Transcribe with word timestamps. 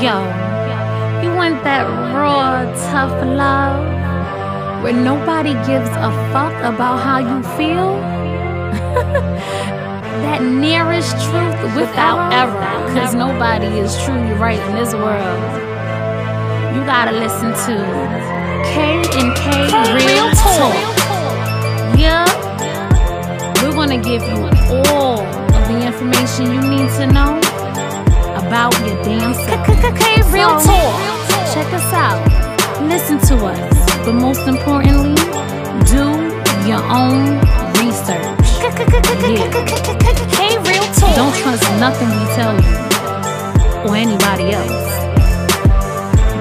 Yo, 0.00 0.16
you 1.22 1.28
want 1.36 1.62
that 1.62 1.84
raw, 2.16 2.64
tough 2.88 3.12
love 3.22 3.84
where 4.82 4.94
nobody 4.94 5.52
gives 5.68 5.90
a 5.90 6.10
fuck 6.32 6.56
about 6.64 6.96
how 7.04 7.18
you 7.18 7.42
feel? 7.58 8.00
that 10.24 10.40
nearest 10.40 11.12
truth 11.28 11.76
without 11.76 12.32
error, 12.32 12.88
because 12.88 13.14
nobody 13.14 13.66
is 13.66 13.94
truly 14.02 14.32
right 14.40 14.58
in 14.70 14.74
this 14.74 14.94
world. 14.94 15.42
You 16.74 16.80
gotta 16.86 17.12
listen 17.12 17.52
to 17.68 17.76
K 18.72 19.04
and 19.20 19.36
K 19.36 19.68
Real 19.92 20.30
Talk. 20.32 20.74
Yeah, 22.00 22.24
we're 23.62 23.74
gonna 23.74 24.00
give 24.00 24.22
you 24.22 24.48
all 24.88 25.20
of 25.20 25.68
the 25.68 25.86
information 25.86 26.46
you 26.54 26.60
need 26.70 26.88
to 26.96 27.06
know 27.12 27.49
about 28.50 28.74
your 28.80 29.00
damn 29.04 29.32
self. 29.32 29.62
Real 30.34 30.58
Talk. 30.58 30.98
Check 31.54 31.72
us 31.72 31.92
out. 31.94 32.18
Listen 32.82 33.20
to 33.28 33.46
us. 33.46 33.74
But 34.04 34.14
most 34.14 34.40
importantly, 34.48 35.14
do 35.86 36.34
your 36.66 36.82
own 36.90 37.38
research. 37.78 38.50
K 40.34 40.58
Real 40.66 40.82
Talk. 40.98 41.14
Don't 41.14 41.34
trust 41.38 41.62
nothing 41.78 42.10
we 42.10 42.26
tell 42.34 42.54
you 42.58 42.74
or 43.86 43.94
anybody 43.94 44.50
else. 44.50 44.90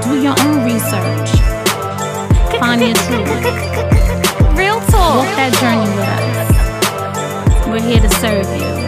Do 0.03 0.19
your 0.19 0.33
own 0.45 0.65
research. 0.65 1.29
Find 2.57 2.81
your 2.81 2.97
truth. 3.05 3.29
Real 4.57 4.81
Talk. 4.89 5.13
Walk 5.21 5.29
that 5.37 5.53
journey 5.61 5.89
with 5.93 6.09
us. 6.17 6.49
We're 7.67 7.85
here 7.87 8.01
to 8.01 8.09
serve 8.17 8.49
you. 8.57 8.79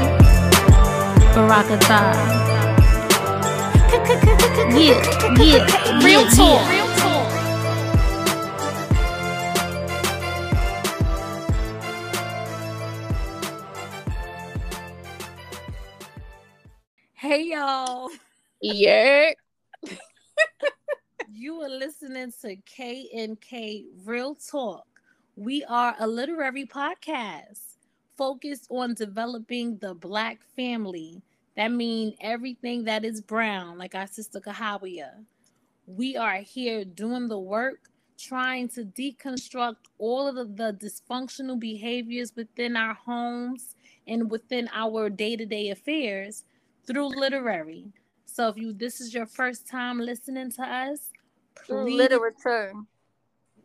Barakatah. 1.35 2.41
Yeah, 2.41 2.50
yeah, 3.91 4.69
Real 4.73 6.21
yeah, 6.21 6.29
Talk. 6.29 6.65
yeah. 6.65 6.69
Real 6.69 6.95
Talk. 6.95 7.31
Hey 17.13 17.43
y'all. 17.51 18.09
Yeah. 18.61 19.31
You 21.33 21.61
are 21.61 21.69
listening 21.69 22.31
to 22.41 22.55
K 22.57 23.09
and 23.15 23.39
K 23.41 23.85
Real 24.05 24.35
Talk. 24.35 24.85
We 25.35 25.63
are 25.63 25.95
a 25.99 26.05
literary 26.05 26.65
podcast 26.65 27.77
focused 28.15 28.67
on 28.69 28.93
developing 28.93 29.77
the 29.77 29.95
black 29.95 30.41
family. 30.55 31.23
That 31.57 31.71
means 31.71 32.15
everything 32.21 32.85
that 32.85 33.03
is 33.03 33.21
brown, 33.21 33.77
like 33.77 33.95
our 33.95 34.07
sister 34.07 34.39
Kahawia. 34.39 35.25
We 35.85 36.15
are 36.15 36.37
here 36.37 36.85
doing 36.85 37.27
the 37.27 37.39
work, 37.39 37.89
trying 38.17 38.69
to 38.69 38.85
deconstruct 38.85 39.77
all 39.97 40.27
of 40.27 40.35
the, 40.35 40.45
the 40.45 40.73
dysfunctional 40.73 41.59
behaviors 41.59 42.33
within 42.35 42.77
our 42.77 42.93
homes 42.93 43.75
and 44.07 44.31
within 44.31 44.69
our 44.73 45.09
day-to-day 45.09 45.69
affairs 45.71 46.45
through 46.87 47.09
literary. 47.09 47.91
So 48.25 48.47
if 48.47 48.57
you 48.57 48.71
this 48.73 49.01
is 49.01 49.13
your 49.13 49.25
first 49.25 49.67
time 49.67 49.99
listening 49.99 50.51
to 50.53 50.63
us, 50.63 51.09
please 51.55 51.97
Literature. 51.97 52.73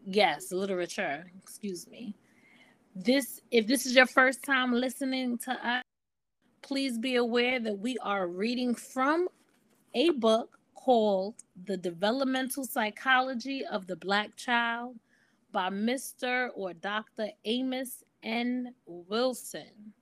yes, 0.04 0.50
literature, 0.50 1.30
excuse 1.40 1.86
me. 1.86 2.14
This 2.94 3.40
if 3.50 3.66
this 3.66 3.86
is 3.86 3.94
your 3.94 4.06
first 4.06 4.42
time 4.42 4.72
listening 4.72 5.38
to 5.38 5.52
us, 5.52 5.82
please 6.66 6.98
be 6.98 7.14
aware 7.16 7.60
that 7.60 7.78
we 7.78 7.96
are 7.98 8.26
reading 8.26 8.74
from 8.74 9.28
a 9.94 10.10
book 10.10 10.58
called 10.74 11.36
The 11.66 11.76
Developmental 11.76 12.64
Psychology 12.64 13.64
of 13.64 13.86
the 13.86 13.94
Black 13.94 14.34
Child 14.36 14.96
by 15.52 15.70
Mr. 15.70 16.48
or 16.54 16.74
Dr. 16.74 17.28
Amos 17.44 18.02
N. 18.24 18.74
Wilson. 18.86 19.92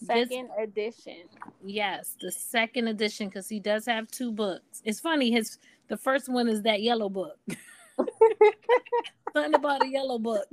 This- 0.00 0.28
Second 0.28 0.50
edition. 0.62 1.24
Yes, 1.64 2.16
the 2.20 2.30
second 2.30 2.86
edition 2.86 3.26
because 3.28 3.48
he 3.48 3.58
does 3.58 3.84
have 3.86 4.08
two 4.08 4.30
books. 4.30 4.80
It's 4.84 5.00
funny, 5.00 5.32
his 5.32 5.58
the 5.88 5.96
first 5.96 6.28
one 6.28 6.48
is 6.48 6.62
that 6.62 6.80
yellow 6.80 7.08
book. 7.08 7.36
Something 9.32 9.54
about 9.54 9.84
a 9.84 9.88
yellow 9.88 10.18
book. 10.20 10.46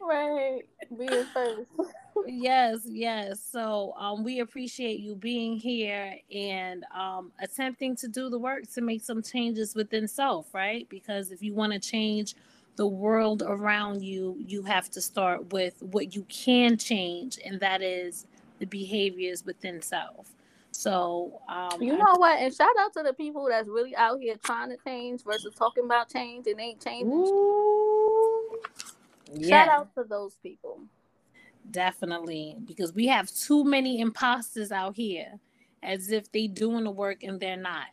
Right. 0.00 0.62
Being 0.96 1.24
first. 1.32 1.68
yes, 2.26 2.80
yes. 2.84 3.40
So 3.40 3.94
um 3.96 4.24
we 4.24 4.40
appreciate 4.40 5.00
you 5.00 5.14
being 5.14 5.56
here 5.56 6.16
and 6.34 6.84
um 6.94 7.32
attempting 7.40 7.96
to 7.96 8.08
do 8.08 8.28
the 8.30 8.38
work 8.38 8.70
to 8.74 8.80
make 8.80 9.02
some 9.02 9.22
changes 9.22 9.74
within 9.74 10.08
self, 10.08 10.52
right? 10.54 10.88
Because 10.88 11.30
if 11.30 11.42
you 11.42 11.54
want 11.54 11.72
to 11.72 11.78
change 11.78 12.34
the 12.76 12.86
world 12.86 13.42
around 13.46 14.02
you, 14.02 14.36
you 14.46 14.62
have 14.62 14.90
to 14.90 15.00
start 15.00 15.52
with 15.52 15.82
what 15.82 16.14
you 16.14 16.24
can 16.28 16.78
change, 16.78 17.38
and 17.44 17.60
that 17.60 17.82
is 17.82 18.26
the 18.58 18.66
behaviors 18.66 19.44
within 19.44 19.82
self. 19.82 20.32
So 20.72 21.40
um 21.48 21.82
You 21.82 21.96
know 21.96 22.16
what? 22.16 22.38
And 22.40 22.54
shout 22.54 22.70
out 22.80 22.92
to 22.94 23.02
the 23.02 23.12
people 23.12 23.46
that's 23.48 23.68
really 23.68 23.94
out 23.96 24.18
here 24.20 24.36
trying 24.42 24.70
to 24.70 24.76
change 24.84 25.24
versus 25.24 25.54
talking 25.54 25.84
about 25.84 26.08
change 26.08 26.46
and 26.46 26.58
ain't 26.60 26.82
changing. 26.82 27.12
Ooh. 27.12 27.70
Shout 29.38 29.68
out 29.68 29.94
to 29.96 30.04
those 30.04 30.36
people. 30.42 30.80
definitely. 31.70 32.56
Because 32.64 32.92
we 32.92 33.06
have 33.06 33.30
too 33.32 33.64
many 33.64 34.00
imposters 34.00 34.72
out 34.72 34.96
here 34.96 35.38
as 35.82 36.10
if 36.10 36.30
they 36.32 36.46
doing 36.46 36.84
the 36.84 36.90
work 36.90 37.22
and 37.22 37.40
they're 37.40 37.56
not. 37.56 37.86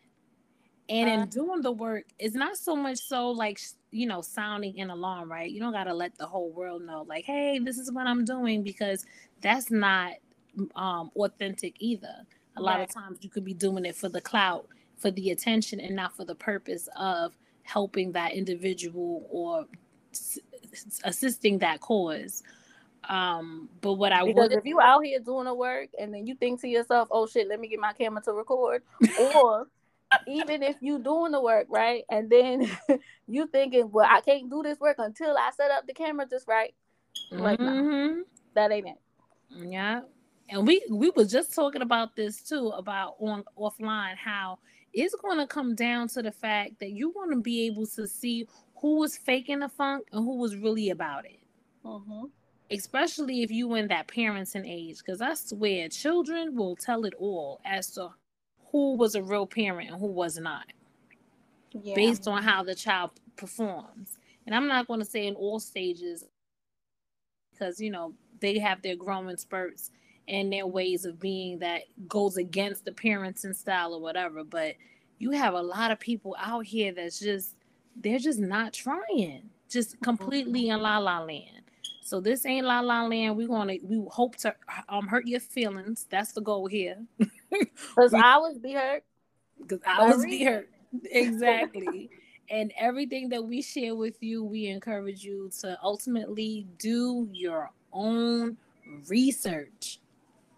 And 0.90 1.09
in 1.09 1.20
Uh. 1.22 1.25
doing 1.25 1.62
the 1.62 1.72
work, 1.72 2.06
it's 2.18 2.36
not 2.36 2.58
so 2.58 2.75
much 2.75 2.98
so 3.00 3.30
like 3.31 3.59
you 3.92 4.08
know, 4.08 4.22
sounding 4.22 4.80
an 4.80 4.90
alarm, 4.90 5.31
right? 5.31 5.50
You 5.50 5.59
don't 5.59 5.72
gotta 5.74 5.94
let 5.94 6.18
the 6.18 6.25
whole 6.25 6.52
world 6.52 6.84
know, 6.84 7.03
like, 7.08 7.25
hey, 7.25 7.59
this 7.59 7.78
is 7.78 7.92
what 7.92 8.08
I'm 8.08 8.25
doing, 8.25 8.64
because 8.64 9.06
that's 9.42 9.69
not 9.72 10.14
um 10.75 11.12
authentic 11.16 11.75
either. 11.80 12.25
A 12.58 12.62
lot 12.62 12.81
of 12.81 12.90
times 12.90 13.19
you 13.22 13.30
could 13.30 13.46
be 13.46 13.54
doing 13.54 13.86
it 13.86 13.96
for 13.96 14.09
the 14.09 14.22
clout, 14.22 14.68
for 14.98 15.12
the 15.12 15.31
attention, 15.31 15.80
and 15.80 15.96
not 15.96 16.16
for 16.16 16.25
the 16.25 16.36
purpose 16.36 16.90
of 16.98 17.38
helping 17.64 18.12
that 18.14 18.34
individual 18.34 19.28
or 19.30 19.66
assisting 21.03 21.59
that 21.59 21.81
cause. 21.81 22.43
Um, 23.09 23.69
but 23.81 23.93
what 23.93 24.11
I 24.11 24.23
Because 24.23 24.49
would 24.49 24.59
if 24.59 24.65
you 24.65 24.81
out 24.81 25.03
here 25.05 25.19
doing 25.19 25.45
the 25.45 25.53
work 25.53 25.89
and 25.99 26.13
then 26.13 26.27
you 26.27 26.35
think 26.35 26.61
to 26.61 26.67
yourself, 26.67 27.07
"Oh 27.11 27.25
shit, 27.27 27.47
let 27.47 27.59
me 27.59 27.67
get 27.67 27.79
my 27.79 27.93
camera 27.93 28.21
to 28.23 28.33
record," 28.33 28.83
or 29.15 29.67
even 30.27 30.63
if 30.63 30.75
you 30.81 30.99
doing 30.99 31.31
the 31.31 31.41
work 31.41 31.67
right, 31.69 32.03
and 32.09 32.29
then 32.29 32.69
you 33.27 33.47
thinking, 33.47 33.91
"Well, 33.91 34.07
I 34.09 34.21
can't 34.21 34.49
do 34.49 34.61
this 34.63 34.79
work 34.79 34.97
until 34.99 35.38
I 35.38 35.51
set 35.55 35.71
up 35.71 35.88
the 35.88 35.93
camera 35.93 36.27
just 36.29 36.47
right," 36.47 36.73
like, 37.31 37.59
nah. 37.59 37.71
Mhm. 37.71 38.23
that 38.55 38.71
ain't 38.71 38.88
it. 38.88 38.97
Yeah. 39.49 40.01
And 40.49 40.65
we 40.65 40.85
we 40.89 41.09
was 41.11 41.31
just 41.31 41.53
talking 41.53 41.81
about 41.81 42.15
this 42.15 42.41
too 42.41 42.69
about 42.69 43.15
on 43.19 43.44
offline 43.57 44.15
how 44.15 44.59
it's 44.94 45.15
going 45.15 45.38
to 45.38 45.47
come 45.47 45.75
down 45.75 46.07
to 46.09 46.21
the 46.21 46.31
fact 46.31 46.79
that 46.79 46.91
you 46.91 47.09
want 47.09 47.31
to 47.31 47.41
be 47.41 47.65
able 47.67 47.85
to 47.88 48.07
see 48.07 48.47
who 48.81 48.99
was 48.99 49.17
faking 49.17 49.59
the 49.59 49.69
funk 49.69 50.07
and 50.11 50.23
who 50.25 50.38
was 50.38 50.55
really 50.55 50.89
about 50.89 51.25
it. 51.25 51.39
Mm-hmm. 51.85 52.25
Especially 52.71 53.43
if 53.43 53.51
you 53.51 53.75
in 53.75 53.88
that 53.89 54.07
parenting 54.07 54.69
age 54.69 55.03
cuz 55.05 55.21
I 55.21 55.35
swear 55.35 55.89
children 55.89 56.55
will 56.55 56.75
tell 56.75 57.05
it 57.05 57.13
all 57.19 57.61
as 57.65 57.91
to 57.93 58.09
who 58.71 58.95
was 58.97 59.15
a 59.15 59.23
real 59.23 59.47
parent 59.47 59.89
and 59.91 59.99
who 59.99 60.07
was 60.07 60.38
not 60.39 60.67
Yeah. 61.73 61.95
based 61.95 62.27
on 62.27 62.43
how 62.43 62.63
the 62.63 62.75
child 62.75 63.11
performs. 63.38 64.19
And 64.45 64.55
I'm 64.55 64.67
not 64.67 64.88
going 64.88 64.99
to 65.01 65.05
say 65.05 65.27
in 65.27 65.35
all 65.35 65.59
stages 65.59 66.25
because 67.53 67.81
you 67.81 67.91
know 67.91 68.13
they 68.41 68.59
have 68.59 68.81
their 68.83 68.95
growing 68.95 69.38
spurts 69.38 69.91
and 70.29 70.53
their 70.53 70.67
ways 70.67 71.05
of 71.05 71.19
being 71.19 71.59
that 71.59 71.83
goes 72.07 72.38
against 72.38 72.85
the 72.85 72.91
parenting 72.91 73.55
style 73.55 73.94
or 73.94 74.01
whatever. 74.01 74.44
But 74.45 74.75
you 75.19 75.31
have 75.31 75.55
a 75.55 75.61
lot 75.63 75.91
of 75.91 75.99
people 75.99 76.35
out 76.39 76.65
here 76.65 76.94
that's 76.94 77.19
just 77.19 77.56
they're 78.01 78.19
just 78.19 78.39
not 78.39 78.73
trying, 78.73 79.49
just 79.69 79.99
completely 80.01 80.69
in 80.69 80.81
la 80.81 80.97
la 80.97 81.19
land. 81.19 81.63
So 82.01 82.21
this 82.21 82.45
ain't 82.45 82.65
la 82.65 82.79
la 82.79 83.05
land. 83.05 83.35
We're 83.35 83.47
gonna 83.47 83.75
we 83.83 84.05
hope 84.09 84.38
to 84.38 84.55
um 84.89 85.07
hurt 85.07 85.27
your 85.27 85.39
feelings. 85.39 86.07
That's 86.09 86.31
the 86.33 86.41
goal 86.41 86.67
here. 86.67 86.97
Because 87.95 88.13
I 88.13 88.38
was 88.38 88.57
be 88.59 88.73
hurt. 88.73 89.03
because 89.59 89.79
I 89.85 90.03
was 90.03 90.23
be 90.23 90.44
hurt. 90.44 90.69
Exactly. 91.05 92.09
and 92.49 92.71
everything 92.77 93.29
that 93.29 93.44
we 93.44 93.61
share 93.61 93.95
with 93.95 94.21
you, 94.21 94.44
we 94.44 94.67
encourage 94.67 95.23
you 95.23 95.49
to 95.61 95.77
ultimately 95.81 96.67
do 96.77 97.27
your 97.31 97.71
own 97.91 98.57
research. 99.07 99.99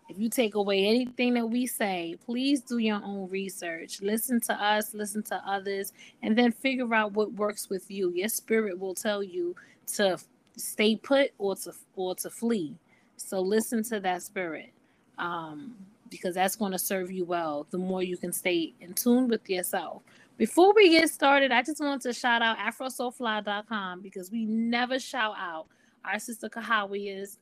If 0.09 0.17
you 0.17 0.27
take 0.27 0.55
away 0.55 0.85
anything 0.85 1.35
that 1.35 1.45
we 1.45 1.67
say, 1.67 2.15
please 2.25 2.61
do 2.61 2.79
your 2.79 2.99
own 3.03 3.29
research. 3.29 4.01
Listen 4.01 4.41
to 4.41 4.53
us, 4.53 4.93
listen 4.93 5.21
to 5.23 5.35
others, 5.47 5.93
and 6.23 6.35
then 6.35 6.51
figure 6.51 6.93
out 6.93 7.13
what 7.13 7.31
works 7.33 7.69
with 7.69 7.89
you. 7.91 8.11
Your 8.13 8.27
spirit 8.27 8.79
will 8.79 8.95
tell 8.95 9.21
you 9.21 9.55
to 9.93 10.17
stay 10.57 10.95
put 10.95 11.31
or 11.37 11.55
to 11.57 11.73
or 11.95 12.15
to 12.15 12.29
flee. 12.29 12.75
So 13.17 13.39
listen 13.39 13.83
to 13.85 13.99
that 13.99 14.23
spirit. 14.23 14.71
Um, 15.17 15.75
because 16.09 16.35
that's 16.35 16.55
going 16.55 16.71
to 16.71 16.79
serve 16.79 17.11
you 17.11 17.23
well 17.23 17.67
the 17.69 17.77
more 17.77 18.01
you 18.01 18.17
can 18.17 18.31
stay 18.31 18.73
in 18.81 18.93
tune 18.93 19.27
with 19.27 19.47
yourself. 19.49 20.01
Before 20.37 20.73
we 20.73 20.89
get 20.89 21.09
started, 21.09 21.51
I 21.51 21.61
just 21.61 21.79
want 21.79 22.01
to 22.03 22.13
shout 22.13 22.41
out 22.41 22.57
AfroSoulFly.com 22.57 24.01
because 24.01 24.31
we 24.31 24.45
never 24.45 24.97
shout 24.97 25.35
out 25.37 25.67
our 26.05 26.17
sister 26.17 26.49
Kahawia's 26.49 27.37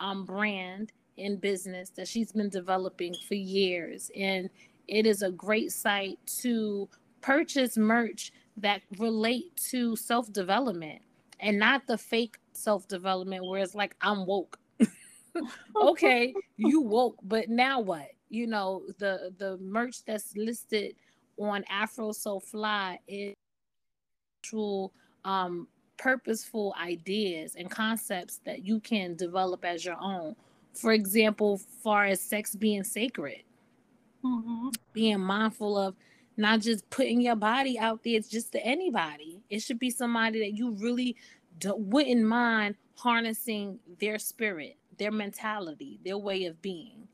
um, 0.00 0.24
brand 0.24 0.92
in 1.16 1.36
business 1.36 1.90
that 1.90 2.08
she's 2.08 2.32
been 2.32 2.48
developing 2.48 3.14
for 3.26 3.34
years. 3.34 4.10
And 4.16 4.48
it 4.88 5.06
is 5.06 5.22
a 5.22 5.30
great 5.30 5.72
site 5.72 6.18
to 6.40 6.88
purchase 7.20 7.76
merch 7.76 8.32
that 8.56 8.82
relate 8.98 9.56
to 9.70 9.96
self-development 9.96 11.00
and 11.40 11.58
not 11.58 11.86
the 11.86 11.98
fake 11.98 12.36
self-development 12.52 13.44
where 13.44 13.62
it's 13.62 13.74
like 13.74 13.96
I'm 14.00 14.26
woke. 14.26 14.58
okay, 15.76 16.34
you 16.56 16.80
woke, 16.80 17.16
but 17.22 17.48
now 17.48 17.80
what? 17.80 18.08
You 18.28 18.46
know, 18.46 18.82
the 18.98 19.32
the 19.38 19.58
merch 19.58 20.04
that's 20.04 20.36
listed 20.36 20.94
on 21.38 21.64
AfroSoulFly 21.64 22.98
is 23.08 23.34
actual 24.42 24.92
um, 25.24 25.68
purposeful 25.96 26.74
ideas 26.80 27.54
and 27.56 27.70
concepts 27.70 28.40
that 28.44 28.64
you 28.64 28.80
can 28.80 29.14
develop 29.14 29.64
as 29.64 29.84
your 29.84 29.96
own. 30.00 30.34
For 30.74 30.92
example, 30.92 31.58
far 31.82 32.06
as 32.06 32.20
sex 32.20 32.54
being 32.54 32.84
sacred, 32.84 33.42
mm-hmm. 34.24 34.68
being 34.92 35.20
mindful 35.20 35.76
of 35.76 35.94
not 36.36 36.60
just 36.60 36.88
putting 36.90 37.20
your 37.20 37.36
body 37.36 37.78
out 37.78 38.02
there 38.02 38.16
it's 38.16 38.28
just 38.28 38.52
to 38.52 38.64
anybody. 38.64 39.40
It 39.50 39.60
should 39.60 39.78
be 39.78 39.90
somebody 39.90 40.38
that 40.40 40.56
you 40.56 40.72
really 40.72 41.16
wouldn't 41.64 42.24
mind 42.24 42.76
harnessing 42.96 43.78
their 44.00 44.18
spirit, 44.18 44.76
their 44.98 45.10
mentality, 45.10 46.00
their 46.04 46.18
way 46.18 46.46
of 46.46 46.60
being. 46.62 47.08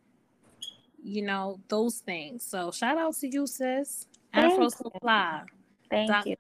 You 1.03 1.23
know, 1.23 1.61
those 1.69 1.99
things. 1.99 2.45
So 2.45 2.71
shout 2.71 2.99
out 2.99 3.15
to 3.17 3.29
you, 3.29 3.47
sis. 3.47 4.07
AfroSoulFly. 4.35 5.47
Thank 5.91 6.11
Doc- 6.11 6.27
you. 6.27 6.37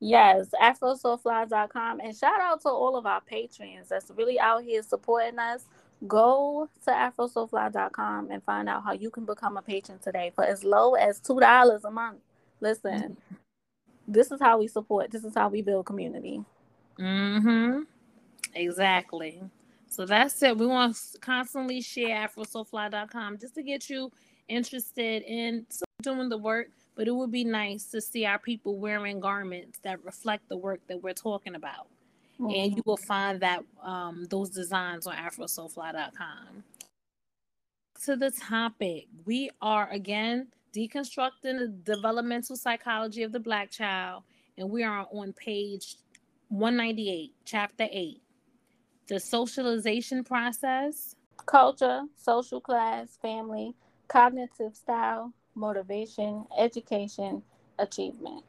Yes, 0.00 0.48
afrosoulfly.com. 0.60 2.00
And 2.00 2.16
shout 2.16 2.40
out 2.40 2.60
to 2.62 2.68
all 2.68 2.96
of 2.96 3.06
our 3.06 3.20
patrons 3.20 3.88
that's 3.88 4.10
really 4.10 4.38
out 4.38 4.62
here 4.62 4.82
supporting 4.82 5.38
us. 5.38 5.64
Go 6.06 6.68
to 6.84 6.90
afrosoulfly.com 6.90 8.30
and 8.30 8.42
find 8.42 8.68
out 8.68 8.84
how 8.84 8.92
you 8.92 9.10
can 9.10 9.24
become 9.24 9.56
a 9.56 9.62
patron 9.62 9.98
today 9.98 10.32
for 10.34 10.44
as 10.44 10.64
low 10.64 10.94
as 10.94 11.20
$2 11.20 11.84
a 11.84 11.90
month. 11.90 12.18
Listen, 12.60 13.16
this 14.06 14.30
is 14.30 14.40
how 14.40 14.58
we 14.58 14.68
support, 14.68 15.10
this 15.10 15.24
is 15.24 15.34
how 15.34 15.48
we 15.48 15.62
build 15.62 15.86
community. 15.86 16.42
Mm-hmm. 16.98 17.82
Exactly. 18.54 19.42
So 19.88 20.04
that's 20.06 20.42
it. 20.42 20.58
We 20.58 20.66
want 20.66 20.96
to 20.96 21.18
constantly 21.18 21.80
share 21.80 22.28
afrosoulfly.com 22.28 23.38
just 23.38 23.54
to 23.54 23.62
get 23.62 23.88
you 23.88 24.10
interested 24.48 25.22
in 25.22 25.66
doing 26.02 26.28
the 26.28 26.36
work 26.36 26.68
but 26.96 27.08
it 27.08 27.14
would 27.14 27.30
be 27.30 27.44
nice 27.44 27.84
to 27.86 28.00
see 28.00 28.24
our 28.24 28.38
people 28.38 28.78
wearing 28.78 29.20
garments 29.20 29.78
that 29.82 30.04
reflect 30.04 30.48
the 30.48 30.56
work 30.56 30.80
that 30.86 31.02
we're 31.02 31.12
talking 31.12 31.54
about. 31.54 31.88
Mm-hmm. 32.40 32.54
And 32.54 32.76
you 32.76 32.82
will 32.84 32.96
find 32.96 33.40
that 33.40 33.62
um, 33.82 34.26
those 34.28 34.50
designs 34.50 35.06
on 35.06 35.16
afrosoulfly.com. 35.16 36.64
To 38.04 38.16
the 38.16 38.30
topic, 38.30 39.06
we 39.24 39.50
are 39.62 39.88
again 39.90 40.48
deconstructing 40.74 41.58
the 41.58 41.68
developmental 41.84 42.56
psychology 42.56 43.22
of 43.22 43.32
the 43.32 43.40
Black 43.40 43.70
child, 43.70 44.24
and 44.58 44.68
we 44.68 44.82
are 44.82 45.06
on 45.12 45.32
page 45.32 45.96
198, 46.48 47.32
chapter 47.44 47.86
8. 47.90 48.20
The 49.06 49.20
socialization 49.20 50.24
process, 50.24 51.14
culture, 51.46 52.02
social 52.16 52.60
class, 52.60 53.16
family, 53.22 53.74
cognitive 54.08 54.74
style, 54.74 55.32
motivation, 55.54 56.44
education, 56.58 57.42
achievement. 57.78 58.44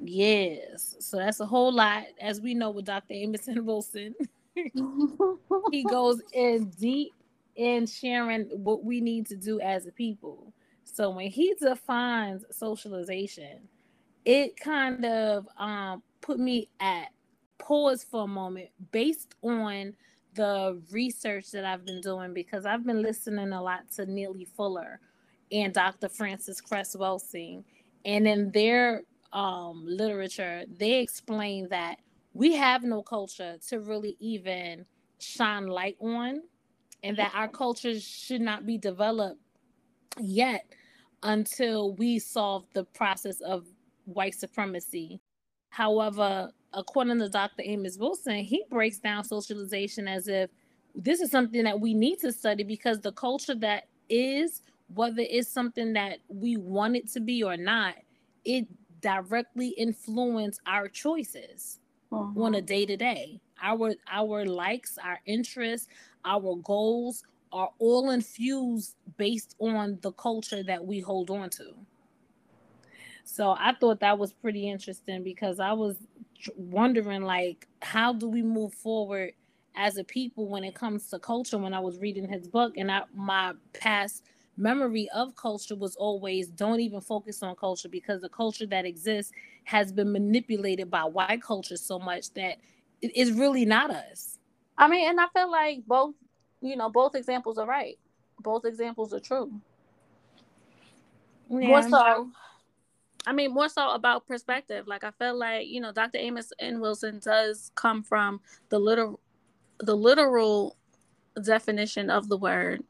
Yes. 0.00 0.96
So 1.00 1.18
that's 1.18 1.40
a 1.40 1.46
whole 1.46 1.72
lot. 1.72 2.04
As 2.20 2.40
we 2.40 2.54
know 2.54 2.70
with 2.70 2.86
Dr. 2.86 3.14
Amos 3.14 3.48
N. 3.48 3.64
Wilson, 3.66 4.14
he 5.70 5.84
goes 5.84 6.22
in 6.32 6.70
deep 6.70 7.12
in 7.56 7.86
sharing 7.86 8.44
what 8.64 8.84
we 8.84 9.00
need 9.00 9.26
to 9.26 9.36
do 9.36 9.60
as 9.60 9.86
a 9.86 9.92
people. 9.92 10.52
So 10.84 11.10
when 11.10 11.30
he 11.30 11.54
defines 11.60 12.44
socialization, 12.50 13.68
it 14.24 14.58
kind 14.58 15.04
of 15.04 15.46
um, 15.58 16.02
put 16.20 16.38
me 16.38 16.68
at 16.80 17.08
pause 17.58 18.02
for 18.02 18.24
a 18.24 18.26
moment 18.26 18.70
based 18.90 19.34
on 19.42 19.94
the 20.34 20.80
research 20.90 21.50
that 21.50 21.64
I've 21.64 21.84
been 21.84 22.00
doing 22.00 22.32
because 22.32 22.64
I've 22.64 22.86
been 22.86 23.02
listening 23.02 23.52
a 23.52 23.62
lot 23.62 23.90
to 23.96 24.06
Neely 24.06 24.44
Fuller 24.44 25.00
and 25.52 25.74
Dr. 25.74 26.08
Frances 26.08 26.60
Cress 26.60 26.96
Welsing. 26.96 27.64
And 28.04 28.26
in 28.26 28.50
their 28.52 29.02
um, 29.32 29.84
literature, 29.86 30.64
they 30.78 31.00
explain 31.00 31.68
that 31.70 31.98
we 32.32 32.54
have 32.54 32.82
no 32.82 33.02
culture 33.02 33.56
to 33.68 33.80
really 33.80 34.16
even 34.20 34.84
shine 35.18 35.66
light 35.66 35.96
on, 36.00 36.42
and 37.02 37.16
that 37.16 37.32
our 37.34 37.48
culture 37.48 37.98
should 37.98 38.40
not 38.40 38.66
be 38.66 38.78
developed 38.78 39.40
yet 40.18 40.66
until 41.22 41.94
we 41.94 42.18
solve 42.18 42.64
the 42.72 42.84
process 42.84 43.40
of 43.40 43.66
white 44.04 44.34
supremacy. 44.34 45.20
However, 45.70 46.50
according 46.72 47.18
to 47.18 47.28
Dr. 47.28 47.62
Amos 47.64 47.98
Wilson, 47.98 48.38
he 48.38 48.64
breaks 48.70 48.98
down 48.98 49.24
socialization 49.24 50.08
as 50.08 50.28
if 50.28 50.50
this 50.94 51.20
is 51.20 51.30
something 51.30 51.64
that 51.64 51.80
we 51.80 51.94
need 51.94 52.18
to 52.20 52.32
study 52.32 52.64
because 52.64 53.00
the 53.00 53.12
culture 53.12 53.54
that 53.56 53.84
is 54.08 54.62
whether 54.94 55.22
it's 55.22 55.48
something 55.48 55.92
that 55.92 56.18
we 56.28 56.56
want 56.56 56.96
it 56.96 57.08
to 57.12 57.20
be 57.20 57.42
or 57.42 57.56
not, 57.56 57.94
it 58.44 58.66
directly 59.00 59.68
influence 59.70 60.58
our 60.66 60.88
choices 60.88 61.78
uh-huh. 62.12 62.40
on 62.40 62.54
a 62.54 62.62
day 62.62 62.86
to 62.86 62.96
day. 62.96 63.40
Our 63.62 63.94
our 64.10 64.46
likes, 64.46 64.98
our 64.98 65.20
interests, 65.26 65.88
our 66.24 66.56
goals 66.56 67.24
are 67.52 67.70
all 67.78 68.10
infused 68.10 68.96
based 69.16 69.56
on 69.58 69.98
the 70.02 70.12
culture 70.12 70.62
that 70.62 70.84
we 70.84 71.00
hold 71.00 71.30
on 71.30 71.50
to. 71.50 71.74
So 73.24 73.54
I 73.58 73.74
thought 73.78 74.00
that 74.00 74.18
was 74.18 74.32
pretty 74.32 74.68
interesting 74.68 75.22
because 75.22 75.60
I 75.60 75.72
was 75.72 75.96
wondering 76.56 77.22
like 77.22 77.68
how 77.82 78.12
do 78.12 78.28
we 78.28 78.42
move 78.42 78.72
forward 78.72 79.32
as 79.76 79.98
a 79.98 80.04
people 80.04 80.48
when 80.48 80.64
it 80.64 80.74
comes 80.74 81.08
to 81.08 81.18
culture 81.18 81.58
when 81.58 81.74
I 81.74 81.80
was 81.80 81.98
reading 81.98 82.28
his 82.28 82.48
book 82.48 82.74
and 82.76 82.90
I 82.90 83.02
my 83.14 83.52
past 83.72 84.24
memory 84.60 85.08
of 85.14 85.34
culture 85.34 85.74
was 85.74 85.96
always 85.96 86.48
don't 86.48 86.80
even 86.80 87.00
focus 87.00 87.42
on 87.42 87.56
culture 87.56 87.88
because 87.88 88.20
the 88.20 88.28
culture 88.28 88.66
that 88.66 88.84
exists 88.84 89.32
has 89.64 89.90
been 89.90 90.12
manipulated 90.12 90.90
by 90.90 91.04
white 91.04 91.42
culture 91.42 91.76
so 91.76 91.98
much 91.98 92.32
that 92.34 92.58
it's 93.02 93.30
really 93.30 93.64
not 93.64 93.90
us. 93.90 94.38
I 94.76 94.88
mean, 94.88 95.08
and 95.08 95.20
I 95.20 95.26
feel 95.34 95.50
like 95.50 95.84
both, 95.86 96.14
you 96.60 96.76
know, 96.76 96.90
both 96.90 97.14
examples 97.14 97.58
are 97.58 97.66
right. 97.66 97.98
Both 98.40 98.64
examples 98.64 99.12
are 99.12 99.20
true. 99.20 99.52
Yeah. 101.48 101.66
More 101.66 101.82
so, 101.82 102.30
I 103.26 103.32
mean, 103.32 103.52
more 103.52 103.68
so 103.68 103.90
about 103.90 104.26
perspective. 104.26 104.86
Like 104.86 105.04
I 105.04 105.10
feel 105.12 105.38
like 105.38 105.66
you 105.68 105.80
know, 105.80 105.92
Dr. 105.92 106.18
Amos 106.18 106.52
N. 106.58 106.80
Wilson 106.80 107.18
does 107.18 107.72
come 107.74 108.02
from 108.02 108.40
the 108.68 108.78
literal, 108.78 109.20
the 109.80 109.96
literal 109.96 110.76
definition 111.42 112.10
of 112.10 112.28
the 112.28 112.36
word 112.36 112.84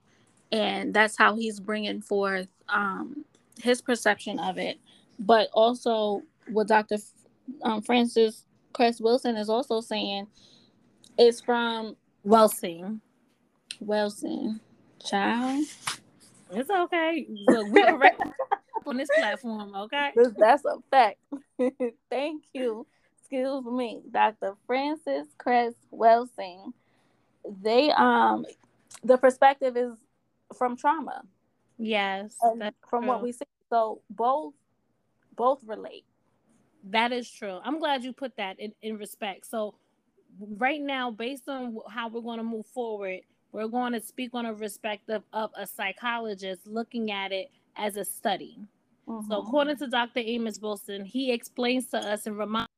and 0.53 0.93
that's 0.93 1.17
how 1.17 1.37
he's 1.37 1.61
bringing 1.61 2.01
forth 2.01 2.49
um, 2.69 3.25
his 3.63 3.81
perception 3.81 4.39
of 4.39 4.59
it. 4.59 4.79
But 5.19 5.49
also, 5.53 6.23
what 6.49 6.69
Dr. 6.69 6.97
Um, 7.63 7.83
Frances 7.83 8.45
Cress 8.73 9.01
Wilson 9.01 9.37
is 9.37 9.49
also 9.49 9.81
saying 9.81 10.27
is 11.19 11.41
from 11.41 11.97
Welsing. 12.27 13.01
Welsing, 13.85 14.61
child. 15.05 15.67
It's 16.53 16.71
okay. 16.71 17.27
Look, 17.47 17.69
we 17.73 17.83
correct 17.85 18.23
on 18.87 18.97
this 18.97 19.09
platform, 19.17 19.75
okay? 19.75 20.13
That's 20.39 20.65
a 20.65 20.77
fact. 20.91 21.19
Thank 22.11 22.45
you. 22.53 22.87
Excuse 23.19 23.65
me, 23.65 24.03
Dr. 24.11 24.55
Frances 24.67 25.29
Cress 25.39 25.75
Welsing. 25.93 26.73
They 27.63 27.91
um 27.93 28.45
the 29.05 29.17
perspective 29.17 29.77
is 29.77 29.93
from 30.57 30.77
trauma. 30.77 31.23
Yes, 31.79 32.37
from 32.41 33.03
true. 33.03 33.09
what 33.09 33.23
we 33.23 33.33
see. 33.33 33.45
So 33.71 34.03
both 34.11 34.55
both 35.37 35.61
relate. 35.65 36.05
That 36.85 37.13
is 37.13 37.31
true. 37.31 37.59
I'm 37.65 37.79
glad 37.79 38.05
you 38.05 38.13
put 38.13 38.37
that 38.37 38.59
in, 38.59 38.73
in 38.83 38.99
respect. 38.99 39.47
So 39.47 39.75
right 40.39 40.81
now, 40.81 41.11
based 41.11 41.49
on 41.49 41.79
how 41.89 42.09
we're 42.09 42.23
going 42.23 42.39
to 42.39 42.45
move 42.45 42.67
forward, 42.67 43.21
we're 43.53 43.69
going 43.69 43.93
to 43.93 44.01
speak 44.01 44.31
on 44.35 44.47
a 44.47 44.55
perspective 44.55 45.23
of 45.33 45.51
a 45.57 45.67
psychologist 45.67 46.67
looking 46.67 47.11
at 47.11 47.33
it 47.33 47.51
as 47.77 47.97
a 47.97 48.05
study. 48.05 48.59
Mm-hmm. 49.09 49.31
So 49.31 49.41
according 49.41 49.77
to 49.79 49.89
Dr. 49.89 50.21
Amos 50.21 50.61
Wilson, 50.61 51.05
he 51.05 51.33
explains 51.33 51.87
to 51.87 51.99
us 51.99 52.27
and 52.27 52.39
reminds 52.39 52.69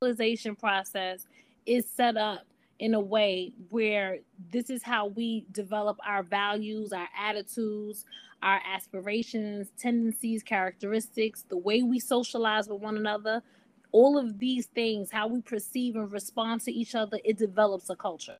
the 0.00 0.56
process 0.58 1.26
is 1.64 1.88
set 1.88 2.16
up 2.16 2.46
in 2.78 2.94
a 2.94 3.00
way 3.00 3.52
where 3.70 4.18
this 4.52 4.70
is 4.70 4.82
how 4.82 5.06
we 5.06 5.46
develop 5.52 5.98
our 6.06 6.22
values, 6.22 6.92
our 6.92 7.08
attitudes, 7.18 8.04
our 8.42 8.60
aspirations, 8.66 9.70
tendencies, 9.78 10.42
characteristics, 10.42 11.44
the 11.48 11.56
way 11.56 11.82
we 11.82 11.98
socialize 11.98 12.68
with 12.68 12.80
one 12.80 12.96
another, 12.96 13.42
all 13.92 14.18
of 14.18 14.38
these 14.38 14.66
things, 14.66 15.10
how 15.10 15.26
we 15.26 15.40
perceive 15.40 15.96
and 15.96 16.12
respond 16.12 16.60
to 16.60 16.72
each 16.72 16.94
other, 16.94 17.18
it 17.24 17.38
develops 17.38 17.88
a 17.88 17.96
culture. 17.96 18.36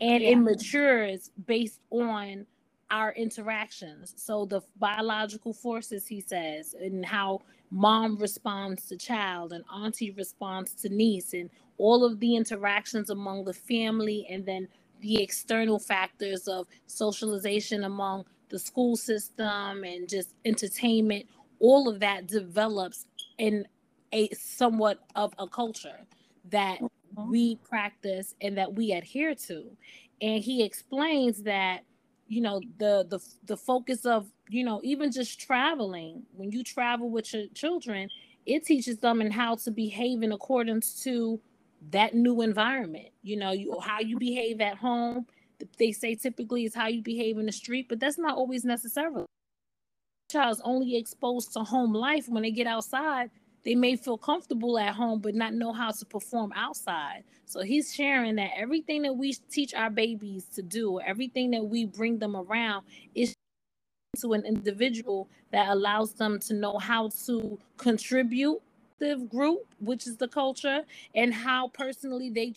And 0.00 0.22
yeah. 0.22 0.30
it 0.30 0.36
matures 0.36 1.30
based 1.46 1.80
on 1.90 2.46
our 2.90 3.12
interactions. 3.12 4.14
So 4.16 4.44
the 4.44 4.60
biological 4.78 5.52
forces, 5.52 6.06
he 6.06 6.20
says, 6.20 6.74
and 6.74 7.04
how 7.04 7.40
mom 7.70 8.16
responds 8.16 8.86
to 8.86 8.96
child 8.96 9.52
and 9.52 9.64
auntie 9.74 10.10
responds 10.10 10.74
to 10.74 10.88
niece 10.88 11.32
and 11.32 11.50
all 11.78 12.04
of 12.04 12.20
the 12.20 12.36
interactions 12.36 13.10
among 13.10 13.44
the 13.44 13.52
family 13.54 14.26
and 14.30 14.44
then 14.44 14.68
the 15.00 15.22
external 15.22 15.78
factors 15.78 16.48
of 16.48 16.66
socialization 16.86 17.84
among 17.84 18.24
the 18.48 18.58
school 18.58 18.96
system 18.96 19.84
and 19.84 20.08
just 20.08 20.34
entertainment 20.44 21.26
all 21.60 21.88
of 21.88 22.00
that 22.00 22.26
develops 22.26 23.06
in 23.38 23.66
a 24.12 24.28
somewhat 24.30 25.00
of 25.14 25.32
a 25.38 25.46
culture 25.46 26.00
that 26.50 26.80
mm-hmm. 26.80 27.30
we 27.30 27.56
practice 27.56 28.34
and 28.40 28.56
that 28.56 28.74
we 28.74 28.92
adhere 28.92 29.34
to 29.34 29.70
and 30.20 30.42
he 30.42 30.62
explains 30.62 31.42
that 31.42 31.80
you 32.26 32.40
know 32.40 32.60
the 32.78 33.06
the 33.08 33.20
the 33.46 33.56
focus 33.56 34.04
of 34.04 34.30
you 34.48 34.64
know 34.64 34.80
even 34.82 35.10
just 35.10 35.40
traveling 35.40 36.22
when 36.34 36.50
you 36.50 36.62
travel 36.62 37.10
with 37.10 37.32
your 37.32 37.46
children 37.54 38.08
it 38.46 38.64
teaches 38.64 38.98
them 38.98 39.20
and 39.20 39.32
how 39.32 39.54
to 39.54 39.70
behave 39.70 40.22
in 40.22 40.32
accordance 40.32 41.02
to 41.02 41.40
that 41.90 42.14
new 42.14 42.42
environment 42.42 43.08
you 43.22 43.36
know 43.36 43.52
you 43.52 43.78
how 43.80 44.00
you 44.00 44.18
behave 44.18 44.60
at 44.60 44.76
home 44.76 45.26
they 45.78 45.92
say 45.92 46.14
typically 46.14 46.64
is 46.64 46.74
how 46.74 46.86
you 46.86 47.02
behave 47.02 47.38
in 47.38 47.46
the 47.46 47.52
street 47.52 47.88
but 47.88 47.98
that's 48.00 48.18
not 48.18 48.36
always 48.36 48.64
necessarily 48.64 49.24
child's 50.30 50.60
only 50.64 50.96
exposed 50.96 51.52
to 51.52 51.60
home 51.60 51.92
life 51.92 52.28
when 52.28 52.42
they 52.42 52.50
get 52.50 52.66
outside 52.66 53.30
they 53.64 53.74
may 53.74 53.96
feel 53.96 54.16
comfortable 54.16 54.78
at 54.78 54.94
home 54.94 55.20
but 55.20 55.34
not 55.34 55.52
know 55.52 55.72
how 55.72 55.90
to 55.90 56.06
perform 56.06 56.52
outside. 56.54 57.24
So 57.44 57.60
he's 57.60 57.94
sharing 57.94 58.36
that 58.36 58.52
everything 58.56 59.02
that 59.02 59.14
we 59.14 59.34
teach 59.50 59.74
our 59.74 59.90
babies 59.90 60.46
to 60.54 60.62
do, 60.62 61.00
everything 61.00 61.50
that 61.50 61.64
we 61.64 61.84
bring 61.84 62.18
them 62.18 62.36
around 62.36 62.84
is 63.14 63.34
to 64.20 64.32
an 64.32 64.44
individual 64.46 65.28
that 65.52 65.68
allows 65.68 66.14
them 66.14 66.38
to 66.40 66.54
know 66.54 66.78
how 66.78 67.10
to 67.26 67.58
contribute 67.76 68.60
the 68.98 69.16
group, 69.30 69.66
which 69.80 70.06
is 70.06 70.16
the 70.16 70.28
culture, 70.28 70.82
and 71.14 71.32
how 71.32 71.68
personally 71.68 72.30
they 72.30 72.54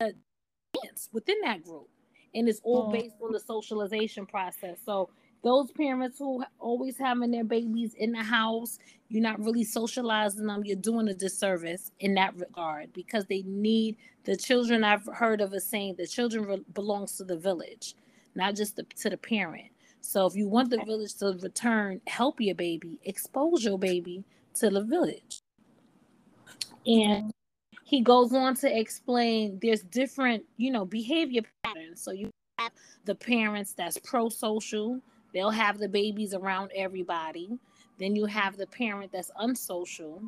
dance 0.00 1.08
within 1.12 1.36
that 1.42 1.62
group. 1.64 1.88
And 2.34 2.48
it's 2.48 2.60
all 2.64 2.88
mm. 2.88 2.92
based 2.92 3.16
on 3.22 3.32
the 3.32 3.40
socialization 3.40 4.26
process. 4.26 4.78
So 4.84 5.10
those 5.42 5.70
parents 5.72 6.18
who 6.18 6.44
always 6.58 6.96
having 6.96 7.30
their 7.30 7.44
babies 7.44 7.94
in 7.94 8.12
the 8.12 8.22
house, 8.22 8.78
you're 9.08 9.22
not 9.22 9.40
really 9.40 9.64
socializing 9.64 10.46
them, 10.46 10.62
you're 10.64 10.76
doing 10.76 11.08
a 11.08 11.14
disservice 11.14 11.90
in 12.00 12.14
that 12.14 12.34
regard 12.38 12.92
because 12.92 13.26
they 13.26 13.42
need 13.42 13.96
the 14.24 14.36
children. 14.36 14.84
I've 14.84 15.06
heard 15.06 15.40
of 15.40 15.52
a 15.52 15.60
saying 15.60 15.96
the 15.98 16.06
children 16.06 16.44
re- 16.44 16.64
belongs 16.72 17.16
to 17.16 17.24
the 17.24 17.36
village, 17.36 17.94
not 18.34 18.54
just 18.54 18.76
the, 18.76 18.84
to 19.00 19.10
the 19.10 19.16
parent. 19.16 19.66
So 20.00 20.26
if 20.26 20.34
you 20.34 20.48
want 20.48 20.70
the 20.70 20.82
village 20.84 21.14
to 21.16 21.36
return, 21.40 22.00
help 22.06 22.40
your 22.40 22.54
baby, 22.54 22.98
expose 23.04 23.64
your 23.64 23.78
baby 23.78 24.24
to 24.54 24.70
the 24.70 24.82
village. 24.82 25.41
And 26.86 27.32
he 27.84 28.00
goes 28.00 28.32
on 28.32 28.54
to 28.56 28.78
explain 28.78 29.58
there's 29.62 29.82
different, 29.82 30.44
you 30.56 30.70
know, 30.70 30.84
behavior 30.84 31.42
patterns. 31.62 32.02
So 32.02 32.12
you 32.12 32.30
have 32.58 32.72
the 33.04 33.14
parents 33.14 33.72
that's 33.72 33.98
pro-social, 33.98 35.00
They'll 35.32 35.50
have 35.50 35.78
the 35.78 35.88
babies 35.88 36.34
around 36.34 36.70
everybody. 36.74 37.58
Then 37.98 38.16
you 38.16 38.26
have 38.26 38.56
the 38.56 38.66
parent 38.66 39.12
that's 39.12 39.30
unsocial, 39.38 40.22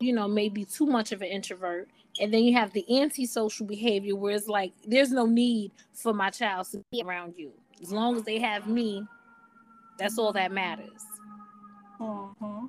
you 0.00 0.12
know, 0.12 0.26
maybe 0.28 0.64
too 0.64 0.86
much 0.86 1.12
of 1.12 1.22
an 1.22 1.28
introvert. 1.28 1.88
And 2.20 2.32
then 2.32 2.42
you 2.42 2.54
have 2.54 2.72
the 2.72 2.84
antisocial 3.00 3.66
behavior 3.66 4.16
where 4.16 4.34
it's 4.34 4.48
like, 4.48 4.72
there's 4.86 5.12
no 5.12 5.26
need 5.26 5.72
for 5.92 6.12
my 6.12 6.30
child 6.30 6.66
to 6.72 6.82
be 6.90 7.02
around 7.02 7.34
you. 7.36 7.52
As 7.80 7.92
long 7.92 8.16
as 8.16 8.24
they 8.24 8.38
have 8.38 8.66
me, 8.66 9.04
that's 9.98 10.18
all 10.18 10.32
that 10.32 10.50
matters. 10.50 11.04
Mm-hmm. 12.00 12.66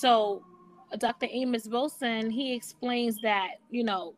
So, 0.00 0.42
Dr. 0.96 1.26
Amos 1.30 1.66
Wilson, 1.68 2.30
he 2.30 2.54
explains 2.54 3.20
that, 3.20 3.56
you 3.70 3.84
know, 3.84 4.14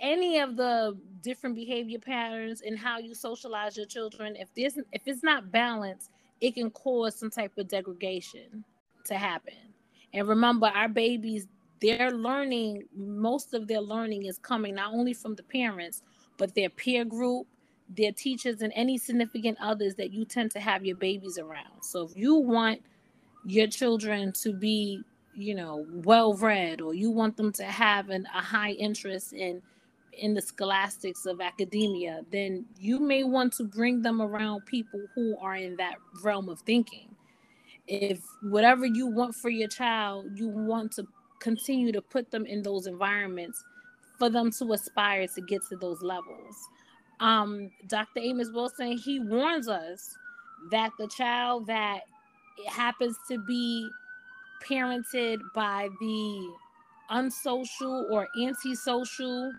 any 0.00 0.38
of 0.38 0.56
the 0.56 0.96
different 1.22 1.54
behavior 1.56 1.98
patterns 1.98 2.62
and 2.62 2.78
how 2.78 2.98
you 2.98 3.14
socialize 3.14 3.76
your 3.76 3.86
children 3.86 4.36
if 4.36 4.52
this 4.54 4.78
if 4.92 5.02
it's 5.06 5.22
not 5.22 5.50
balanced 5.50 6.10
it 6.40 6.54
can 6.54 6.70
cause 6.70 7.14
some 7.16 7.30
type 7.30 7.52
of 7.56 7.66
degradation 7.68 8.62
to 9.04 9.14
happen 9.14 9.54
and 10.12 10.28
remember 10.28 10.66
our 10.66 10.88
babies 10.88 11.46
they're 11.80 12.10
learning 12.10 12.82
most 12.94 13.54
of 13.54 13.66
their 13.66 13.80
learning 13.80 14.26
is 14.26 14.36
coming 14.38 14.74
not 14.74 14.92
only 14.92 15.14
from 15.14 15.34
the 15.34 15.42
parents 15.44 16.02
but 16.36 16.54
their 16.54 16.68
peer 16.68 17.04
group 17.04 17.46
their 17.88 18.12
teachers 18.12 18.60
and 18.60 18.72
any 18.74 18.98
significant 18.98 19.56
others 19.60 19.94
that 19.94 20.12
you 20.12 20.24
tend 20.26 20.50
to 20.50 20.60
have 20.60 20.84
your 20.84 20.96
babies 20.96 21.38
around 21.38 21.80
so 21.82 22.02
if 22.04 22.14
you 22.16 22.34
want 22.34 22.80
your 23.46 23.66
children 23.66 24.32
to 24.32 24.52
be 24.52 25.00
you 25.36 25.54
know 25.54 25.86
well 25.90 26.34
read 26.34 26.80
or 26.80 26.94
you 26.94 27.10
want 27.10 27.36
them 27.36 27.52
to 27.52 27.64
have 27.64 28.10
an, 28.10 28.26
a 28.34 28.40
high 28.40 28.72
interest 28.72 29.32
in 29.32 29.62
in 30.18 30.34
the 30.34 30.40
scholastics 30.40 31.26
of 31.26 31.40
academia, 31.40 32.22
then 32.30 32.66
you 32.78 33.00
may 33.00 33.24
want 33.24 33.52
to 33.54 33.64
bring 33.64 34.02
them 34.02 34.20
around 34.22 34.64
people 34.66 35.00
who 35.14 35.36
are 35.40 35.56
in 35.56 35.76
that 35.76 35.96
realm 36.22 36.48
of 36.48 36.60
thinking. 36.60 37.08
If 37.86 38.20
whatever 38.42 38.86
you 38.86 39.06
want 39.06 39.34
for 39.34 39.50
your 39.50 39.68
child, 39.68 40.26
you 40.34 40.48
want 40.48 40.92
to 40.92 41.06
continue 41.40 41.92
to 41.92 42.00
put 42.00 42.30
them 42.30 42.46
in 42.46 42.62
those 42.62 42.86
environments 42.86 43.62
for 44.18 44.30
them 44.30 44.50
to 44.52 44.72
aspire 44.72 45.26
to 45.28 45.40
get 45.42 45.62
to 45.68 45.76
those 45.76 46.02
levels. 46.02 46.56
Um, 47.20 47.70
Dr. 47.88 48.20
Amos 48.20 48.50
Wilson, 48.52 48.96
he 48.98 49.20
warns 49.20 49.68
us 49.68 50.16
that 50.70 50.92
the 50.98 51.08
child 51.08 51.66
that 51.66 52.00
happens 52.68 53.16
to 53.28 53.38
be 53.38 53.88
parented 54.68 55.38
by 55.54 55.88
the 56.00 56.52
unsocial 57.10 58.08
or 58.10 58.28
antisocial 58.42 59.52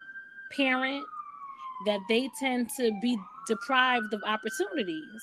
parent 0.51 1.05
that 1.85 1.99
they 2.09 2.29
tend 2.39 2.69
to 2.77 2.91
be 3.01 3.17
deprived 3.47 4.13
of 4.13 4.21
opportunities. 4.25 5.21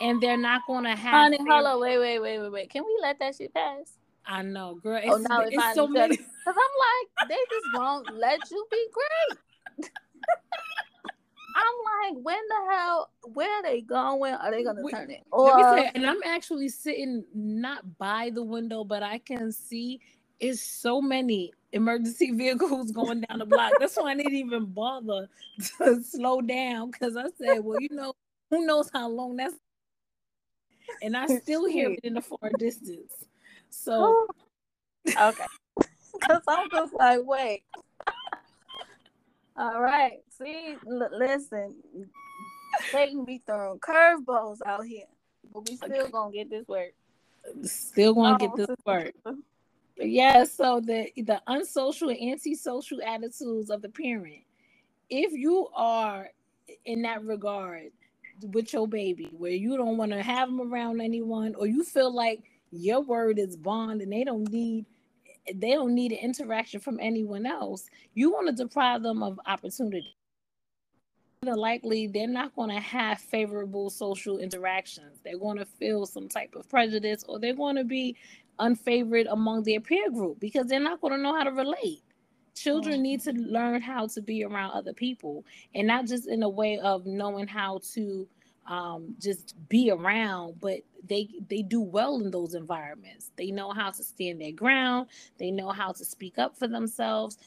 And 0.00 0.20
they're 0.20 0.36
not 0.36 0.62
going 0.66 0.84
to 0.84 0.96
have 0.96 1.12
honey 1.12 1.38
hold 1.48 1.66
on. 1.66 1.80
Wait 1.80 1.98
wait 1.98 2.18
wait 2.18 2.38
wait 2.40 2.50
wait. 2.50 2.70
Can 2.70 2.82
we 2.84 2.98
let 3.02 3.18
that 3.20 3.36
shit 3.36 3.54
pass? 3.54 3.98
I 4.26 4.42
know 4.42 4.74
girl. 4.76 5.00
Oh, 5.04 5.16
it's, 5.16 5.26
oh, 5.30 5.34
no, 5.34 5.40
it's 5.48 5.74
so 5.74 5.86
many 5.86 6.16
because 6.44 6.56
i'm 6.58 7.26
like 7.26 7.28
they 7.28 7.36
just 7.50 7.66
won't 7.74 8.18
let 8.18 8.38
you 8.50 8.66
be 8.70 8.86
great 8.92 9.90
I'm 11.54 12.14
like, 12.14 12.24
when 12.24 12.40
the 12.48 12.72
hell? 12.72 13.10
Where 13.34 13.50
are 13.50 13.62
they 13.62 13.80
going? 13.80 14.34
Are 14.34 14.50
they 14.50 14.64
gonna 14.64 14.82
turn 14.90 15.10
it? 15.10 15.22
Or 15.30 15.76
say, 15.76 15.90
and 15.94 16.06
I'm 16.06 16.22
actually 16.24 16.68
sitting 16.68 17.24
not 17.34 17.98
by 17.98 18.30
the 18.30 18.42
window, 18.42 18.84
but 18.84 19.02
I 19.02 19.18
can 19.18 19.52
see 19.52 20.00
it's 20.40 20.60
so 20.60 21.00
many 21.00 21.52
emergency 21.72 22.30
vehicles 22.34 22.90
going 22.90 23.22
down 23.22 23.38
the 23.38 23.46
block. 23.46 23.74
That's 23.78 23.96
why 23.96 24.12
I 24.12 24.16
didn't 24.16 24.34
even 24.34 24.66
bother 24.66 25.28
to 25.78 26.02
slow 26.02 26.40
down 26.40 26.90
because 26.90 27.16
I 27.16 27.26
said, 27.38 27.64
well, 27.64 27.78
you 27.78 27.88
know, 27.90 28.14
who 28.50 28.66
knows 28.66 28.90
how 28.92 29.08
long 29.08 29.36
that's. 29.36 29.54
And 31.00 31.16
I 31.16 31.26
still 31.38 31.66
hear 31.66 31.90
it 31.90 32.00
in 32.02 32.14
the 32.14 32.20
far 32.20 32.50
distance. 32.56 33.12
So. 33.70 33.92
Oh, 33.94 34.28
okay. 35.08 35.44
Because 36.14 36.42
I'm 36.46 36.68
just 36.70 36.92
like, 36.92 37.20
wait. 37.24 37.64
All 39.56 39.80
right. 39.80 40.18
See, 40.30 40.76
l- 40.88 41.10
listen. 41.12 41.76
Satan 42.90 43.24
be 43.24 43.42
throwing 43.44 43.78
curveballs 43.80 44.58
out 44.64 44.86
here, 44.86 45.04
but 45.52 45.68
we 45.68 45.76
still 45.76 46.08
gonna 46.08 46.32
get 46.32 46.48
this 46.48 46.66
work. 46.66 46.92
Still 47.64 48.14
gonna 48.14 48.34
oh, 48.34 48.38
get 48.38 48.56
this 48.56 48.76
work 48.86 49.14
yeah, 49.96 50.44
so 50.44 50.80
the 50.80 51.10
the 51.16 51.40
unsocial 51.46 52.10
and 52.10 52.32
antisocial 52.32 53.00
attitudes 53.02 53.70
of 53.70 53.82
the 53.82 53.88
parent. 53.88 54.42
If 55.10 55.32
you 55.32 55.68
are 55.74 56.30
in 56.84 57.02
that 57.02 57.24
regard 57.24 57.90
with 58.40 58.72
your 58.72 58.88
baby, 58.88 59.30
where 59.36 59.52
you 59.52 59.76
don't 59.76 59.96
want 59.96 60.12
to 60.12 60.22
have 60.22 60.48
them 60.48 60.72
around 60.72 61.00
anyone, 61.00 61.54
or 61.54 61.66
you 61.66 61.84
feel 61.84 62.12
like 62.12 62.42
your 62.70 63.00
word 63.00 63.38
is 63.38 63.56
bond 63.56 64.00
and 64.00 64.12
they 64.12 64.24
don't 64.24 64.50
need 64.50 64.86
they 65.46 65.70
don't 65.72 65.94
need 65.94 66.12
an 66.12 66.18
interaction 66.18 66.80
from 66.80 66.98
anyone 67.00 67.46
else, 67.46 67.86
you 68.14 68.30
want 68.30 68.48
to 68.48 68.64
deprive 68.64 69.02
them 69.02 69.22
of 69.22 69.40
opportunity. 69.46 70.16
Likely, 71.44 72.06
they're 72.06 72.28
not 72.28 72.54
going 72.54 72.70
to 72.70 72.78
have 72.80 73.18
favorable 73.18 73.90
social 73.90 74.38
interactions. 74.38 75.18
They're 75.24 75.38
going 75.38 75.58
to 75.58 75.64
feel 75.64 76.06
some 76.06 76.28
type 76.28 76.54
of 76.54 76.68
prejudice, 76.68 77.24
or 77.28 77.40
they're 77.40 77.54
going 77.54 77.74
to 77.74 77.84
be 77.84 78.16
unfavored 78.60 79.26
among 79.28 79.64
their 79.64 79.80
peer 79.80 80.08
group 80.10 80.38
because 80.38 80.66
they're 80.66 80.78
not 80.78 81.00
going 81.00 81.14
to 81.14 81.18
know 81.18 81.34
how 81.34 81.42
to 81.42 81.50
relate. 81.50 82.02
children 82.54 82.96
mm-hmm. 82.96 83.02
need 83.02 83.20
to 83.22 83.32
learn 83.32 83.80
how 83.80 84.06
to 84.06 84.20
be 84.20 84.44
around 84.44 84.72
other 84.72 84.92
people 84.92 85.44
and 85.74 85.86
not 85.86 86.06
just 86.06 86.28
in 86.28 86.42
a 86.42 86.48
way 86.48 86.78
of 86.78 87.06
knowing 87.06 87.46
how 87.46 87.80
to 87.94 88.28
um, 88.66 89.14
just 89.18 89.54
be 89.68 89.90
around 89.90 90.60
but 90.60 90.80
they 91.06 91.28
they 91.48 91.62
do 91.62 91.80
well 91.80 92.20
in 92.20 92.30
those 92.30 92.54
environments 92.54 93.30
they 93.36 93.50
know 93.50 93.70
how 93.70 93.90
to 93.90 94.02
stand 94.04 94.40
their 94.40 94.52
ground 94.52 95.08
they 95.38 95.50
know 95.50 95.70
how 95.70 95.92
to 95.92 96.04
speak 96.04 96.38
up 96.38 96.56
for 96.56 96.68
themselves 96.68 97.38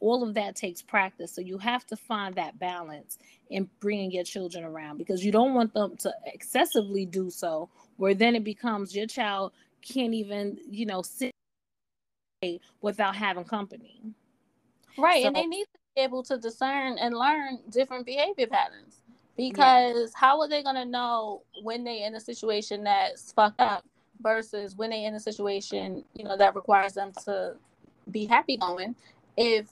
all 0.00 0.22
of 0.22 0.34
that 0.34 0.54
takes 0.54 0.80
practice 0.80 1.32
so 1.32 1.40
you 1.40 1.58
have 1.58 1.84
to 1.84 1.96
find 1.96 2.36
that 2.36 2.56
balance 2.58 3.18
in 3.50 3.68
bringing 3.80 4.12
your 4.12 4.22
children 4.22 4.62
around 4.62 4.96
because 4.96 5.24
you 5.24 5.32
don't 5.32 5.54
want 5.54 5.74
them 5.74 5.96
to 5.96 6.12
excessively 6.26 7.04
do 7.04 7.30
so 7.30 7.68
where 7.96 8.14
then 8.14 8.36
it 8.36 8.44
becomes 8.44 8.94
your 8.94 9.06
child 9.06 9.50
can't 9.82 10.14
even 10.14 10.56
you 10.70 10.86
know 10.86 11.02
sit 11.02 11.34
without 12.80 13.16
having 13.16 13.44
company. 13.44 14.00
Right. 14.96 15.22
So, 15.22 15.28
and 15.28 15.36
they 15.36 15.46
need 15.46 15.64
to 15.64 15.78
be 15.96 16.02
able 16.02 16.22
to 16.24 16.38
discern 16.38 16.98
and 16.98 17.16
learn 17.16 17.58
different 17.70 18.06
behavior 18.06 18.46
patterns. 18.46 18.97
Because 19.38 19.96
yeah. 19.96 20.06
how 20.14 20.40
are 20.40 20.48
they 20.48 20.62
gonna 20.62 20.84
know 20.84 21.42
when 21.62 21.84
they're 21.84 22.06
in 22.06 22.14
a 22.16 22.20
situation 22.20 22.84
that's 22.84 23.32
fucked 23.32 23.60
up 23.60 23.84
versus 24.20 24.76
when 24.76 24.90
they're 24.90 25.06
in 25.06 25.14
a 25.14 25.20
situation, 25.20 26.04
you 26.14 26.24
know, 26.24 26.36
that 26.36 26.54
requires 26.54 26.92
them 26.92 27.12
to 27.24 27.54
be 28.10 28.26
happy 28.26 28.56
going 28.56 28.94
if 29.36 29.68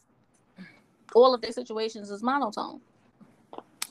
all 1.14 1.34
of 1.34 1.42
their 1.42 1.52
situations 1.52 2.10
is 2.10 2.22
monotone. 2.22 2.80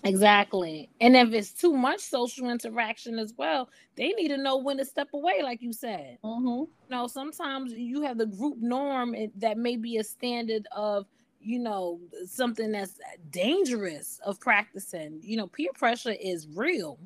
Exactly. 0.06 0.88
And 1.02 1.16
if 1.16 1.34
it's 1.34 1.52
too 1.52 1.74
much 1.74 2.00
social 2.00 2.50
interaction 2.50 3.18
as 3.18 3.34
well, 3.36 3.70
they 3.96 4.10
need 4.10 4.28
to 4.30 4.38
know 4.38 4.58
when 4.58 4.78
to 4.78 4.86
step 4.86 5.10
away, 5.14 5.42
like 5.42 5.62
you 5.62 5.74
said. 5.74 6.20
Mm-hmm. 6.24 6.48
You 6.48 6.70
know, 6.90 7.08
sometimes 7.08 7.74
you 7.74 8.04
have 8.04 8.18
the 8.18 8.28
group 8.28 8.58
norm 8.60 9.16
that 9.38 9.58
may 9.58 9.76
be 9.78 9.98
a 9.98 10.04
standard 10.04 10.68
of, 10.72 11.08
you 11.46 11.60
know, 11.60 12.00
something 12.26 12.72
that's 12.72 13.00
dangerous 13.30 14.20
of 14.26 14.40
practicing. 14.40 15.20
You 15.22 15.38
know, 15.38 15.48
peer 15.48 15.70
pressure 15.76 16.16
is 16.20 16.48
real. 16.56 16.98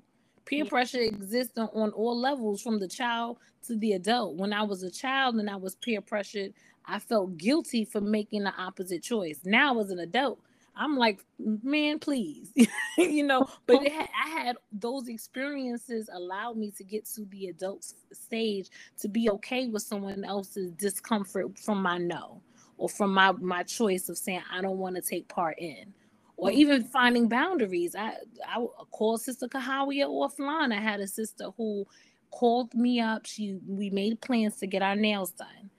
Peer 0.45 0.63
yeah. 0.63 0.69
pressure 0.69 1.01
exists 1.01 1.57
on, 1.57 1.67
on 1.73 1.91
all 1.91 2.17
levels 2.17 2.61
from 2.61 2.79
the 2.79 2.87
child 2.87 3.37
to 3.67 3.75
the 3.75 3.93
adult. 3.93 4.37
When 4.37 4.53
I 4.53 4.63
was 4.63 4.81
a 4.81 4.89
child 4.89 5.35
and 5.35 5.49
I 5.49 5.57
was 5.57 5.75
peer 5.75 5.99
pressured, 5.99 6.53
I 6.85 6.99
felt 6.99 7.37
guilty 7.37 7.83
for 7.83 7.99
making 7.99 8.45
the 8.45 8.53
opposite 8.57 9.03
choice. 9.03 9.41
Now, 9.43 9.77
as 9.81 9.89
an 9.89 9.99
adult, 9.99 10.39
I'm 10.73 10.95
like, 10.95 11.19
man, 11.37 11.99
please, 11.99 12.53
you 12.97 13.23
know. 13.23 13.45
But 13.67 13.85
had, 13.89 14.07
I 14.25 14.29
had 14.29 14.55
those 14.71 15.09
experiences 15.09 16.09
allowed 16.13 16.55
me 16.55 16.71
to 16.77 16.85
get 16.85 17.05
to 17.15 17.25
the 17.25 17.47
adult 17.47 17.85
stage 18.13 18.69
to 18.99 19.09
be 19.09 19.29
okay 19.31 19.67
with 19.67 19.83
someone 19.83 20.23
else's 20.23 20.71
discomfort 20.71 21.59
from 21.59 21.81
my 21.81 21.97
no 21.97 22.41
or 22.79 22.89
from 22.89 23.13
my 23.13 23.31
my 23.33 23.63
choice 23.63 24.09
of 24.09 24.17
saying 24.17 24.41
I 24.51 24.61
don't 24.61 24.79
want 24.79 24.95
to 24.95 25.01
take 25.01 25.27
part 25.27 25.59
in, 25.59 25.93
or 26.37 26.49
mm. 26.49 26.53
even 26.53 26.83
finding 26.83 27.27
boundaries. 27.27 27.95
I 27.95 28.13
I 28.47 28.65
called 28.91 29.21
Sister 29.21 29.47
Kahawia 29.47 30.07
offline. 30.07 30.73
I 30.73 30.81
had 30.81 30.99
a 30.99 31.07
sister 31.07 31.49
who 31.57 31.85
called 32.31 32.73
me 32.73 32.99
up. 32.99 33.25
She 33.25 33.59
we 33.67 33.91
made 33.91 34.21
plans 34.21 34.57
to 34.57 34.67
get 34.67 34.81
our 34.81 34.95
nails 34.95 35.31
done 35.31 35.69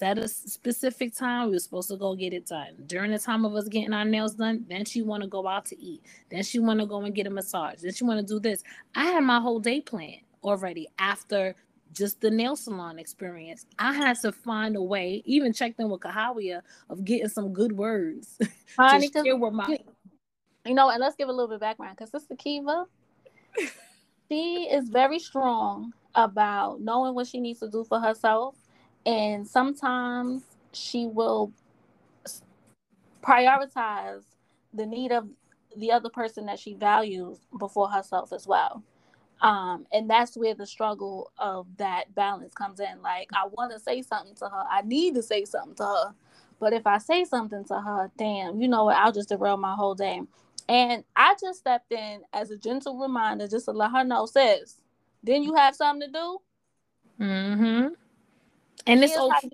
set 0.00 0.16
a 0.16 0.28
specific 0.28 1.14
time. 1.14 1.46
We 1.46 1.52
were 1.52 1.58
supposed 1.58 1.90
to 1.90 1.96
go 1.96 2.14
get 2.14 2.32
it 2.32 2.46
done. 2.46 2.74
During 2.86 3.10
the 3.10 3.18
time 3.18 3.44
of 3.44 3.54
us 3.54 3.68
getting 3.68 3.92
our 3.92 4.04
nails 4.04 4.34
done, 4.34 4.64
then 4.68 4.86
she 4.86 5.02
want 5.02 5.22
to 5.22 5.28
go 5.28 5.46
out 5.46 5.66
to 5.66 5.78
eat. 5.78 6.02
Then 6.30 6.42
she 6.42 6.58
want 6.58 6.80
to 6.80 6.86
go 6.86 7.02
and 7.02 7.14
get 7.14 7.26
a 7.26 7.30
massage. 7.30 7.80
Then 7.82 7.92
she 7.92 8.04
want 8.04 8.26
to 8.26 8.34
do 8.34 8.40
this. 8.40 8.62
I 8.94 9.04
had 9.04 9.24
my 9.24 9.40
whole 9.40 9.60
day 9.60 9.82
planned 9.82 10.22
already 10.42 10.88
after 10.98 11.54
just 11.92 12.20
the 12.20 12.30
nail 12.30 12.56
salon 12.56 12.98
experience. 12.98 13.66
I 13.78 13.92
had 13.92 14.18
to 14.20 14.32
find 14.32 14.76
a 14.76 14.82
way, 14.82 15.22
even 15.24 15.52
check 15.52 15.74
in 15.78 15.88
with 15.88 16.00
Kahawia, 16.00 16.62
of 16.88 17.04
getting 17.04 17.28
some 17.28 17.52
good 17.52 17.72
words. 17.72 18.38
Honey, 18.78 19.10
my... 19.14 19.78
You 20.66 20.74
know, 20.74 20.90
and 20.90 21.00
let's 21.00 21.16
give 21.16 21.28
a 21.28 21.32
little 21.32 21.48
bit 21.48 21.54
of 21.54 21.60
background 21.60 21.96
because 21.96 22.10
Sister 22.10 22.36
Kiva, 22.36 22.86
she 24.30 24.68
is 24.70 24.88
very 24.88 25.18
strong 25.18 25.92
about 26.14 26.80
knowing 26.80 27.14
what 27.14 27.26
she 27.26 27.40
needs 27.40 27.60
to 27.60 27.68
do 27.68 27.84
for 27.84 28.00
herself 28.00 28.54
and 29.06 29.46
sometimes 29.46 30.42
she 30.72 31.06
will 31.06 31.52
prioritize 33.22 34.22
the 34.74 34.86
need 34.86 35.12
of 35.12 35.28
the 35.76 35.92
other 35.92 36.08
person 36.08 36.46
that 36.46 36.58
she 36.58 36.74
values 36.74 37.38
before 37.58 37.88
herself 37.88 38.32
as 38.32 38.46
well 38.46 38.82
um, 39.42 39.86
and 39.92 40.08
that's 40.10 40.36
where 40.36 40.54
the 40.54 40.66
struggle 40.66 41.32
of 41.38 41.66
that 41.78 42.14
balance 42.14 42.54
comes 42.54 42.80
in 42.80 43.00
like 43.02 43.28
i 43.34 43.46
want 43.46 43.72
to 43.72 43.78
say 43.78 44.02
something 44.02 44.34
to 44.34 44.46
her 44.48 44.64
i 44.70 44.82
need 44.82 45.14
to 45.14 45.22
say 45.22 45.44
something 45.44 45.74
to 45.74 45.84
her 45.84 46.14
but 46.58 46.72
if 46.72 46.86
i 46.86 46.98
say 46.98 47.24
something 47.24 47.64
to 47.64 47.80
her 47.80 48.10
damn 48.16 48.60
you 48.60 48.68
know 48.68 48.84
what 48.84 48.96
i'll 48.96 49.12
just 49.12 49.28
derail 49.28 49.56
my 49.56 49.74
whole 49.74 49.94
day 49.94 50.20
and 50.68 51.04
i 51.16 51.34
just 51.40 51.60
stepped 51.60 51.92
in 51.92 52.20
as 52.32 52.50
a 52.50 52.56
gentle 52.56 52.98
reminder 52.98 53.48
just 53.48 53.64
to 53.64 53.72
let 53.72 53.90
her 53.90 54.04
know 54.04 54.26
sis 54.26 54.76
then 55.22 55.42
you 55.42 55.54
have 55.54 55.74
something 55.74 56.08
to 56.08 56.12
do 56.12 56.38
mm-hmm 57.24 57.88
and 58.86 59.04
it's 59.04 59.16
okay. 59.16 59.50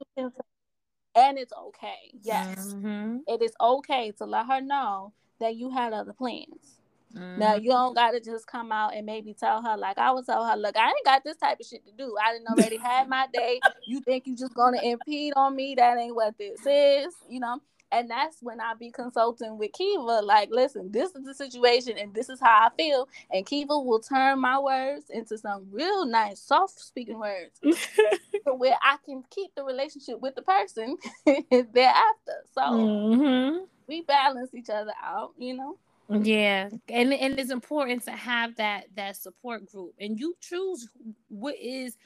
And 1.14 1.38
it's 1.38 1.52
okay. 1.52 2.12
Yes. 2.22 2.74
Mm-hmm. 2.74 3.18
It 3.26 3.42
is 3.42 3.52
okay 3.60 4.12
to 4.18 4.24
let 4.24 4.46
her 4.46 4.60
know 4.60 5.12
that 5.40 5.56
you 5.56 5.70
had 5.70 5.92
other 5.92 6.12
plans. 6.12 6.75
Mm-hmm. 7.16 7.40
Now 7.40 7.54
you 7.54 7.70
don't 7.70 7.94
gotta 7.94 8.20
just 8.20 8.46
come 8.46 8.72
out 8.72 8.94
and 8.94 9.06
maybe 9.06 9.32
tell 9.32 9.62
her 9.62 9.76
like 9.76 9.98
I 9.98 10.12
would 10.12 10.26
tell 10.26 10.44
her, 10.44 10.56
look, 10.56 10.76
I 10.76 10.88
ain't 10.88 11.04
got 11.04 11.24
this 11.24 11.36
type 11.36 11.58
of 11.60 11.66
shit 11.66 11.84
to 11.86 11.92
do. 11.92 12.16
I 12.22 12.32
didn't 12.32 12.48
already 12.48 12.76
had 12.76 13.08
my 13.08 13.26
day. 13.32 13.60
You 13.86 14.00
think 14.00 14.26
you 14.26 14.36
just 14.36 14.54
gonna 14.54 14.80
impede 14.82 15.32
on 15.36 15.56
me? 15.56 15.74
That 15.74 15.96
ain't 15.96 16.14
what 16.14 16.36
this 16.38 16.60
is, 16.66 17.14
you 17.28 17.40
know. 17.40 17.60
And 17.92 18.10
that's 18.10 18.38
when 18.42 18.60
I 18.60 18.74
be 18.74 18.90
consulting 18.90 19.58
with 19.58 19.72
Kiva, 19.72 20.20
like, 20.22 20.48
listen, 20.50 20.90
this 20.90 21.14
is 21.14 21.24
the 21.24 21.34
situation 21.34 21.96
and 21.96 22.12
this 22.12 22.28
is 22.28 22.40
how 22.40 22.66
I 22.66 22.70
feel. 22.76 23.08
And 23.30 23.46
Kiva 23.46 23.78
will 23.78 24.00
turn 24.00 24.40
my 24.40 24.58
words 24.58 25.08
into 25.08 25.38
some 25.38 25.68
real 25.70 26.04
nice, 26.04 26.40
soft 26.40 26.80
speaking 26.80 27.20
words 27.20 27.60
where 28.44 28.76
I 28.82 28.96
can 29.04 29.22
keep 29.30 29.54
the 29.54 29.62
relationship 29.62 30.20
with 30.20 30.34
the 30.34 30.42
person 30.42 30.96
thereafter. 31.26 32.44
So 32.54 32.62
mm-hmm. 32.62 33.64
we 33.86 34.02
balance 34.02 34.52
each 34.52 34.70
other 34.70 34.92
out, 35.02 35.32
you 35.38 35.54
know. 35.54 35.78
Yeah, 36.08 36.70
and 36.88 37.12
and 37.12 37.38
it's 37.38 37.50
important 37.50 38.04
to 38.04 38.12
have 38.12 38.56
that 38.56 38.84
that 38.96 39.16
support 39.16 39.66
group, 39.66 39.94
and 40.00 40.18
you 40.20 40.36
choose 40.40 40.88
what 41.28 41.56
is 41.60 41.96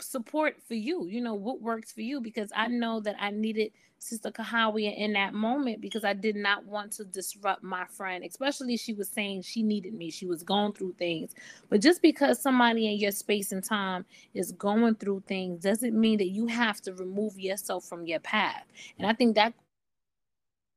support 0.00 0.56
for 0.66 0.74
you. 0.74 1.06
You 1.06 1.20
know 1.20 1.34
what 1.34 1.60
works 1.62 1.92
for 1.92 2.02
you 2.02 2.20
because 2.20 2.50
I 2.56 2.68
know 2.68 3.00
that 3.00 3.16
I 3.20 3.30
needed 3.30 3.72
Sister 3.98 4.30
Kahawia 4.30 4.96
in 4.96 5.12
that 5.14 5.34
moment 5.34 5.80
because 5.82 6.04
I 6.04 6.14
did 6.14 6.36
not 6.36 6.64
want 6.66 6.92
to 6.92 7.04
disrupt 7.04 7.62
my 7.62 7.84
friend, 7.86 8.24
especially 8.24 8.76
she 8.78 8.94
was 8.94 9.08
saying 9.10 9.42
she 9.42 9.62
needed 9.62 9.94
me. 9.94 10.10
She 10.10 10.26
was 10.26 10.42
going 10.42 10.72
through 10.72 10.94
things. 10.98 11.34
But 11.68 11.82
just 11.82 12.02
because 12.02 12.40
somebody 12.40 12.92
in 12.92 12.98
your 12.98 13.12
space 13.12 13.52
and 13.52 13.64
time 13.64 14.06
is 14.34 14.52
going 14.52 14.96
through 14.96 15.24
things 15.26 15.62
doesn't 15.62 15.98
mean 15.98 16.18
that 16.18 16.30
you 16.30 16.46
have 16.48 16.80
to 16.82 16.94
remove 16.94 17.38
yourself 17.38 17.84
from 17.84 18.06
your 18.06 18.20
path. 18.20 18.64
And 18.98 19.06
I 19.06 19.12
think 19.14 19.34
that 19.36 19.54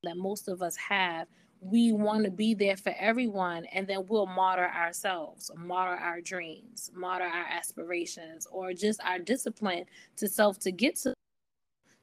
that 0.04 0.18
most 0.18 0.48
of 0.50 0.62
us 0.62 0.76
have 0.78 1.28
we 1.64 1.94
want 1.94 2.26
to 2.26 2.32
be 2.32 2.54
there 2.54 2.76
for 2.76 2.94
everyone 3.00 3.66
and 3.72 3.88
then 3.88 4.06
we'll 4.08 4.26
martyr 4.26 4.70
ourselves 4.76 5.50
martyr 5.56 6.02
our 6.04 6.20
dreams 6.20 6.92
martyr 6.94 7.24
our 7.24 7.46
aspirations 7.46 8.46
or 8.52 8.74
just 8.74 9.02
our 9.04 9.20
discipline 9.20 9.86
to 10.16 10.28
self 10.28 10.60
to 10.60 10.72
get 10.72 10.96
to. 10.96 11.14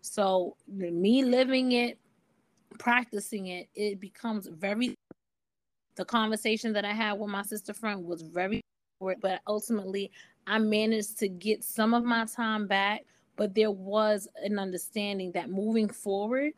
So 0.03 0.57
me 0.67 1.25
living 1.25 1.73
it, 1.73 1.99
practicing 2.79 3.49
it, 3.49 3.69
it 3.75 4.01
becomes 4.01 4.47
very 4.47 4.95
the 5.97 6.05
conversation 6.05 6.73
that 6.73 6.85
I 6.85 6.93
had 6.93 7.19
with 7.19 7.29
my 7.29 7.43
sister 7.43 7.75
friend 7.75 8.05
was 8.05 8.23
very 8.23 8.63
but 9.21 9.41
ultimately 9.47 10.11
I 10.47 10.59
managed 10.59 11.19
to 11.19 11.29
get 11.29 11.65
some 11.65 11.95
of 11.95 12.05
my 12.05 12.25
time 12.25 12.67
back, 12.67 13.05
but 13.37 13.55
there 13.55 13.71
was 13.71 14.29
an 14.43 14.59
understanding 14.59 15.33
that 15.33 15.51
moving 15.51 15.89
forward, 15.89 16.53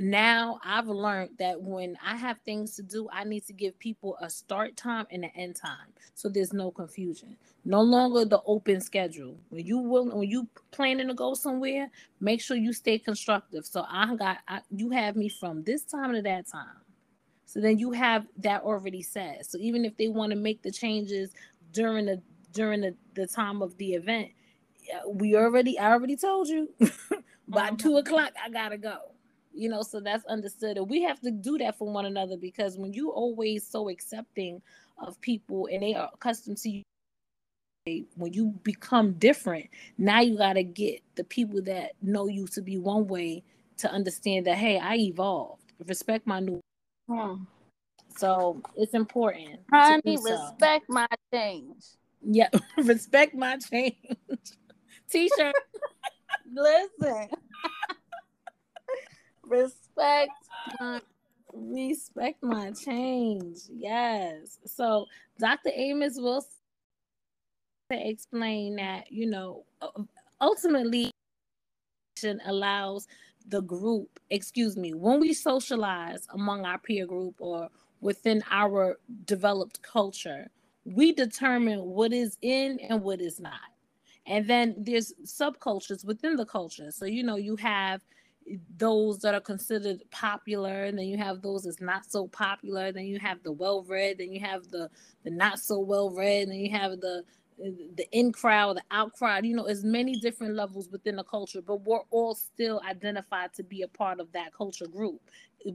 now 0.00 0.58
I've 0.64 0.88
learned 0.88 1.30
that 1.38 1.60
when 1.60 1.96
I 2.04 2.16
have 2.16 2.38
things 2.44 2.74
to 2.76 2.82
do, 2.82 3.08
I 3.12 3.22
need 3.22 3.46
to 3.46 3.52
give 3.52 3.78
people 3.78 4.16
a 4.20 4.28
start 4.28 4.76
time 4.76 5.06
and 5.12 5.24
an 5.24 5.30
end 5.36 5.54
time, 5.54 5.92
so 6.14 6.28
there's 6.28 6.52
no 6.52 6.72
confusion. 6.72 7.36
No 7.64 7.80
longer 7.80 8.24
the 8.24 8.42
open 8.44 8.80
schedule. 8.80 9.36
When 9.50 9.64
you 9.64 9.78
will, 9.78 10.10
when 10.10 10.28
you 10.28 10.48
planning 10.72 11.08
to 11.08 11.14
go 11.14 11.34
somewhere, 11.34 11.90
make 12.20 12.40
sure 12.40 12.56
you 12.56 12.72
stay 12.72 12.98
constructive. 12.98 13.64
So 13.66 13.86
I 13.88 14.16
got 14.16 14.38
I, 14.48 14.60
you 14.70 14.90
have 14.90 15.14
me 15.14 15.28
from 15.28 15.62
this 15.62 15.84
time 15.84 16.12
to 16.14 16.22
that 16.22 16.48
time. 16.48 16.82
So 17.46 17.60
then 17.60 17.78
you 17.78 17.92
have 17.92 18.26
that 18.38 18.62
already 18.62 19.02
set. 19.02 19.46
So 19.46 19.58
even 19.58 19.84
if 19.84 19.96
they 19.96 20.08
want 20.08 20.30
to 20.30 20.36
make 20.36 20.62
the 20.62 20.72
changes 20.72 21.30
during 21.72 22.06
the 22.06 22.20
during 22.52 22.80
the, 22.80 22.96
the 23.14 23.28
time 23.28 23.62
of 23.62 23.76
the 23.78 23.94
event, 23.94 24.30
we 25.06 25.36
already 25.36 25.78
I 25.78 25.92
already 25.92 26.16
told 26.16 26.48
you 26.48 26.68
by 27.48 27.68
mm-hmm. 27.68 27.76
two 27.76 27.96
o'clock 27.98 28.32
I 28.44 28.50
gotta 28.50 28.76
go 28.76 28.98
you 29.54 29.68
know 29.68 29.82
so 29.82 30.00
that's 30.00 30.24
understood 30.26 30.76
and 30.76 30.88
we 30.88 31.02
have 31.02 31.20
to 31.20 31.30
do 31.30 31.56
that 31.58 31.76
for 31.78 31.90
one 31.90 32.06
another 32.06 32.36
because 32.36 32.76
when 32.76 32.92
you 32.92 33.10
always 33.10 33.66
so 33.66 33.88
accepting 33.88 34.60
of 34.98 35.20
people 35.20 35.68
and 35.72 35.82
they 35.82 35.94
are 35.94 36.10
accustomed 36.12 36.56
to 36.56 36.70
you 36.70 36.82
when 38.16 38.32
you 38.32 38.46
become 38.62 39.12
different 39.14 39.68
now 39.98 40.20
you 40.20 40.36
got 40.36 40.54
to 40.54 40.62
get 40.62 41.02
the 41.16 41.24
people 41.24 41.60
that 41.62 41.92
know 42.02 42.26
you 42.26 42.46
to 42.46 42.62
be 42.62 42.78
one 42.78 43.06
way 43.06 43.42
to 43.78 43.90
understand 43.90 44.46
that 44.46 44.56
hey, 44.56 44.78
I 44.78 44.96
evolved. 44.96 45.62
Respect 45.86 46.26
my 46.26 46.40
new. 46.40 46.60
Hmm. 47.08 47.44
So 48.16 48.62
it's 48.76 48.94
important. 48.94 49.60
Honey, 49.72 50.16
respect 50.22 50.86
my 50.88 51.06
change. 51.32 51.84
Yeah, 52.22 52.48
respect 52.78 53.34
my 53.34 53.58
change. 53.58 53.96
T-shirt. 55.10 55.54
Listen. 56.54 57.28
respect 59.48 60.32
my 60.80 61.00
respect 61.52 62.42
my 62.42 62.72
change. 62.72 63.58
Yes. 63.72 64.58
So 64.66 65.06
Dr. 65.38 65.70
Amos 65.74 66.16
will 66.16 66.44
explain 67.90 68.76
that, 68.76 69.10
you 69.10 69.26
know, 69.26 69.64
ultimately 70.40 71.10
allows 72.46 73.06
the 73.48 73.60
group, 73.60 74.18
excuse 74.30 74.76
me, 74.76 74.94
when 74.94 75.20
we 75.20 75.32
socialize 75.32 76.26
among 76.30 76.64
our 76.64 76.78
peer 76.78 77.06
group 77.06 77.34
or 77.38 77.68
within 78.00 78.42
our 78.50 78.98
developed 79.26 79.82
culture, 79.82 80.48
we 80.84 81.12
determine 81.12 81.82
what 81.84 82.12
is 82.12 82.38
in 82.42 82.78
and 82.88 83.02
what 83.02 83.20
is 83.20 83.40
not. 83.40 83.60
And 84.26 84.48
then 84.48 84.74
there's 84.78 85.12
subcultures 85.24 86.04
within 86.04 86.36
the 86.36 86.46
culture. 86.46 86.90
So, 86.90 87.04
you 87.04 87.22
know, 87.22 87.36
you 87.36 87.56
have 87.56 88.00
those 88.76 89.20
that 89.20 89.34
are 89.34 89.40
considered 89.40 90.02
popular, 90.10 90.84
and 90.84 90.98
then 90.98 91.06
you 91.06 91.16
have 91.16 91.42
those 91.42 91.64
that's 91.64 91.80
not 91.80 92.10
so 92.10 92.28
popular, 92.28 92.92
then 92.92 93.06
you 93.06 93.18
have 93.18 93.42
the 93.42 93.52
well 93.52 93.82
read, 93.82 94.18
then 94.18 94.32
you 94.32 94.40
have 94.40 94.68
the 94.70 94.90
the 95.24 95.30
not 95.30 95.58
so 95.58 95.78
well 95.78 96.10
read, 96.10 96.48
and 96.48 96.60
you 96.60 96.70
have 96.70 97.00
the 97.00 97.24
the 97.58 98.06
in 98.12 98.32
crowd, 98.32 98.76
the 98.76 98.82
out 98.90 99.12
crowd, 99.12 99.46
you 99.46 99.54
know, 99.54 99.64
as 99.64 99.84
many 99.84 100.18
different 100.18 100.54
levels 100.54 100.88
within 100.90 101.16
the 101.16 101.24
culture, 101.24 101.62
but 101.62 101.84
we're 101.84 102.02
all 102.10 102.34
still 102.34 102.80
identified 102.88 103.52
to 103.54 103.62
be 103.62 103.82
a 103.82 103.88
part 103.88 104.20
of 104.20 104.30
that 104.32 104.52
culture 104.52 104.88
group. 104.88 105.20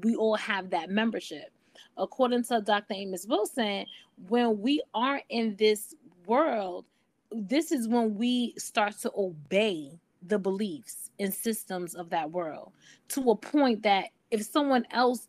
We 0.04 0.16
all 0.16 0.36
have 0.36 0.70
that 0.72 0.90
membership. 0.90 1.52
According 1.98 2.44
to 2.46 2.62
Dr. 2.62 2.94
Amos 2.94 3.26
Wilson, 3.26 3.86
when 4.28 4.60
we 4.60 4.82
are 4.94 5.22
in 5.30 5.56
this 5.56 5.96
world, 6.26 6.86
this 7.32 7.72
is 7.72 7.88
when 7.88 8.16
we 8.16 8.54
start 8.58 8.98
to 9.00 9.12
obey 9.16 9.92
the 10.28 10.40
beliefs 10.40 11.12
and 11.20 11.34
systems 11.34 11.96
of 11.96 12.10
that 12.10 12.30
world 12.32 12.72
to 13.10 13.32
a 13.32 13.36
point 13.36 13.84
that 13.84 14.06
if 14.32 14.44
someone 14.44 14.86
else 14.92 15.28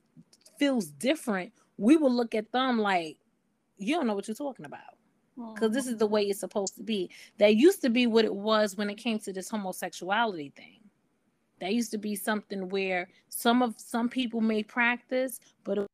feels 0.58 0.86
different, 0.86 1.52
we 1.78 1.96
will 1.96 2.12
look 2.12 2.34
at 2.34 2.50
them 2.52 2.78
like, 2.78 3.16
you 3.78 3.94
don't 3.94 4.06
know 4.06 4.14
what 4.14 4.28
you're 4.28 4.34
talking 4.34 4.66
about 4.66 4.96
because 5.54 5.72
this 5.72 5.86
is 5.86 5.96
the 5.96 6.06
way 6.06 6.22
it's 6.22 6.40
supposed 6.40 6.76
to 6.76 6.82
be. 6.82 7.10
That 7.38 7.56
used 7.56 7.80
to 7.82 7.90
be 7.90 8.06
what 8.06 8.24
it 8.24 8.34
was 8.34 8.76
when 8.76 8.90
it 8.90 8.96
came 8.96 9.18
to 9.20 9.32
this 9.32 9.48
homosexuality 9.48 10.52
thing. 10.54 10.80
That 11.60 11.74
used 11.74 11.90
to 11.92 11.98
be 11.98 12.16
something 12.16 12.68
where 12.68 13.08
some 13.28 13.62
of 13.62 13.74
some 13.76 14.08
people 14.08 14.40
may 14.40 14.62
practice, 14.62 15.40
but 15.64 15.86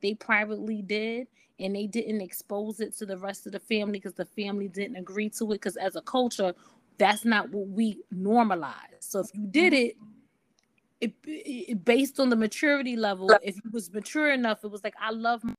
they 0.00 0.14
privately 0.14 0.82
did, 0.82 1.28
and 1.60 1.74
they 1.74 1.86
didn't 1.86 2.20
expose 2.20 2.80
it 2.80 2.96
to 2.98 3.06
the 3.06 3.18
rest 3.18 3.46
of 3.46 3.52
the 3.52 3.60
family 3.60 3.98
because 3.98 4.14
the 4.14 4.24
family 4.24 4.68
didn't 4.68 4.96
agree 4.96 5.28
to 5.30 5.44
it. 5.52 5.54
Because 5.56 5.76
as 5.76 5.96
a 5.96 6.02
culture, 6.02 6.54
that's 6.98 7.24
not 7.24 7.50
what 7.50 7.68
we 7.68 8.02
normalize. 8.14 8.74
So 9.00 9.20
if 9.20 9.28
you 9.32 9.46
did 9.46 9.72
it, 9.72 9.96
it, 11.00 11.14
it 11.24 11.84
based 11.84 12.18
on 12.18 12.28
the 12.28 12.36
maturity 12.36 12.96
level, 12.96 13.30
if 13.42 13.56
you 13.56 13.70
was 13.72 13.92
mature 13.92 14.32
enough, 14.32 14.64
it 14.64 14.70
was 14.70 14.82
like 14.82 14.94
I 15.00 15.10
love 15.10 15.44
my 15.44 15.54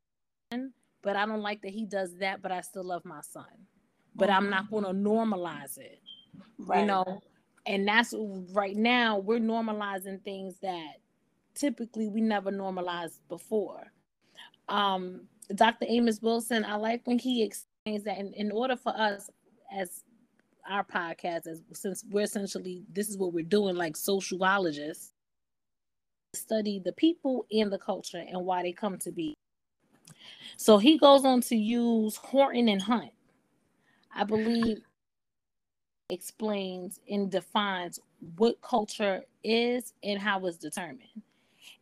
son, 0.51 0.73
but 1.01 1.15
I 1.15 1.25
don't 1.25 1.41
like 1.41 1.61
that 1.61 1.71
he 1.71 1.85
does 1.85 2.15
that, 2.17 2.41
but 2.41 2.51
I 2.51 2.61
still 2.61 2.83
love 2.83 3.05
my 3.05 3.21
son. 3.21 3.45
But 4.15 4.29
mm-hmm. 4.29 4.37
I'm 4.37 4.49
not 4.49 4.69
going 4.69 4.83
to 4.83 4.91
normalize 4.91 5.77
it. 5.77 5.99
Right. 6.57 6.81
You 6.81 6.87
know, 6.87 7.21
and 7.65 7.87
that's 7.87 8.13
right 8.51 8.75
now 8.75 9.17
we're 9.17 9.39
normalizing 9.39 10.21
things 10.23 10.55
that 10.61 10.95
typically 11.55 12.09
we 12.09 12.21
never 12.21 12.51
normalized 12.51 13.21
before. 13.29 13.91
Um, 14.67 15.21
Dr. 15.55 15.85
Amos 15.87 16.21
Wilson, 16.21 16.63
I 16.63 16.75
like 16.75 17.01
when 17.05 17.17
he 17.17 17.43
explains 17.43 18.03
that 18.03 18.17
in, 18.17 18.33
in 18.33 18.51
order 18.51 18.75
for 18.75 18.95
us 18.95 19.29
as 19.75 20.03
our 20.69 20.83
podcast, 20.83 21.47
as 21.47 21.61
since 21.73 22.05
we're 22.09 22.23
essentially 22.23 22.83
this 22.91 23.09
is 23.09 23.17
what 23.17 23.33
we're 23.33 23.43
doing, 23.43 23.75
like 23.75 23.97
sociologists, 23.97 25.13
study 26.33 26.79
the 26.83 26.93
people 26.93 27.45
in 27.49 27.69
the 27.69 27.77
culture 27.77 28.23
and 28.27 28.45
why 28.45 28.61
they 28.61 28.71
come 28.71 28.97
to 28.99 29.11
be. 29.11 29.33
So 30.57 30.77
he 30.77 30.97
goes 30.97 31.25
on 31.25 31.41
to 31.41 31.55
use 31.55 32.15
Horton 32.15 32.69
and 32.69 32.81
Hunt. 32.81 33.11
I 34.13 34.23
believe 34.23 34.79
explains 36.09 36.99
and 37.09 37.29
defines 37.29 37.99
what 38.37 38.61
culture 38.61 39.23
is 39.43 39.93
and 40.03 40.19
how 40.19 40.45
it's 40.45 40.57
determined. 40.57 41.21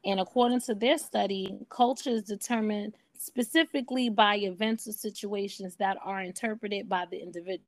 And 0.05 0.19
according 0.19 0.61
to 0.61 0.75
their 0.75 0.97
study, 0.97 1.57
culture 1.69 2.11
is 2.11 2.23
determined 2.23 2.95
specifically 3.17 4.09
by 4.09 4.35
events 4.37 4.87
or 4.87 4.91
situations 4.91 5.75
that 5.77 5.97
are 6.03 6.21
interpreted 6.21 6.87
by 6.87 7.05
the 7.09 7.21
individual. 7.21 7.65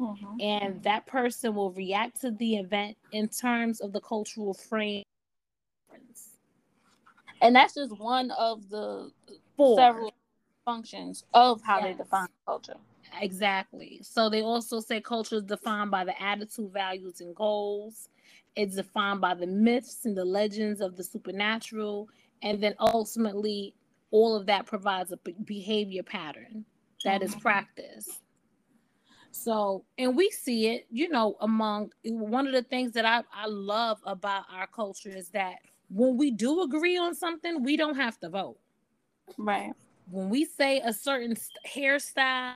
Mm-hmm. 0.00 0.40
And 0.40 0.82
that 0.82 1.06
person 1.06 1.54
will 1.54 1.72
react 1.72 2.20
to 2.22 2.30
the 2.30 2.56
event 2.56 2.96
in 3.12 3.28
terms 3.28 3.80
of 3.80 3.92
the 3.92 4.00
cultural 4.00 4.54
frame. 4.54 5.04
And 7.42 7.54
that's 7.54 7.74
just 7.74 7.98
one 7.98 8.30
of 8.32 8.68
the 8.68 9.10
Four. 9.56 9.76
several 9.76 10.14
functions 10.64 11.24
of 11.32 11.62
how 11.62 11.78
yes. 11.78 11.84
they 11.84 12.02
define 12.02 12.28
culture. 12.46 12.74
Exactly. 13.20 14.00
So 14.02 14.28
they 14.28 14.42
also 14.42 14.80
say 14.80 15.00
culture 15.00 15.36
is 15.36 15.44
defined 15.44 15.90
by 15.90 16.04
the 16.04 16.20
attitude, 16.22 16.72
values, 16.72 17.20
and 17.20 17.34
goals. 17.34 18.08
It's 18.56 18.76
defined 18.76 19.20
by 19.20 19.34
the 19.34 19.46
myths 19.46 20.04
and 20.04 20.16
the 20.16 20.24
legends 20.24 20.80
of 20.80 20.96
the 20.96 21.04
supernatural. 21.04 22.08
And 22.42 22.62
then 22.62 22.74
ultimately, 22.78 23.74
all 24.10 24.36
of 24.36 24.46
that 24.46 24.66
provides 24.66 25.12
a 25.12 25.18
behavior 25.44 26.02
pattern 26.02 26.64
that 27.04 27.22
is 27.22 27.30
mm-hmm. 27.30 27.40
practiced. 27.40 28.20
So, 29.32 29.84
and 29.96 30.16
we 30.16 30.30
see 30.30 30.68
it, 30.68 30.86
you 30.90 31.08
know, 31.08 31.36
among 31.40 31.92
one 32.04 32.46
of 32.46 32.52
the 32.52 32.62
things 32.62 32.92
that 32.92 33.04
I, 33.04 33.22
I 33.32 33.46
love 33.46 33.98
about 34.04 34.44
our 34.52 34.66
culture 34.66 35.10
is 35.10 35.28
that 35.30 35.56
when 35.88 36.16
we 36.16 36.30
do 36.30 36.62
agree 36.62 36.96
on 36.98 37.14
something, 37.14 37.62
we 37.62 37.76
don't 37.76 37.96
have 37.96 38.18
to 38.20 38.28
vote. 38.28 38.58
Right. 39.38 39.72
When 40.10 40.28
we 40.28 40.44
say 40.44 40.80
a 40.80 40.92
certain 40.92 41.36
hairstyle, 41.66 42.54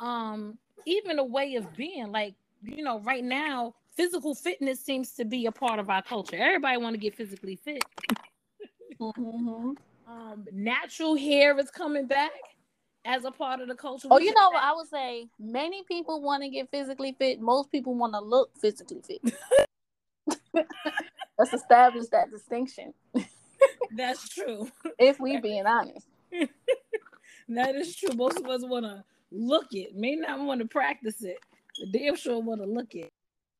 um, 0.00 0.58
even 0.86 1.18
a 1.18 1.24
way 1.24 1.54
of 1.56 1.74
being, 1.76 2.10
like 2.10 2.34
you 2.64 2.84
know, 2.84 3.00
right 3.00 3.24
now, 3.24 3.74
physical 3.96 4.34
fitness 4.34 4.80
seems 4.80 5.12
to 5.12 5.24
be 5.24 5.46
a 5.46 5.52
part 5.52 5.78
of 5.78 5.90
our 5.90 6.02
culture. 6.02 6.36
Everybody 6.36 6.76
want 6.78 6.94
to 6.94 7.00
get 7.00 7.14
physically 7.14 7.56
fit. 7.56 7.84
mm-hmm. 9.00 9.72
um, 10.06 10.46
natural 10.52 11.16
hair 11.16 11.58
is 11.58 11.70
coming 11.70 12.06
back 12.06 12.30
as 13.04 13.24
a 13.24 13.30
part 13.30 13.60
of 13.60 13.68
the 13.68 13.74
culture. 13.74 14.08
Oh, 14.10 14.18
you 14.18 14.32
know 14.34 14.50
what 14.50 14.62
I 14.62 14.72
would 14.74 14.88
say? 14.88 15.28
Many 15.38 15.82
people 15.84 16.22
want 16.22 16.42
to 16.42 16.48
get 16.48 16.70
physically 16.70 17.14
fit. 17.18 17.40
Most 17.40 17.70
people 17.70 17.94
want 17.94 18.14
to 18.14 18.20
look 18.20 18.50
physically 18.60 19.02
fit. 19.02 19.20
Let's 21.38 21.52
establish 21.52 22.08
that 22.12 22.30
distinction. 22.30 22.94
That's 23.96 24.28
true. 24.28 24.70
If 24.98 25.18
we 25.20 25.40
being 25.40 25.66
honest. 25.66 26.06
that 27.48 27.74
is 27.74 27.96
true. 27.96 28.14
Most 28.14 28.38
of 28.38 28.46
us 28.46 28.62
want 28.64 28.84
to 28.84 29.04
look 29.30 29.66
it, 29.72 29.94
may 29.94 30.14
not 30.14 30.40
want 30.40 30.60
to 30.60 30.66
practice 30.66 31.22
it. 31.22 31.38
But 31.78 31.92
damn 31.92 32.16
sure 32.16 32.38
want 32.40 32.60
to 32.60 32.66
look 32.66 32.94
it. 32.94 33.10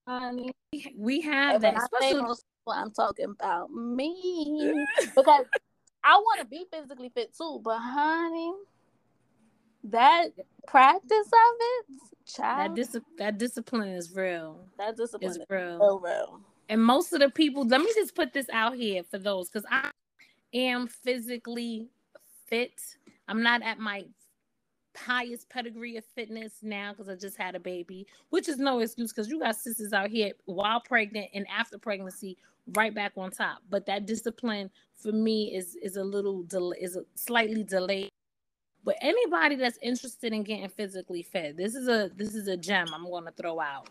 Honey, 0.07 0.53
we 0.97 1.21
have 1.23 1.61
that. 1.63 1.77
Especially 1.77 2.23
what 2.65 2.77
I'm 2.77 2.91
talking 2.91 3.27
about 3.27 3.71
me 3.71 4.73
because 5.17 5.45
I 6.05 6.17
want 6.17 6.41
to 6.41 6.47
be 6.47 6.67
physically 6.73 7.11
fit 7.15 7.37
too, 7.37 7.61
but 7.63 7.79
honey, 7.79 8.53
that 9.85 10.29
practice 10.67 11.27
of 11.27 11.57
it, 11.61 12.27
child, 12.27 12.59
that, 12.59 12.75
dis- 12.75 13.03
that 13.19 13.39
discipline 13.39 13.89
is 13.89 14.15
real. 14.15 14.65
That 14.79 14.97
discipline 14.97 15.31
is 15.31 15.39
real. 15.49 15.79
real, 15.79 16.01
real. 16.01 16.41
And 16.69 16.83
most 16.83 17.13
of 17.13 17.21
the 17.21 17.31
people, 17.31 17.67
let 17.67 17.81
me 17.81 17.93
just 17.95 18.15
put 18.15 18.33
this 18.33 18.47
out 18.53 18.75
here 18.77 19.03
for 19.03 19.19
those 19.19 19.49
because 19.51 19.67
I 19.71 19.91
am 20.55 20.87
physically 20.87 21.89
fit. 22.49 22.81
I'm 23.29 23.43
not 23.43 23.63
at 23.63 23.79
my 23.79 24.05
highest 24.97 25.49
pedigree 25.49 25.97
of 25.97 26.05
fitness 26.15 26.55
now 26.63 26.93
because 26.93 27.09
I 27.09 27.15
just 27.15 27.37
had 27.37 27.55
a 27.55 27.61
baby, 27.61 28.07
which 28.31 28.49
is 28.49 28.59
no 28.59 28.81
excuse 28.81 29.13
because 29.13 29.29
you 29.29 29.41
got 29.41 29.57
sisters 29.57 29.93
out 29.93 30.11
here 30.11 30.33
while 30.45 30.81
pregnant 30.81 31.29
and 31.35 31.47
after 31.49 31.79
pregnancy 31.79 32.37
right 32.75 32.95
back 32.95 33.13
on 33.17 33.31
top. 33.31 33.59
But 33.71 33.87
that 33.87 34.07
discipline 34.07 34.71
for 34.97 35.13
me 35.13 35.55
is 35.55 35.77
is 35.83 35.97
a 35.97 36.05
little 36.05 36.43
del- 36.45 36.73
is 36.73 36.97
a 36.97 37.05
slightly 37.15 37.65
delayed. 37.65 38.11
But 38.85 38.97
anybody 39.01 39.55
that's 39.55 39.79
interested 39.81 40.33
in 40.33 40.43
getting 40.43 40.69
physically 40.69 41.23
fit, 41.23 41.57
this 41.57 41.75
is 41.75 41.89
a 41.89 42.11
this 42.17 42.35
is 42.35 42.49
a 42.49 42.57
gem 42.57 42.89
I'm 42.93 43.05
going 43.05 43.25
to 43.25 43.31
throw 43.33 43.61
out. 43.61 43.89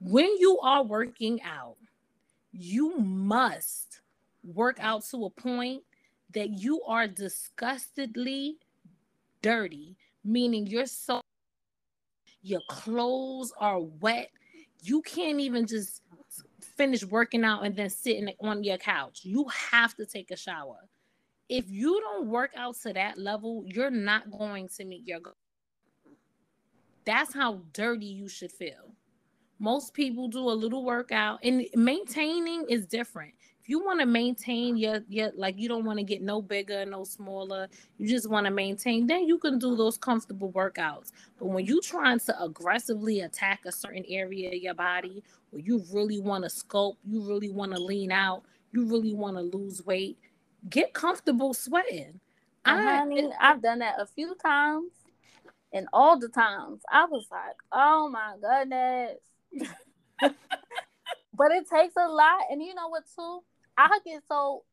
When 0.00 0.36
you 0.38 0.58
are 0.60 0.82
working 0.82 1.40
out, 1.42 1.76
you 2.52 2.98
must 2.98 4.00
work 4.44 4.78
out 4.80 5.04
to 5.10 5.24
a 5.24 5.30
point 5.30 5.82
that 6.34 6.50
you 6.50 6.82
are 6.82 7.06
disgustedly 7.06 8.56
dirty, 9.40 9.96
meaning 10.24 10.66
you're 10.66 10.86
so 10.86 11.20
your 12.42 12.60
clothes 12.68 13.52
are 13.58 13.80
wet. 13.80 14.30
You 14.82 15.00
can't 15.02 15.40
even 15.40 15.66
just 15.66 16.02
finish 16.76 17.04
working 17.04 17.44
out 17.44 17.64
and 17.64 17.76
then 17.76 17.88
sitting 17.88 18.28
on 18.40 18.64
your 18.64 18.78
couch. 18.78 19.20
You 19.22 19.46
have 19.70 19.94
to 19.96 20.04
take 20.04 20.30
a 20.30 20.36
shower. 20.36 20.88
If 21.52 21.66
you 21.68 22.00
don't 22.00 22.28
work 22.28 22.52
out 22.56 22.76
to 22.80 22.94
that 22.94 23.18
level, 23.18 23.62
you're 23.66 23.90
not 23.90 24.30
going 24.30 24.68
to 24.68 24.86
meet 24.86 25.06
your 25.06 25.20
goal. 25.20 25.34
That's 27.04 27.34
how 27.34 27.60
dirty 27.74 28.06
you 28.06 28.26
should 28.26 28.50
feel. 28.50 28.94
Most 29.58 29.92
people 29.92 30.28
do 30.28 30.38
a 30.38 30.56
little 30.56 30.82
workout 30.82 31.40
and 31.42 31.66
maintaining 31.74 32.64
is 32.70 32.86
different. 32.86 33.34
If 33.60 33.68
you 33.68 33.84
want 33.84 34.00
to 34.00 34.06
maintain 34.06 34.78
your 34.78 35.00
your 35.10 35.30
like 35.36 35.58
you 35.58 35.68
don't 35.68 35.84
want 35.84 35.98
to 35.98 36.04
get 36.04 36.22
no 36.22 36.40
bigger, 36.40 36.86
no 36.86 37.04
smaller, 37.04 37.68
you 37.98 38.08
just 38.08 38.30
want 38.30 38.46
to 38.46 38.50
maintain, 38.50 39.06
then 39.06 39.28
you 39.28 39.36
can 39.36 39.58
do 39.58 39.76
those 39.76 39.98
comfortable 39.98 40.50
workouts. 40.52 41.12
But 41.38 41.48
when 41.48 41.66
you 41.66 41.82
trying 41.82 42.20
to 42.20 42.42
aggressively 42.42 43.20
attack 43.20 43.60
a 43.66 43.72
certain 43.72 44.06
area 44.08 44.48
of 44.48 44.54
your 44.54 44.74
body, 44.74 45.22
or 45.52 45.58
you 45.58 45.84
really 45.92 46.18
want 46.18 46.44
to 46.44 46.50
sculpt, 46.50 46.96
you 47.04 47.20
really 47.20 47.50
want 47.50 47.72
to 47.72 47.78
lean 47.78 48.10
out, 48.10 48.42
you 48.72 48.86
really 48.86 49.12
want 49.12 49.36
to 49.36 49.42
lose 49.42 49.84
weight, 49.84 50.16
get 50.68 50.92
comfortable 50.92 51.54
sweating. 51.54 52.20
Uh, 52.64 52.70
I, 52.70 52.96
honey, 52.98 53.30
I've 53.40 53.62
done 53.62 53.80
that 53.80 54.00
a 54.00 54.06
few 54.06 54.34
times, 54.36 54.92
and 55.72 55.88
all 55.92 56.18
the 56.18 56.28
times 56.28 56.82
I 56.90 57.06
was 57.06 57.26
like, 57.30 57.56
"Oh 57.72 58.08
my 58.08 58.36
goodness." 58.40 59.18
but 61.34 61.50
it 61.52 61.68
takes 61.68 61.94
a 61.96 62.08
lot. 62.08 62.42
And 62.50 62.62
you 62.62 62.74
know 62.74 62.88
what, 62.88 63.04
too? 63.16 63.40
I 63.76 63.98
get 64.04 64.22
so 64.28 64.64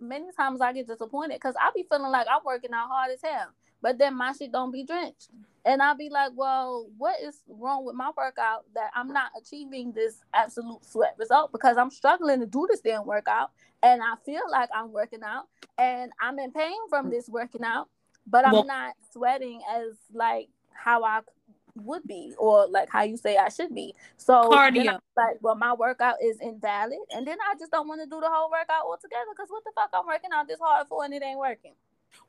many 0.00 0.26
times 0.36 0.60
I 0.60 0.72
get 0.72 0.86
disappointed 0.86 1.34
because 1.34 1.54
I 1.60 1.70
be 1.74 1.86
feeling 1.88 2.10
like 2.10 2.26
I'm 2.30 2.44
working 2.44 2.72
out 2.72 2.88
hard 2.88 3.10
as 3.12 3.20
hell, 3.22 3.48
but 3.84 3.98
then 3.98 4.16
my 4.16 4.32
shit 4.32 4.50
don't 4.50 4.72
be 4.72 4.82
drenched. 4.82 5.28
And 5.66 5.82
I'll 5.82 5.94
be 5.94 6.08
like, 6.08 6.32
well, 6.34 6.88
what 6.96 7.16
is 7.22 7.42
wrong 7.46 7.84
with 7.84 7.94
my 7.94 8.10
workout 8.16 8.64
that 8.74 8.90
I'm 8.94 9.08
not 9.08 9.30
achieving 9.38 9.92
this 9.92 10.20
absolute 10.32 10.82
sweat 10.86 11.14
result 11.18 11.52
because 11.52 11.76
I'm 11.76 11.90
struggling 11.90 12.40
to 12.40 12.46
do 12.46 12.66
this 12.70 12.80
damn 12.80 13.04
workout 13.04 13.50
and 13.82 14.00
I 14.02 14.14
feel 14.24 14.40
like 14.50 14.70
I'm 14.74 14.90
working 14.90 15.20
out 15.22 15.48
and 15.76 16.12
I'm 16.18 16.38
in 16.38 16.50
pain 16.50 16.88
from 16.88 17.10
this 17.10 17.28
working 17.28 17.62
out, 17.62 17.90
but 18.26 18.46
I'm 18.46 18.54
well, 18.54 18.66
not 18.66 18.94
sweating 19.12 19.60
as 19.70 19.92
like 20.14 20.48
how 20.72 21.04
I 21.04 21.20
would 21.74 22.06
be 22.06 22.32
or 22.38 22.66
like 22.66 22.88
how 22.90 23.02
you 23.02 23.18
say 23.18 23.36
I 23.36 23.50
should 23.50 23.74
be. 23.74 23.94
So 24.16 24.50
cardio. 24.50 24.98
like, 25.14 25.36
well, 25.42 25.56
my 25.56 25.74
workout 25.74 26.16
is 26.22 26.40
invalid, 26.40 27.00
and 27.10 27.26
then 27.26 27.36
I 27.50 27.54
just 27.58 27.70
don't 27.70 27.88
want 27.88 28.00
to 28.00 28.06
do 28.06 28.20
the 28.20 28.30
whole 28.30 28.50
workout 28.50 28.86
altogether 28.86 29.30
because 29.34 29.50
what 29.50 29.62
the 29.64 29.72
fuck 29.74 29.90
I'm 29.92 30.06
working 30.06 30.30
out 30.32 30.48
this 30.48 30.60
hard 30.60 30.86
for 30.88 31.04
and 31.04 31.12
it 31.12 31.22
ain't 31.22 31.38
working. 31.38 31.72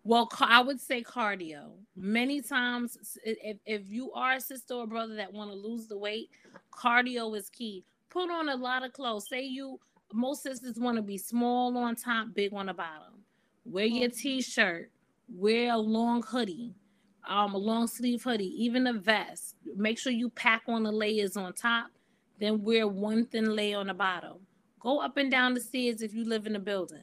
Well, 0.04 0.30
I 0.40 0.62
would 0.62 0.80
say 0.80 1.04
cardio. 1.04 1.72
Many 1.96 2.42
times, 2.42 3.18
if, 3.24 3.58
if 3.66 3.90
you 3.90 4.12
are 4.14 4.34
a 4.34 4.42
sister 4.42 4.76
or 4.76 4.88
brother 4.88 5.16
that 5.16 5.34
want 5.34 5.52
to 5.52 5.58
lose 5.58 5.88
the 5.88 5.98
weight, 5.98 6.30
cardio 6.72 7.36
is 7.38 7.50
key. 7.50 7.84
Put 8.10 8.30
on 8.30 8.50
a 8.50 8.56
lot 8.56 8.86
of 8.86 8.94
clothes. 8.94 9.28
Say 9.28 9.44
you, 9.44 9.80
most 10.14 10.44
sisters 10.44 10.78
want 10.78 10.98
to 10.98 11.02
be 11.02 11.18
small 11.18 11.78
on 11.78 11.96
top, 11.96 12.28
big 12.34 12.54
on 12.54 12.68
the 12.68 12.74
bottom. 12.74 13.24
Wear 13.66 13.86
your 13.86 14.10
mm-hmm. 14.10 14.18
t-shirt. 14.18 14.92
Wear 15.28 15.74
a 15.74 15.78
long 15.78 16.22
hoodie 16.22 16.76
um, 17.28 17.54
a 17.54 17.58
long 17.58 17.88
sleeve 17.88 18.24
hoodie, 18.24 18.54
even 18.64 18.88
a 18.88 18.94
vest. 18.94 19.56
Make 19.76 19.98
sure 19.98 20.12
you 20.12 20.30
pack 20.30 20.64
on 20.68 20.84
the 20.84 20.92
layers 20.92 21.38
on 21.38 21.54
top, 21.54 21.88
then 22.40 22.64
wear 22.64 22.88
one 22.88 23.26
thin 23.26 23.56
layer 23.56 23.78
on 23.78 23.88
the 23.88 23.94
bottom. 23.94 24.38
Go 24.80 25.00
up 25.00 25.18
and 25.18 25.32
down 25.32 25.54
the 25.54 25.62
stairs 25.62 26.02
if 26.02 26.14
you 26.14 26.26
live 26.26 26.46
in 26.46 26.56
a 26.56 26.60
building. 26.60 27.00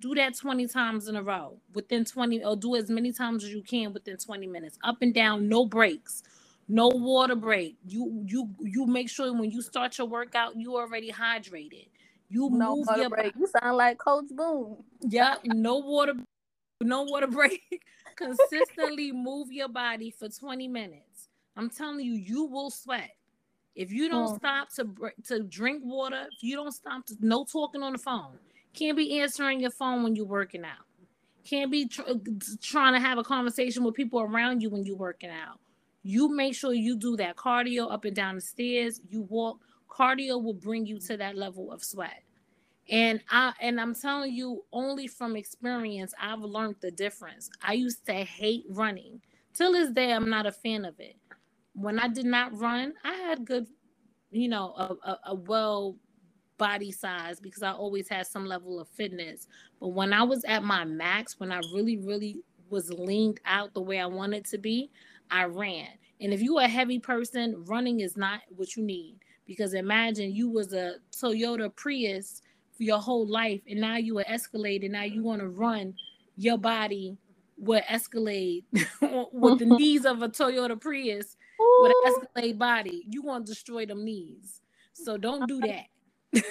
Do 0.00 0.14
that 0.14 0.36
20 0.36 0.66
times 0.66 1.08
in 1.08 1.16
a 1.16 1.22
row 1.22 1.58
within 1.74 2.04
20, 2.04 2.42
or 2.44 2.56
do 2.56 2.74
as 2.74 2.88
many 2.90 3.12
times 3.12 3.44
as 3.44 3.50
you 3.50 3.62
can 3.62 3.92
within 3.92 4.16
20 4.16 4.46
minutes. 4.46 4.78
Up 4.82 4.96
and 5.02 5.12
down, 5.14 5.48
no 5.48 5.66
breaks, 5.66 6.22
no 6.68 6.88
water 6.88 7.36
break. 7.36 7.76
You 7.86 8.24
you 8.26 8.48
you 8.60 8.86
make 8.86 9.10
sure 9.10 9.32
when 9.32 9.50
you 9.50 9.60
start 9.60 9.98
your 9.98 10.06
workout, 10.06 10.56
you 10.56 10.76
already 10.76 11.12
hydrated. 11.12 11.88
You 12.28 12.48
no 12.50 12.76
move 12.76 12.86
your 12.96 13.10
break. 13.10 13.34
You 13.36 13.46
sound 13.46 13.76
like 13.76 13.98
Coach 13.98 14.26
Boone. 14.30 14.76
Yeah, 15.02 15.34
no 15.44 15.78
water, 15.78 16.14
no 16.80 17.02
water 17.02 17.26
break 17.26 17.82
consistently 18.20 19.12
move 19.12 19.50
your 19.50 19.68
body 19.68 20.10
for 20.10 20.28
20 20.28 20.68
minutes, 20.68 21.28
I'm 21.56 21.70
telling 21.70 22.00
you, 22.00 22.14
you 22.14 22.44
will 22.44 22.70
sweat. 22.70 23.10
If 23.74 23.92
you 23.92 24.08
don't 24.08 24.32
oh. 24.32 24.36
stop 24.36 24.68
to 24.74 24.88
to 25.28 25.42
drink 25.44 25.82
water, 25.84 26.26
if 26.32 26.42
you 26.42 26.56
don't 26.56 26.72
stop 26.72 27.06
to 27.06 27.16
no 27.20 27.44
talking 27.44 27.82
on 27.82 27.92
the 27.92 27.98
phone, 27.98 28.38
can't 28.74 28.96
be 28.96 29.20
answering 29.20 29.60
your 29.60 29.70
phone 29.70 30.02
when 30.02 30.14
you're 30.16 30.26
working 30.26 30.64
out. 30.64 30.86
Can't 31.44 31.70
be 31.70 31.88
tr- 31.88 32.02
uh, 32.02 32.14
trying 32.62 32.94
to 32.94 33.00
have 33.00 33.18
a 33.18 33.24
conversation 33.24 33.82
with 33.84 33.94
people 33.94 34.20
around 34.20 34.62
you 34.62 34.70
when 34.70 34.84
you're 34.84 34.96
working 34.96 35.30
out. 35.30 35.58
You 36.02 36.34
make 36.34 36.54
sure 36.54 36.72
you 36.72 36.96
do 36.96 37.16
that 37.16 37.36
cardio 37.36 37.90
up 37.90 38.04
and 38.04 38.14
down 38.14 38.36
the 38.36 38.40
stairs. 38.40 39.00
You 39.08 39.22
walk. 39.22 39.60
Cardio 39.88 40.42
will 40.42 40.54
bring 40.54 40.86
you 40.86 40.98
to 41.00 41.16
that 41.16 41.36
level 41.36 41.72
of 41.72 41.82
sweat. 41.82 42.22
And 42.88 43.20
I 43.30 43.52
and 43.60 43.80
I'm 43.80 43.94
telling 43.94 44.32
you, 44.34 44.64
only 44.72 45.06
from 45.06 45.36
experience, 45.36 46.12
I've 46.20 46.40
learned 46.40 46.76
the 46.80 46.90
difference. 46.90 47.50
I 47.62 47.74
used 47.74 48.06
to 48.06 48.12
hate 48.14 48.64
running. 48.68 49.20
Till 49.54 49.72
this 49.72 49.90
day, 49.90 50.12
I'm 50.12 50.30
not 50.30 50.46
a 50.46 50.52
fan 50.52 50.84
of 50.84 50.98
it. 51.00 51.16
When 51.74 51.98
I 51.98 52.08
did 52.08 52.26
not 52.26 52.56
run, 52.58 52.94
I 53.04 53.14
had 53.14 53.44
good, 53.44 53.66
you 54.30 54.48
know, 54.48 54.74
a, 54.76 55.10
a, 55.10 55.18
a 55.26 55.34
well 55.34 55.96
body 56.60 56.92
size 56.92 57.40
because 57.40 57.64
I 57.64 57.72
always 57.72 58.08
had 58.08 58.26
some 58.26 58.46
level 58.46 58.78
of 58.78 58.88
fitness. 58.88 59.48
But 59.80 59.88
when 59.88 60.12
I 60.12 60.22
was 60.22 60.44
at 60.44 60.62
my 60.62 60.84
max, 60.84 61.40
when 61.40 61.50
I 61.50 61.60
really, 61.74 61.96
really 61.96 62.36
was 62.68 62.92
leaned 62.92 63.40
out 63.46 63.74
the 63.74 63.80
way 63.80 63.98
I 63.98 64.06
wanted 64.06 64.44
to 64.46 64.58
be, 64.58 64.90
I 65.30 65.44
ran. 65.44 65.88
And 66.20 66.32
if 66.32 66.42
you're 66.42 66.60
a 66.60 66.68
heavy 66.68 66.98
person, 66.98 67.64
running 67.66 68.00
is 68.00 68.16
not 68.16 68.42
what 68.54 68.76
you 68.76 68.84
need. 68.84 69.16
Because 69.46 69.74
imagine 69.74 70.32
you 70.32 70.48
was 70.48 70.72
a 70.72 70.96
Toyota 71.10 71.74
Prius 71.74 72.42
for 72.76 72.84
your 72.84 72.98
whole 72.98 73.26
life, 73.26 73.62
and 73.68 73.80
now 73.80 73.96
you 73.96 74.18
are 74.18 74.24
escalated. 74.24 74.90
Now 74.90 75.02
you 75.02 75.24
want 75.24 75.40
to 75.40 75.48
run 75.48 75.94
your 76.36 76.58
body 76.58 77.16
will 77.58 77.82
escalate 77.82 78.64
with 79.32 79.58
the 79.58 79.66
knees 79.78 80.06
of 80.06 80.22
a 80.22 80.28
Toyota 80.28 80.80
Prius 80.80 81.36
Ooh. 81.60 81.78
with 81.82 81.92
an 81.92 82.12
Escalade 82.14 82.58
body. 82.58 83.04
You 83.08 83.22
want 83.22 83.46
to 83.46 83.52
destroy 83.52 83.84
them 83.84 84.04
knees. 84.04 84.62
So 84.94 85.16
don't 85.16 85.46
do 85.46 85.58
uh-huh. 85.58 85.66
that. 85.66 85.86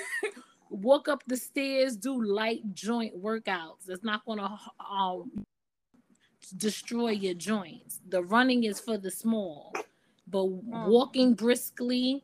Walk 0.69 1.07
up 1.07 1.23
the 1.27 1.37
stairs, 1.37 1.95
do 1.95 2.21
light 2.21 2.61
joint 2.73 3.21
workouts. 3.21 3.85
That's 3.87 4.03
not 4.03 4.25
going 4.25 4.39
to 4.39 4.57
um, 4.79 5.45
destroy 6.57 7.09
your 7.09 7.33
joints. 7.33 7.99
The 8.07 8.23
running 8.23 8.63
is 8.65 8.79
for 8.79 8.97
the 8.97 9.11
small, 9.11 9.73
but 10.27 10.45
mm. 10.45 10.87
walking 10.87 11.33
briskly 11.33 12.23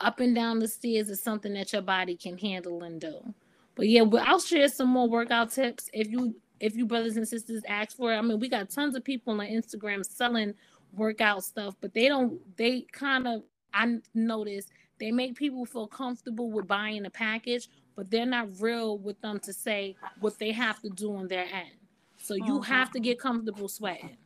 up 0.00 0.20
and 0.20 0.34
down 0.34 0.58
the 0.58 0.68
stairs 0.68 1.08
is 1.08 1.22
something 1.22 1.54
that 1.54 1.72
your 1.72 1.82
body 1.82 2.16
can 2.16 2.36
handle 2.38 2.82
and 2.82 3.00
do. 3.00 3.34
But 3.74 3.88
yeah, 3.88 4.04
I'll 4.22 4.40
share 4.40 4.68
some 4.68 4.88
more 4.88 5.08
workout 5.08 5.50
tips 5.50 5.88
if 5.92 6.08
you 6.10 6.34
if 6.60 6.76
you 6.76 6.86
brothers 6.86 7.16
and 7.16 7.26
sisters 7.26 7.62
ask 7.66 7.96
for 7.96 8.12
it. 8.12 8.16
I 8.16 8.22
mean, 8.22 8.38
we 8.38 8.48
got 8.48 8.70
tons 8.70 8.94
of 8.94 9.04
people 9.04 9.32
on 9.32 9.46
Instagram 9.46 10.04
selling 10.04 10.54
workout 10.92 11.44
stuff, 11.44 11.74
but 11.80 11.94
they 11.94 12.08
don't 12.08 12.38
they 12.56 12.82
kind 12.92 13.26
of 13.26 13.42
I 13.72 13.98
notice 14.14 14.66
they 15.02 15.10
make 15.10 15.34
people 15.34 15.66
feel 15.66 15.88
comfortable 15.88 16.50
with 16.50 16.68
buying 16.68 17.04
a 17.06 17.10
package, 17.10 17.68
but 17.96 18.08
they're 18.08 18.24
not 18.24 18.48
real 18.60 18.98
with 18.98 19.20
them 19.20 19.40
to 19.40 19.52
say 19.52 19.96
what 20.20 20.38
they 20.38 20.52
have 20.52 20.80
to 20.82 20.88
do 20.88 21.16
on 21.16 21.26
their 21.26 21.44
end. 21.44 21.74
So 22.18 22.34
you 22.34 22.60
mm-hmm. 22.60 22.72
have 22.72 22.92
to 22.92 23.00
get 23.00 23.18
comfortable 23.18 23.68
sweating. 23.68 24.16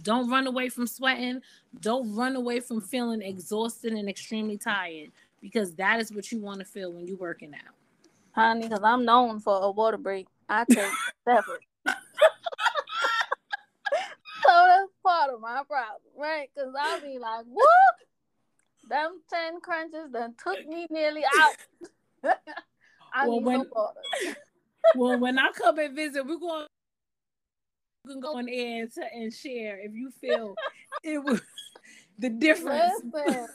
Don't 0.00 0.30
run 0.30 0.46
away 0.46 0.70
from 0.70 0.86
sweating. 0.86 1.42
Don't 1.80 2.14
run 2.14 2.36
away 2.36 2.60
from 2.60 2.80
feeling 2.80 3.20
exhausted 3.20 3.92
and 3.92 4.08
extremely 4.08 4.56
tired 4.56 5.12
because 5.42 5.74
that 5.74 6.00
is 6.00 6.10
what 6.10 6.32
you 6.32 6.40
want 6.40 6.60
to 6.60 6.64
feel 6.64 6.90
when 6.90 7.06
you're 7.06 7.18
working 7.18 7.52
out 7.54 7.74
honey, 8.32 8.62
because 8.62 8.82
I'm 8.82 9.04
known 9.04 9.40
for 9.40 9.62
a 9.62 9.70
water 9.70 9.98
break. 9.98 10.26
I 10.48 10.64
take 10.64 10.78
separate. 11.24 11.60
so 11.86 11.92
that's 14.46 14.90
part 15.02 15.32
of 15.32 15.40
my 15.40 15.62
problem, 15.68 16.00
right? 16.16 16.50
Because 16.54 16.72
I'll 16.78 17.00
be 17.00 17.18
like, 17.18 17.44
whoop, 17.46 17.96
them 18.88 19.20
10 19.30 19.60
crunches 19.60 20.10
done 20.12 20.34
took 20.42 20.66
me 20.66 20.86
nearly 20.90 21.22
out. 21.40 21.56
I 23.14 23.28
well, 23.28 23.38
need 23.38 23.44
when, 23.44 23.58
water. 23.70 24.00
well, 24.96 25.18
when 25.18 25.38
I 25.38 25.50
come 25.54 25.78
and 25.78 25.94
visit, 25.94 26.26
we're 26.26 26.38
going 26.38 26.66
you 28.04 28.14
can 28.14 28.20
go 28.20 28.32
oh. 28.32 28.38
on 28.38 28.48
air 28.48 28.82
and, 28.82 28.92
and 29.14 29.32
share 29.32 29.78
if 29.78 29.92
you 29.94 30.10
feel 30.20 30.54
it 31.04 31.22
was 31.22 31.40
the 32.18 32.30
difference. 32.30 32.92
Listen, 33.04 33.46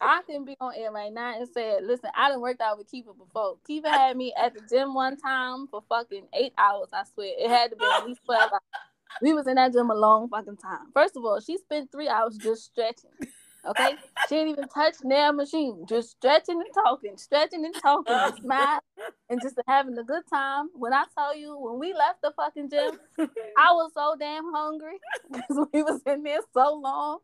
I 0.00 0.22
can 0.26 0.44
be 0.44 0.56
on 0.60 0.72
air 0.74 0.90
right 0.90 1.12
now 1.12 1.38
and 1.38 1.48
say, 1.48 1.78
listen, 1.82 2.10
I 2.16 2.30
done 2.30 2.40
worked 2.40 2.60
out 2.60 2.78
with 2.78 2.90
Kiva 2.90 3.12
before. 3.12 3.56
Kiva 3.66 3.90
had 3.90 4.16
me 4.16 4.32
at 4.40 4.54
the 4.54 4.60
gym 4.68 4.94
one 4.94 5.16
time 5.16 5.66
for 5.68 5.82
fucking 5.88 6.26
eight 6.32 6.54
hours. 6.56 6.88
I 6.92 7.04
swear 7.12 7.32
it 7.38 7.48
had 7.48 7.70
to 7.70 7.76
be 7.76 7.84
at 7.84 8.06
least 8.06 8.20
twelve 8.24 8.50
hours. 8.52 8.60
We 9.20 9.34
was 9.34 9.46
in 9.46 9.56
that 9.56 9.72
gym 9.72 9.90
a 9.90 9.94
long 9.94 10.28
fucking 10.28 10.56
time. 10.56 10.90
First 10.94 11.16
of 11.16 11.24
all, 11.24 11.38
she 11.40 11.58
spent 11.58 11.92
three 11.92 12.08
hours 12.08 12.38
just 12.38 12.64
stretching. 12.64 13.10
Okay, 13.64 13.94
she 14.28 14.34
didn't 14.34 14.50
even 14.50 14.68
touch 14.68 14.96
nail 15.04 15.32
machine, 15.32 15.84
just 15.88 16.10
stretching 16.10 16.60
and 16.60 16.74
talking, 16.74 17.16
stretching 17.16 17.64
and 17.64 17.74
talking, 17.80 18.12
and 18.14 18.34
smile, 18.42 18.80
and 19.30 19.40
just 19.40 19.56
having 19.68 19.96
a 19.96 20.02
good 20.02 20.24
time. 20.28 20.68
When 20.74 20.92
I 20.92 21.04
tell 21.16 21.36
you, 21.36 21.56
when 21.56 21.78
we 21.78 21.94
left 21.94 22.22
the 22.22 22.32
fucking 22.34 22.70
gym, 22.70 22.98
I 23.56 23.72
was 23.72 23.92
so 23.94 24.16
damn 24.18 24.52
hungry 24.52 24.98
because 25.32 25.68
we 25.72 25.82
was 25.84 26.00
in 26.06 26.24
there 26.24 26.40
so 26.52 26.74
long, 26.74 27.18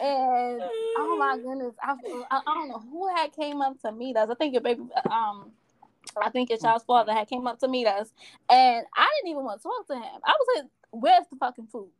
and 0.00 0.62
oh 0.96 1.16
my 1.18 1.36
goodness, 1.42 1.74
I, 1.82 1.96
I, 2.30 2.40
I 2.46 2.54
don't 2.54 2.68
know 2.68 2.82
who 2.90 3.14
had 3.14 3.34
came 3.34 3.60
up 3.60 3.78
to 3.82 3.92
meet 3.92 4.16
us. 4.16 4.30
I 4.30 4.34
think 4.36 4.54
your 4.54 4.62
baby, 4.62 4.84
um, 5.10 5.52
I 6.16 6.30
think 6.30 6.48
your 6.48 6.58
child's 6.58 6.84
father 6.84 7.12
had 7.12 7.28
came 7.28 7.46
up 7.46 7.58
to 7.58 7.68
meet 7.68 7.86
us, 7.86 8.10
and 8.48 8.86
I 8.96 9.08
didn't 9.18 9.32
even 9.32 9.44
want 9.44 9.60
to 9.60 9.62
talk 9.62 9.86
to 9.88 9.94
him. 9.94 10.20
I 10.24 10.32
was 10.32 10.46
like, 10.56 10.64
"Where's 10.94 11.26
the 11.30 11.36
fucking 11.36 11.68
food?" 11.68 11.90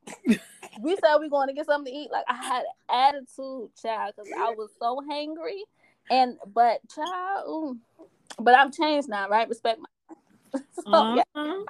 we 0.80 0.96
said 0.96 1.18
we 1.20 1.28
going 1.28 1.48
to 1.48 1.54
get 1.54 1.66
something 1.66 1.92
to 1.92 1.98
eat. 1.98 2.10
Like 2.10 2.24
I 2.28 2.34
had 2.34 2.64
attitude, 2.90 3.70
child, 3.80 4.14
because 4.16 4.30
I 4.36 4.50
was 4.50 4.70
so 4.80 5.00
hangry, 5.10 5.60
and 6.10 6.36
but 6.52 6.80
child, 6.94 7.48
ooh, 7.48 7.78
but 8.38 8.56
I'm 8.56 8.72
changed 8.72 9.08
now, 9.08 9.28
right? 9.28 9.48
Respect 9.48 9.80
my. 9.80 10.60
so, 10.84 10.92
uh-huh. 10.92 11.64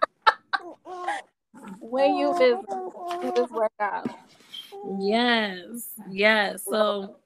when 1.80 2.16
you 2.16 2.34
just 2.38 2.68
do 2.68 3.32
this 3.34 3.50
workout. 3.50 4.10
Yes, 4.98 5.90
yes. 6.10 6.64
So, 6.64 7.16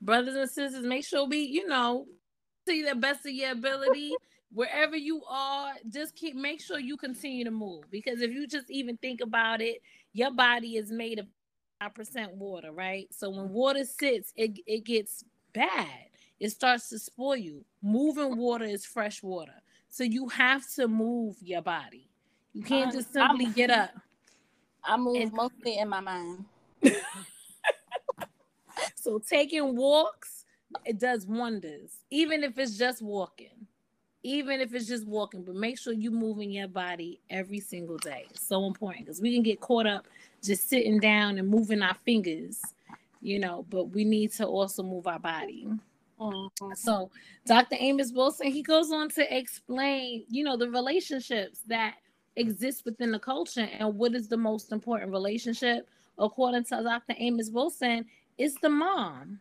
brothers 0.00 0.34
and 0.34 0.50
sisters, 0.50 0.84
make 0.84 1.04
sure 1.04 1.26
we, 1.26 1.38
you 1.38 1.66
know, 1.66 2.06
see 2.66 2.82
the 2.82 2.94
best 2.94 3.24
of 3.24 3.32
your 3.32 3.52
ability 3.52 4.12
wherever 4.52 4.96
you 4.96 5.22
are, 5.28 5.74
just 5.88 6.14
keep 6.14 6.34
make 6.34 6.60
sure 6.60 6.78
you 6.78 6.96
continue 6.96 7.44
to 7.44 7.50
move 7.50 7.84
because 7.90 8.20
if 8.20 8.30
you 8.30 8.46
just 8.46 8.70
even 8.70 8.96
think 8.96 9.20
about 9.20 9.60
it, 9.60 9.82
your 10.12 10.30
body 10.32 10.76
is 10.76 10.90
made 10.90 11.18
of 11.18 11.26
five 11.80 11.94
percent 11.94 12.34
water, 12.34 12.72
right? 12.72 13.08
So 13.12 13.30
when 13.30 13.50
water 13.50 13.84
sits, 13.84 14.32
it 14.36 14.58
it 14.66 14.84
gets 14.84 15.24
bad. 15.52 16.08
It 16.38 16.50
starts 16.50 16.88
to 16.88 16.98
spoil 16.98 17.36
you. 17.36 17.64
Moving 17.82 18.36
water 18.36 18.64
is 18.64 18.84
fresh 18.84 19.22
water, 19.22 19.60
so 19.88 20.04
you 20.04 20.28
have 20.28 20.68
to 20.74 20.88
move 20.88 21.36
your 21.40 21.62
body. 21.62 22.08
You 22.52 22.64
can't 22.64 22.92
just 22.92 23.12
simply 23.12 23.46
I'm, 23.46 23.52
get 23.52 23.70
up. 23.70 23.90
I 24.82 24.96
move 24.96 25.16
and, 25.16 25.32
mostly 25.32 25.78
in 25.78 25.88
my 25.88 26.00
mind. 26.00 26.44
so 28.96 29.20
taking 29.20 29.76
walks, 29.76 30.44
it 30.84 30.98
does 30.98 31.26
wonders, 31.26 31.92
even 32.10 32.42
if 32.42 32.58
it's 32.58 32.76
just 32.76 33.02
walking 33.02 33.68
even 34.22 34.60
if 34.60 34.74
it's 34.74 34.86
just 34.86 35.06
walking, 35.06 35.42
but 35.42 35.54
make 35.54 35.78
sure 35.78 35.92
you're 35.92 36.12
moving 36.12 36.50
your 36.50 36.68
body 36.68 37.20
every 37.30 37.60
single 37.60 37.96
day. 37.98 38.26
It's 38.30 38.46
so 38.46 38.66
important 38.66 39.06
because 39.06 39.20
we 39.20 39.32
can 39.32 39.42
get 39.42 39.60
caught 39.60 39.86
up 39.86 40.06
just 40.42 40.68
sitting 40.68 41.00
down 41.00 41.38
and 41.38 41.48
moving 41.48 41.82
our 41.82 41.96
fingers, 42.04 42.60
you 43.22 43.38
know, 43.38 43.64
but 43.70 43.84
we 43.90 44.04
need 44.04 44.32
to 44.32 44.46
also 44.46 44.82
move 44.82 45.06
our 45.06 45.18
body. 45.18 45.66
Mm-hmm. 46.18 46.72
So, 46.74 47.10
Dr. 47.46 47.76
Amos 47.78 48.12
Wilson, 48.12 48.48
he 48.48 48.62
goes 48.62 48.92
on 48.92 49.08
to 49.10 49.36
explain, 49.36 50.24
you 50.28 50.44
know, 50.44 50.56
the 50.56 50.68
relationships 50.68 51.60
that 51.66 51.94
exist 52.36 52.84
within 52.84 53.10
the 53.10 53.18
culture 53.18 53.68
and 53.78 53.94
what 53.94 54.14
is 54.14 54.28
the 54.28 54.36
most 54.36 54.70
important 54.70 55.10
relationship, 55.10 55.88
according 56.18 56.64
to 56.64 56.82
Dr. 56.82 57.14
Amos 57.16 57.48
Wilson, 57.50 58.04
is 58.36 58.54
the 58.56 58.68
mom 58.68 59.40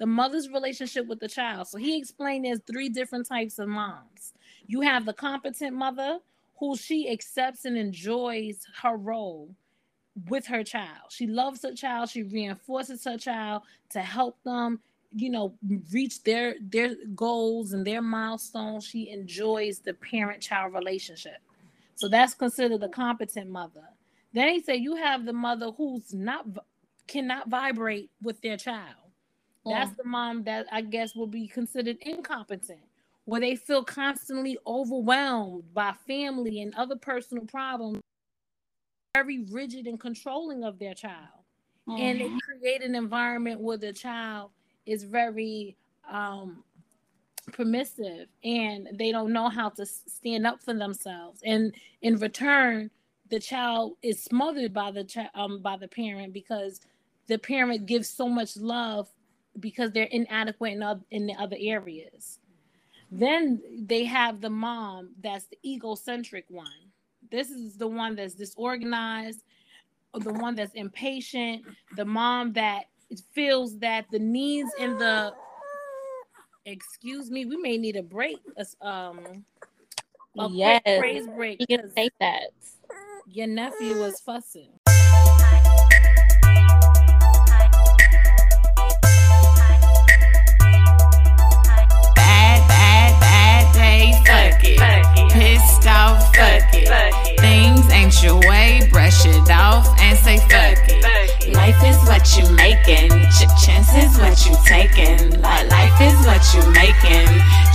the 0.00 0.06
mother's 0.06 0.48
relationship 0.48 1.06
with 1.06 1.20
the 1.20 1.28
child. 1.28 1.68
So 1.68 1.76
he 1.76 1.98
explained 1.98 2.46
there's 2.46 2.62
three 2.66 2.88
different 2.88 3.28
types 3.28 3.58
of 3.58 3.68
moms. 3.68 4.32
You 4.66 4.80
have 4.80 5.04
the 5.04 5.12
competent 5.12 5.76
mother 5.76 6.18
who 6.58 6.74
she 6.76 7.10
accepts 7.10 7.66
and 7.66 7.76
enjoys 7.76 8.64
her 8.82 8.96
role 8.96 9.54
with 10.28 10.46
her 10.46 10.64
child. 10.64 11.10
She 11.10 11.26
loves 11.26 11.62
her 11.62 11.74
child, 11.74 12.08
she 12.08 12.22
reinforces 12.22 13.04
her 13.04 13.18
child 13.18 13.62
to 13.90 14.00
help 14.00 14.42
them, 14.42 14.80
you 15.14 15.28
know, 15.28 15.54
reach 15.92 16.22
their 16.22 16.54
their 16.60 16.94
goals 17.14 17.74
and 17.74 17.86
their 17.86 18.00
milestones. 18.00 18.86
She 18.86 19.10
enjoys 19.10 19.80
the 19.80 19.92
parent-child 19.92 20.72
relationship. 20.72 21.38
So 21.96 22.08
that's 22.08 22.32
considered 22.32 22.80
the 22.80 22.88
competent 22.88 23.50
mother. 23.50 23.84
Then 24.32 24.48
he 24.48 24.62
said 24.62 24.80
you 24.80 24.96
have 24.96 25.26
the 25.26 25.34
mother 25.34 25.70
who's 25.72 26.14
not 26.14 26.46
cannot 27.06 27.50
vibrate 27.50 28.10
with 28.22 28.40
their 28.40 28.56
child 28.56 28.99
that's 29.64 29.92
the 29.96 30.04
mom 30.04 30.44
that 30.44 30.66
I 30.72 30.80
guess 30.80 31.14
will 31.14 31.26
be 31.26 31.46
considered 31.46 31.98
incompetent, 32.00 32.80
where 33.24 33.40
they 33.40 33.56
feel 33.56 33.84
constantly 33.84 34.58
overwhelmed 34.66 35.74
by 35.74 35.92
family 36.06 36.62
and 36.62 36.74
other 36.74 36.96
personal 36.96 37.44
problems, 37.44 38.00
very 39.14 39.44
rigid 39.50 39.86
and 39.86 40.00
controlling 40.00 40.64
of 40.64 40.78
their 40.78 40.94
child. 40.94 41.44
Mm-hmm. 41.88 42.02
And 42.02 42.20
they 42.20 42.24
mm-hmm. 42.24 42.38
create 42.60 42.82
an 42.82 42.94
environment 42.94 43.60
where 43.60 43.76
the 43.76 43.92
child 43.92 44.50
is 44.86 45.04
very 45.04 45.76
um, 46.10 46.64
permissive 47.52 48.28
and 48.44 48.88
they 48.94 49.12
don't 49.12 49.32
know 49.32 49.48
how 49.48 49.68
to 49.70 49.84
stand 49.86 50.46
up 50.46 50.62
for 50.62 50.74
themselves. 50.74 51.40
And 51.44 51.74
in 52.02 52.16
return, 52.16 52.90
the 53.30 53.40
child 53.40 53.92
is 54.02 54.22
smothered 54.22 54.72
by 54.72 54.90
the 54.90 55.30
um, 55.34 55.62
by 55.62 55.76
the 55.76 55.86
parent 55.88 56.32
because 56.32 56.80
the 57.28 57.38
parent 57.38 57.86
gives 57.86 58.08
so 58.08 58.28
much 58.28 58.56
love 58.56 59.08
because 59.58 59.90
they're 59.92 60.04
inadequate 60.04 60.72
in, 60.72 60.82
other, 60.82 61.00
in 61.10 61.26
the 61.26 61.34
other 61.34 61.56
areas. 61.58 62.38
Then 63.10 63.60
they 63.86 64.04
have 64.04 64.40
the 64.40 64.50
mom 64.50 65.10
that's 65.20 65.46
the 65.46 65.58
egocentric 65.64 66.44
one. 66.48 66.68
This 67.30 67.50
is 67.50 67.76
the 67.76 67.88
one 67.88 68.14
that's 68.14 68.34
disorganized, 68.34 69.42
the 70.14 70.32
one 70.32 70.54
that's 70.54 70.72
impatient, 70.74 71.64
the 71.96 72.04
mom 72.04 72.52
that 72.52 72.84
feels 73.32 73.78
that 73.78 74.06
the 74.12 74.18
needs 74.18 74.70
in 74.78 74.96
the 74.98 75.32
excuse 76.66 77.30
me, 77.30 77.46
we 77.46 77.56
may 77.56 77.76
need 77.76 77.96
a 77.96 78.02
break. 78.02 78.38
Um 78.80 79.44
a 80.38 80.48
yes. 80.48 80.80
praise 80.84 81.26
break. 81.26 81.60
You 81.60 81.78
can 81.78 81.90
take 81.94 82.12
that. 82.20 82.50
Your 83.26 83.48
nephew 83.48 83.98
was 83.98 84.20
fussing. 84.20 84.79
Pissed 95.32 95.86
off, 95.86 96.22
fuck 96.34 96.62
it. 96.72 97.40
Things 97.40 97.90
ain't 97.90 98.22
your 98.22 98.38
way, 98.48 98.88
brush 98.90 99.26
it 99.26 99.50
off 99.50 99.86
and 100.00 100.16
say 100.18 100.38
fuck 100.38 100.78
it. 100.88 101.54
Life 101.54 101.82
is 101.84 101.96
what 102.06 102.24
you 102.36 102.48
making, 102.54 103.10
Ch- 103.30 103.64
chances 103.64 104.18
what 104.18 104.38
you 104.46 104.54
taking. 104.64 105.40
Life 105.42 106.00
is 106.00 106.14
what 106.26 106.42
you 106.54 106.62
making, 106.70 107.28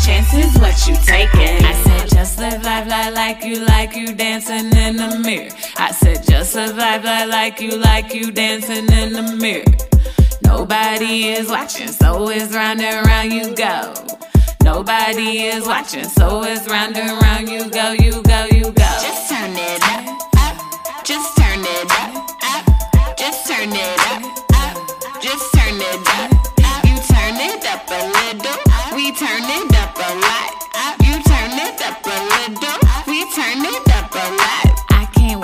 chances 0.04 0.58
what 0.60 0.88
you 0.88 0.96
taking. 1.06 1.66
I 1.66 1.74
said 1.84 2.10
just 2.10 2.40
live 2.40 2.64
life 2.64 3.14
like 3.14 3.44
you 3.44 3.66
like 3.66 3.96
you 3.96 4.14
dancing 4.14 4.76
in 4.76 4.96
the 4.98 5.20
mirror. 5.24 5.50
I 5.78 5.92
said 5.92 6.24
just 6.24 6.56
live 6.56 6.78
life 6.78 7.04
like 7.04 7.28
like 7.30 7.60
you 7.60 7.78
like 7.78 8.14
you 8.14 8.32
dancing 8.32 8.92
in 8.92 9.14
the 9.14 9.38
mirror. 9.40 9.66
Nobody 10.44 11.30
is 11.30 11.50
watching, 11.50 11.90
so 11.90 12.30
it's 12.30 12.54
round 12.54 12.82
and 12.82 13.06
round 13.06 13.34
you 13.34 13.56
go. 13.56 13.94
Nobody 14.66 15.44
is 15.44 15.68
watching, 15.68 16.06
so 16.06 16.42
it's 16.42 16.68
round 16.68 16.98
and 16.98 17.22
round. 17.22 17.48
You 17.48 17.70
go, 17.70 17.92
you 17.92 18.20
go, 18.24 18.48
you 18.52 18.64
go. 18.64 18.92
Just 19.06 19.30
turn 19.30 19.54
it 19.54 19.84
up, 19.94 21.06
just 21.06 21.38
turn 21.38 21.60
it 21.62 21.92
up, 21.92 23.16
just 23.16 23.46
turn 23.48 23.70
it 23.72 24.00
up, 24.10 24.24
just 25.22 25.54
turn 25.54 25.78
it 25.78 26.08
up. 26.18 26.32
You 26.84 26.98
turn 27.14 27.38
it 27.38 27.64
up 27.74 27.86
a 27.88 28.02
little, 28.18 28.58
we 28.96 29.14
turn 29.14 29.46
it 29.46 29.76
up 29.78 29.96
a 29.96 30.12
lot. 30.26 30.52
You 31.06 31.14
turn 31.22 31.54
it 31.62 31.80
up 31.86 32.02
a 32.04 32.18
little, 32.34 32.80
we 33.06 33.22
turn 33.36 33.62
it 33.64 33.88
up 33.90 33.95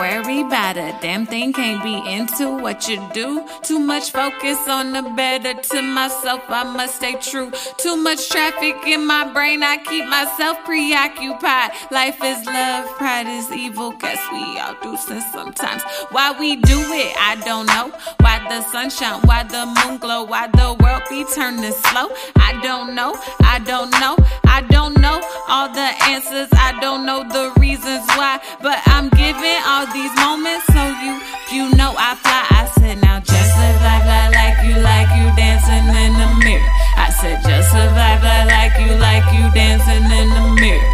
worry 0.01 0.41
about 0.41 0.77
a 0.77 0.97
damn 0.99 1.27
thing, 1.27 1.53
can't 1.53 1.83
be 1.83 1.95
into 2.11 2.49
what 2.57 2.89
you 2.89 2.97
do. 3.13 3.45
Too 3.61 3.77
much 3.77 4.09
focus 4.11 4.57
on 4.67 4.93
the 4.93 5.03
better 5.15 5.53
to 5.53 5.81
myself, 5.83 6.41
I 6.49 6.63
must 6.63 6.95
stay 6.95 7.13
true. 7.21 7.51
Too 7.77 7.95
much 7.97 8.27
traffic 8.29 8.77
in 8.87 9.05
my 9.05 9.31
brain, 9.31 9.61
I 9.61 9.77
keep 9.77 10.05
myself 10.07 10.57
preoccupied. 10.65 11.69
Life 11.91 12.17
is 12.23 12.43
love, 12.47 12.87
pride 12.97 13.27
is 13.27 13.51
evil, 13.51 13.91
guess 13.91 14.19
we 14.31 14.41
all 14.57 14.75
do 14.81 14.97
sin 14.97 15.21
sometimes. 15.31 15.83
Why 16.09 16.31
we 16.39 16.55
do 16.55 16.79
it, 16.79 17.15
I 17.19 17.35
don't 17.45 17.67
know. 17.67 17.91
Why 18.21 18.39
the 18.49 18.63
sunshine, 18.71 19.21
why 19.25 19.43
the 19.43 19.63
moon 19.77 19.99
glow, 19.99 20.23
why 20.23 20.47
the 20.47 20.73
world 20.81 21.03
be 21.11 21.25
turning 21.35 21.73
slow. 21.73 22.09
I 22.37 22.59
don't 22.63 22.95
know, 22.95 23.13
I 23.43 23.59
don't 23.59 23.91
know, 24.01 24.17
I 24.45 24.61
don't 24.61 24.99
know 24.99 25.21
all 25.47 25.69
the 25.69 25.89
answers, 26.09 26.49
I 26.53 26.75
don't 26.81 27.05
know 27.05 27.21
the 27.23 27.53
reasons 27.59 28.05
why, 28.17 28.39
but 28.63 28.81
I'm 28.85 29.09
giving 29.09 29.59
all 29.65 29.90
these 29.93 30.13
moments 30.15 30.65
so 30.71 30.83
you 31.03 31.13
you 31.51 31.63
know 31.75 31.91
I 31.97 32.15
fly. 32.15 32.43
I 32.49 32.63
said 32.79 33.01
now 33.01 33.19
just 33.19 33.51
live 33.59 33.79
life 33.83 34.07
like, 34.07 34.31
like 34.31 34.57
you 34.63 34.75
like 34.79 35.11
you 35.19 35.27
dancing 35.35 35.83
in 35.83 36.13
the 36.15 36.27
mirror. 36.39 36.71
I 36.95 37.11
said 37.11 37.43
just 37.43 37.73
live 37.73 37.91
life 37.91 38.23
like, 38.23 38.47
like 38.47 38.75
you 38.79 38.95
like 38.95 39.27
you 39.35 39.51
dancing 39.51 40.07
in 40.07 40.27
the 40.31 40.43
mirror. 40.59 40.91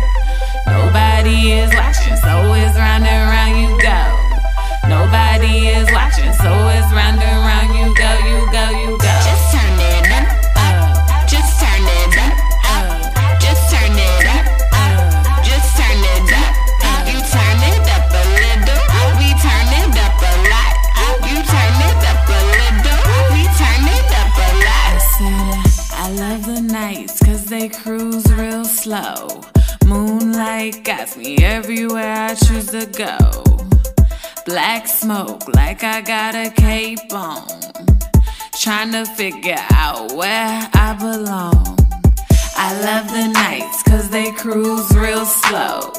Nobody 0.65 1.61
is 1.61 1.69
watching, 1.77 2.17
so 2.17 2.53
it's 2.57 2.75
round 2.75 3.05
and 3.05 3.23
round 3.29 3.53
you 3.61 3.69
go. 3.77 4.01
Nobody 4.89 5.67
is 5.77 5.87
watching, 5.93 6.33
so 6.33 6.49
it's 6.73 6.89
round 6.91 7.21
and 7.21 7.39
round 7.45 7.69
you 7.77 7.87
go, 7.93 8.11
you 8.25 8.39
go, 8.49 8.65
you 8.81 8.97
go. 8.97 9.06
Cruise 27.69 28.25
real 28.33 28.65
slow. 28.65 29.41
Moonlight 29.85 30.83
got 30.83 31.15
me 31.17 31.37
everywhere 31.37 32.13
I 32.13 32.35
choose 32.35 32.67
to 32.67 32.85
go. 32.85 33.43
Black 34.45 34.87
smoke, 34.87 35.47
like 35.55 35.83
I 35.83 36.01
got 36.01 36.35
a 36.35 36.49
cape 36.51 37.13
on. 37.13 37.47
Trying 38.61 38.91
to 38.91 39.05
figure 39.05 39.63
out 39.71 40.11
where 40.13 40.69
I 40.73 40.95
belong. 40.99 41.77
I 42.55 42.79
love 42.81 43.07
the 43.11 43.27
nights, 43.27 43.83
cause 43.83 44.09
they 44.09 44.31
cruise 44.31 44.89
real 44.95 45.25
slow. 45.25 45.91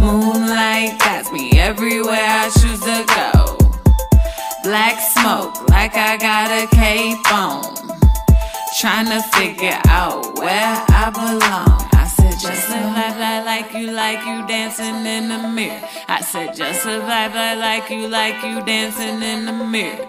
Moonlight 0.00 0.98
got 0.98 1.32
me 1.32 1.50
everywhere 1.58 2.26
I 2.44 2.50
choose 2.60 2.80
to 2.80 3.04
go. 3.14 3.58
Black 4.62 5.00
smoke, 5.00 5.68
like 5.68 5.94
I 5.94 6.16
got 6.16 6.50
a 6.50 6.66
cape 6.74 7.32
on. 7.32 7.95
Trying 8.78 9.06
to 9.06 9.22
figure 9.32 9.80
out 9.88 10.36
where 10.36 10.76
I 10.92 11.08
belong. 11.08 11.88
I 11.96 12.04
said, 12.04 12.32
just 12.32 12.68
live 12.68 12.92
life 12.92 13.16
like, 13.16 13.72
like 13.72 13.72
you, 13.72 13.90
like 13.90 14.20
you 14.20 14.46
dancing 14.46 15.06
in 15.06 15.30
the 15.30 15.48
mirror. 15.48 15.80
I 16.08 16.20
said, 16.20 16.54
just 16.54 16.84
live 16.84 17.04
life 17.04 17.34
like, 17.34 17.56
like 17.56 17.88
you, 17.88 18.06
like 18.06 18.36
you 18.44 18.60
dancing 18.66 19.22
in 19.22 19.46
the 19.46 19.52
mirror. 19.52 20.04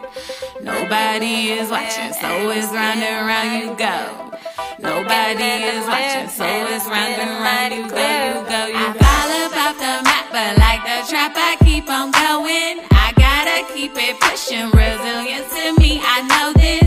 Nobody 0.59 1.55
is 1.55 1.72
watching, 1.72 2.11
so 2.11 2.51
it's 2.51 2.68
round 2.76 2.99
and 2.99 3.24
round 3.24 3.55
you 3.55 3.72
go. 3.80 4.36
Nobody 4.84 5.63
is 5.63 5.88
watching, 5.88 6.28
so 6.28 6.43
it's 6.43 6.91
round 6.91 7.15
and 7.24 7.39
round 7.39 7.72
you 7.72 7.88
go, 7.88 8.03
you 8.03 8.36
go, 8.51 8.61
you 8.68 8.88
go. 8.91 8.99
I 8.99 9.47
fall 9.47 9.63
off 9.63 9.80
the 9.80 9.95
map, 10.03 10.28
but 10.36 10.59
like 10.59 10.84
the 10.84 11.07
trap, 11.07 11.32
I 11.39 11.55
keep 11.63 11.88
on 11.88 12.11
going. 12.11 12.84
I 12.91 13.15
gotta 13.15 13.63
keep 13.74 13.95
it 13.95 14.20
pushing, 14.20 14.68
resilience 14.76 15.55
in 15.55 15.80
me. 15.80 16.03
I 16.03 16.20
know 16.28 16.51
this 16.59 16.87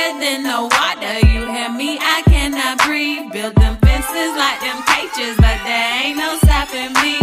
thicker 0.00 0.20
than 0.20 0.42
the 0.42 0.60
water. 0.62 1.14
You 1.26 1.46
hear 1.52 1.70
me? 1.70 1.98
I 2.00 2.22
cannot 2.26 2.78
breathe. 2.84 3.32
Build 3.32 3.54
them 3.54 3.76
fences 3.76 4.32
like 4.36 4.60
them 4.60 4.78
cages, 4.88 5.36
but 5.36 5.58
there 5.64 6.04
ain't 6.04 6.16
no 6.16 6.38
stopping 6.44 6.92
me. 7.02 7.18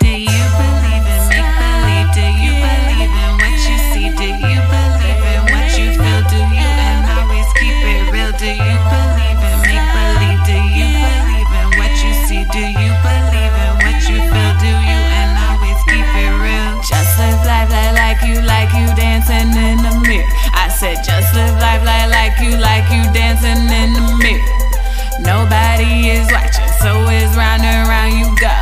Do 0.00 0.12
you 0.12 0.44
believe 0.58 1.06
in 1.08 1.20
make 1.32 1.52
believe? 1.60 2.08
Do 2.16 2.26
you 2.44 2.52
believe 2.64 3.12
in 3.12 3.32
what 3.40 3.56
you 3.68 3.76
see? 3.92 4.08
Do 4.12 4.28
you 4.28 4.60
believe 4.72 5.24
in 5.32 5.42
what 5.52 5.68
you 5.78 5.88
feel? 5.96 6.20
Do 6.28 6.40
you 6.58 6.68
and 6.68 7.00
always 7.16 7.48
keep 7.60 7.78
it 7.92 8.04
real? 8.12 8.32
Do 8.36 8.50
you 8.50 8.76
believe 8.92 9.40
in 9.48 9.58
make 9.64 9.86
believe? 9.96 10.40
Do 10.48 10.56
you 10.76 10.88
believe 11.00 11.52
in 11.60 11.68
what 11.78 11.94
you 12.02 12.12
see? 12.26 12.42
Do 12.52 12.62
you 12.64 12.90
believe 13.04 13.56
in 13.64 13.72
what 13.84 13.98
you 14.08 14.18
feel? 14.20 14.52
Do 14.62 14.72
you 14.90 15.00
and 15.20 15.32
always 15.48 15.80
keep 15.88 16.08
it 16.24 16.32
real? 16.44 16.72
Just 16.84 17.10
live 17.18 17.40
life 17.46 17.70
like, 17.70 17.94
like 17.96 18.20
you, 18.26 18.36
like 18.42 18.72
you 18.76 18.86
dancing 18.96 19.52
in 19.56 19.77
said, 20.78 21.02
just 21.02 21.34
live 21.34 21.58
life 21.58 21.84
like, 21.84 22.08
like 22.08 22.38
you, 22.38 22.56
like 22.56 22.86
you 22.94 23.02
dancing 23.12 23.66
in 23.66 23.92
the 23.94 24.14
mirror. 24.22 24.58
Nobody 25.18 26.06
is 26.06 26.30
watching, 26.30 26.70
so 26.78 26.94
it's 27.10 27.34
round 27.34 27.62
and 27.62 27.88
round 27.88 28.14
you 28.14 28.30
go. 28.38 28.54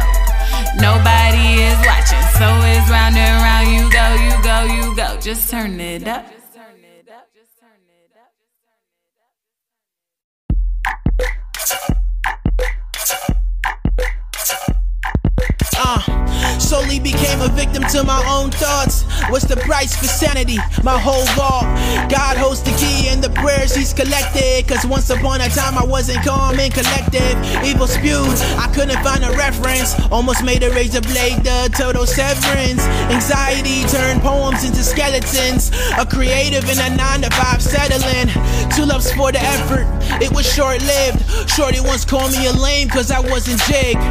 Nobody 0.80 1.60
is 1.60 1.76
watching, 1.84 2.24
so 2.40 2.48
it's 2.64 2.88
round 2.88 3.16
and 3.18 3.36
round 3.44 3.68
you 3.68 3.84
go, 3.92 4.06
you 4.24 4.34
go, 4.42 4.56
you 4.64 4.96
go. 4.96 5.20
Just 5.20 5.50
turn 5.50 5.78
it 5.78 6.08
up. 6.08 6.24
Slowly 16.66 16.98
became 16.98 17.40
a 17.40 17.48
victim 17.48 17.84
to 17.94 18.02
my 18.02 18.18
own 18.26 18.50
thoughts. 18.50 19.04
What's 19.30 19.44
the 19.44 19.54
price 19.54 19.94
for 19.94 20.06
sanity? 20.06 20.58
My 20.82 20.98
whole 20.98 21.24
vault. 21.38 21.62
God 22.10 22.36
holds 22.36 22.60
the 22.60 22.74
key 22.74 23.06
in 23.06 23.20
the 23.20 23.30
prayers 23.30 23.72
he's 23.72 23.92
collected. 23.92 24.66
Cause 24.66 24.84
once 24.84 25.08
upon 25.08 25.42
a 25.42 25.48
time 25.48 25.78
I 25.78 25.84
wasn't 25.84 26.26
calm 26.26 26.58
and 26.58 26.74
collected. 26.74 27.38
Evil 27.62 27.86
spewed, 27.86 28.34
I 28.58 28.66
couldn't 28.74 28.98
find 29.06 29.22
a 29.22 29.30
reference. 29.38 29.94
Almost 30.10 30.42
made 30.42 30.64
a 30.64 30.70
razor 30.74 31.02
blade 31.02 31.38
the 31.46 31.70
total 31.70 32.04
severance. 32.04 32.82
Anxiety 33.14 33.86
turned 33.86 34.20
poems 34.20 34.64
into 34.64 34.82
skeletons. 34.82 35.70
A 35.96 36.04
creative 36.04 36.66
in 36.68 36.82
a 36.82 36.96
9 36.96 37.20
to 37.22 37.30
5 37.30 37.62
settling. 37.62 38.26
Two 38.74 38.86
loves 38.86 39.12
for 39.12 39.30
the 39.30 39.38
effort, 39.38 39.86
it 40.20 40.34
was 40.34 40.44
short 40.44 40.82
lived. 40.82 41.22
Shorty 41.48 41.78
once 41.80 42.04
called 42.04 42.32
me 42.32 42.48
a 42.48 42.52
lame 42.52 42.88
cause 42.88 43.12
I 43.12 43.20
wasn't 43.20 43.62
Jake. 43.70 44.02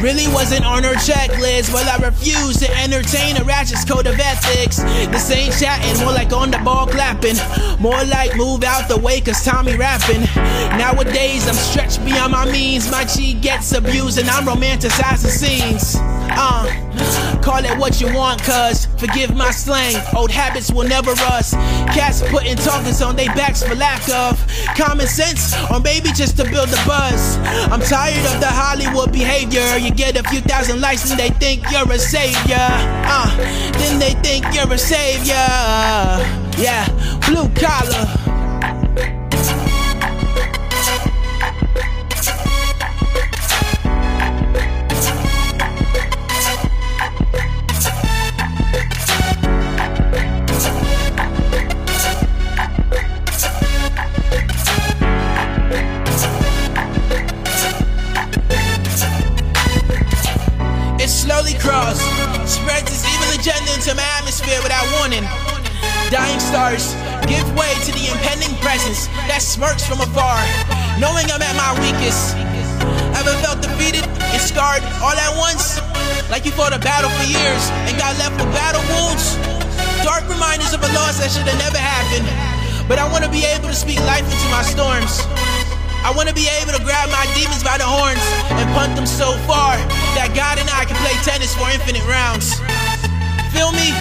Really 0.00 0.26
wasn't 0.32 0.64
on 0.64 0.84
her 0.84 0.94
checklist. 0.94 1.72
Well, 1.82 2.00
I 2.00 2.06
refuse 2.06 2.58
to 2.58 2.70
entertain 2.78 3.36
a 3.38 3.42
ratchet's 3.42 3.84
code 3.84 4.06
of 4.06 4.16
ethics. 4.16 4.76
This 5.10 5.28
ain't 5.32 5.52
chatting, 5.58 6.00
more 6.04 6.12
like 6.12 6.32
on 6.32 6.52
the 6.52 6.58
ball 6.58 6.86
clapping. 6.86 7.34
More 7.80 8.04
like 8.04 8.36
move 8.36 8.62
out 8.62 8.88
the 8.88 8.96
way, 8.96 9.20
cause 9.20 9.44
Tommy 9.44 9.74
rapping. 9.74 10.22
Nowadays, 10.78 11.48
I'm 11.48 11.56
stretched 11.56 12.04
beyond 12.04 12.30
my 12.30 12.44
means. 12.44 12.88
My 12.88 13.04
cheek 13.04 13.40
gets 13.40 13.72
abused, 13.72 14.20
and 14.20 14.30
I'm 14.30 14.44
romanticizing 14.44 15.30
scenes. 15.30 15.96
Uh, 16.34 17.40
call 17.42 17.64
it 17.64 17.76
what 17.76 18.00
you 18.00 18.14
want, 18.14 18.40
cuz 18.44 18.86
forgive 18.96 19.34
my 19.34 19.50
slang. 19.50 20.00
Old 20.14 20.30
habits 20.30 20.70
will 20.70 20.86
never 20.86 21.10
rust. 21.26 21.54
Cats 21.90 22.22
putting 22.30 22.56
targets 22.56 23.02
on 23.02 23.16
their 23.16 23.34
backs 23.34 23.60
for 23.60 23.74
lack 23.74 24.08
of 24.08 24.38
common 24.76 25.08
sense, 25.08 25.52
or 25.68 25.80
maybe 25.80 26.12
just 26.12 26.36
to 26.36 26.44
build 26.44 26.68
a 26.68 26.80
buzz. 26.86 27.38
I'm 27.72 27.80
tired 27.80 28.24
of 28.32 28.40
the 28.40 28.46
Hollywood 28.46 29.10
behavior. 29.12 29.76
You 29.78 29.90
get 29.90 30.16
a 30.16 30.22
few 30.30 30.40
thousand 30.42 30.80
likes 30.80 31.10
and 31.10 31.18
they 31.18 31.30
think 31.30 31.71
you're 31.72 31.90
a 31.90 31.98
savior. 31.98 32.68
Uh, 33.08 33.34
then 33.78 33.98
they 33.98 34.12
think 34.22 34.44
you're 34.54 34.70
a 34.70 34.78
savior. 34.78 35.34
Yeah, 36.58 36.86
blue 37.26 37.48
collar. 37.54 38.31
Slowly 61.52 61.68
crawls, 61.68 62.00
spreads 62.48 62.88
its 62.88 63.04
evil 63.04 63.28
agenda 63.36 63.74
into 63.74 63.94
my 63.94 64.06
atmosphere 64.16 64.56
without 64.62 64.88
warning. 64.96 65.24
Dying 66.08 66.40
stars 66.40 66.94
give 67.28 67.44
way 67.52 67.68
to 67.84 67.92
the 67.92 68.08
impending 68.08 68.56
presence 68.64 69.08
that 69.28 69.42
smirks 69.42 69.84
from 69.84 70.00
afar, 70.00 70.40
knowing 70.96 71.28
I'm 71.28 71.42
at 71.44 71.56
my 71.56 71.76
weakest. 71.84 72.36
Ever 73.20 73.36
felt 73.44 73.60
defeated 73.60 74.04
and 74.32 74.40
scarred 74.40 74.80
all 75.04 75.12
at 75.12 75.32
once? 75.36 75.76
Like 76.30 76.48
you 76.48 76.52
fought 76.52 76.72
a 76.72 76.80
battle 76.80 77.10
for 77.20 77.26
years 77.28 77.62
and 77.84 77.98
got 78.00 78.16
left 78.16 78.40
with 78.40 78.48
battle 78.56 78.84
wounds? 78.88 79.36
Dark 80.00 80.24
reminders 80.32 80.72
of 80.72 80.80
a 80.80 80.90
loss 80.96 81.20
that 81.20 81.28
should 81.28 81.48
have 81.48 81.60
never 81.60 81.80
happened. 81.80 82.28
But 82.88 82.96
I 82.98 83.04
wanna 83.12 83.28
be 83.28 83.44
able 83.44 83.68
to 83.68 83.76
speak 83.76 84.00
life 84.08 84.24
into 84.24 84.48
my 84.48 84.64
storms. 84.64 85.20
I 86.02 86.10
wanna 86.10 86.34
be 86.34 86.50
able 86.58 86.74
to 86.74 86.82
grab 86.82 87.08
my 87.14 87.22
demons 87.38 87.62
by 87.62 87.78
the 87.78 87.86
horns 87.86 88.18
and 88.58 88.66
punt 88.74 88.98
them 88.98 89.06
so 89.06 89.38
far 89.46 89.78
that 90.18 90.34
God 90.34 90.58
and 90.58 90.66
I 90.66 90.82
can 90.82 90.98
play 90.98 91.14
tennis 91.22 91.54
for 91.54 91.70
infinite 91.70 92.02
rounds. 92.10 92.58
Feel 93.54 93.70
me? 93.70 93.94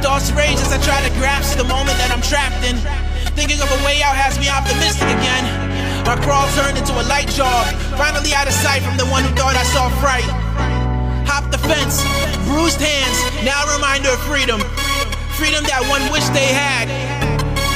Thoughts 0.00 0.32
rage 0.32 0.56
as 0.64 0.72
I 0.72 0.80
try 0.80 0.96
to 1.04 1.12
grasp 1.20 1.60
the 1.60 1.68
moment 1.68 2.00
that 2.00 2.08
I'm 2.08 2.24
trapped 2.24 2.64
in. 2.64 2.80
Thinking 3.36 3.60
of 3.60 3.68
a 3.68 3.80
way 3.84 4.00
out 4.00 4.16
has 4.16 4.40
me 4.40 4.48
optimistic 4.48 5.12
again. 5.12 5.44
My 6.08 6.16
crawl 6.24 6.48
turned 6.56 6.80
into 6.80 6.96
a 6.96 7.04
light 7.04 7.28
jog, 7.28 7.68
finally 8.00 8.32
out 8.32 8.48
of 8.48 8.56
sight 8.56 8.80
from 8.80 8.96
the 8.96 9.04
one 9.12 9.20
who 9.20 9.32
thought 9.36 9.60
I 9.60 9.66
saw 9.76 9.92
fright. 10.00 10.24
Hop 11.28 11.52
the 11.52 11.60
fence, 11.60 12.00
bruised 12.48 12.80
hands, 12.80 13.18
now 13.44 13.60
a 13.68 13.76
reminder 13.76 14.08
of 14.08 14.20
freedom. 14.24 14.62
Freedom 15.36 15.60
that 15.68 15.84
one 15.92 16.00
wished 16.08 16.32
they 16.32 16.48
had. 16.48 16.88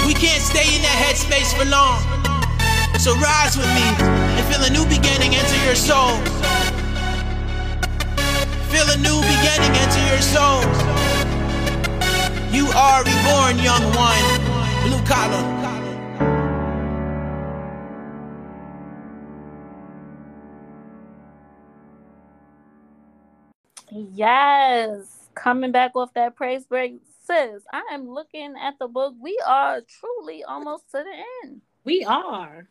We 0.09 0.15
can't 0.17 0.41
stay 0.41 0.65
in 0.65 0.81
that 0.81 0.97
headspace 0.97 1.53
for 1.53 1.69
long. 1.69 2.20
So 3.01 3.16
rise 3.16 3.57
with 3.57 3.64
me 3.64 3.80
and 3.80 4.44
feel 4.53 4.62
a 4.62 4.68
new 4.68 4.84
beginning 4.84 5.34
enter 5.34 5.64
your 5.64 5.74
soul. 5.74 6.18
Feel 8.68 8.84
a 8.90 8.98
new 8.98 9.18
beginning 9.22 9.72
enter 9.74 10.05
your 10.12 10.20
soul. 10.20 10.61
You 12.53 12.66
are 12.76 13.03
reborn, 13.03 13.59
young 13.64 13.82
one. 13.96 14.20
Blue 14.84 15.03
collar. 15.07 15.40
Yes, 23.90 25.30
coming 25.34 25.72
back 25.72 25.92
off 25.94 26.12
that 26.12 26.36
praise 26.36 26.66
break, 26.66 27.01
sis. 27.24 27.62
I 27.72 27.82
am 27.92 28.11
looking 28.11 28.57
at 28.61 28.78
the 28.78 28.88
book. 28.88 29.14
We 29.18 29.40
are 29.46 29.80
truly 29.80 30.44
almost 30.44 30.90
to 30.90 31.03
the 31.03 31.48
end. 31.48 31.62
We 31.82 32.05
are. 32.05 32.68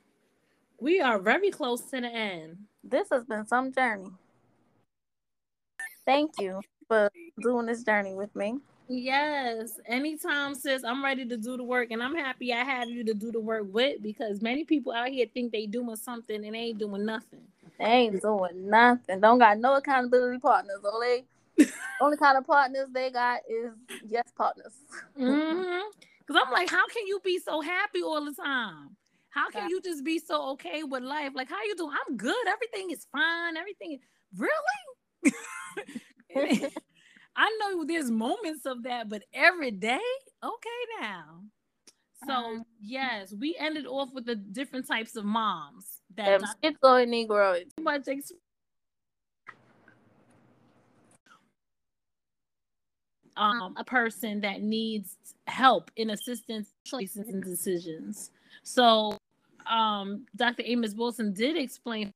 We 0.82 1.02
are 1.02 1.20
very 1.20 1.52
close 1.52 1.82
to 1.92 2.02
the 2.02 2.08
end. 2.08 2.58
This 2.84 3.10
has 3.12 3.26
been 3.26 3.46
some 3.46 3.74
journey. 3.74 4.12
Thank 6.06 6.32
you 6.40 6.62
for 6.88 7.10
doing 7.42 7.66
this 7.66 7.84
journey 7.84 8.16
with 8.16 8.34
me. 8.36 8.60
Yes. 8.88 9.74
Anytime, 9.86 10.56
sis, 10.56 10.84
I'm 10.84 11.04
ready 11.04 11.26
to 11.26 11.38
do 11.38 11.58
the 11.58 11.64
work, 11.64 11.92
and 11.92 12.02
I'm 12.02 12.16
happy 12.16 12.52
I 12.54 12.64
have 12.64 12.90
you 12.90 13.04
to 13.04 13.14
do 13.14 13.32
the 13.32 13.40
work 13.40 13.66
with 13.68 14.02
because 14.02 14.42
many 14.42 14.64
people 14.64 14.92
out 14.92 15.10
here 15.10 15.28
think 15.32 15.52
they 15.52 15.68
doing 15.68 15.96
something 15.96 16.44
and 16.44 16.56
they 16.56 16.60
ain't 16.60 16.80
doing 16.80 17.06
nothing. 17.06 17.42
They 17.78 17.86
ain't 17.86 18.22
doing 18.22 18.70
nothing. 18.70 19.20
Don't 19.20 19.38
got 19.38 19.60
no 19.60 19.76
accountability 19.76 20.40
partners. 20.40 20.80
Only 20.92 21.26
only 22.02 22.18
kind 22.18 22.38
of 22.38 22.48
partners 22.48 22.88
they 22.92 23.12
got 23.12 23.42
is 23.50 23.74
yes 24.08 24.28
partners. 24.36 24.74
Mm-hmm. 25.20 25.90
Cause 26.28 26.42
I'm 26.46 26.52
like, 26.52 26.70
how 26.70 26.88
can 26.88 27.08
you 27.08 27.20
be 27.24 27.40
so 27.40 27.62
happy 27.62 28.02
all 28.02 28.24
the 28.24 28.34
time? 28.34 28.96
How 29.30 29.50
can 29.50 29.70
you 29.70 29.82
just 29.82 30.04
be 30.04 30.20
so 30.20 30.52
okay 30.52 30.84
with 30.84 31.04
life? 31.04 31.32
Like, 31.36 31.50
how 31.50 31.64
you 31.64 31.76
doing? 31.76 31.96
I'm 32.08 32.18
good. 32.18 32.48
Everything 32.48 32.92
is 32.92 33.06
fine. 33.12 33.58
Everything 33.58 34.00
really. 34.36 34.54
I 37.36 37.58
know 37.60 37.86
there's 37.86 38.12
moments 38.12 38.66
of 38.66 38.84
that, 38.84 39.08
but 39.08 39.24
every 39.34 39.72
day, 39.72 40.00
okay 40.44 41.02
now. 41.02 41.44
So 42.26 42.34
Um, 42.34 42.66
yes, 42.82 43.34
we 43.40 43.56
ended 43.58 43.86
off 43.86 44.10
with 44.14 44.26
the 44.26 44.36
different 44.36 44.88
types 44.88 45.16
of 45.16 45.26
moms 45.26 46.02
that 46.16 46.42
schizo 46.42 47.04
and 47.04 47.14
Negro. 47.14 47.64
much 47.80 48.08
ex- 48.08 48.34
um, 53.38 53.74
a 53.78 53.84
person 53.84 54.42
that 54.42 54.62
needs 54.62 55.16
help 55.48 55.92
in 55.96 56.10
assistance 56.10 56.74
choices 56.84 57.30
and 57.30 57.42
decisions. 57.44 58.32
So 58.64 59.18
um, 59.70 60.26
Dr. 60.36 60.64
Amos 60.66 60.94
Wilson 60.94 61.34
did 61.34 61.58
explain 61.58 62.12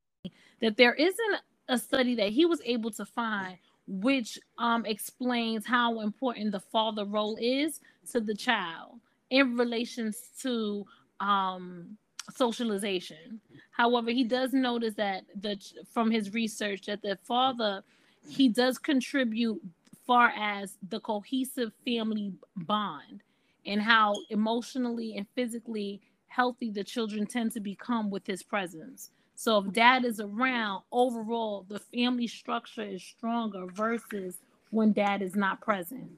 that 0.61 0.77
there 0.77 0.93
isn't 0.93 1.35
a 1.69 1.77
study 1.77 2.15
that 2.15 2.29
he 2.29 2.45
was 2.45 2.61
able 2.65 2.91
to 2.91 3.05
find 3.05 3.57
which 3.87 4.39
um, 4.57 4.85
explains 4.85 5.65
how 5.65 5.99
important 5.99 6.51
the 6.51 6.59
father 6.59 7.05
role 7.05 7.37
is 7.39 7.81
to 8.11 8.19
the 8.19 8.33
child 8.33 8.99
in 9.29 9.57
relations 9.57 10.29
to 10.41 10.85
um, 11.19 11.97
socialization. 12.33 13.41
However, 13.71 14.11
he 14.11 14.23
does 14.23 14.53
notice 14.53 14.93
that 14.95 15.23
the 15.41 15.57
from 15.91 16.11
his 16.11 16.33
research 16.33 16.85
that 16.85 17.01
the 17.01 17.17
father 17.23 17.83
he 18.29 18.47
does 18.47 18.77
contribute 18.77 19.59
far 20.05 20.29
as 20.29 20.77
the 20.89 20.99
cohesive 20.99 21.71
family 21.85 22.31
bond 22.55 23.23
and 23.65 23.81
how 23.81 24.13
emotionally 24.29 25.15
and 25.17 25.25
physically 25.35 26.01
healthy 26.33 26.71
the 26.71 26.83
children 26.83 27.25
tend 27.27 27.51
to 27.51 27.59
become 27.59 28.09
with 28.09 28.25
his 28.25 28.41
presence. 28.41 29.11
So 29.35 29.59
if 29.59 29.71
dad 29.73 30.03
is 30.05 30.19
around, 30.19 30.83
overall 30.91 31.65
the 31.67 31.79
family 31.79 32.27
structure 32.27 32.83
is 32.83 33.03
stronger 33.03 33.67
versus 33.67 34.37
when 34.71 34.93
dad 34.93 35.21
is 35.21 35.35
not 35.35 35.61
present. 35.61 36.09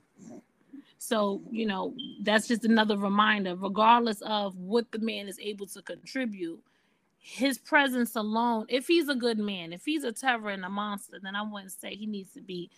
So, 0.97 1.41
you 1.51 1.65
know, 1.65 1.93
that's 2.23 2.47
just 2.47 2.63
another 2.63 2.97
reminder, 2.97 3.55
regardless 3.55 4.21
of 4.21 4.57
what 4.57 4.91
the 4.91 4.99
man 4.99 5.27
is 5.27 5.37
able 5.39 5.67
to 5.67 5.81
contribute, 5.81 6.61
his 7.19 7.57
presence 7.57 8.15
alone, 8.15 8.65
if 8.69 8.87
he's 8.87 9.09
a 9.09 9.15
good 9.15 9.37
man, 9.37 9.73
if 9.73 9.83
he's 9.83 10.03
a 10.03 10.11
terror 10.11 10.49
and 10.49 10.63
a 10.63 10.69
monster, 10.69 11.17
then 11.21 11.35
I 11.35 11.41
wouldn't 11.41 11.71
say 11.71 11.95
he 11.95 12.05
needs 12.05 12.31
to 12.33 12.41
be 12.41 12.69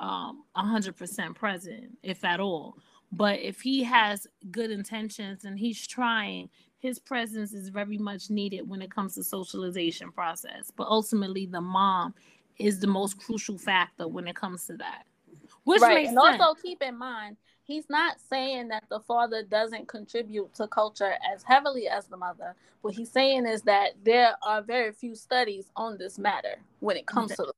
um 0.00 0.44
100% 0.56 1.34
present, 1.34 1.98
if 2.02 2.24
at 2.24 2.40
all. 2.40 2.76
But 3.12 3.40
if 3.40 3.60
he 3.60 3.84
has 3.84 4.26
good 4.50 4.70
intentions 4.70 5.44
and 5.44 5.58
he's 5.58 5.86
trying, 5.86 6.48
his 6.80 6.98
presence 6.98 7.52
is 7.52 7.68
very 7.68 7.98
much 7.98 8.30
needed 8.30 8.68
when 8.68 8.82
it 8.82 8.90
comes 8.90 9.14
to 9.14 9.22
socialization 9.22 10.10
process. 10.10 10.72
But 10.74 10.88
ultimately, 10.88 11.46
the 11.46 11.60
mom 11.60 12.14
is 12.58 12.80
the 12.80 12.86
most 12.86 13.20
crucial 13.20 13.58
factor 13.58 14.08
when 14.08 14.26
it 14.26 14.34
comes 14.34 14.66
to 14.66 14.76
that. 14.78 15.04
Which 15.64 15.82
right. 15.82 15.94
makes 15.94 16.08
And 16.08 16.18
sense. 16.18 16.40
also 16.40 16.60
keep 16.60 16.82
in 16.82 16.98
mind, 16.98 17.36
he's 17.64 17.88
not 17.90 18.16
saying 18.18 18.68
that 18.68 18.84
the 18.88 19.00
father 19.00 19.42
doesn't 19.42 19.88
contribute 19.88 20.54
to 20.54 20.66
culture 20.66 21.14
as 21.32 21.42
heavily 21.42 21.86
as 21.86 22.06
the 22.06 22.16
mother. 22.16 22.56
What 22.80 22.94
he's 22.94 23.10
saying 23.10 23.46
is 23.46 23.62
that 23.62 23.90
there 24.02 24.34
are 24.42 24.62
very 24.62 24.92
few 24.92 25.14
studies 25.14 25.66
on 25.76 25.98
this 25.98 26.18
matter 26.18 26.56
when 26.80 26.96
it 26.96 27.06
comes 27.06 27.30
to 27.36 27.42
the 27.42 27.52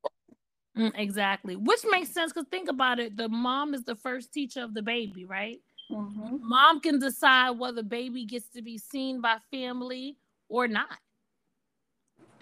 Mm, 0.77 0.93
exactly. 0.95 1.55
Which 1.55 1.81
makes 1.91 2.09
sense 2.11 2.33
because 2.33 2.49
think 2.51 2.71
about 2.71 2.99
it. 2.99 3.17
The 3.17 3.29
mom 3.29 3.75
is 3.75 3.85
the 3.85 3.95
first 3.95 4.33
teacher 4.33 4.63
of 4.63 4.73
the 4.73 4.81
baby, 4.81 5.27
right? 5.27 5.61
Mhm. 5.93 6.43
Mom 6.43 6.81
can 6.81 6.99
decide 6.99 7.53
whether 7.53 7.83
baby 7.83 8.25
gets 8.27 8.49
to 8.51 8.63
be 8.63 8.79
seen 8.79 9.21
by 9.21 9.39
family 9.51 10.19
or 10.49 10.69
not 10.69 10.99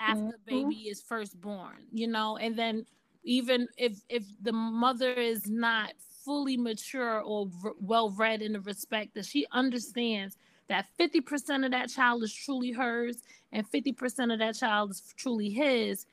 after 0.01 0.35
Mhm. 0.35 0.35
baby 0.47 0.89
is 0.89 1.03
first 1.03 1.41
born, 1.41 1.87
you 1.93 2.09
know, 2.09 2.37
and 2.39 2.57
then 2.57 2.87
even 3.25 3.69
if 3.79 4.01
if 4.11 4.25
the 4.43 4.53
mother 4.53 5.13
is 5.13 5.49
not 5.49 5.93
fully 6.25 6.57
mature 6.57 7.21
or 7.23 7.47
v- 7.47 7.71
well 7.81 8.11
read 8.11 8.43
in 8.43 8.53
the 8.55 8.61
respect 8.61 9.15
that 9.15 9.27
she 9.27 9.47
understands 9.53 10.37
that 10.69 10.87
50% 10.99 11.65
of 11.65 11.73
that 11.73 11.91
child 11.91 12.23
is 12.25 12.35
truly 12.35 12.73
hers 12.73 13.19
and 13.53 13.69
50% 13.69 14.33
of 14.33 14.39
that 14.41 14.57
child 14.57 14.93
is 14.93 15.03
truly 15.17 15.51
his, 15.51 16.07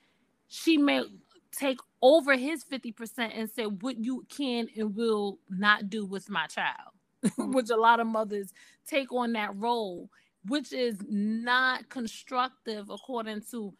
she 0.48 0.78
may 0.78 1.04
take 1.52 1.78
over 2.02 2.36
his 2.36 2.64
50% 2.64 3.34
and 3.36 3.50
say 3.50 3.66
what 3.66 3.98
you 3.98 4.26
can 4.30 4.68
and 4.76 4.96
will 4.96 5.40
not 5.50 5.90
do 5.90 6.06
with 6.06 6.30
my 6.30 6.46
child 6.48 6.92
which 7.38 7.70
a 7.70 7.76
lot 7.76 8.00
of 8.00 8.06
mothers 8.06 8.52
take 8.86 9.12
on 9.12 9.32
that 9.32 9.54
role 9.56 10.08
which 10.46 10.72
is 10.72 10.98
not 11.08 11.88
constructive 11.88 12.90
according 12.90 13.42
to 13.50 13.72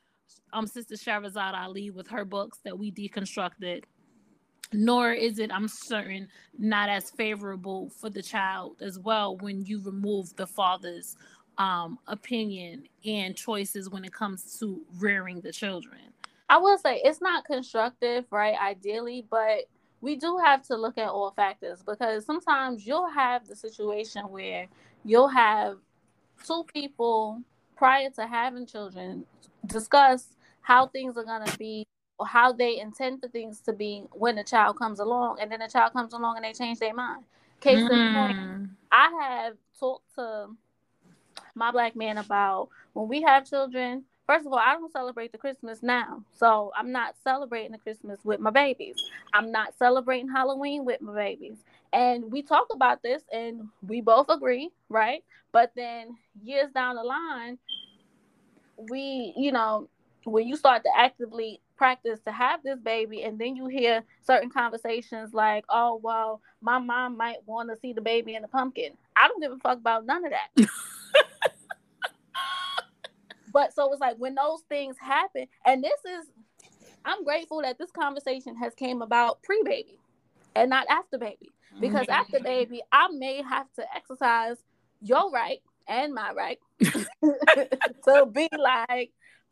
um 0.52 0.66
sister 0.66 0.94
Shahrazad 0.94 1.54
Ali 1.54 1.90
with 1.90 2.08
her 2.08 2.24
books 2.24 2.58
that 2.64 2.78
we 2.78 2.90
deconstructed 2.90 3.84
nor 4.72 5.12
is 5.12 5.38
it 5.38 5.50
i'm 5.50 5.66
certain 5.66 6.28
not 6.58 6.90
as 6.90 7.10
favorable 7.10 7.88
for 7.88 8.10
the 8.10 8.22
child 8.22 8.76
as 8.82 8.98
well 8.98 9.36
when 9.38 9.64
you 9.64 9.80
remove 9.82 10.34
the 10.36 10.46
father's 10.46 11.16
um 11.56 11.98
opinion 12.06 12.84
and 13.06 13.34
choices 13.34 13.88
when 13.88 14.04
it 14.04 14.12
comes 14.12 14.58
to 14.58 14.82
rearing 14.98 15.40
the 15.40 15.52
children 15.52 16.00
I 16.48 16.56
will 16.56 16.78
say 16.78 17.00
it's 17.04 17.20
not 17.20 17.44
constructive, 17.44 18.24
right? 18.30 18.56
Ideally, 18.58 19.26
but 19.30 19.64
we 20.00 20.16
do 20.16 20.38
have 20.44 20.62
to 20.68 20.76
look 20.76 20.98
at 20.98 21.08
all 21.08 21.30
factors 21.32 21.82
because 21.82 22.24
sometimes 22.24 22.86
you'll 22.86 23.10
have 23.10 23.46
the 23.46 23.56
situation 23.56 24.22
where 24.28 24.66
you'll 25.04 25.28
have 25.28 25.78
two 26.46 26.64
people 26.72 27.42
prior 27.76 28.10
to 28.10 28.26
having 28.26 28.66
children 28.66 29.24
discuss 29.66 30.28
how 30.60 30.86
things 30.86 31.16
are 31.16 31.24
going 31.24 31.44
to 31.44 31.58
be 31.58 31.86
or 32.18 32.26
how 32.26 32.52
they 32.52 32.78
intend 32.78 33.20
for 33.20 33.28
things 33.28 33.60
to 33.60 33.72
be 33.72 34.04
when 34.12 34.36
the 34.36 34.44
child 34.44 34.76
comes 34.76 34.98
along 35.00 35.38
and 35.40 35.50
then 35.50 35.60
the 35.60 35.68
child 35.68 35.92
comes 35.92 36.12
along 36.12 36.36
and 36.36 36.44
they 36.44 36.52
change 36.52 36.78
their 36.78 36.94
mind. 36.94 37.24
Case 37.60 37.78
in 37.78 38.14
point, 38.14 38.36
Mm. 38.36 38.70
I 38.90 39.10
have 39.20 39.56
talked 39.78 40.14
to 40.14 40.48
my 41.54 41.70
black 41.70 41.96
man 41.96 42.18
about 42.18 42.68
when 42.92 43.08
we 43.08 43.22
have 43.22 43.48
children. 43.48 44.04
First 44.28 44.44
of 44.44 44.52
all, 44.52 44.58
I 44.58 44.74
don't 44.74 44.92
celebrate 44.92 45.32
the 45.32 45.38
Christmas 45.38 45.82
now. 45.82 46.22
So 46.34 46.70
I'm 46.76 46.92
not 46.92 47.14
celebrating 47.24 47.72
the 47.72 47.78
Christmas 47.78 48.20
with 48.24 48.40
my 48.40 48.50
babies. 48.50 49.02
I'm 49.32 49.50
not 49.50 49.72
celebrating 49.78 50.28
Halloween 50.28 50.84
with 50.84 51.00
my 51.00 51.14
babies. 51.14 51.56
And 51.94 52.30
we 52.30 52.42
talk 52.42 52.66
about 52.70 53.02
this 53.02 53.22
and 53.32 53.68
we 53.80 54.02
both 54.02 54.28
agree, 54.28 54.68
right? 54.90 55.24
But 55.50 55.72
then 55.74 56.18
years 56.44 56.70
down 56.72 56.96
the 56.96 57.04
line, 57.04 57.56
we, 58.90 59.32
you 59.34 59.50
know, 59.50 59.88
when 60.24 60.46
you 60.46 60.56
start 60.56 60.82
to 60.82 60.90
actively 60.94 61.62
practice 61.78 62.20
to 62.26 62.32
have 62.32 62.62
this 62.62 62.78
baby 62.80 63.22
and 63.22 63.38
then 63.38 63.56
you 63.56 63.66
hear 63.66 64.04
certain 64.26 64.50
conversations 64.50 65.32
like, 65.32 65.64
oh, 65.70 65.98
well, 66.02 66.42
my 66.60 66.78
mom 66.78 67.16
might 67.16 67.38
want 67.46 67.70
to 67.70 67.78
see 67.80 67.94
the 67.94 68.02
baby 68.02 68.34
in 68.34 68.42
the 68.42 68.48
pumpkin. 68.48 68.92
I 69.16 69.26
don't 69.26 69.40
give 69.40 69.52
a 69.52 69.56
fuck 69.56 69.78
about 69.78 70.04
none 70.04 70.26
of 70.26 70.32
that. 70.32 70.68
but 73.58 73.74
so 73.74 73.90
it's 73.90 74.00
like 74.00 74.14
when 74.18 74.36
those 74.36 74.60
things 74.68 74.94
happen, 75.00 75.48
and 75.66 75.82
this 75.82 75.98
is, 76.04 76.26
I'm 77.04 77.24
grateful 77.24 77.60
that 77.62 77.76
this 77.76 77.90
conversation 77.90 78.54
has 78.54 78.72
came 78.72 79.02
about 79.02 79.42
pre-baby 79.42 79.98
and 80.54 80.70
not 80.70 80.86
after 80.88 81.18
baby, 81.18 81.50
because 81.80 82.06
Mhm. 82.06 82.20
after 82.20 82.38
baby, 82.38 82.82
I 82.92 83.08
may 83.08 83.42
have 83.42 83.66
to 83.74 83.96
exercise 83.96 84.58
your 85.00 85.28
right 85.32 85.60
and 85.88 86.14
my 86.14 86.32
right 86.32 86.60
to 88.04 88.26
be 88.30 88.48
like, 88.56 89.10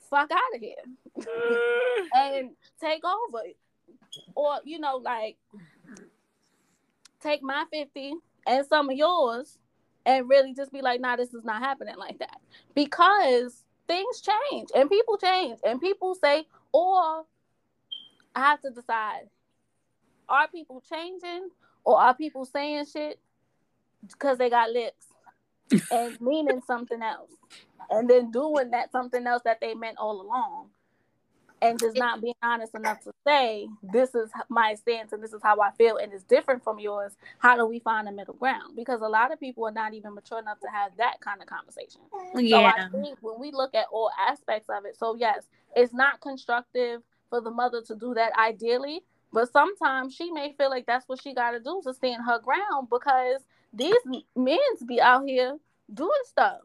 fuck 0.09 0.31
out 0.31 0.55
of 0.55 0.61
here 0.61 0.85
and 2.15 2.51
take 2.81 3.03
over, 3.05 3.43
or 4.37 4.61
you 4.63 4.79
know, 4.79 4.99
like 4.99 5.37
take 7.21 7.43
my 7.43 7.65
fifty 7.73 8.15
and 8.47 8.65
some 8.69 8.89
of 8.89 8.97
yours 8.97 9.59
and 10.05 10.29
really 10.29 10.55
just 10.55 10.71
be 10.71 10.81
like, 10.81 11.01
nah, 11.01 11.17
this 11.17 11.35
is 11.35 11.43
not 11.43 11.61
happening 11.61 11.97
like 11.99 12.21
that. 12.21 12.39
Because 12.73 13.65
things 13.87 14.21
change 14.21 14.69
and 14.75 14.91
people 14.91 15.17
change 15.17 15.59
and 15.65 15.81
people 15.81 16.15
say, 16.15 16.47
or 16.73 17.25
I 18.35 18.41
have 18.41 18.63
to 18.63 18.71
decide 18.71 19.29
are 20.29 20.49
people 20.49 20.83
changing 20.91 21.51
or 21.85 21.99
are 22.01 22.15
people 22.15 22.45
saying 22.45 22.85
shit 22.93 23.19
because 24.09 24.39
they 24.39 24.51
got 24.51 24.71
lips 24.71 25.07
and 25.91 26.21
meaning 26.21 26.61
something 26.67 27.03
else 27.03 27.31
and 27.91 28.09
then 28.11 28.31
doing 28.31 28.71
that 28.73 28.91
something 28.93 29.27
else 29.27 29.43
that 29.45 29.61
they 29.61 29.75
meant 29.75 29.99
all 29.99 30.21
along. 30.21 30.71
And 31.63 31.79
just 31.79 31.97
not 31.97 32.21
being 32.21 32.35
honest 32.43 32.75
enough 32.75 33.01
to 33.05 33.13
say 33.27 33.67
this 33.83 34.15
is 34.15 34.31
my 34.49 34.75
stance 34.75 35.13
and 35.13 35.23
this 35.23 35.33
is 35.33 35.41
how 35.43 35.61
I 35.61 35.71
feel 35.73 35.97
and 35.97 36.13
it's 36.13 36.23
different 36.23 36.63
from 36.63 36.79
yours. 36.79 37.17
How 37.39 37.57
do 37.57 37.67
we 37.67 37.79
find 37.79 38.09
a 38.09 38.13
middle 38.13 38.35
ground? 38.35 38.77
Because 38.77 39.01
a 39.01 39.09
lot 39.09 39.33
of 39.33 39.41
people 39.41 39.65
are 39.67 39.73
not 39.73 39.95
even 39.95 40.15
mature 40.15 40.39
enough 40.39 40.61
to 40.61 40.69
have 40.69 40.93
that 40.99 41.21
kind 41.21 41.41
of 41.41 41.49
conversation. 41.49 42.03
Yeah. 42.35 42.73
So 42.73 42.99
I 42.99 43.03
think 43.03 43.19
when 43.21 43.41
we 43.41 43.53
look 43.53 43.75
at 43.75 43.87
all 43.91 44.11
aspects 44.29 44.69
of 44.69 44.85
it, 44.85 44.97
so 44.97 45.17
yes, 45.17 45.47
it's 45.75 45.95
not 45.95 46.21
constructive 46.21 47.03
for 47.31 47.41
the 47.41 47.51
mother 47.51 47.83
to 47.83 47.95
do 47.95 48.15
that 48.15 48.33
ideally, 48.39 49.03
but 49.33 49.51
sometimes 49.53 50.15
she 50.15 50.31
may 50.31 50.55
feel 50.57 50.71
like 50.71 50.87
that's 50.87 51.09
what 51.09 51.21
she 51.21 51.35
got 51.35 51.53
to 51.53 51.61
do 51.61 51.81
to 51.85 51.95
stand 51.95 52.25
her 52.25 52.39
ground 52.39 52.89
because 52.91 53.43
these 53.73 53.95
men's 54.35 54.83
be 54.87 55.01
out 55.01 55.27
here 55.27 55.57
doing 55.93 56.11
stuff. 56.25 56.61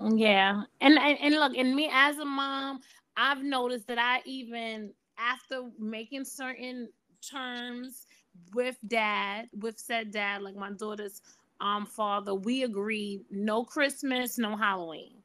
Yeah, 0.00 0.62
and, 0.80 0.96
and 0.96 1.18
and 1.20 1.34
look, 1.34 1.56
and 1.56 1.74
me 1.74 1.90
as 1.92 2.18
a 2.18 2.24
mom, 2.24 2.80
I've 3.18 3.42
noticed 3.42 3.88
that 3.88 3.98
I 3.98 4.22
even 4.24 4.92
after 5.18 5.64
making 5.78 6.24
certain 6.24 6.88
terms 7.28 8.06
with 8.54 8.76
dad, 8.86 9.48
with 9.60 9.78
said 9.78 10.12
dad, 10.12 10.42
like 10.42 10.54
my 10.54 10.70
daughter's 10.70 11.20
um 11.60 11.84
father, 11.84 12.34
we 12.34 12.62
agreed 12.62 13.24
no 13.30 13.64
Christmas, 13.64 14.38
no 14.38 14.56
Halloween. 14.56 15.16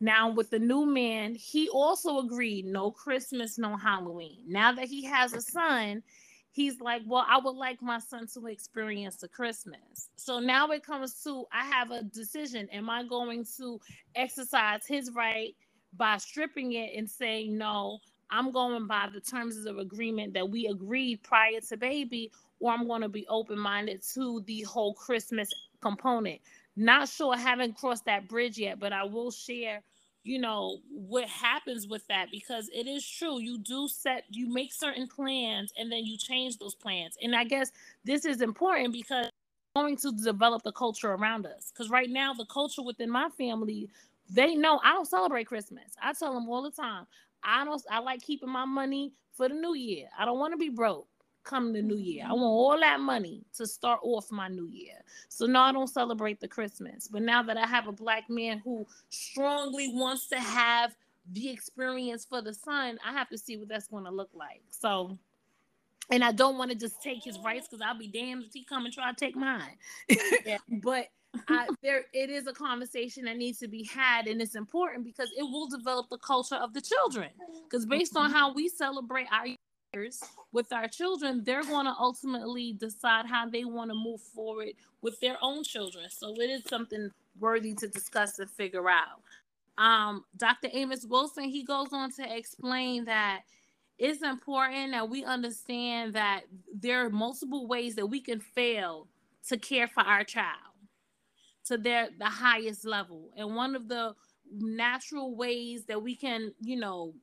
Now 0.00 0.30
with 0.30 0.50
the 0.50 0.58
new 0.58 0.84
man, 0.84 1.34
he 1.34 1.70
also 1.70 2.18
agreed 2.18 2.66
no 2.66 2.90
Christmas, 2.90 3.58
no 3.58 3.74
Halloween. 3.74 4.44
Now 4.46 4.72
that 4.72 4.86
he 4.86 5.04
has 5.06 5.32
a 5.32 5.40
son, 5.40 6.02
he's 6.52 6.78
like, 6.82 7.00
Well, 7.06 7.24
I 7.26 7.38
would 7.38 7.56
like 7.56 7.80
my 7.80 8.00
son 8.00 8.26
to 8.34 8.46
experience 8.48 9.16
the 9.16 9.28
Christmas. 9.28 10.10
So 10.16 10.40
now 10.40 10.68
it 10.68 10.84
comes 10.84 11.22
to 11.24 11.46
I 11.52 11.64
have 11.64 11.90
a 11.90 12.02
decision. 12.02 12.68
Am 12.70 12.90
I 12.90 13.04
going 13.04 13.46
to 13.56 13.80
exercise 14.14 14.86
his 14.86 15.10
right 15.14 15.54
by 15.96 16.16
stripping 16.18 16.72
it 16.72 16.92
and 16.96 17.08
saying, 17.08 17.56
No, 17.56 17.98
I'm 18.30 18.52
going 18.52 18.86
by 18.86 19.08
the 19.12 19.20
terms 19.20 19.64
of 19.66 19.78
agreement 19.78 20.34
that 20.34 20.48
we 20.48 20.66
agreed 20.66 21.22
prior 21.22 21.60
to 21.68 21.76
baby, 21.76 22.30
or 22.60 22.72
I'm 22.72 22.86
going 22.86 23.02
to 23.02 23.08
be 23.08 23.26
open 23.28 23.58
minded 23.58 24.02
to 24.14 24.42
the 24.46 24.62
whole 24.62 24.94
Christmas 24.94 25.48
component. 25.80 26.40
Not 26.76 27.08
sure, 27.08 27.34
I 27.34 27.38
haven't 27.38 27.76
crossed 27.76 28.04
that 28.06 28.28
bridge 28.28 28.58
yet, 28.58 28.78
but 28.78 28.92
I 28.92 29.04
will 29.04 29.30
share 29.30 29.82
you 30.22 30.38
know 30.38 30.78
what 30.90 31.26
happens 31.28 31.88
with 31.88 32.06
that 32.08 32.30
because 32.30 32.68
it 32.74 32.86
is 32.86 33.06
true. 33.06 33.40
You 33.40 33.58
do 33.58 33.88
set 33.88 34.24
you 34.28 34.52
make 34.52 34.72
certain 34.72 35.08
plans 35.08 35.72
and 35.78 35.90
then 35.90 36.04
you 36.04 36.18
change 36.18 36.58
those 36.58 36.74
plans. 36.74 37.16
And 37.22 37.34
i 37.34 37.44
guess 37.44 37.72
this 38.04 38.24
is 38.24 38.42
important 38.42 38.92
because 38.92 39.30
going 39.76 39.96
to 39.96 40.12
develop 40.12 40.62
the 40.62 40.72
culture 40.72 41.12
around 41.12 41.46
us. 41.46 41.70
Because 41.72 41.90
right 41.90 42.10
now 42.10 42.34
the 42.34 42.44
culture 42.46 42.82
within 42.82 43.08
my 43.08 43.28
family 43.38 43.88
they 44.30 44.54
know 44.54 44.80
i 44.84 44.92
don't 44.92 45.08
celebrate 45.08 45.44
christmas 45.44 45.94
i 46.02 46.12
tell 46.12 46.34
them 46.34 46.48
all 46.48 46.62
the 46.62 46.70
time 46.70 47.06
i 47.42 47.64
don't 47.64 47.82
i 47.90 47.98
like 47.98 48.22
keeping 48.22 48.48
my 48.48 48.64
money 48.64 49.12
for 49.32 49.48
the 49.48 49.54
new 49.54 49.74
year 49.74 50.06
i 50.18 50.24
don't 50.24 50.38
want 50.38 50.52
to 50.52 50.58
be 50.58 50.68
broke 50.68 51.06
come 51.42 51.72
the 51.72 51.82
new 51.82 51.96
year. 51.96 52.24
I 52.24 52.28
mm-hmm. 52.28 52.40
want 52.40 52.44
all 52.44 52.80
that 52.80 53.00
money 53.00 53.42
to 53.56 53.66
start 53.66 54.00
off 54.02 54.30
my 54.30 54.48
new 54.48 54.68
year. 54.68 54.94
So 55.28 55.46
now 55.46 55.64
I 55.64 55.72
don't 55.72 55.88
celebrate 55.88 56.40
the 56.40 56.48
Christmas. 56.48 57.08
But 57.08 57.22
now 57.22 57.42
that 57.42 57.56
I 57.56 57.66
have 57.66 57.88
a 57.88 57.92
black 57.92 58.28
man 58.28 58.60
who 58.64 58.86
strongly 59.08 59.88
wants 59.88 60.28
to 60.28 60.38
have 60.38 60.94
the 61.32 61.50
experience 61.50 62.24
for 62.24 62.42
the 62.42 62.54
son, 62.54 62.98
I 63.06 63.12
have 63.12 63.28
to 63.30 63.38
see 63.38 63.56
what 63.56 63.68
that's 63.68 63.88
going 63.88 64.04
to 64.04 64.10
look 64.10 64.30
like. 64.34 64.62
So 64.70 65.18
and 66.10 66.24
I 66.24 66.32
don't 66.32 66.58
want 66.58 66.72
to 66.72 66.76
just 66.76 67.00
take 67.02 67.22
his 67.22 67.38
rights 67.38 67.68
because 67.68 67.80
I'll 67.80 67.98
be 67.98 68.08
damned 68.08 68.44
if 68.44 68.52
he 68.52 68.64
come 68.64 68.84
and 68.84 68.92
try 68.92 69.10
to 69.10 69.16
take 69.16 69.36
mine. 69.36 69.76
Yeah. 70.44 70.58
but 70.82 71.06
I, 71.48 71.68
there 71.82 72.04
it 72.12 72.30
is 72.30 72.46
a 72.46 72.52
conversation 72.52 73.24
that 73.24 73.36
needs 73.36 73.58
to 73.58 73.68
be 73.68 73.84
had 73.84 74.26
and 74.26 74.40
it's 74.40 74.54
important 74.54 75.04
because 75.04 75.30
it 75.36 75.42
will 75.42 75.68
develop 75.68 76.08
the 76.08 76.18
culture 76.18 76.56
of 76.56 76.72
the 76.74 76.80
children. 76.80 77.30
Because 77.64 77.86
based 77.86 78.16
on 78.16 78.30
how 78.30 78.52
we 78.52 78.68
celebrate 78.68 79.26
our 79.32 79.46
years 79.94 80.20
with 80.52 80.72
our 80.72 80.88
children 80.88 81.42
they're 81.44 81.64
going 81.64 81.86
to 81.86 81.94
ultimately 81.98 82.72
decide 82.74 83.26
how 83.26 83.48
they 83.48 83.64
want 83.64 83.90
to 83.90 83.94
move 83.94 84.20
forward 84.20 84.70
with 85.02 85.18
their 85.20 85.36
own 85.42 85.64
children. 85.64 86.06
So 86.10 86.34
it 86.34 86.50
is 86.50 86.64
something 86.68 87.10
worthy 87.38 87.74
to 87.74 87.88
discuss 87.88 88.38
and 88.38 88.50
figure 88.50 88.88
out. 88.88 89.22
Um, 89.78 90.24
dr 90.36 90.68
amos 90.72 91.06
wilson 91.06 91.44
he 91.44 91.64
goes 91.64 91.92
on 91.92 92.12
to 92.12 92.36
explain 92.36 93.04
that 93.06 93.42
it's 93.98 94.22
important 94.22 94.92
that 94.92 95.08
we 95.08 95.24
understand 95.24 96.14
that 96.14 96.42
there 96.74 97.04
are 97.04 97.10
multiple 97.10 97.66
ways 97.66 97.94
that 97.96 98.06
we 98.06 98.20
can 98.20 98.40
fail 98.40 99.06
to 99.48 99.56
care 99.58 99.88
for 99.88 100.02
our 100.02 100.24
child 100.24 100.69
to 101.70 101.78
their 101.78 102.08
the 102.18 102.26
highest 102.26 102.84
level. 102.84 103.30
And 103.36 103.54
one 103.54 103.76
of 103.76 103.88
the 103.88 104.14
natural 104.52 105.36
ways 105.36 105.84
that 105.86 106.02
we 106.02 106.16
can 106.16 106.52
you 106.60 106.76
know 106.76 107.14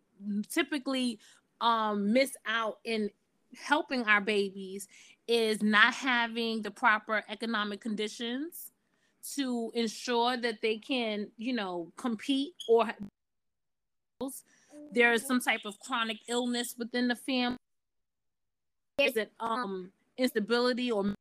typically 0.50 1.20
um 1.60 2.14
miss 2.14 2.36
out 2.46 2.78
in 2.86 3.10
helping 3.56 4.04
our 4.04 4.22
babies 4.22 4.88
is 5.28 5.62
not 5.62 5.94
having 5.94 6.62
the 6.62 6.72
proper 6.72 7.24
economic 7.30 7.82
conditions 7.82 8.72
to 9.36 9.70
ensure 9.74 10.38
that 10.38 10.62
they 10.62 10.78
can 10.78 11.30
you 11.38 11.52
know 11.52 11.92
compete 11.98 12.54
or 12.70 12.90
there 14.94 15.12
is 15.12 15.26
some 15.26 15.42
type 15.42 15.62
of 15.66 15.78
chronic 15.80 16.18
illness 16.30 16.76
within 16.78 17.10
the 17.10 17.16
family 17.16 17.58
is 19.00 19.18
it 19.18 19.32
um 19.42 19.92
instability 20.18 20.92
or 20.92 21.14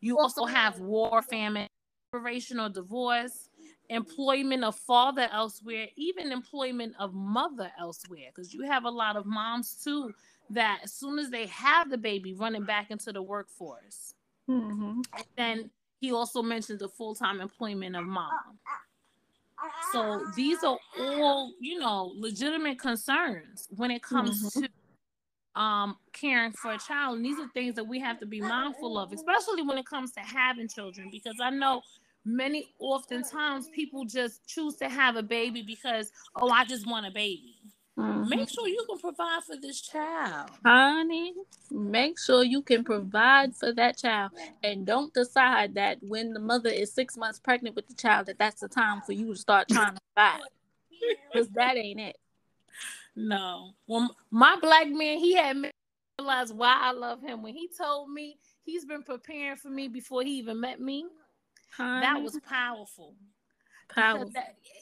you 0.00 0.18
also 0.18 0.44
have 0.44 0.78
war 0.80 1.20
famine 1.22 1.66
separation 2.10 2.60
or 2.60 2.68
divorce 2.68 3.50
employment 3.90 4.64
of 4.64 4.76
father 4.76 5.28
elsewhere 5.32 5.86
even 5.96 6.30
employment 6.30 6.94
of 6.98 7.14
mother 7.14 7.70
elsewhere. 7.78 8.28
Because 8.34 8.52
you 8.52 8.62
have 8.62 8.84
a 8.84 8.90
lot 8.90 9.16
of 9.16 9.26
moms 9.26 9.82
too 9.82 10.12
that 10.50 10.80
as 10.84 10.92
soon 10.92 11.18
as 11.18 11.30
they 11.30 11.46
have 11.46 11.90
the 11.90 11.98
baby 11.98 12.34
running 12.34 12.64
back 12.64 12.90
into 12.90 13.12
the 13.12 13.22
workforce. 13.22 14.14
Mm-hmm. 14.48 15.02
and 15.14 15.24
then 15.36 15.70
he 16.00 16.10
also 16.10 16.42
mentioned 16.42 16.78
the 16.78 16.88
full-time 16.88 17.42
employment 17.42 17.94
of 17.94 18.06
mom. 18.06 18.30
So 19.92 20.24
these 20.36 20.64
are 20.64 20.78
all 20.98 21.52
you 21.60 21.78
know 21.78 22.12
legitimate 22.16 22.78
concerns 22.78 23.68
when 23.76 23.90
it 23.90 24.02
comes 24.02 24.52
to 24.54 24.68
um 25.58 25.96
caring 26.12 26.52
for 26.52 26.72
a 26.72 26.78
child 26.78 27.16
and 27.16 27.24
these 27.24 27.38
are 27.38 27.48
things 27.48 27.74
that 27.74 27.84
we 27.84 27.98
have 27.98 28.18
to 28.20 28.26
be 28.26 28.40
mindful 28.40 28.96
of 28.96 29.12
especially 29.12 29.62
when 29.62 29.76
it 29.76 29.84
comes 29.84 30.12
to 30.12 30.20
having 30.20 30.68
children 30.68 31.08
because 31.10 31.34
i 31.42 31.50
know 31.50 31.82
many 32.24 32.68
oftentimes 32.78 33.68
people 33.74 34.04
just 34.04 34.46
choose 34.46 34.76
to 34.76 34.88
have 34.88 35.16
a 35.16 35.22
baby 35.22 35.62
because 35.62 36.12
oh 36.36 36.48
i 36.50 36.64
just 36.64 36.86
want 36.86 37.04
a 37.06 37.10
baby 37.10 37.56
Mm-hmm. 37.98 38.28
make 38.28 38.48
sure 38.48 38.68
you 38.68 38.84
can 38.88 38.96
provide 39.00 39.42
for 39.42 39.56
this 39.56 39.80
child 39.80 40.50
Honey, 40.64 41.34
make 41.72 42.16
sure 42.16 42.44
you 42.44 42.62
can 42.62 42.84
provide 42.84 43.56
for 43.56 43.72
that 43.72 43.98
child 43.98 44.30
and 44.62 44.86
don't 44.86 45.12
decide 45.12 45.74
that 45.74 45.98
when 46.00 46.32
the 46.32 46.38
mother 46.38 46.70
is 46.70 46.92
six 46.92 47.16
months 47.16 47.40
pregnant 47.40 47.74
with 47.74 47.88
the 47.88 47.94
child 47.94 48.26
that 48.26 48.38
that's 48.38 48.60
the 48.60 48.68
time 48.68 49.00
for 49.04 49.14
you 49.14 49.26
to 49.26 49.36
start 49.36 49.66
trying 49.68 49.96
to 49.96 50.00
provide 50.14 50.42
because 51.32 51.48
that 51.48 51.76
ain't 51.76 51.98
it. 51.98 52.16
No. 53.16 53.72
Well 53.86 54.14
my 54.30 54.56
black 54.60 54.88
man 54.88 55.18
he 55.18 55.34
had 55.36 55.56
me 55.56 55.70
realize 56.18 56.52
why 56.52 56.78
i 56.80 56.92
love 56.92 57.22
him. 57.22 57.42
When 57.42 57.54
he 57.54 57.68
told 57.68 58.10
me 58.10 58.38
he's 58.64 58.84
been 58.84 59.02
preparing 59.04 59.56
for 59.56 59.70
me 59.70 59.88
before 59.88 60.22
he 60.22 60.38
even 60.38 60.60
met 60.60 60.80
me. 60.80 61.06
That 62.00 62.22
was 62.22 62.38
powerful. 62.48 63.14
Powerful. 63.94 64.30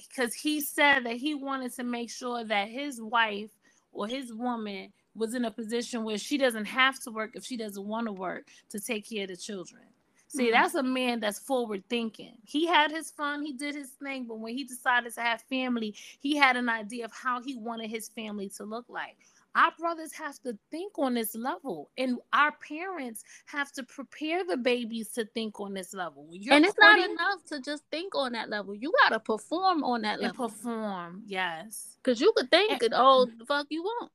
because 0.09 0.35
he 0.35 0.61
said 0.61 1.01
that 1.05 1.17
he 1.17 1.35
wanted 1.35 1.75
to 1.77 1.85
make 1.85 2.11
sure 2.11 2.45
that 2.45 2.69
his 2.69 3.01
wife 3.03 3.51
or 3.93 4.07
his 4.09 4.33
woman 4.35 4.93
was 5.15 5.35
in 5.35 5.45
a 5.45 5.51
position 5.51 6.05
where 6.05 6.19
she 6.19 6.39
doesn't 6.39 6.67
have 6.67 7.01
to 7.05 7.11
work 7.11 7.33
if 7.35 7.45
she 7.45 7.57
doesn't 7.57 7.87
want 7.87 8.07
to 8.07 8.13
work 8.13 8.49
to 8.71 8.81
take 8.81 9.09
care 9.09 9.25
of 9.25 9.31
the 9.31 9.37
children. 9.37 9.83
See, 10.29 10.49
Mhm. 10.49 10.53
that's 10.53 10.75
a 10.75 10.83
man 10.83 11.21
that's 11.21 11.39
forward 11.39 11.85
thinking. 11.89 12.37
He 12.45 12.67
had 12.67 12.91
his 12.91 13.11
fun, 13.11 13.43
he 13.43 13.53
did 13.53 13.75
his 13.75 13.91
thing, 13.91 14.25
but 14.25 14.39
when 14.39 14.57
he 14.57 14.65
decided 14.65 15.15
to 15.15 15.21
have 15.21 15.43
family, 15.43 15.95
he 16.21 16.37
had 16.37 16.57
an 16.57 16.69
idea 16.69 17.05
of 17.05 17.13
how 17.13 17.41
he 17.41 17.55
wanted 17.57 17.91
his 17.91 18.09
family 18.09 18.49
to 18.51 18.65
look 18.65 18.87
like. 18.89 19.17
Our 19.55 19.73
brothers 19.79 20.13
have 20.13 20.39
to 20.43 20.59
think 20.71 20.99
on 20.99 21.15
this 21.15 21.35
level, 21.35 21.89
and 21.97 22.19
our 22.35 22.53
parents 22.53 23.25
have 23.47 23.73
to 23.73 23.83
prepare 23.85 24.45
the 24.45 24.59
babies 24.59 25.09
to 25.13 25.25
think 25.25 25.59
on 25.61 25.73
this 25.73 25.95
level. 25.95 26.29
You're 26.31 26.53
and 26.55 26.67
it's 26.67 26.77
not 26.77 26.99
enough 26.99 27.43
to 27.47 27.61
just 27.61 27.85
think 27.91 28.15
on 28.15 28.33
that 28.33 28.51
level. 28.51 28.75
You 28.75 28.93
gotta 29.05 29.19
perform 29.19 29.83
on 29.83 30.03
that 30.03 30.15
and 30.15 30.23
level. 30.25 30.49
perform, 30.51 31.23
yes. 31.25 31.97
Because 32.03 32.21
you 32.21 32.33
could 32.37 32.51
think 32.51 32.83
it 32.83 32.93
all 32.93 33.25
the 33.27 33.47
fuck 33.47 33.67
you 33.71 33.83
want. 33.83 34.13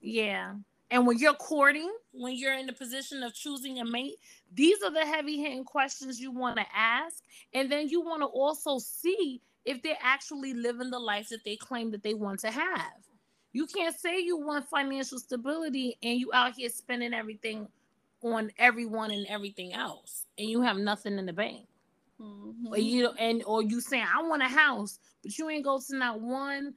Yeah. 0.00 0.54
And 0.90 1.06
when 1.06 1.18
you're 1.18 1.34
courting, 1.34 1.92
when 2.12 2.34
you're 2.34 2.54
in 2.54 2.66
the 2.66 2.72
position 2.72 3.22
of 3.22 3.34
choosing 3.34 3.78
a 3.80 3.84
mate, 3.84 4.16
these 4.54 4.82
are 4.82 4.90
the 4.90 5.04
heavy 5.04 5.38
hitting 5.38 5.64
questions 5.64 6.20
you 6.20 6.30
want 6.30 6.56
to 6.56 6.66
ask. 6.74 7.22
And 7.54 7.70
then 7.70 7.88
you 7.88 8.00
want 8.02 8.22
to 8.22 8.26
also 8.26 8.78
see 8.78 9.40
if 9.64 9.82
they're 9.82 9.96
actually 10.00 10.54
living 10.54 10.90
the 10.90 10.98
life 10.98 11.28
that 11.30 11.44
they 11.44 11.56
claim 11.56 11.90
that 11.92 12.02
they 12.02 12.14
want 12.14 12.40
to 12.40 12.50
have. 12.50 12.92
You 13.52 13.66
can't 13.66 13.98
say 13.98 14.20
you 14.20 14.38
want 14.38 14.68
financial 14.68 15.18
stability 15.18 15.96
and 16.02 16.18
you 16.18 16.30
out 16.32 16.54
here 16.56 16.68
spending 16.68 17.14
everything 17.14 17.68
on 18.22 18.50
everyone 18.58 19.10
and 19.10 19.26
everything 19.28 19.72
else 19.72 20.26
and 20.38 20.48
you 20.48 20.62
have 20.62 20.76
nothing 20.76 21.18
in 21.18 21.26
the 21.26 21.32
bank. 21.32 21.66
Mhm. 22.20 22.70
Or 22.70 22.78
you 22.78 23.08
and 23.18 23.42
or 23.44 23.62
you 23.62 23.80
saying 23.80 24.06
I 24.06 24.22
want 24.22 24.42
a 24.42 24.48
house, 24.48 24.98
but 25.22 25.36
you 25.36 25.48
ain't 25.50 25.64
go 25.64 25.80
to 25.80 25.96
not 25.96 26.20
one 26.20 26.74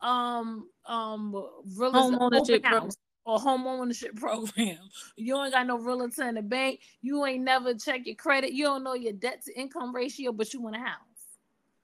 um 0.00 0.68
um 0.86 1.32
real 1.76 1.92
Home 1.92 2.14
estate 2.14 2.22
ownership 2.22 2.64
open 2.64 2.64
house 2.64 2.96
or 3.24 3.38
home 3.38 3.66
ownership 3.66 4.16
program. 4.16 4.78
You 5.16 5.42
ain't 5.42 5.52
got 5.52 5.66
no 5.66 5.78
realtor 5.78 6.28
in 6.28 6.36
the 6.36 6.42
bank. 6.42 6.80
You 7.02 7.24
ain't 7.24 7.44
never 7.44 7.74
check 7.74 8.02
your 8.04 8.16
credit. 8.16 8.52
You 8.52 8.64
don't 8.64 8.84
know 8.84 8.94
your 8.94 9.12
debt 9.12 9.42
to 9.44 9.58
income 9.58 9.94
ratio, 9.94 10.32
but 10.32 10.52
you 10.52 10.62
want 10.62 10.76
a 10.76 10.80
house. 10.80 10.96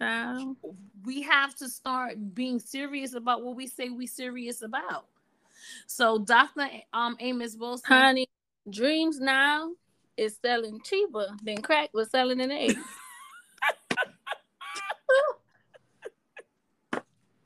Child. 0.01 0.57
We 1.05 1.23
have 1.23 1.55
to 1.57 1.69
start 1.69 2.35
being 2.35 2.59
serious 2.59 3.15
about 3.15 3.43
what 3.43 3.57
we 3.57 3.67
say 3.67 3.89
we 3.89 4.07
serious 4.07 4.63
about. 4.63 5.07
So 5.87 6.19
Dr. 6.19 6.69
Um 6.93 7.17
Amos 7.19 7.57
Wilson 7.57 7.85
Honey, 7.87 8.29
Dreams 8.69 9.19
Now 9.19 9.71
is 10.17 10.37
selling 10.43 10.81
cheaper 10.85 11.27
than 11.43 11.63
crack 11.63 11.91
was 11.95 12.11
selling 12.11 12.41
in 12.41 12.51
the 12.51 12.55
80s. 12.55 12.77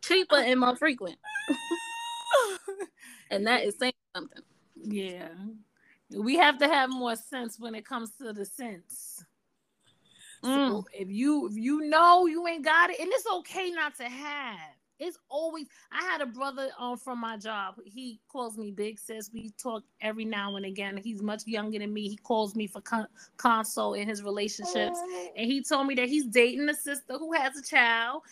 cheaper 0.02 0.36
and 0.36 0.60
more 0.60 0.76
frequent. 0.76 1.16
And 3.30 3.46
that 3.46 3.64
is 3.64 3.76
saying 3.78 3.92
something. 4.14 4.42
Yeah. 4.82 5.28
We 6.16 6.36
have 6.36 6.58
to 6.58 6.68
have 6.68 6.90
more 6.90 7.16
sense 7.16 7.58
when 7.58 7.74
it 7.74 7.86
comes 7.86 8.10
to 8.20 8.32
the 8.32 8.44
sense. 8.44 9.24
Mm. 10.44 10.68
So 10.68 10.84
if 10.92 11.08
you 11.10 11.48
if 11.48 11.56
you 11.56 11.82
know 11.88 12.26
you 12.26 12.46
ain't 12.48 12.64
got 12.64 12.90
it, 12.90 12.98
and 12.98 13.08
it's 13.12 13.26
okay 13.26 13.70
not 13.70 13.96
to 13.96 14.04
have. 14.04 14.58
It's 14.98 15.16
always 15.30 15.66
I 15.92 16.02
had 16.02 16.20
a 16.20 16.26
brother 16.26 16.68
um 16.78 16.96
from 16.98 17.20
my 17.20 17.36
job. 17.36 17.76
He 17.84 18.20
calls 18.28 18.58
me 18.58 18.70
big 18.70 18.98
sis. 18.98 19.30
We 19.32 19.50
talk 19.62 19.82
every 20.00 20.24
now 20.24 20.56
and 20.56 20.66
again. 20.66 20.96
He's 21.02 21.22
much 21.22 21.46
younger 21.46 21.78
than 21.78 21.92
me. 21.92 22.08
He 22.08 22.16
calls 22.16 22.54
me 22.54 22.66
for 22.66 22.80
con- 22.80 23.06
console 23.36 23.94
in 23.94 24.08
his 24.08 24.22
relationships. 24.22 24.98
And 25.36 25.50
he 25.50 25.62
told 25.62 25.86
me 25.86 25.94
that 25.94 26.08
he's 26.08 26.26
dating 26.26 26.68
a 26.68 26.74
sister 26.74 27.18
who 27.18 27.32
has 27.32 27.56
a 27.56 27.62
child 27.62 28.22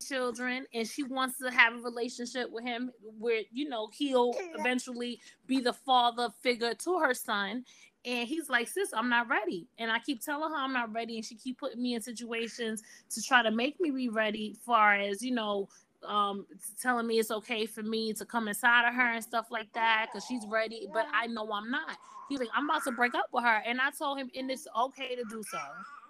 children 0.00 0.66
and 0.74 0.86
she 0.86 1.02
wants 1.02 1.38
to 1.38 1.50
have 1.50 1.74
a 1.74 1.78
relationship 1.78 2.50
with 2.50 2.64
him 2.64 2.90
where 3.18 3.42
you 3.52 3.68
know 3.68 3.88
he'll 3.92 4.32
eventually 4.58 5.20
be 5.46 5.60
the 5.60 5.72
father 5.72 6.28
figure 6.42 6.74
to 6.74 6.98
her 6.98 7.14
son. 7.14 7.64
And 8.04 8.28
he's 8.28 8.48
like 8.48 8.68
sis 8.68 8.90
i'm 8.94 9.08
not 9.08 9.28
ready. 9.28 9.66
And 9.78 9.90
i 9.90 9.98
keep 9.98 10.22
telling 10.22 10.50
her 10.50 10.56
i'm 10.56 10.72
not 10.72 10.92
ready 10.92 11.16
and 11.16 11.24
she 11.24 11.34
keep 11.34 11.58
putting 11.58 11.82
me 11.82 11.94
in 11.94 12.02
situations 12.02 12.82
to 13.10 13.22
try 13.22 13.42
to 13.42 13.50
make 13.50 13.80
me 13.80 13.90
be 13.90 14.08
ready 14.08 14.56
far 14.64 14.94
as 14.94 15.22
you 15.22 15.34
know 15.34 15.68
um 16.04 16.46
telling 16.80 17.08
me 17.08 17.18
it's 17.18 17.32
okay 17.32 17.66
for 17.66 17.82
me 17.82 18.12
to 18.12 18.24
come 18.24 18.46
inside 18.46 18.88
of 18.88 18.94
her 18.94 19.14
and 19.14 19.24
stuff 19.24 19.46
like 19.50 19.72
that 19.72 20.06
because 20.06 20.24
she's 20.24 20.46
ready 20.48 20.86
but 20.92 21.06
i 21.12 21.26
know 21.26 21.50
i'm 21.52 21.70
not. 21.70 21.96
He's 22.28 22.38
like 22.38 22.50
i'm 22.54 22.68
about 22.68 22.84
to 22.84 22.92
break 22.92 23.14
up 23.14 23.26
with 23.32 23.42
her. 23.44 23.62
And 23.66 23.80
i 23.80 23.90
told 23.90 24.18
him 24.18 24.30
and 24.36 24.50
it's 24.50 24.68
okay 24.78 25.16
to 25.16 25.24
do 25.28 25.42
so. 25.50 25.58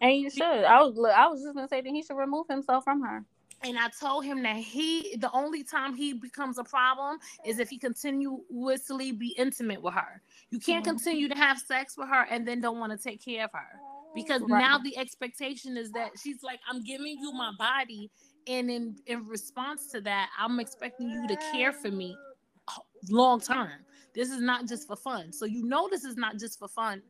And 0.00 0.14
you 0.14 0.30
should. 0.30 0.42
I 0.42 0.80
was 0.82 0.94
look, 0.96 1.12
I 1.12 1.26
was 1.28 1.42
just 1.42 1.54
gonna 1.54 1.68
say 1.68 1.80
that 1.80 1.90
he 1.90 2.02
should 2.02 2.16
remove 2.16 2.46
himself 2.48 2.84
from 2.84 3.02
her. 3.02 3.24
And 3.62 3.78
I 3.78 3.88
told 4.00 4.24
him 4.24 4.42
that 4.44 4.56
he 4.56 5.16
the 5.16 5.30
only 5.32 5.64
time 5.64 5.94
he 5.94 6.12
becomes 6.12 6.58
a 6.58 6.64
problem 6.64 7.18
is 7.44 7.58
if 7.58 7.68
he 7.68 7.78
continuously 7.78 9.12
be 9.12 9.34
intimate 9.36 9.82
with 9.82 9.94
her. 9.94 10.22
You 10.50 10.60
can't 10.60 10.84
Mhm. 10.84 10.90
continue 10.90 11.28
to 11.28 11.34
have 11.34 11.58
sex 11.58 11.96
with 11.96 12.08
her 12.08 12.22
and 12.30 12.46
then 12.46 12.60
don't 12.60 12.78
want 12.78 12.92
to 12.92 12.98
take 12.98 13.22
care 13.24 13.44
of 13.44 13.52
her. 13.52 13.80
Because 14.14 14.42
Right. 14.42 14.60
now 14.60 14.78
the 14.78 14.96
expectation 14.96 15.76
is 15.76 15.90
that 15.92 16.12
she's 16.18 16.42
like, 16.42 16.60
I'm 16.68 16.82
giving 16.82 17.18
you 17.18 17.32
my 17.32 17.52
body, 17.58 18.10
and 18.46 18.70
in 18.70 18.96
in 19.06 19.26
response 19.26 19.88
to 19.92 20.00
that, 20.02 20.30
I'm 20.38 20.60
expecting 20.60 21.08
you 21.10 21.26
to 21.28 21.36
care 21.52 21.72
for 21.72 21.90
me 21.90 22.16
long 23.10 23.40
term. 23.40 23.84
This 24.14 24.30
is 24.30 24.40
not 24.40 24.66
just 24.66 24.86
for 24.86 24.96
fun. 24.96 25.32
So 25.32 25.44
you 25.44 25.64
know 25.64 25.88
this 25.88 26.04
is 26.04 26.16
not 26.16 26.38
just 26.38 26.58
for 26.58 26.68
fun 26.68 27.02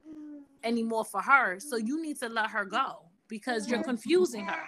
anymore 0.65 1.05
for 1.05 1.21
her. 1.23 1.61
So 1.61 1.77
you 1.77 2.03
need 2.03 2.19
to 2.21 2.29
let 2.29 2.51
her 2.51 2.65
go 2.65 3.11
because 3.29 3.69
you're 3.69 3.83
confusing 3.85 4.45
her. 4.45 4.61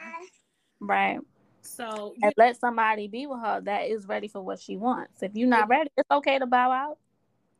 Right. 0.80 1.20
So 1.62 2.14
And 2.22 2.32
let 2.36 2.58
somebody 2.58 3.08
be 3.08 3.26
with 3.26 3.40
her 3.40 3.60
that 3.62 3.88
is 3.88 4.06
ready 4.06 4.28
for 4.28 4.42
what 4.42 4.60
she 4.60 4.76
wants. 4.76 5.22
If 5.22 5.32
you're 5.34 5.48
not 5.48 5.68
ready, 5.68 5.90
it's 5.96 6.10
okay 6.10 6.38
to 6.38 6.46
bow 6.46 6.70
out. 6.72 6.98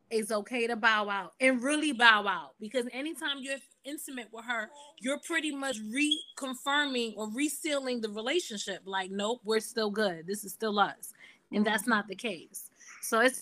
it's 0.09 0.31
okay 0.31 0.67
to 0.67 0.75
bow 0.75 1.09
out 1.09 1.33
and 1.39 1.63
really 1.63 1.93
bow 1.93 2.27
out 2.27 2.51
because 2.59 2.85
anytime 2.91 3.37
you're 3.39 3.57
intimate 3.85 4.27
with 4.31 4.45
her, 4.45 4.69
you're 4.99 5.19
pretty 5.19 5.55
much 5.55 5.77
reconfirming 5.79 7.13
or 7.15 7.29
resealing 7.29 8.01
the 8.01 8.09
relationship. 8.09 8.81
Like, 8.85 9.09
nope, 9.11 9.39
we're 9.43 9.61
still 9.61 9.89
good. 9.89 10.27
This 10.27 10.43
is 10.43 10.51
still 10.51 10.77
us, 10.79 11.13
and 11.51 11.65
that's 11.65 11.87
not 11.87 12.07
the 12.07 12.15
case. 12.15 12.69
So 13.01 13.21
it's 13.21 13.41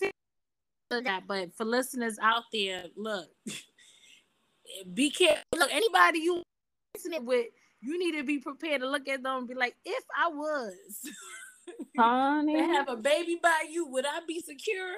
that. 0.90 1.26
But 1.26 1.54
for 1.56 1.64
listeners 1.64 2.18
out 2.22 2.44
there, 2.52 2.84
look, 2.96 3.28
be 4.94 5.10
careful. 5.10 5.42
Look, 5.56 5.72
anybody 5.72 6.20
you 6.20 6.42
intimate 6.94 7.24
with, 7.24 7.46
you 7.80 7.98
need 7.98 8.18
to 8.18 8.24
be 8.24 8.38
prepared 8.38 8.82
to 8.82 8.88
look 8.88 9.08
at 9.08 9.22
them 9.22 9.38
and 9.38 9.48
be 9.48 9.54
like, 9.54 9.76
if 9.84 10.04
I 10.16 10.28
was 10.28 10.74
Honey. 11.98 12.56
to 12.56 12.62
have 12.62 12.88
a 12.88 12.96
baby 12.96 13.38
by 13.42 13.64
you, 13.70 13.86
would 13.86 14.06
I 14.06 14.20
be 14.26 14.40
secure? 14.40 14.94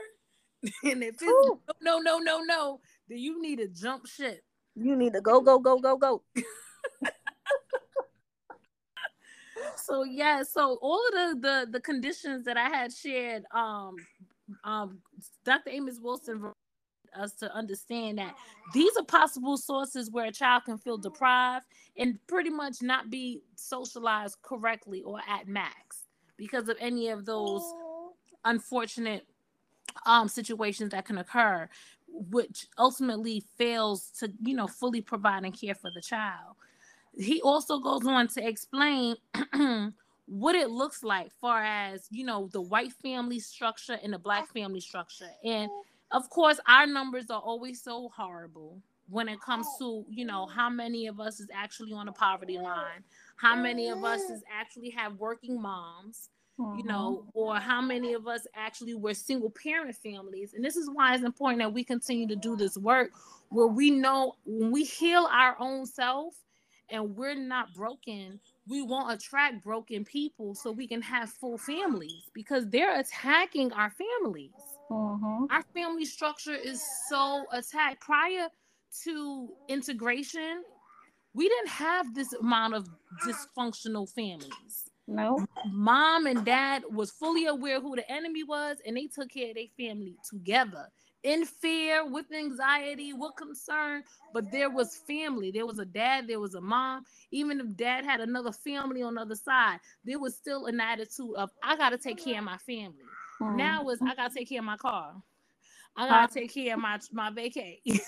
and 0.85 1.03
if 1.03 1.14
it's 1.14 1.24
Ooh. 1.24 1.61
no, 1.80 1.99
no, 1.99 2.18
no, 2.18 2.41
no, 2.43 2.80
then 3.09 3.18
you 3.18 3.41
need 3.43 3.57
to 3.57 3.68
jump 3.68 4.07
ship. 4.07 4.43
You 4.74 4.97
need 4.97 5.12
to 5.12 5.20
go, 5.20 5.41
go, 5.41 5.59
go, 5.59 5.78
go, 5.78 5.97
go. 5.97 6.22
So 9.76 10.05
yeah, 10.05 10.43
so 10.43 10.78
all 10.80 11.01
of 11.09 11.12
the 11.12 11.41
the, 11.41 11.72
the 11.72 11.80
conditions 11.80 12.45
that 12.45 12.57
I 12.57 12.68
had 12.68 12.93
shared, 12.93 13.45
um, 13.53 13.97
um, 14.64 14.99
Dr. 15.45 15.70
Amos 15.70 15.99
Wilson 16.01 16.53
us 17.15 17.33
to 17.35 17.53
understand 17.55 18.19
that 18.19 18.35
these 18.75 18.97
are 18.97 19.05
possible 19.05 19.57
sources 19.57 20.11
where 20.11 20.27
a 20.27 20.33
child 20.33 20.65
can 20.65 20.79
feel 20.79 20.99
deprived 20.99 21.67
and 21.97 22.19
pretty 22.27 22.51
much 22.51 22.83
not 22.83 23.11
be 23.11 23.43
socialized 23.57 24.37
correctly 24.43 25.03
or 25.03 25.21
at 25.29 25.49
max 25.49 26.05
because 26.37 26.69
of 26.69 26.77
any 26.81 27.09
of 27.09 27.25
those 27.25 27.63
unfortunate 28.45 29.27
um 30.07 30.29
situations 30.29 30.91
that 30.91 31.05
can 31.05 31.19
occur 31.19 31.69
which 32.13 32.67
ultimately 32.79 33.43
fails 33.57 34.11
to 34.19 34.33
you 34.43 34.55
know 34.55 34.67
fully 34.67 35.01
provide 35.01 35.45
and 35.45 35.59
care 35.59 35.75
for 35.75 35.91
the 35.95 36.01
child. 36.01 36.57
He 37.17 37.41
also 37.43 37.79
goes 37.79 38.07
on 38.07 38.29
to 38.29 38.47
explain 38.47 39.17
what 40.27 40.55
it 40.55 40.71
looks 40.71 41.03
like 41.03 41.31
far 41.41 41.63
as 41.63 42.07
you 42.11 42.25
know 42.25 42.49
the 42.53 42.61
white 42.61 42.93
family 42.93 43.41
structure 43.41 43.99
and 44.03 44.13
the 44.13 44.19
black 44.19 44.53
family 44.53 44.81
structure. 44.81 45.31
And 45.45 45.71
of 46.13 46.29
course 46.31 46.59
our 46.67 46.87
numbers 46.87 47.31
are 47.31 47.41
always 47.41 47.83
so 47.83 48.11
horrible 48.15 48.81
when 49.09 49.29
it 49.29 49.41
comes 49.41 49.67
to 49.79 50.05
you 50.09 50.25
know 50.25 50.47
how 50.47 50.71
many 50.71 51.07
of 51.07 51.21
us 51.21 51.41
is 51.41 51.49
actually 51.55 51.93
on 51.93 52.07
the 52.07 52.13
poverty 52.13 52.59
line 52.59 53.03
how 53.37 53.57
many 53.57 53.89
of 53.89 54.05
us 54.05 54.23
is 54.23 54.43
actually 54.51 54.91
have 54.91 55.15
working 55.17 55.61
moms 55.61 56.29
you 56.77 56.85
know, 56.85 57.25
mm-hmm. 57.25 57.39
or 57.39 57.57
how 57.57 57.81
many 57.81 58.13
of 58.13 58.29
us 58.29 58.47
actually 58.55 58.95
were 58.95 59.15
single 59.15 59.51
parent 59.51 59.95
families. 59.97 60.55
And 60.55 60.65
this 60.65 60.77
is 60.77 60.89
why 60.93 61.15
it's 61.15 61.25
important 61.25 61.61
that 61.61 61.73
we 61.73 61.83
continue 61.83 62.27
to 62.29 62.37
do 62.37 62.57
this 62.57 62.77
work 62.77 63.11
where 63.49 63.67
we 63.67 63.91
know 63.91 64.35
when 64.45 64.71
we 64.71 64.85
heal 64.85 65.29
our 65.31 65.57
own 65.59 65.87
self 65.87 66.35
and 66.89 67.17
we're 67.17 67.35
not 67.35 67.75
broken, 67.75 68.39
we 68.69 68.83
won't 68.83 69.13
attract 69.13 69.65
broken 69.65 70.05
people 70.05 70.55
so 70.55 70.71
we 70.71 70.87
can 70.87 71.03
have 71.03 71.31
full 71.31 71.59
families 71.59 72.31
because 72.33 72.69
they're 72.69 72.99
attacking 73.01 73.73
our 73.73 73.91
families. 73.91 74.53
Mhm. 74.91 75.51
Our 75.51 75.62
family 75.74 76.05
structure 76.05 76.55
is 76.55 76.83
so 77.09 77.47
attacked. 77.53 78.01
Prior 78.01 78.49
to 79.05 79.49
integration, 79.68 80.64
we 81.35 81.49
didn't 81.49 81.68
have 81.68 82.14
this 82.14 82.33
amount 82.35 82.74
of 82.74 82.89
dysfunctional 83.26 84.09
families 84.12 84.91
No. 85.07 85.45
mom 85.70 86.26
and 86.26 86.45
dad 86.45 86.85
was 86.91 87.11
fully 87.11 87.47
aware 87.47 87.80
who 87.80 87.97
the 87.97 88.11
enemy 88.11 88.45
was 88.45 88.78
and 88.87 88.97
they 88.97 89.07
took 89.07 89.30
care 89.30 89.51
of 89.51 89.57
their 89.57 89.66
family 89.78 90.16
together 90.28 90.87
in 91.22 91.45
fear 91.45 92.07
with 92.11 92.26
anxiety 92.33 93.12
with 93.12 93.33
concern 93.37 94.03
but 94.33 94.51
there 94.51 94.70
was 94.70 94.97
family 95.07 95.51
there 95.51 95.66
was 95.66 95.78
a 95.78 95.85
dad 95.85 96.26
there 96.28 96.41
was 96.41 96.55
a 96.55 96.61
mom 96.61 97.05
even 97.30 97.61
if 97.61 97.76
dad 97.76 98.05
had 98.05 98.20
another 98.20 98.53
family 98.53 99.03
on 99.03 99.14
the 99.14 99.20
other 99.20 99.37
side 99.37 99.78
there 100.05 100.18
was 100.18 100.37
still 100.37 100.66
an 100.66 100.80
attitude 100.80 101.35
of 101.37 101.51
i 101.62 101.76
gotta 101.76 101.99
take 101.99 102.22
care 102.22 102.39
of 102.39 102.45
my 102.45 102.59
family 102.59 103.05
Mm-hmm. 103.43 103.57
now 103.57 103.82
was 103.82 103.99
i 104.03 104.14
gotta 104.14 104.34
take 104.34 104.49
care 104.49 104.61
of 104.61 104.64
my 104.64 104.76
car 104.76 105.14
i 105.97 106.09
gotta 106.09 106.32
take 106.32 106.55
care 106.55 106.74
of 106.74 106.80
my 106.80 106.99
my 107.12 107.30
vacay 107.30 107.78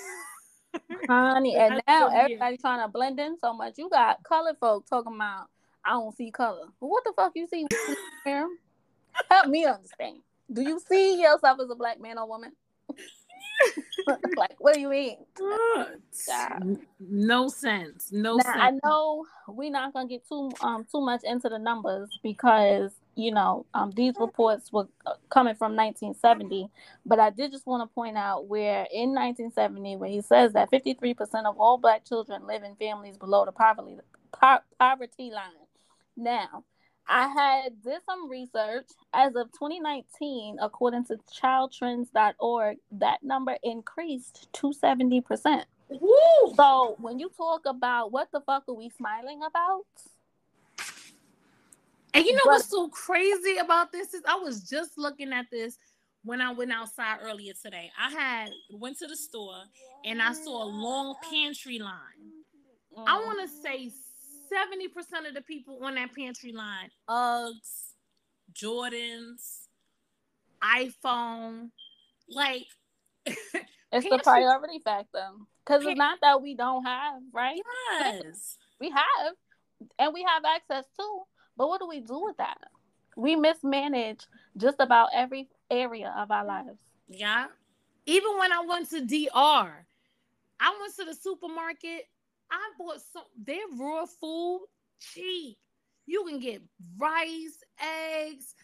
honey, 1.08 1.56
and 1.56 1.80
now 1.86 2.08
so 2.08 2.12
weird. 2.12 2.24
everybody 2.24 2.56
trying 2.56 2.80
to 2.80 2.88
blend 2.88 3.20
in 3.20 3.38
so 3.38 3.52
much. 3.52 3.74
You 3.78 3.88
got 3.88 4.22
colored 4.24 4.56
folk 4.58 4.86
talking 4.86 5.14
about 5.14 5.46
I 5.84 5.90
don't 5.90 6.16
see 6.16 6.30
color. 6.30 6.66
What 6.78 7.04
the 7.04 7.12
fuck 7.14 7.32
you 7.34 7.46
see? 7.46 7.66
Help 8.24 9.48
me 9.48 9.64
understand. 9.66 10.18
Do 10.52 10.62
you 10.62 10.80
see 10.88 11.20
yourself 11.20 11.58
as 11.62 11.70
a 11.70 11.74
black 11.74 12.00
man 12.00 12.18
or 12.18 12.28
woman? 12.28 12.52
like, 14.36 14.56
what 14.58 14.74
do 14.74 14.80
you 14.80 14.88
mean? 14.88 15.16
No 17.00 17.48
sense 17.48 18.10
no 18.10 18.36
Now 18.36 18.42
sense 18.42 18.56
I 18.56 18.70
know 18.84 19.24
we're 19.48 19.70
not 19.70 19.92
gonna 19.92 20.08
get 20.08 20.26
too 20.28 20.50
um 20.60 20.86
too 20.90 21.00
much 21.00 21.22
into 21.24 21.48
the 21.48 21.58
numbers 21.58 22.10
because 22.22 22.92
you 23.16 23.32
know 23.32 23.66
um 23.74 23.90
these 23.92 24.14
reports 24.18 24.72
were 24.72 24.88
uh, 25.06 25.14
coming 25.30 25.54
from 25.54 25.76
1970, 25.76 26.68
but 27.06 27.18
I 27.18 27.30
did 27.30 27.52
just 27.52 27.66
want 27.66 27.88
to 27.88 27.94
point 27.94 28.16
out 28.16 28.46
where 28.46 28.86
in 28.92 29.14
1970 29.14 29.96
when 29.96 30.10
he 30.10 30.20
says 30.20 30.52
that 30.52 30.70
53% 30.70 31.16
of 31.46 31.58
all 31.58 31.78
black 31.78 32.04
children 32.04 32.46
live 32.46 32.62
in 32.62 32.76
families 32.76 33.16
below 33.16 33.44
the 33.44 33.52
poverty 33.52 33.96
po- 34.32 34.64
poverty 34.78 35.30
line. 35.30 35.52
Now, 36.16 36.64
I 37.08 37.28
had 37.28 37.82
did 37.82 38.00
some 38.06 38.30
research. 38.30 38.86
As 39.12 39.34
of 39.36 39.52
2019, 39.52 40.58
according 40.60 41.04
to 41.06 41.18
childtrends.org, 41.42 42.78
that 42.92 43.22
number 43.22 43.56
increased 43.62 44.48
to 44.54 44.72
70%. 44.72 45.64
Woo! 45.88 46.54
So 46.56 46.96
when 46.98 47.18
you 47.18 47.30
talk 47.36 47.62
about 47.66 48.10
what 48.10 48.28
the 48.32 48.40
fuck 48.40 48.64
are 48.68 48.74
we 48.74 48.90
smiling 48.90 49.40
about? 49.46 49.84
And 52.14 52.24
you 52.24 52.32
know 52.32 52.40
But- 52.44 52.50
what's 52.52 52.68
so 52.70 52.88
crazy 52.88 53.56
about 53.58 53.92
this 53.92 54.14
is 54.14 54.22
I 54.26 54.36
was 54.36 54.68
just 54.68 54.96
looking 54.96 55.32
at 55.32 55.46
this 55.50 55.78
when 56.22 56.40
I 56.40 56.52
went 56.52 56.72
outside 56.72 57.18
earlier 57.22 57.52
today. 57.54 57.90
I 57.98 58.10
had 58.10 58.50
went 58.70 58.98
to 58.98 59.06
the 59.06 59.16
store 59.16 59.62
and 60.04 60.22
I 60.22 60.32
saw 60.32 60.62
a 60.62 60.64
long 60.64 61.16
pantry 61.30 61.78
line. 61.78 62.32
I 62.96 63.18
Mm. 63.18 63.26
want 63.26 63.40
to 63.40 63.48
say 63.48 63.90
70% 64.48 65.26
of 65.26 65.34
the 65.34 65.42
people 65.42 65.84
on 65.84 65.96
that 65.96 66.14
pantry 66.14 66.52
line, 66.52 66.90
Uggs, 67.08 67.94
Jordans, 68.52 69.66
iPhone, 70.62 71.70
like 72.28 72.66
it's 73.26 74.08
the 74.08 74.20
priority 74.22 74.78
factor. 74.78 75.30
Because 75.66 75.84
it's 75.86 75.96
not 75.98 76.20
that 76.20 76.40
we 76.42 76.54
don't 76.54 76.84
have, 76.84 77.22
right? 77.32 77.60
yes. 77.92 78.58
We 78.80 78.90
have, 78.90 79.34
and 79.98 80.12
we 80.12 80.24
have 80.24 80.44
access 80.44 80.84
to. 80.98 81.22
But 81.56 81.68
what 81.68 81.80
do 81.80 81.86
we 81.86 82.00
do 82.00 82.24
with 82.24 82.36
that? 82.38 82.58
We 83.16 83.36
mismanage 83.36 84.26
just 84.56 84.80
about 84.80 85.10
every 85.14 85.48
area 85.70 86.12
of 86.16 86.30
our 86.30 86.44
lives. 86.44 86.80
Yeah. 87.08 87.46
Even 88.06 88.38
when 88.38 88.52
I 88.52 88.60
went 88.66 88.90
to 88.90 89.00
DR, 89.00 89.86
I 90.60 90.76
went 90.80 90.96
to 90.96 91.04
the 91.04 91.14
supermarket. 91.14 92.08
I 92.50 92.70
bought 92.78 93.00
some 93.12 93.22
their 93.42 93.66
raw 93.78 94.06
food 94.06 94.66
cheap. 95.00 95.58
You 96.06 96.24
can 96.28 96.38
get 96.38 96.62
rice, 96.98 97.58
eggs, 97.80 98.54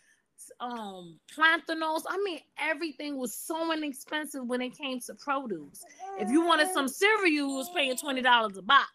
um, 0.60 1.18
plantanos. 1.36 2.02
I 2.08 2.20
mean, 2.24 2.40
everything 2.58 3.16
was 3.16 3.34
so 3.34 3.72
inexpensive 3.72 4.46
when 4.46 4.60
it 4.60 4.76
came 4.76 5.00
to 5.00 5.14
produce. 5.14 5.84
If 6.18 6.30
you 6.30 6.44
wanted 6.44 6.68
some 6.72 6.88
cereal, 6.88 7.26
you 7.26 7.48
was 7.48 7.70
paying 7.74 7.96
twenty 7.96 8.22
dollars 8.22 8.56
a 8.56 8.62
box. 8.62 8.90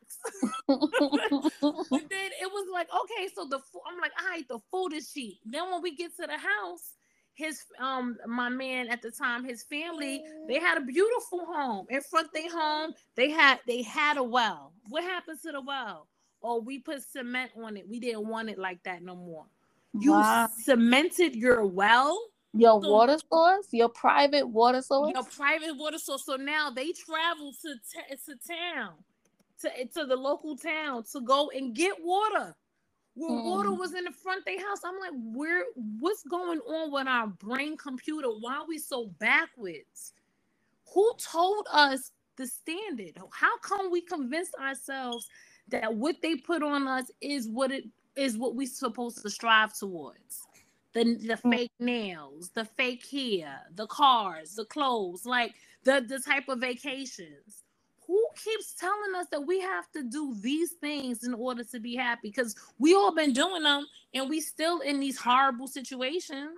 But 0.68 2.10
then 2.10 2.32
it 2.42 2.52
was 2.52 2.68
like, 2.74 2.88
okay, 2.94 3.30
so 3.34 3.46
the 3.46 3.60
food, 3.60 3.82
I'm 3.88 4.00
like, 4.00 4.12
I 4.18 4.24
all 4.24 4.30
right, 4.30 4.48
the 4.48 4.60
food 4.72 4.94
is 4.94 5.12
cheap. 5.12 5.38
Then 5.46 5.70
when 5.72 5.82
we 5.82 5.96
get 5.96 6.16
to 6.18 6.28
the 6.28 6.38
house, 6.38 6.94
his 7.36 7.62
um 7.80 8.18
my 8.28 8.50
man 8.50 8.88
at 8.90 9.02
the 9.02 9.12
time, 9.12 9.44
his 9.44 9.64
family, 9.64 10.24
they 10.48 10.60
had 10.60 10.78
a 10.78 10.82
beautiful 10.82 11.46
home. 11.46 11.86
In 11.90 12.02
front 12.02 12.28
of 12.28 12.34
their 12.34 12.52
home, 12.52 12.94
they 13.16 13.30
had 13.30 13.60
they 13.68 13.82
had 13.82 14.18
a 14.18 14.24
well. 14.24 14.74
What 14.90 15.04
happened 15.04 15.40
to 15.44 15.52
the 15.52 15.62
well? 15.62 16.08
Oh, 16.42 16.62
we 16.62 16.80
put 16.80 17.04
cement 17.04 17.52
on 17.62 17.78
it. 17.78 17.88
We 17.90 18.00
didn't 18.00 18.28
want 18.28 18.50
it 18.50 18.58
like 18.58 18.84
that 18.84 19.04
no 19.04 19.16
more. 19.16 19.46
You 20.00 20.12
Wow. 20.14 20.50
cemented 20.50 21.36
your 21.36 21.66
well, 21.68 22.20
Your 22.54 22.82
So- 22.82 22.90
water 22.92 23.18
source, 23.32 23.68
your 23.74 23.90
private 23.90 24.48
water 24.48 24.82
source. 24.82 25.14
your 25.14 25.24
private 25.26 25.76
water 25.78 26.00
source. 26.00 26.26
So 26.26 26.38
now 26.38 26.72
they 26.72 26.94
travel 26.94 27.54
to 27.54 27.76
t- 27.92 28.16
to 28.28 28.36
town, 28.38 29.06
to 29.62 29.86
to 29.88 30.06
the 30.06 30.18
local 30.18 30.58
town 30.58 31.04
to 31.14 31.22
go 31.22 31.50
and 31.52 31.76
get 31.76 32.04
water. 32.04 32.56
Where 33.16 33.32
Mm. 33.32 33.46
water 33.46 33.74
was 33.74 33.94
in 33.94 34.06
the 34.06 34.12
front 34.12 34.40
of 34.40 34.46
their 34.46 34.60
house. 34.68 34.84
I'm 34.86 35.00
like, 35.00 35.14
where? 35.16 35.66
What's 35.76 36.24
going 36.24 36.62
on 36.62 36.92
with 36.92 37.08
our 37.08 37.28
brain 37.28 37.78
computer? 37.78 38.30
Why 38.30 38.56
are 38.58 38.66
we 38.68 38.80
so 38.80 39.08
backwards? 39.08 40.14
Who 40.94 41.14
told 41.18 41.68
us 41.72 42.12
the 42.38 42.48
standard? 42.48 43.18
How 43.32 43.58
come 43.60 43.92
we 43.92 44.02
convinced 44.02 44.56
ourselves 44.56 45.28
that 45.70 45.96
what 45.96 46.22
they 46.22 46.38
put 46.38 46.64
on 46.64 46.88
us 46.88 47.12
is 47.22 47.50
what 47.50 47.72
it 47.72 47.86
is 48.16 48.38
what 48.38 48.56
we're 48.56 48.68
supposed 48.68 49.22
to 49.22 49.30
strive 49.30 49.74
towards? 49.74 50.48
The 50.94 51.04
the 51.16 51.36
Mm. 51.44 51.52
fake 51.52 51.72
nails, 51.80 52.50
the 52.52 52.66
fake 52.66 53.06
hair, 53.08 53.68
the 53.76 53.88
cars, 53.88 54.56
the 54.56 54.66
clothes, 54.66 55.26
like 55.26 55.56
the 55.84 56.02
the 56.08 56.20
type 56.20 56.48
of 56.50 56.60
vacations. 56.60 57.64
Who 58.08 58.24
keeps 58.44 58.74
telling 58.76 59.16
us 59.16 59.28
that 59.32 59.42
we 59.48 59.60
have 59.62 59.92
to 59.94 60.04
do 60.04 60.36
these 60.40 60.74
things 60.74 61.24
in 61.24 61.34
order 61.34 61.64
to 61.64 61.80
be 61.80 61.96
happy? 61.96 62.30
Because 62.30 62.56
we 62.78 62.94
all 62.94 63.14
been 63.14 63.34
doing 63.34 63.64
them 63.64 63.88
and 64.14 64.30
we 64.30 64.42
still 64.42 64.82
in 64.82 65.00
these 65.00 65.18
horrible 65.18 65.68
situations. 65.68 66.56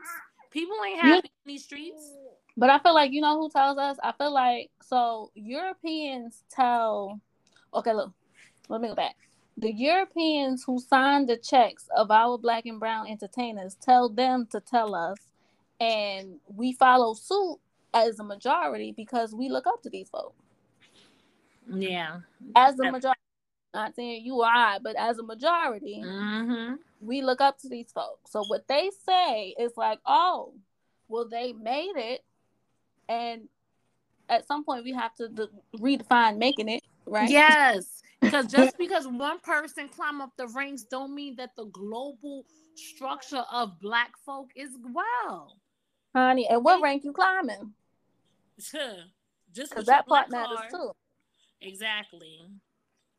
People 0.51 0.76
ain't 0.86 0.97
Yeah. 0.97 1.16
happy 1.16 1.32
in 1.45 1.49
these 1.53 1.64
streets. 1.64 2.14
But 2.58 2.70
I 2.70 2.80
feel 2.80 2.93
like 2.93 3.12
you 3.12 3.22
know 3.22 3.39
who 3.39 3.49
tells 3.49 3.78
us. 3.78 3.97
I 4.03 4.12
feel 4.12 4.32
like 4.32 4.72
so 4.82 5.32
Europeans 5.36 6.43
tell. 6.49 7.22
Okay, 7.74 7.93
look, 7.93 8.12
let 8.68 8.82
me 8.82 8.89
go 8.89 8.95
back. 8.95 9.16
The 9.60 9.74
Europeans 9.74 10.64
who 10.64 10.80
signed 10.80 11.28
the 11.30 11.38
checks 11.38 11.88
of 11.95 12.12
our 12.12 12.38
black 12.38 12.66
and 12.68 12.80
brown 12.80 13.08
entertainers 13.08 13.76
tell 13.82 14.08
them 14.08 14.47
to 14.51 14.60
tell 14.60 14.93
us, 14.93 15.18
and 15.80 16.39
we 16.47 16.74
follow 16.74 17.14
suit 17.16 17.58
as 17.93 18.20
a 18.20 18.24
majority 18.24 18.91
because 18.95 19.34
we 19.34 19.49
look 19.49 19.66
up 19.66 19.82
to 19.84 19.89
these 19.89 20.10
folks. 20.10 20.36
Yeah. 21.68 22.20
As 22.55 22.80
a 22.80 22.91
majority, 22.91 23.20
not 23.74 23.95
saying 23.95 24.24
you 24.26 24.36
or 24.36 24.45
I, 24.45 24.78
but 24.82 24.95
as 24.95 25.18
a 25.18 25.24
majority, 25.24 26.01
Mm-hmm. 26.05 26.76
we 27.01 27.22
look 27.24 27.41
up 27.41 27.58
to 27.60 27.70
these 27.70 27.91
folks. 27.91 28.32
So 28.32 28.43
what 28.47 28.68
they 28.68 28.91
say 29.05 29.55
is 29.60 29.72
like, 29.76 29.99
oh, 30.05 30.53
well, 31.08 31.28
they 31.28 31.53
made 31.53 31.93
it, 31.95 32.24
and 33.10 33.47
at 34.30 34.45
some 34.47 34.64
point 34.64 34.84
we 34.84 34.93
have 34.93 35.16
to 35.16 35.30
de- 35.30 35.49
redefine 35.78 36.38
making 36.38 36.70
it, 36.70 36.84
right? 37.05 37.30
Yes. 37.30 37.97
Because 38.22 38.47
just 38.47 38.78
because 38.80 39.07
one 39.07 39.39
person 39.39 39.89
climb 39.89 40.22
up 40.22 40.32
the 40.38 40.47
ranks 40.47 40.84
don't 40.84 41.13
mean 41.13 41.36
that 41.38 41.55
the 41.55 41.65
global 41.65 42.45
structure 42.76 43.43
of 43.51 43.80
black 43.80 44.11
folk 44.26 44.49
is 44.55 44.70
well. 44.93 45.57
honey. 46.13 46.47
And 46.49 46.63
what 46.63 46.82
rank 46.82 47.03
you 47.03 47.13
climbing? 47.13 47.74
Just 49.53 49.72
Because 49.72 49.86
that 49.86 50.07
part 50.07 50.30
matters 50.30 50.57
card. 50.57 50.72
too. 50.72 50.91
Exactly. 51.61 52.39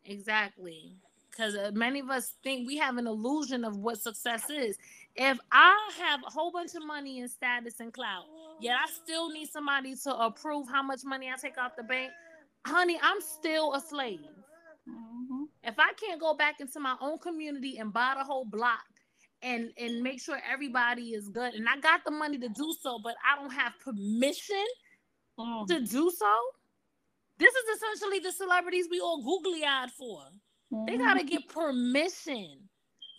Exactly. 0.04 0.96
Because 1.30 1.54
uh, 1.54 1.70
many 1.72 2.00
of 2.00 2.10
us 2.10 2.34
think 2.42 2.66
we 2.66 2.76
have 2.78 2.96
an 2.96 3.06
illusion 3.06 3.64
of 3.64 3.76
what 3.76 4.00
success 4.00 4.50
is. 4.50 4.76
If 5.14 5.38
I 5.52 5.90
have 5.98 6.20
a 6.26 6.30
whole 6.30 6.50
bunch 6.50 6.74
of 6.74 6.84
money 6.84 7.20
and 7.20 7.30
status 7.30 7.80
and 7.80 7.92
clout, 7.92 8.24
yet 8.60 8.76
I 8.84 8.90
still 8.90 9.30
need 9.30 9.48
somebody 9.48 9.94
to 10.04 10.16
approve 10.16 10.68
how 10.68 10.82
much 10.82 11.00
money 11.04 11.28
I 11.28 11.36
take 11.36 11.58
out 11.58 11.76
the 11.76 11.82
bank, 11.82 12.10
honey, 12.66 12.98
I'm 13.02 13.20
still 13.20 13.74
a 13.74 13.80
slave. 13.80 14.20
If 15.78 15.84
I 15.84 15.92
can't 15.94 16.20
go 16.20 16.34
back 16.34 16.60
into 16.60 16.80
my 16.80 16.96
own 17.00 17.18
community 17.18 17.78
and 17.78 17.92
buy 17.92 18.14
the 18.18 18.24
whole 18.24 18.44
block 18.44 18.84
and 19.42 19.70
and 19.78 20.02
make 20.02 20.20
sure 20.20 20.40
everybody 20.50 21.10
is 21.10 21.28
good, 21.28 21.54
and 21.54 21.68
I 21.68 21.78
got 21.78 22.04
the 22.04 22.10
money 22.10 22.36
to 22.38 22.48
do 22.48 22.74
so, 22.80 22.98
but 22.98 23.14
I 23.24 23.40
don't 23.40 23.52
have 23.52 23.74
permission 23.84 24.64
Mm. 25.38 25.68
to 25.68 25.80
do 25.80 26.10
so. 26.10 26.34
This 27.38 27.54
is 27.54 27.76
essentially 27.76 28.18
the 28.18 28.32
celebrities 28.32 28.88
we 28.90 28.98
all 29.00 29.22
googly 29.22 29.64
eyed 29.64 29.92
for. 29.92 30.24
They 30.86 30.96
Mhm. 30.96 30.98
gotta 30.98 31.22
get 31.22 31.48
permission 31.48 32.68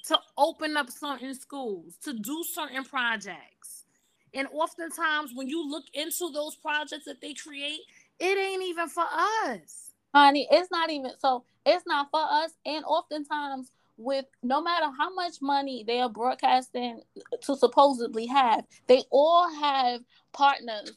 to 0.08 0.20
open 0.38 0.76
up 0.76 0.90
certain 0.90 1.34
schools, 1.36 1.96
to 2.00 2.12
do 2.12 2.44
certain 2.44 2.84
projects. 2.84 3.86
And 4.34 4.50
oftentimes, 4.52 5.32
when 5.34 5.48
you 5.48 5.66
look 5.66 5.86
into 5.94 6.30
those 6.32 6.58
projects 6.58 7.06
that 7.06 7.22
they 7.22 7.34
create, 7.34 7.82
it 8.20 8.38
ain't 8.38 8.64
even 8.64 8.90
for 8.90 9.06
us. 9.46 9.94
honey. 10.14 10.48
It's 10.52 10.72
not 10.72 10.90
even 10.90 11.12
so. 11.20 11.46
It's 11.70 11.86
not 11.86 12.10
for 12.12 12.22
us. 12.22 12.52
And 12.66 12.84
oftentimes, 12.86 13.72
with 13.98 14.26
no 14.42 14.62
matter 14.62 14.88
how 14.98 15.14
much 15.14 15.36
money 15.42 15.84
they 15.86 16.00
are 16.00 16.10
broadcasting 16.10 17.02
to 17.42 17.56
supposedly 17.56 18.26
have, 18.28 18.66
they 18.88 19.04
all 19.12 19.50
have 19.54 20.02
partners, 20.32 20.92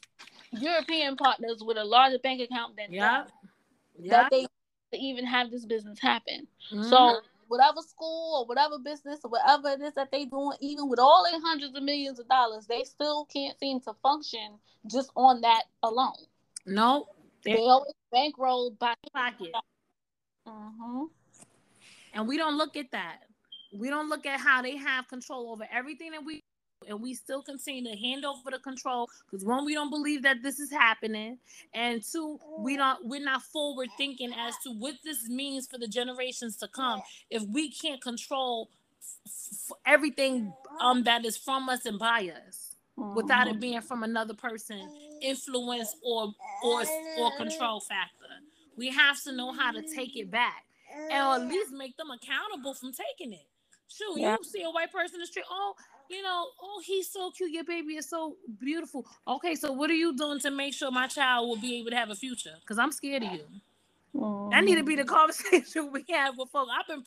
European 0.51 1.15
partners 1.17 1.61
with 1.65 1.77
a 1.77 1.83
larger 1.83 2.19
bank 2.19 2.41
account 2.41 2.75
than 2.77 2.91
Yeah. 2.91 3.23
them, 3.23 3.31
Yeah. 3.99 4.11
that 4.21 4.31
they 4.31 4.47
even 4.93 5.25
have 5.25 5.51
this 5.51 5.65
business 5.65 5.99
happen. 5.99 6.47
Mhm. 6.71 6.89
So 6.89 7.21
whatever 7.47 7.81
school 7.81 8.39
or 8.41 8.45
whatever 8.45 8.79
business 8.79 9.19
or 9.23 9.29
whatever 9.31 9.69
it 9.69 9.81
is 9.81 9.93
that 9.95 10.11
they 10.11 10.25
doing, 10.25 10.57
even 10.61 10.87
with 10.89 10.99
all 10.99 11.23
their 11.23 11.39
hundreds 11.41 11.75
of 11.75 11.83
millions 11.83 12.19
of 12.19 12.27
dollars, 12.27 12.67
they 12.67 12.83
still 12.83 13.25
can't 13.25 13.57
seem 13.59 13.79
to 13.81 13.93
function 13.95 14.59
just 14.87 15.11
on 15.15 15.41
that 15.41 15.63
alone. 15.83 16.17
no, 16.65 17.09
They 17.43 17.53
they 17.55 17.59
always 17.59 17.93
bankrolled 18.13 18.79
by. 18.79 18.93
pocket. 19.13 19.53
Mhm. 20.47 21.09
And 22.13 22.27
we 22.27 22.37
don't 22.37 22.57
look 22.57 22.75
at 22.77 22.91
that. 22.91 23.19
We 23.73 23.89
don't 23.89 24.09
look 24.09 24.25
at 24.25 24.39
how 24.39 24.61
they 24.61 24.77
have 24.77 25.07
control 25.07 25.51
over 25.51 25.67
everything 25.71 26.11
that 26.11 26.23
we 26.23 26.41
and 26.87 27.01
we 27.01 27.13
still 27.13 27.41
continue 27.41 27.89
to 27.89 27.97
hand 27.97 28.25
over 28.25 28.51
the 28.51 28.59
control 28.59 29.09
because 29.25 29.45
one, 29.45 29.63
we 29.65 29.73
don't 29.73 29.89
believe 29.89 30.21
that 30.23 30.43
this 30.43 30.59
is 30.59 30.69
happening, 30.69 31.37
and 31.73 32.03
two, 32.03 32.37
we 32.59 32.75
don't 32.75 33.05
we're 33.05 33.23
not 33.23 33.41
forward 33.41 33.87
thinking 33.97 34.33
as 34.33 34.57
to 34.65 34.71
what 34.71 34.95
this 35.03 35.29
means 35.29 35.65
for 35.67 35.77
the 35.77 35.87
generations 35.87 36.57
to 36.57 36.67
come 36.67 37.01
if 37.29 37.41
we 37.43 37.71
can't 37.71 38.01
control 38.01 38.69
f- 39.25 39.69
f- 39.71 39.77
everything 39.85 40.53
um 40.81 41.03
that 41.03 41.23
is 41.25 41.37
from 41.37 41.69
us 41.69 41.85
and 41.85 41.99
by 41.99 42.29
us 42.47 42.75
without 43.15 43.47
it 43.47 43.55
Mhm. 43.55 43.61
being 43.61 43.81
from 43.81 44.03
another 44.03 44.33
person 44.33 44.79
influence 45.21 45.95
or 46.03 46.33
or 46.63 46.83
or 47.17 47.31
control 47.37 47.79
factor 47.79 48.22
we 48.77 48.89
have 48.89 49.21
to 49.23 49.31
know 49.31 49.51
how 49.51 49.71
to 49.71 49.81
take 49.81 50.15
it 50.15 50.29
back 50.31 50.65
and 50.93 51.11
at 51.43 51.47
least 51.47 51.71
make 51.71 51.95
them 51.97 52.07
accountable 52.11 52.73
from 52.73 52.91
taking 52.91 53.33
it 53.33 53.45
Shoot, 53.89 54.17
Yeah. 54.17 54.37
you 54.39 54.43
see 54.43 54.63
a 54.63 54.71
white 54.71 54.91
person 54.91 55.15
in 55.15 55.19
the 55.21 55.27
street. 55.27 55.45
Oh, 55.49 55.75
you 56.09 56.23
know, 56.23 56.47
oh, 56.61 56.81
he's 56.83 57.11
so 57.11 57.29
cute. 57.31 57.51
Your 57.51 57.63
baby 57.63 57.95
is 57.95 58.09
so 58.09 58.37
beautiful. 58.59 59.05
Okay, 59.27 59.53
so 59.55 59.71
what 59.71 59.89
are 59.91 59.95
you 59.95 60.15
doing 60.15 60.39
to 60.39 60.49
make 60.51 60.73
sure 60.73 60.89
my 60.89 61.07
child 61.07 61.47
will 61.47 61.57
be 61.57 61.79
able 61.79 61.91
to 61.91 61.95
have 61.95 62.09
a 62.09 62.15
future? 62.15 62.55
Because 62.59 62.79
I'm 62.79 62.91
scared 62.91 63.23
of 63.23 63.33
you. 63.33 64.49
That 64.51 64.63
need 64.63 64.75
to 64.75 64.83
be 64.83 64.95
the 64.95 65.03
conversation 65.05 65.91
we 65.91 66.05
have 66.09 66.37
with 66.37 66.49
folks. 66.49 66.71
I've 66.75 66.87
been 66.87 67.03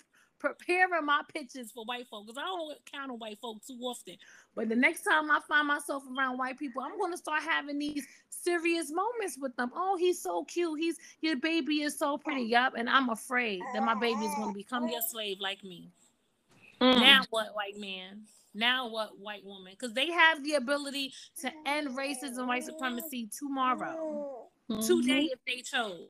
preparing 0.54 1.04
my 1.04 1.22
pitches 1.32 1.72
for 1.72 1.84
white 1.84 2.06
folks 2.08 2.26
because 2.26 2.38
I 2.42 2.46
don't 2.46 2.78
count 2.92 3.10
on 3.10 3.18
white 3.18 3.38
folks 3.38 3.66
too 3.66 3.78
often. 3.80 4.16
But 4.54 4.68
the 4.68 4.76
next 4.76 5.02
time 5.02 5.30
I 5.30 5.40
find 5.48 5.68
myself 5.68 6.02
around 6.16 6.38
white 6.38 6.58
people, 6.58 6.82
I'm 6.82 6.98
going 6.98 7.12
to 7.12 7.18
start 7.18 7.42
having 7.42 7.78
these 7.78 8.06
serious 8.28 8.90
moments 8.90 9.38
with 9.40 9.56
them. 9.56 9.70
Oh, 9.74 9.96
he's 9.98 10.20
so 10.20 10.44
cute. 10.44 10.78
He's 10.78 10.96
your 11.20 11.36
baby 11.36 11.82
is 11.82 11.98
so 11.98 12.18
pretty. 12.18 12.42
Yup, 12.42 12.74
and 12.76 12.88
I'm 12.88 13.10
afraid 13.10 13.60
that 13.74 13.82
my 13.82 13.94
baby 13.94 14.24
is 14.24 14.34
going 14.36 14.52
to 14.52 14.56
become 14.56 14.88
your 14.88 15.02
slave 15.02 15.38
like 15.40 15.62
me. 15.64 15.90
Mm. 16.80 17.00
Now 17.00 17.22
what, 17.30 17.54
white 17.54 17.78
man? 17.78 18.22
Now 18.54 18.88
what, 18.88 19.18
white 19.18 19.44
woman? 19.44 19.72
Because 19.78 19.94
they 19.94 20.10
have 20.10 20.42
the 20.42 20.54
ability 20.54 21.12
to 21.40 21.50
end 21.66 21.88
racism, 21.96 22.46
white 22.46 22.64
supremacy 22.64 23.28
tomorrow, 23.38 24.48
Mhm. 24.70 24.86
today, 24.86 25.28
if 25.32 25.38
they 25.46 25.60
chose. 25.62 26.08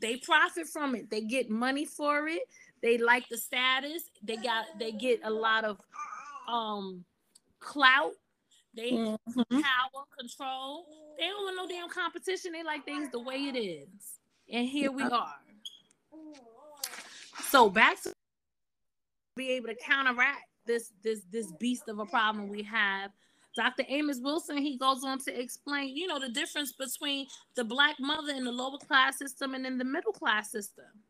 They 0.00 0.16
profit 0.16 0.66
from 0.68 0.94
it. 0.94 1.08
They 1.10 1.20
get 1.22 1.50
money 1.50 1.84
for 1.84 2.26
it. 2.28 2.42
They 2.84 2.98
like 2.98 3.26
the 3.30 3.38
status. 3.38 4.10
They 4.22 4.36
got. 4.36 4.66
They 4.78 4.92
get 4.92 5.20
a 5.24 5.30
lot 5.30 5.64
of 5.64 5.80
um 6.46 7.02
clout. 7.58 8.12
They 8.74 8.90
Mhm. 8.90 9.62
power 9.62 10.04
control. 10.18 10.86
They 11.18 11.28
don't 11.28 11.44
want 11.44 11.56
no 11.56 11.66
damn 11.66 11.88
competition. 11.88 12.52
They 12.52 12.62
like 12.62 12.84
things 12.84 13.10
the 13.10 13.20
way 13.20 13.46
it 13.46 13.56
is. 13.56 14.18
And 14.50 14.68
here 14.68 14.92
we 14.92 15.02
are. 15.02 15.40
So 17.44 17.70
back 17.70 18.02
to 18.02 18.12
be 19.36 19.52
able 19.52 19.68
to 19.68 19.76
counteract 19.76 20.46
this 20.66 20.92
this 21.02 21.22
this 21.30 21.50
beast 21.52 21.88
of 21.88 22.00
a 22.00 22.04
problem 22.04 22.50
we 22.50 22.62
have. 22.64 23.12
Dr. 23.56 23.84
Amos 23.88 24.18
Wilson, 24.20 24.58
he 24.58 24.76
goes 24.76 25.04
on 25.04 25.20
to 25.20 25.40
explain, 25.40 25.96
you 25.96 26.06
know, 26.06 26.18
the 26.18 26.28
difference 26.28 26.72
between 26.72 27.28
the 27.54 27.64
black 27.64 27.98
mother 27.98 28.34
in 28.34 28.44
the 28.44 28.52
lower 28.52 28.78
class 28.78 29.16
system 29.16 29.54
and 29.54 29.64
in 29.64 29.78
the 29.78 29.84
middle 29.84 30.12
class 30.12 30.50
system. 30.50 31.02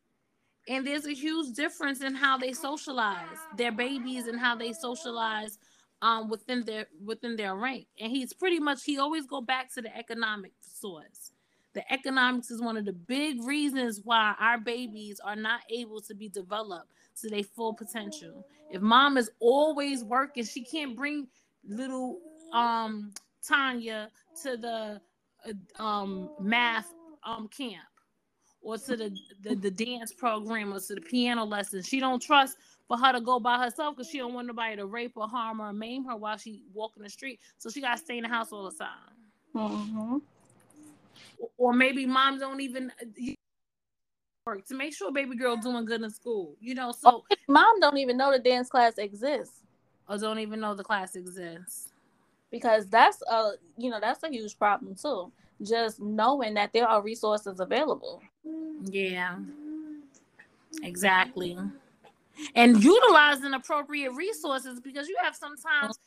And 0.68 0.86
there's 0.86 1.06
a 1.06 1.14
huge 1.14 1.54
difference 1.54 2.02
in 2.02 2.14
how 2.14 2.38
they 2.38 2.52
socialize 2.52 3.48
their 3.56 3.72
babies 3.72 4.26
and 4.26 4.40
how 4.40 4.56
they 4.56 4.72
socialize 4.72 5.58
um 6.02 6.28
within 6.28 6.64
their 6.64 6.86
within 7.04 7.36
their 7.36 7.54
rank. 7.54 7.86
And 8.00 8.10
he's 8.10 8.32
pretty 8.32 8.58
much 8.60 8.84
he 8.84 8.98
always 8.98 9.26
go 9.26 9.40
back 9.40 9.72
to 9.74 9.82
the 9.82 9.96
economic 9.96 10.52
source. 10.60 11.32
The 11.74 11.90
economics 11.92 12.50
is 12.50 12.62
one 12.62 12.76
of 12.76 12.84
the 12.84 12.92
big 12.92 13.42
reasons 13.44 14.00
why 14.04 14.34
our 14.38 14.58
babies 14.58 15.20
are 15.24 15.36
not 15.36 15.60
able 15.70 16.00
to 16.02 16.14
be 16.14 16.28
developed 16.28 16.88
to 17.20 17.28
their 17.28 17.42
full 17.42 17.74
potential. 17.74 18.46
If 18.70 18.80
mom 18.80 19.18
is 19.18 19.30
always 19.40 20.04
working, 20.04 20.44
she 20.44 20.64
can't 20.64 20.96
bring 20.96 21.28
little 21.66 22.20
um 22.52 23.12
Tanya 23.46 24.10
to 24.42 24.56
the 24.56 25.00
uh, 25.46 25.82
um 25.82 26.30
math 26.40 26.92
um 27.24 27.48
camp 27.48 27.84
or 28.64 28.78
to 28.78 28.96
the, 28.96 29.16
the 29.42 29.54
the 29.54 29.70
dance 29.70 30.12
program 30.12 30.72
or 30.72 30.80
to 30.80 30.94
the 30.94 31.00
piano 31.00 31.44
lesson. 31.44 31.82
She 31.82 32.00
don't 32.00 32.20
trust 32.20 32.56
for 32.88 32.96
her 32.98 33.12
to 33.12 33.20
go 33.20 33.38
by 33.38 33.62
herself 33.62 33.96
because 33.96 34.10
she 34.10 34.18
don't 34.18 34.34
want 34.34 34.46
nobody 34.46 34.76
to 34.76 34.86
rape 34.86 35.12
or 35.16 35.28
harm 35.28 35.60
or 35.60 35.72
maim 35.72 36.04
her 36.06 36.16
while 36.16 36.36
she 36.36 36.62
walking 36.72 37.02
the 37.02 37.10
street. 37.10 37.38
So 37.58 37.70
she 37.70 37.80
gotta 37.80 37.98
stay 37.98 38.16
in 38.18 38.22
the 38.24 38.28
house 38.28 38.52
all 38.52 38.64
the 38.70 38.76
time. 38.76 39.14
Mhm. 39.54 40.22
Or 41.58 41.72
maybe 41.72 42.06
moms 42.06 42.40
don't 42.40 42.60
even 42.60 42.90
uh, 43.00 43.32
work 44.46 44.66
to 44.66 44.74
make 44.74 44.94
sure 44.94 45.12
baby 45.12 45.36
girl 45.36 45.56
doing 45.56 45.84
good 45.84 46.02
in 46.02 46.10
school. 46.10 46.56
You 46.60 46.74
know, 46.74 46.92
so 46.92 47.24
Mom 47.48 47.80
don't 47.80 47.98
even 47.98 48.16
know 48.16 48.32
the 48.32 48.38
dance 48.38 48.68
class 48.68 48.98
exists 48.98 49.60
or 50.08 50.18
don't 50.18 50.38
even 50.38 50.60
know 50.60 50.74
the 50.74 50.84
class 50.84 51.16
exists. 51.16 51.88
because 52.50 52.86
that's 52.88 53.22
a 53.30 53.52
you 53.76 53.90
know 53.90 54.00
that's 54.00 54.22
a 54.22 54.28
huge 54.28 54.58
problem 54.58 54.94
too. 54.94 55.30
Just 55.64 56.00
knowing 56.00 56.54
that 56.54 56.72
there 56.72 56.88
are 56.88 57.02
resources 57.02 57.60
available. 57.60 58.22
Yeah, 58.84 59.36
exactly. 60.82 61.56
And 62.54 62.82
utilizing 62.82 63.54
appropriate 63.54 64.12
resources 64.12 64.80
because 64.80 65.08
you 65.08 65.16
have 65.22 65.36
sometimes 65.36 65.98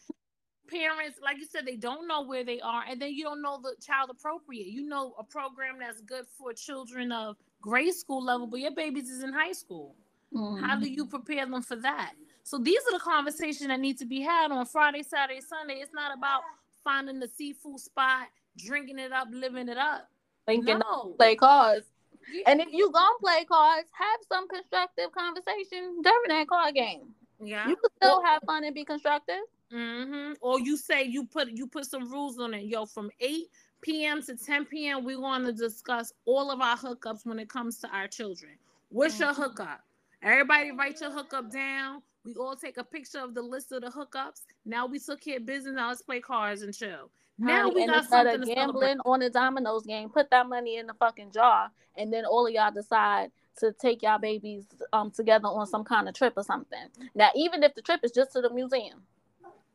parents, 0.70 1.20
like 1.24 1.38
you 1.38 1.46
said, 1.46 1.66
they 1.66 1.78
don't 1.78 2.08
know 2.08 2.24
where 2.24 2.44
they 2.44 2.60
are, 2.60 2.84
and 2.90 3.02
then 3.02 3.14
you 3.14 3.24
don't 3.24 3.42
know 3.42 3.60
the 3.62 3.76
child 3.82 4.10
appropriate. 4.10 4.68
You 4.68 4.84
know 4.84 5.16
a 5.18 5.24
program 5.24 5.78
that's 5.80 6.02
good 6.02 6.26
for 6.38 6.54
children 6.54 7.12
of 7.12 7.38
grade 7.62 7.94
school 7.94 8.24
level, 8.24 8.48
but 8.48 8.60
your 8.60 8.72
babies 8.72 9.10
is 9.10 9.24
in 9.24 9.34
high 9.34 9.54
school. 9.54 9.96
How 10.36 10.78
do 10.78 10.90
you 10.90 11.06
mm-hmm. 11.06 11.10
prepare 11.10 11.46
them 11.46 11.62
for 11.62 11.78
that? 11.78 12.14
So 12.44 12.58
these 12.58 12.80
are 12.88 12.98
the 12.98 13.04
conversations 13.04 13.68
that 13.68 13.80
need 13.80 13.98
to 14.00 14.06
be 14.06 14.22
had 14.22 14.52
on 14.52 14.66
Friday, 14.66 15.04
Saturday, 15.04 15.42
Sunday. 15.42 15.76
It's 15.76 15.94
not 15.94 16.16
about 16.16 16.42
finding 16.84 17.20
the 17.20 17.28
seafood 17.28 17.80
spot, 17.80 18.28
drinking 18.58 19.00
it 19.00 19.12
up, 19.12 19.28
living 19.32 19.70
it 19.70 19.78
up. 19.78 20.10
thinking 20.46 20.80
No. 20.80 21.14
play 21.18 21.36
cards? 21.36 21.86
Yeah. 22.34 22.44
And 22.48 22.62
if 22.62 22.70
you 22.72 22.92
gonna 22.92 23.18
play 23.22 23.46
cards, 23.46 23.90
have 23.94 24.20
some 24.28 24.48
constructive 24.48 25.12
conversation 25.12 26.02
during 26.02 26.30
that 26.30 26.48
card 26.48 26.74
game. 26.76 27.14
yeah. 27.42 27.68
You 27.68 27.76
can 27.76 27.90
still 27.98 28.22
have 28.24 28.42
fun 28.46 28.64
and 28.64 28.74
be 28.76 28.84
constructive. 28.84 29.44
Mm-hmm. 29.72 30.34
Or 30.42 30.60
you 30.60 30.78
say 30.78 31.04
you 31.04 31.26
put 31.26 31.50
you 31.50 31.68
put 31.68 31.86
some 31.86 32.12
rules 32.12 32.40
on 32.40 32.54
it. 32.54 32.64
Yo, 32.66 32.86
from 32.86 33.10
8 33.20 33.48
p.m. 33.82 34.22
to 34.24 34.36
10 34.36 34.66
p.m. 34.66 35.04
we 35.04 35.16
want 35.18 35.46
to 35.46 35.54
discuss 35.54 36.14
all 36.26 36.52
of 36.52 36.62
our 36.62 36.78
hookups 36.78 37.26
when 37.26 37.40
it 37.40 37.50
comes 37.50 37.80
to 37.80 37.88
our 37.90 38.08
children. 38.08 38.54
What's 38.90 39.20
your 39.20 39.34
hookup? 39.34 39.82
Everybody 40.24 40.72
write 40.72 41.00
your 41.02 41.12
hookup 41.12 41.52
down. 41.52 42.02
We 42.28 42.34
all 42.34 42.58
take 42.58 42.78
a 42.78 42.84
picture 42.84 43.20
of 43.20 43.34
the 43.34 43.42
list 43.42 43.72
of 43.72 43.82
the 43.84 43.88
hookups. 43.88 44.42
Now 44.66 44.86
we 44.86 45.00
took 45.00 45.22
care 45.22 45.38
of 45.38 45.46
business. 45.46 45.76
Now 45.76 45.88
let's 45.88 46.02
play 46.02 46.20
cards 46.20 46.62
and 46.62 46.76
chill. 46.76 47.10
Now 47.40 47.64
Honey, 47.64 47.76
we 47.76 47.84
and 47.84 47.92
got 47.92 48.06
something 48.10 48.42
of 48.42 48.48
gambling 48.48 48.98
on 49.06 49.22
the 49.22 49.30
dominoes 49.30 49.86
game, 49.86 50.10
put 50.10 50.30
that 50.32 50.50
money 50.50 50.76
in 50.78 50.88
the 50.88 50.94
fucking 50.96 51.32
jar, 51.32 51.72
and 51.96 52.12
then 52.12 52.26
all 52.26 52.46
of 52.46 52.52
y'all 52.52 52.72
decide 52.72 53.32
to 53.60 53.72
take 53.72 54.02
y'all 54.04 54.20
babies 54.20 54.66
um 54.92 55.10
together 55.10 55.48
on 55.48 55.66
some 55.68 55.86
kind 55.86 56.10
of 56.10 56.16
trip 56.16 56.34
or 56.36 56.44
something. 56.44 56.88
Now, 57.16 57.30
even 57.34 57.64
if 57.64 57.74
the 57.76 57.82
trip 57.82 58.02
is 58.04 58.12
just 58.12 58.34
to 58.34 58.42
the 58.42 58.50
museum, 58.50 59.04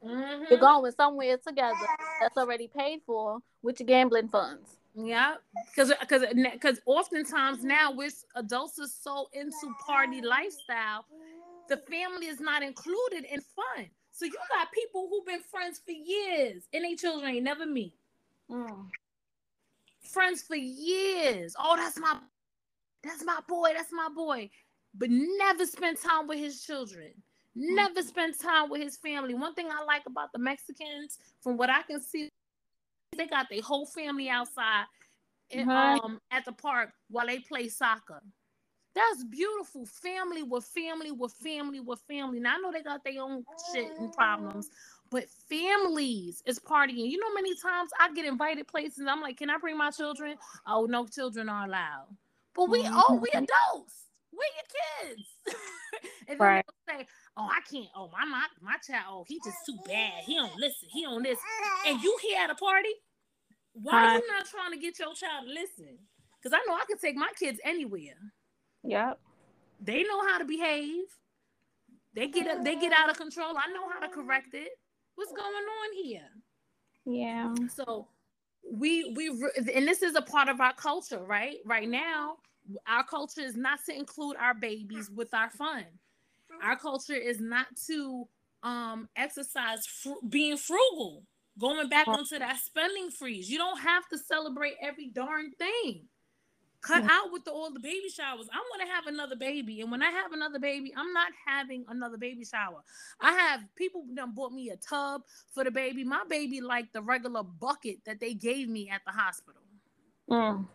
Mhm. 0.05 0.51
you're 0.51 0.61
going 0.61 0.93
somewhere 0.93 1.39
together 1.39 1.87
that's 2.21 2.37
already 2.37 2.69
paid 2.69 3.01
for 3.07 3.39
with 3.63 3.81
your 3.81 3.87
gambling 3.87 4.29
funds. 4.29 4.77
Yeah, 4.95 5.37
because 5.71 5.91
because 6.01 6.23
because 6.35 6.81
oftentimes 6.85 7.65
now 7.65 7.93
we're 7.93 8.11
adults 8.35 8.79
are 8.79 8.87
so 8.87 9.29
into 9.33 9.75
party 9.87 10.21
lifestyle, 10.21 11.07
the 11.69 11.77
family 11.77 12.27
is 12.27 12.41
not 12.41 12.63
included 12.63 13.25
in 13.31 13.41
fun. 13.41 13.89
So 14.13 14.25
you 14.27 14.33
got 14.33 14.73
people 14.73 15.09
who've 15.09 15.27
been 15.27 15.41
friends 15.41 15.81
for 15.85 15.93
years 15.93 16.65
and 16.73 16.85
they 16.85 16.95
children 16.95 17.35
ain't 17.35 17.45
never 17.45 17.67
meet. 17.67 17.95
Mm. 18.51 18.89
Friends 20.11 20.43
for 20.43 20.57
years. 20.57 21.55
Oh, 21.59 21.77
that's 21.77 21.99
my 21.99 22.19
that's 23.03 23.25
my 23.25 23.39
boy, 23.49 23.71
that's 23.75 23.93
my 23.93 24.09
boy. 24.15 24.51
But 24.95 25.09
never 25.11 25.65
spend 25.67 25.99
time 25.99 26.27
with 26.27 26.39
his 26.39 26.63
children. 26.63 27.11
Never 27.55 28.03
spend 28.03 28.39
time 28.39 28.71
with 28.71 28.83
his 28.83 28.97
family. 28.97 29.35
One 29.35 29.55
thing 29.55 29.69
I 29.71 29.83
like 29.85 30.03
about 30.07 30.33
the 30.33 30.39
Mexicans, 30.39 31.19
from 31.41 31.57
what 31.57 31.71
I 31.71 31.83
can 31.83 32.01
see, 32.01 32.29
they 33.17 33.27
got 33.27 33.49
their 33.51 33.63
whole 33.63 33.87
family 33.87 34.29
outside 34.29 34.85
Right. 35.55 36.01
um, 36.03 36.19
at 36.31 36.45
the 36.45 36.53
park 36.53 36.91
while 37.11 37.27
they 37.27 37.39
play 37.41 37.69
soccer. 37.69 38.23
That's 38.95 39.25
beautiful. 39.25 39.87
Family 39.87 40.43
with 40.43 40.65
family 40.65 41.11
with 41.11 41.33
family 41.33 41.81
with 41.81 42.01
family. 42.09 42.41
Now 42.41 42.57
I 42.57 42.59
know 42.59 42.73
they 42.73 42.83
got 42.83 43.03
their 43.05 43.23
own 43.23 43.45
shit 43.73 43.91
and 43.99 44.13
problems, 44.13 44.69
but 45.11 45.25
families 45.49 46.43
is 46.47 46.59
partying. 46.59 47.11
You 47.11 47.19
know, 47.19 47.33
many 47.35 47.55
times 47.55 47.91
I 47.99 48.13
get 48.13 48.27
invited 48.27 48.69
places. 48.69 49.07
I'm 49.09 49.21
like, 49.23 49.39
can 49.39 49.51
I 49.51 49.59
bring 49.59 49.79
my 49.79 49.91
children? 49.91 50.37
Oh, 50.67 50.87
no, 50.87 51.07
children 51.07 51.49
are 51.49 51.67
allowed. 51.67 52.09
But 52.55 52.69
we, 52.69 52.83
mm-hmm. 52.83 52.95
oh, 52.95 53.15
we 53.15 53.29
adults. 53.31 54.09
We 54.33 54.45
your 54.57 55.15
kids. 55.15 55.29
and 56.29 56.39
then 56.41 56.47
Right. 56.47 56.65
they'll 56.87 56.99
say, 56.99 57.07
oh, 57.37 57.49
I 57.51 57.61
can't. 57.71 57.89
Oh, 57.97 58.11
my 58.13 58.25
my 58.27 58.45
my 58.61 58.77
child. 58.87 59.05
Oh, 59.09 59.25
he 59.27 59.39
just 59.45 59.59
too 59.67 59.77
bad. 59.87 60.25
He 60.25 60.35
don't 60.35 60.57
listen. 60.57 60.89
He 60.91 61.03
don't 61.03 61.23
listen. 61.23 61.45
And 61.87 62.03
you 62.03 62.19
here 62.23 62.39
at 62.41 62.51
a 62.51 62.55
party? 62.55 62.91
Why 63.75 63.93
Right. 64.05 64.23
you 64.23 64.29
not 64.29 64.47
trying 64.47 64.73
to 64.73 64.79
get 64.79 64.99
your 64.99 65.15
child 65.15 65.47
to 65.47 65.53
listen? 65.53 65.99
Because 66.43 66.59
I 66.59 66.65
know 66.69 66.75
I 66.75 66.85
can 66.87 66.99
take 66.99 67.17
my 67.17 67.31
kids 67.39 67.59
anywhere. 67.65 68.17
Yep. 68.85 69.19
They 69.81 70.03
know 70.05 70.27
how 70.27 70.39
to 70.39 70.45
behave. 70.45 71.05
They 72.15 72.29
get 72.29 72.63
they 72.63 72.77
get 72.77 72.93
out 72.93 73.11
of 73.11 73.17
control. 73.17 73.55
I 73.57 73.73
know 73.73 73.89
how 73.89 74.01
to 74.01 74.09
correct 74.09 74.55
it. 74.55 74.79
What's 75.15 75.33
going 75.33 75.49
on 75.49 76.05
here? 76.05 76.29
Yeah. 77.05 77.55
So 77.75 78.07
we 78.71 79.13
we 79.17 79.29
and 79.75 79.87
this 79.87 80.03
is 80.03 80.15
a 80.15 80.23
part 80.23 80.49
of 80.49 80.61
our 80.61 80.75
culture, 80.75 81.23
right? 81.25 81.57
Right 81.65 81.89
now, 81.89 82.37
our 82.87 83.05
culture 83.05 83.41
is 83.41 83.57
not 83.57 83.81
to 83.87 83.97
include 83.97 84.37
our 84.37 84.55
babies 84.55 85.11
with 85.11 85.33
our 85.35 85.51
fun. 85.51 85.85
Our 86.63 86.77
culture 86.77 87.15
is 87.15 87.41
not 87.41 87.67
to 87.87 88.29
um 88.63 89.09
exercise 89.17 89.87
fr- 89.87 90.25
being 90.29 90.57
frugal, 90.57 91.25
going 91.59 91.89
back 91.89 92.07
onto 92.07 92.39
that 92.39 92.59
spending 92.59 93.11
freeze. 93.11 93.51
You 93.51 93.59
don't 93.59 93.81
have 93.81 94.07
to 94.09 94.19
celebrate 94.19 94.75
every 94.81 95.09
darn 95.09 95.51
thing. 95.53 96.09
Cut 96.83 97.05
out 97.05 97.31
with 97.33 97.45
the, 97.45 97.53
all 97.53 97.71
the 97.73 97.79
baby 97.79 98.09
showers. 98.09 98.49
I 98.53 98.57
want 98.59 98.83
to 98.83 98.93
have 98.93 99.07
another 99.07 99.37
baby, 99.37 99.81
and 99.83 99.91
when 99.91 100.03
I 100.03 100.11
have 100.11 100.33
another 100.33 100.59
baby, 100.59 100.93
I'm 100.97 101.13
not 101.13 101.31
having 101.47 101.85
another 101.89 102.17
baby 102.17 102.45
shower. 102.45 102.83
I 103.21 103.33
have 103.33 103.61
people 103.77 104.05
done 104.15 104.35
bought 104.35 104.53
me 104.53 104.71
a 104.71 104.77
tub 104.77 105.23
for 105.53 105.63
the 105.63 105.71
baby. 105.71 106.03
My 106.03 106.25
baby 106.29 106.61
like 106.61 106.93
the 106.93 107.01
regular 107.01 107.45
bucket 107.45 107.99
that 108.05 108.19
they 108.19 108.35
gave 108.35 108.69
me 108.69 108.91
at 108.91 109.03
the 109.07 109.13
hospital. 109.13 109.63
Mm. 110.29 110.67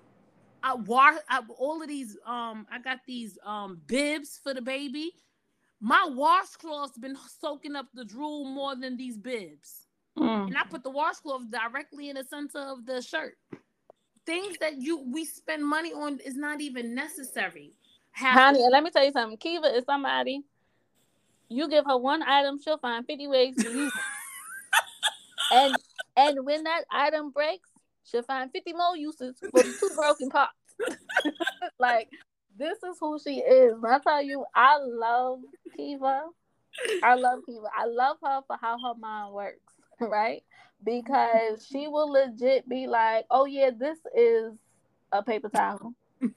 I 0.64 0.76
wash 0.76 1.16
all 1.60 1.82
of 1.82 1.88
these. 1.88 2.18
Um, 2.26 2.66
I 2.72 2.80
got 2.80 2.99
these 3.05 3.38
um 3.45 3.82
bibs 3.88 4.39
for 4.41 4.53
the 4.53 4.62
baby. 4.62 5.12
My 5.82 6.08
washcloth's 6.10 6.97
been 6.97 7.18
soaking 7.39 7.76
up 7.76 7.88
the 7.93 8.05
drool 8.05 8.45
more 8.45 8.76
than 8.76 8.95
these 8.97 9.18
bibs, 9.18 9.88
Mm. 10.18 10.47
and 10.47 10.58
I 10.58 10.64
put 10.64 10.84
the 10.84 10.89
washcloth 10.89 11.51
directly 11.51 12.10
in 12.10 12.16
the 12.16 12.24
center 12.24 12.60
of 12.60 12.86
the 12.86 13.01
shirt. 13.01 13.38
Things 14.28 14.57
that 14.59 14.78
you 14.78 15.01
we 15.11 15.23
spend 15.23 15.65
money 15.65 15.93
on 15.93 16.19
is 16.19 16.36
not 16.36 16.59
even 16.59 16.93
necessary. 16.93 17.71
Have- 18.11 18.34
Honey, 18.34 18.59
let 18.69 18.84
me 18.84 18.91
tell 18.91 19.05
you 19.05 19.13
something. 19.13 19.38
Kiva 19.38 19.75
is 19.75 19.86
somebody. 19.86 20.43
You 21.47 21.69
give 21.69 21.86
her 21.86 21.97
one 21.97 22.21
item, 22.21 22.59
she'll 22.61 22.78
find 22.78 23.05
fifty 23.05 23.25
ways 23.28 23.55
to 23.55 23.71
use 23.71 23.93
it. 23.93 24.01
and 25.53 25.78
and 26.17 26.45
when 26.45 26.63
that 26.65 26.84
item 26.91 27.32
breaks, 27.32 27.69
she'll 28.03 28.21
find 28.21 28.51
fifty 28.51 28.73
more 28.73 28.97
uses 28.97 29.38
for 29.49 29.63
the 29.63 29.73
two 29.80 29.91
broken 29.95 30.30
parts. 30.30 30.53
like 31.80 32.09
this 32.57 32.78
is 32.84 32.97
who 32.99 33.17
she 33.23 33.36
is. 33.38 33.75
When 33.80 33.93
I 33.93 33.99
tell 33.99 34.21
you, 34.21 34.43
I 34.53 34.78
love 34.78 35.39
Kiva. 35.78 36.23
I 37.01 37.15
love 37.15 37.39
Kiva. 37.45 37.67
I 37.73 37.86
love 37.86 38.17
her 38.21 38.41
for 38.45 38.57
how 38.59 38.78
her 38.78 38.99
mind 38.99 39.34
works, 39.34 39.73
right? 40.09 40.43
Because 40.83 41.65
she 41.65 41.87
will 41.87 42.11
legit 42.11 42.67
be 42.69 42.87
like, 42.87 43.25
"Oh 43.31 43.45
yeah, 43.45 43.71
this 43.77 43.97
is 44.15 44.53
a 45.11 45.23
paper 45.23 45.49
towel." 45.49 45.93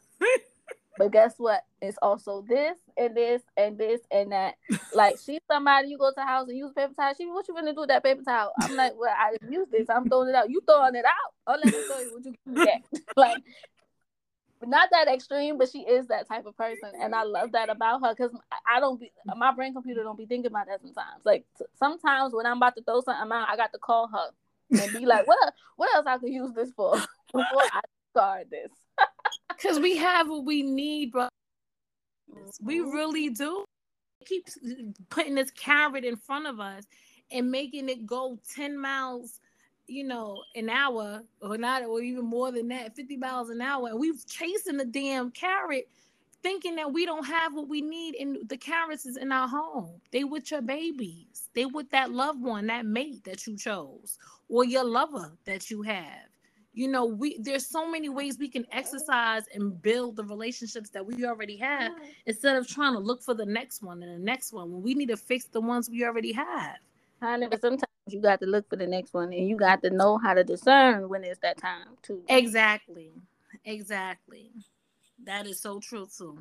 But 1.01 1.13
guess 1.13 1.37
what? 1.39 1.63
It's 1.81 1.97
also 2.03 2.45
this 2.47 2.77
and 2.99 3.17
this 3.17 3.41
and 3.57 3.79
this 3.79 4.03
and 4.11 4.33
that. 4.33 4.57
Like 4.95 5.17
she's 5.25 5.41
somebody 5.51 5.89
you 5.89 5.97
go 5.97 6.11
to 6.11 6.15
the 6.15 6.27
house 6.27 6.47
and 6.47 6.59
use 6.59 6.75
paper 6.77 6.93
towel. 6.95 7.15
She, 7.17 7.25
what 7.25 7.49
you 7.49 7.55
gonna 7.55 7.73
do 7.73 7.81
with 7.81 7.89
that 7.89 8.05
paper 8.05 8.23
towel? 8.23 8.53
I'm 8.61 8.77
like, 8.77 8.93
well, 8.99 9.15
I 9.19 9.33
didn't 9.33 9.51
use 9.51 9.67
this. 9.73 9.89
I'm 9.89 10.07
throwing 10.11 10.29
it 10.29 10.35
out. 10.35 10.51
You 10.51 10.61
throwing 10.67 10.95
it 10.95 11.07
out? 11.07 11.33
Oh, 11.47 11.57
let 11.57 11.65
me 11.65 11.73
show 11.89 12.01
you 12.01 12.13
what 12.13 12.25
you 12.27 12.65
get. 12.67 12.83
like, 13.17 13.43
not 14.67 14.89
that 14.93 15.09
extreme, 15.09 15.57
but 15.59 15.71
she 15.71 15.81
is 15.81 16.07
that 16.09 16.29
type 16.29 16.47
of 16.47 16.57
person, 16.57 16.91
and 17.01 17.15
I 17.15 17.23
love 17.23 17.53
that 17.53 17.71
about 17.71 18.03
her 18.05 18.15
because 18.15 18.33
I 18.67 18.81
don't 18.81 19.01
be 19.01 19.11
my 19.37 19.53
brain 19.53 19.73
computer 19.73 20.03
don't 20.03 20.19
be 20.19 20.27
thinking 20.27 20.51
about 20.51 20.67
that 20.67 20.81
sometimes. 20.83 21.25
Like 21.25 21.45
t- 21.59 21.65
sometimes 21.79 22.35
when 22.35 22.47
I'm 22.47 22.59
about 22.59 22.77
to 22.77 22.83
throw 22.83 23.01
something 23.01 23.33
out, 23.33 23.49
I 23.49 23.57
got 23.57 23.73
to 23.73 23.79
call 23.79 24.09
her 24.09 24.31
and 24.83 24.93
be 24.93 25.07
like, 25.07 25.27
what 25.27 25.55
what 25.77 25.95
else 25.95 26.07
I 26.07 26.19
could 26.19 26.33
use 26.33 26.53
this 26.55 26.71
for 26.77 26.93
before 27.33 27.63
I 27.73 27.81
discard 28.15 28.51
this. 28.51 28.71
Because 29.51 29.79
we 29.79 29.97
have 29.99 30.29
what 30.29 30.45
we 30.47 30.63
need, 30.63 31.13
bro. 31.13 31.29
We 32.63 32.79
Mhm. 32.79 32.93
really 32.93 33.29
do. 33.31 33.65
Keep 34.25 34.49
putting 35.11 35.35
this 35.35 35.51
carrot 35.51 36.05
in 36.05 36.17
front 36.17 36.47
of 36.47 36.61
us 36.61 36.85
and 37.31 37.51
making 37.51 37.89
it 37.91 38.07
go 38.07 38.39
10 38.55 38.79
miles, 38.79 39.39
you 39.91 40.05
know, 40.05 40.43
an 40.55 40.69
hour 40.69 41.23
or 41.43 41.59
not, 41.59 41.85
or 41.85 42.01
even 42.01 42.25
more 42.25 42.53
than 42.53 42.69
that, 42.69 42.95
50 42.95 43.17
miles 43.17 43.51
an 43.51 43.61
hour. 43.61 43.89
And 43.89 43.99
we're 43.99 44.15
chasing 44.29 44.77
the 44.77 44.85
damn 44.85 45.31
carrot, 45.31 45.89
thinking 46.43 46.77
that 46.77 46.93
we 46.93 47.05
don't 47.05 47.27
have 47.27 47.55
what 47.55 47.69
we 47.69 47.81
need. 47.81 48.15
And 48.15 48.49
the 48.49 48.57
carrots 48.57 49.07
is 49.07 49.17
in 49.17 49.33
our 49.33 49.49
home. 49.49 50.01
They 50.13 50.25
with 50.25 50.51
your 50.51 50.63
babies. 50.63 51.49
They 51.55 51.67
with 51.67 51.91
that 51.91 52.13
loved 52.13 52.43
one, 52.43 52.67
that 52.69 52.87
mate 52.87 53.25
that 53.25 53.47
you 53.47 53.57
chose, 53.57 54.19
or 54.49 54.65
your 54.65 54.85
lover 54.85 55.33
that 55.45 55.71
you 55.71 55.83
have 55.83 56.31
you 56.73 56.87
know 56.87 57.05
we 57.05 57.37
there's 57.41 57.67
so 57.67 57.91
many 57.91 58.09
ways 58.09 58.39
we 58.39 58.49
can 58.49 58.65
exercise 58.71 59.43
and 59.55 59.83
build 59.83 60.15
the 60.15 60.23
relationships 60.23 60.89
that 60.91 61.05
we 61.05 61.25
already 61.25 61.57
have 61.57 61.91
instead 62.27 62.55
of 62.55 62.65
trying 62.69 62.93
to 62.93 62.99
look 63.01 63.21
for 63.21 63.35
the 63.35 63.45
next 63.45 63.83
one 63.83 64.01
and 64.05 64.21
the 64.21 64.25
next 64.25 64.53
one 64.53 64.71
when 64.71 64.81
we 64.81 64.95
need 64.95 65.09
to 65.09 65.17
fix 65.17 65.47
the 65.47 65.61
ones 65.61 65.91
we 65.91 66.05
already 66.05 66.31
have 66.31 66.77
Honey, 67.21 67.49
but 67.51 67.61
sometimes 67.61 67.90
you 68.13 68.21
got 68.21 68.41
to 68.41 68.47
look 68.47 68.69
for 68.69 68.77
the 68.77 68.87
next 68.87 69.13
one 69.15 69.33
and 69.33 69.49
you 69.49 69.57
got 69.57 69.83
to 69.83 69.91
know 69.91 70.19
how 70.19 70.35
to 70.35 70.45
discern 70.45 71.09
when 71.09 71.25
it's 71.25 71.41
that 71.41 71.57
time 71.59 71.87
too. 72.03 72.23
exactly 72.29 73.11
exactly 73.65 74.51
that 75.25 75.47
is 75.47 75.61
so 75.61 75.79
true 75.81 76.07
too 76.17 76.39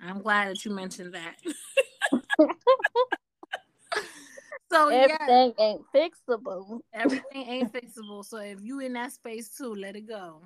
i'm 0.00 0.20
glad 0.20 0.48
that 0.48 0.64
you 0.64 0.70
mentioned 0.70 1.14
that 1.14 1.36
so 4.70 4.88
yeah 4.88 5.16
Everything 5.20 5.52
ain't 5.58 5.82
fixable. 5.94 6.80
everything 6.94 7.42
ain't 7.48 7.72
fixable. 7.74 8.24
So 8.24 8.38
if 8.38 8.58
you 8.62 8.80
in 8.80 8.94
that 8.94 9.12
space 9.12 9.54
too, 9.56 9.74
let 9.74 9.96
it 9.96 10.08
go. 10.08 10.40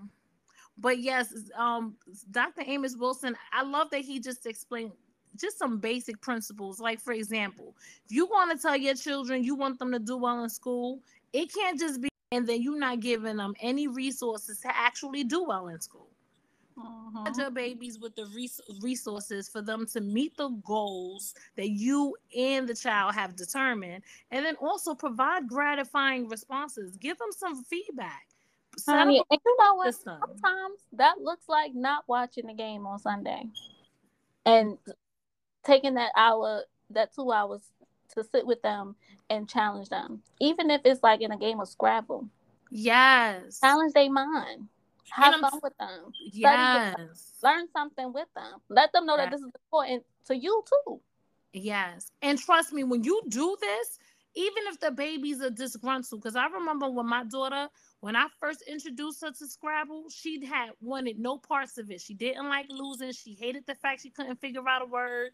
But 0.78 0.98
yes, 0.98 1.32
um, 1.56 1.96
Dr. 2.30 2.62
Amos 2.66 2.96
Wilson, 2.96 3.36
I 3.52 3.62
love 3.62 3.88
that 3.90 4.02
he 4.02 4.20
just 4.20 4.46
explained 4.46 4.92
just 5.38 5.58
some 5.58 5.78
basic 5.78 6.20
principles. 6.20 6.80
Like 6.80 7.00
for 7.00 7.12
example, 7.12 7.74
if 8.04 8.14
you 8.14 8.26
want 8.26 8.50
to 8.50 8.58
tell 8.60 8.76
your 8.76 8.94
children 8.94 9.44
you 9.44 9.54
want 9.54 9.78
them 9.78 9.92
to 9.92 9.98
do 9.98 10.16
well 10.16 10.42
in 10.42 10.50
school, 10.50 11.00
it 11.32 11.52
can't 11.52 11.78
just 11.78 12.00
be 12.00 12.08
and 12.32 12.46
then 12.46 12.60
you're 12.60 12.78
not 12.78 13.00
giving 13.00 13.36
them 13.36 13.54
any 13.60 13.86
resources 13.86 14.60
to 14.60 14.76
actually 14.76 15.22
do 15.22 15.44
well 15.44 15.68
in 15.68 15.80
school. 15.80 16.08
Mm-hmm. 16.76 17.22
Provide 17.24 17.36
your 17.38 17.50
babies 17.50 17.98
with 17.98 18.14
the 18.16 18.26
res- 18.34 18.60
resources 18.80 19.48
for 19.48 19.62
them 19.62 19.86
to 19.86 20.00
meet 20.00 20.36
the 20.36 20.48
goals 20.64 21.34
that 21.56 21.70
you 21.70 22.16
and 22.36 22.68
the 22.68 22.74
child 22.74 23.14
have 23.14 23.36
determined, 23.36 24.02
and 24.30 24.44
then 24.44 24.56
also 24.56 24.94
provide 24.94 25.48
gratifying 25.48 26.28
responses. 26.28 26.96
Give 26.96 27.16
them 27.16 27.30
some 27.30 27.64
feedback. 27.64 28.26
Honey, 28.86 29.22
and 29.30 29.40
you 29.44 29.56
know 29.58 29.74
what? 29.76 29.94
Sometimes 29.94 30.80
that 30.92 31.20
looks 31.20 31.48
like 31.48 31.74
not 31.74 32.04
watching 32.08 32.46
the 32.46 32.52
game 32.52 32.86
on 32.86 32.98
Sunday 32.98 33.48
and 34.46 34.78
taking 35.66 35.94
that 35.94 36.12
hour, 36.16 36.62
that 36.90 37.14
two 37.14 37.30
hours 37.32 37.62
to 38.14 38.24
sit 38.24 38.46
with 38.46 38.62
them 38.62 38.94
and 39.28 39.48
challenge 39.48 39.88
them. 39.88 40.22
Even 40.40 40.70
if 40.70 40.80
it's 40.84 41.02
like 41.02 41.20
in 41.20 41.32
a 41.32 41.36
game 41.36 41.60
of 41.60 41.68
Scrabble, 41.68 42.28
Yes. 42.70 43.60
challenge 43.60 43.92
their 43.92 44.10
mind. 44.10 44.68
Have 45.10 45.40
fun 45.40 45.60
with 45.62 45.76
them. 45.78 46.12
Yes. 46.32 47.34
Learn 47.42 47.68
something 47.72 48.12
with 48.12 48.28
them. 48.34 48.60
Let 48.68 48.92
them 48.92 49.06
know 49.06 49.16
that 49.16 49.30
this 49.30 49.40
is 49.40 49.52
important 49.54 50.04
to 50.26 50.36
you 50.36 50.62
too. 50.68 51.00
Yes. 51.52 52.10
And 52.22 52.38
trust 52.38 52.72
me, 52.72 52.84
when 52.84 53.04
you 53.04 53.22
do 53.28 53.56
this, 53.60 53.98
even 54.34 54.64
if 54.66 54.78
the 54.80 54.90
babies 54.90 55.40
are 55.40 55.50
disgruntled, 55.50 56.20
because 56.20 56.36
I 56.36 56.46
remember 56.46 56.90
when 56.90 57.06
my 57.08 57.24
daughter, 57.24 57.68
when 58.00 58.14
I 58.16 58.26
first 58.38 58.62
introduced 58.68 59.22
her 59.22 59.30
to 59.30 59.46
Scrabble, 59.46 60.10
she 60.10 60.44
had 60.44 60.70
wanted 60.82 61.18
no 61.18 61.38
parts 61.38 61.78
of 61.78 61.90
it. 61.90 62.02
She 62.02 62.12
didn't 62.12 62.48
like 62.48 62.66
losing. 62.68 63.12
She 63.12 63.34
hated 63.34 63.64
the 63.66 63.74
fact 63.76 64.02
she 64.02 64.10
couldn't 64.10 64.40
figure 64.40 64.68
out 64.68 64.82
a 64.82 64.86
word. 64.86 65.30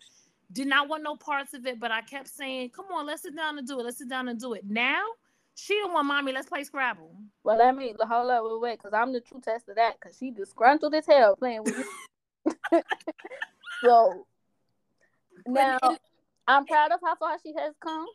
Did 0.53 0.67
not 0.67 0.89
want 0.89 1.03
no 1.03 1.17
parts 1.17 1.55
of 1.55 1.67
it. 1.67 1.81
But 1.81 1.91
I 1.91 2.03
kept 2.03 2.29
saying, 2.29 2.71
"Come 2.71 2.87
on, 2.93 3.07
let's 3.07 3.23
sit 3.23 3.37
down 3.37 3.59
and 3.59 3.67
do 3.67 3.81
it. 3.81 3.85
Let's 3.85 3.99
sit 3.99 4.09
down 4.09 4.29
and 4.29 4.39
do 4.39 4.55
it." 4.55 4.65
Now 4.65 5.03
she 5.55 5.75
don't 5.75 5.93
want 5.93 6.07
mommy. 6.07 6.33
Let's 6.33 6.49
play 6.49 6.65
Scrabble. 6.65 7.11
Well, 7.45 7.59
let 7.59 7.77
me 7.77 7.95
hold 8.01 8.31
up, 8.31 8.43
wait, 8.45 8.61
wait, 8.61 8.79
because 8.79 8.95
I'm 8.95 9.13
the 9.13 9.21
true 9.21 9.41
test 9.41 9.69
of 9.69 9.77
that. 9.77 9.99
Because 10.01 10.17
she 10.17 10.31
disgruntled 10.31 10.95
as 10.95 11.07
hell 11.07 11.37
playing 11.37 11.65
with 11.65 11.79
you. 11.79 12.83
so 13.83 14.27
now 15.47 15.79
I'm 16.49 16.67
proud 16.67 16.93
of 16.93 17.01
how 17.05 17.17
far 17.17 17.37
she 17.43 17.53
has 17.57 17.75
come. 17.81 18.07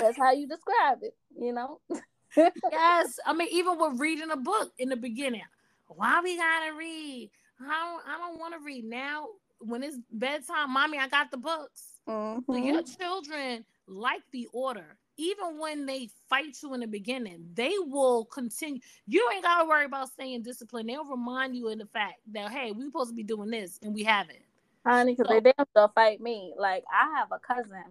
That's 0.00 0.16
how 0.16 0.32
you 0.32 0.46
describe 0.46 0.98
it, 1.02 1.14
you 1.38 1.52
know. 1.52 1.80
yes, 2.36 3.18
I 3.26 3.32
mean 3.32 3.48
even 3.50 3.78
with 3.78 4.00
reading 4.00 4.30
a 4.30 4.36
book 4.36 4.72
in 4.78 4.88
the 4.88 4.96
beginning, 4.96 5.42
why 5.88 6.20
we 6.22 6.36
gotta 6.36 6.74
read? 6.74 7.30
I 7.60 7.64
don't, 7.64 8.02
I 8.08 8.18
don't 8.18 8.38
want 8.38 8.54
to 8.54 8.60
read 8.60 8.84
now. 8.84 9.26
When 9.60 9.82
it's 9.82 9.98
bedtime, 10.10 10.72
mommy, 10.72 10.98
I 10.98 11.08
got 11.08 11.30
the 11.30 11.36
books. 11.36 12.00
So 12.06 12.42
Mhm. 12.48 12.66
your 12.66 12.82
children 12.82 13.64
like 13.86 14.22
the 14.32 14.48
order. 14.52 14.96
Even 15.16 15.58
when 15.58 15.84
they 15.84 16.08
fight 16.30 16.56
you 16.62 16.72
in 16.72 16.80
the 16.80 16.86
beginning, 16.86 17.50
they 17.52 17.74
will 17.78 18.24
continue. 18.24 18.80
You 19.06 19.28
ain't 19.34 19.42
gotta 19.44 19.68
worry 19.68 19.84
about 19.84 20.08
staying 20.08 20.42
disciplined. 20.42 20.88
They'll 20.88 21.04
remind 21.04 21.54
you 21.54 21.68
of 21.68 21.78
the 21.78 21.86
fact 21.86 22.20
that 22.32 22.50
hey, 22.50 22.72
we 22.72 22.84
supposed 22.86 23.10
to 23.10 23.14
be 23.14 23.22
doing 23.22 23.50
this 23.50 23.78
and 23.82 23.94
we 23.94 24.02
haven't. 24.02 24.38
honey, 24.86 25.12
because 25.12 25.28
So- 25.28 25.34
they 25.40 25.52
damn 25.52 25.66
still 25.68 25.88
fight 25.88 26.20
me. 26.22 26.54
Like 26.56 26.84
I 26.90 27.18
have 27.18 27.30
a 27.32 27.38
cousin 27.38 27.84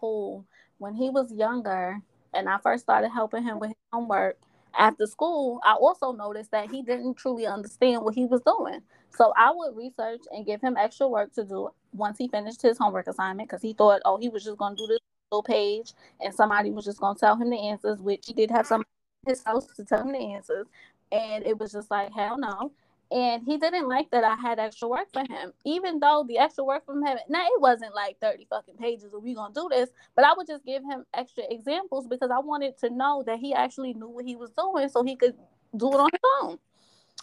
who, 0.00 0.44
when 0.78 0.94
he 0.94 1.10
was 1.10 1.32
younger, 1.32 2.00
and 2.32 2.48
I 2.48 2.58
first 2.58 2.84
started 2.84 3.08
helping 3.08 3.42
him 3.42 3.58
with 3.58 3.70
his 3.70 3.76
homework 3.92 4.38
after 4.78 5.06
school, 5.06 5.60
I 5.64 5.74
also 5.74 6.12
noticed 6.12 6.50
that 6.52 6.70
he 6.70 6.82
didn't 6.82 7.14
truly 7.16 7.46
understand 7.46 8.02
what 8.02 8.14
he 8.14 8.26
was 8.26 8.40
doing. 8.42 8.80
So 9.10 9.32
I 9.36 9.52
would 9.54 9.76
research 9.76 10.22
and 10.32 10.46
give 10.46 10.60
him 10.60 10.76
extra 10.76 11.08
work 11.08 11.32
to 11.34 11.44
do 11.44 11.70
once 11.92 12.18
he 12.18 12.28
finished 12.28 12.62
his 12.62 12.78
homework 12.78 13.06
assignment 13.06 13.48
because 13.48 13.62
he 13.62 13.72
thought, 13.72 14.02
oh, 14.04 14.18
he 14.18 14.28
was 14.28 14.44
just 14.44 14.58
going 14.58 14.76
to 14.76 14.82
do 14.82 14.86
this 14.88 14.98
little 15.30 15.42
page 15.42 15.92
and 16.20 16.34
somebody 16.34 16.70
was 16.70 16.84
just 16.84 17.00
going 17.00 17.14
to 17.14 17.20
tell 17.20 17.36
him 17.36 17.50
the 17.50 17.68
answers, 17.68 18.00
which 18.00 18.24
he 18.26 18.32
did 18.32 18.50
have 18.50 18.66
some 18.66 18.82
his 19.26 19.42
house 19.44 19.66
to 19.76 19.84
tell 19.84 20.02
him 20.02 20.12
the 20.12 20.34
answers. 20.34 20.66
And 21.12 21.46
it 21.46 21.58
was 21.58 21.72
just 21.72 21.90
like, 21.90 22.12
hell 22.12 22.38
no. 22.38 22.72
And 23.10 23.42
he 23.44 23.58
didn't 23.58 23.88
like 23.88 24.10
that 24.10 24.24
I 24.24 24.34
had 24.34 24.58
extra 24.58 24.88
work 24.88 25.12
for 25.12 25.20
him, 25.20 25.52
even 25.64 26.00
though 26.00 26.24
the 26.26 26.38
extra 26.38 26.64
work 26.64 26.86
from 26.86 27.04
him, 27.04 27.18
now 27.28 27.44
it 27.44 27.60
wasn't 27.60 27.94
like 27.94 28.18
30 28.20 28.46
fucking 28.48 28.76
pages 28.76 29.12
of 29.12 29.22
we 29.22 29.34
gonna 29.34 29.54
do 29.54 29.68
this, 29.70 29.90
but 30.16 30.24
I 30.24 30.32
would 30.34 30.46
just 30.46 30.64
give 30.64 30.82
him 30.82 31.04
extra 31.12 31.44
examples 31.48 32.06
because 32.06 32.30
I 32.30 32.38
wanted 32.38 32.78
to 32.78 32.90
know 32.90 33.22
that 33.26 33.38
he 33.38 33.52
actually 33.54 33.94
knew 33.94 34.08
what 34.08 34.24
he 34.24 34.36
was 34.36 34.50
doing 34.50 34.88
so 34.88 35.02
he 35.02 35.16
could 35.16 35.34
do 35.76 35.88
it 35.92 36.00
on 36.00 36.10
his 36.12 36.20
own. 36.42 36.58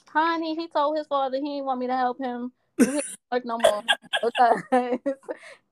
honey, 0.07 0.55
he 0.55 0.67
told 0.67 0.97
his 0.97 1.07
father 1.07 1.37
he 1.37 1.43
didn't 1.43 1.65
want 1.65 1.79
me 1.79 1.87
to 1.87 1.97
help 1.97 2.19
him 2.19 2.51
work 2.79 3.45
no 3.45 3.57
more 3.57 3.83
because 4.23 4.61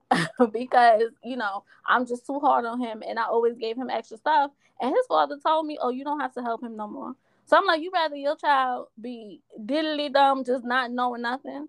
because 0.51 1.03
you 1.23 1.37
know 1.37 1.63
I'm 1.85 2.05
just 2.05 2.25
too 2.25 2.39
hard 2.39 2.65
on 2.65 2.79
him, 2.79 3.03
and 3.07 3.19
I 3.19 3.23
always 3.25 3.57
gave 3.57 3.77
him 3.77 3.89
extra 3.89 4.17
stuff. 4.17 4.51
And 4.81 4.91
his 4.95 5.05
father 5.07 5.37
told 5.45 5.65
me, 5.65 5.77
"Oh, 5.81 5.89
you 5.89 6.03
don't 6.03 6.19
have 6.19 6.33
to 6.33 6.41
help 6.41 6.63
him 6.63 6.75
no 6.75 6.87
more." 6.87 7.15
So 7.49 7.57
I'm 7.57 7.65
like, 7.65 7.81
you 7.81 7.89
rather 7.91 8.15
your 8.15 8.35
child 8.35 8.89
be 9.01 9.41
diddly 9.59 10.13
dumb, 10.13 10.43
just 10.43 10.63
not 10.63 10.91
knowing 10.91 11.23
nothing, 11.23 11.67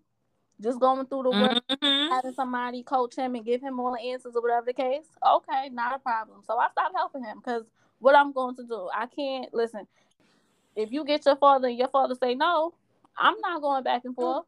just 0.60 0.78
going 0.78 1.06
through 1.06 1.22
the 1.22 1.30
work, 1.30 1.62
Mhm. 1.70 2.10
having 2.10 2.34
somebody 2.34 2.82
coach 2.82 3.16
him 3.16 3.34
and 3.34 3.46
give 3.46 3.62
him 3.62 3.80
all 3.80 3.92
the 3.92 4.00
answers 4.12 4.36
or 4.36 4.42
whatever 4.42 4.66
the 4.66 4.74
case. 4.74 5.06
Okay, 5.26 5.70
not 5.70 5.94
a 5.94 5.98
problem. 5.98 6.42
So 6.44 6.58
I 6.58 6.68
stopped 6.70 6.94
helping 6.94 7.24
him 7.24 7.38
because 7.38 7.64
what 7.98 8.14
I'm 8.14 8.32
going 8.32 8.56
to 8.56 8.62
do, 8.64 8.90
I 8.94 9.06
can't 9.06 9.54
listen. 9.54 9.86
If 10.76 10.92
you 10.92 11.02
get 11.02 11.24
your 11.24 11.36
father 11.36 11.68
and 11.68 11.78
your 11.78 11.88
father 11.88 12.14
say 12.14 12.34
no, 12.34 12.74
I'm 13.16 13.40
not 13.40 13.62
going 13.62 13.82
back 13.82 14.04
and 14.04 14.14
forth. 14.14 14.44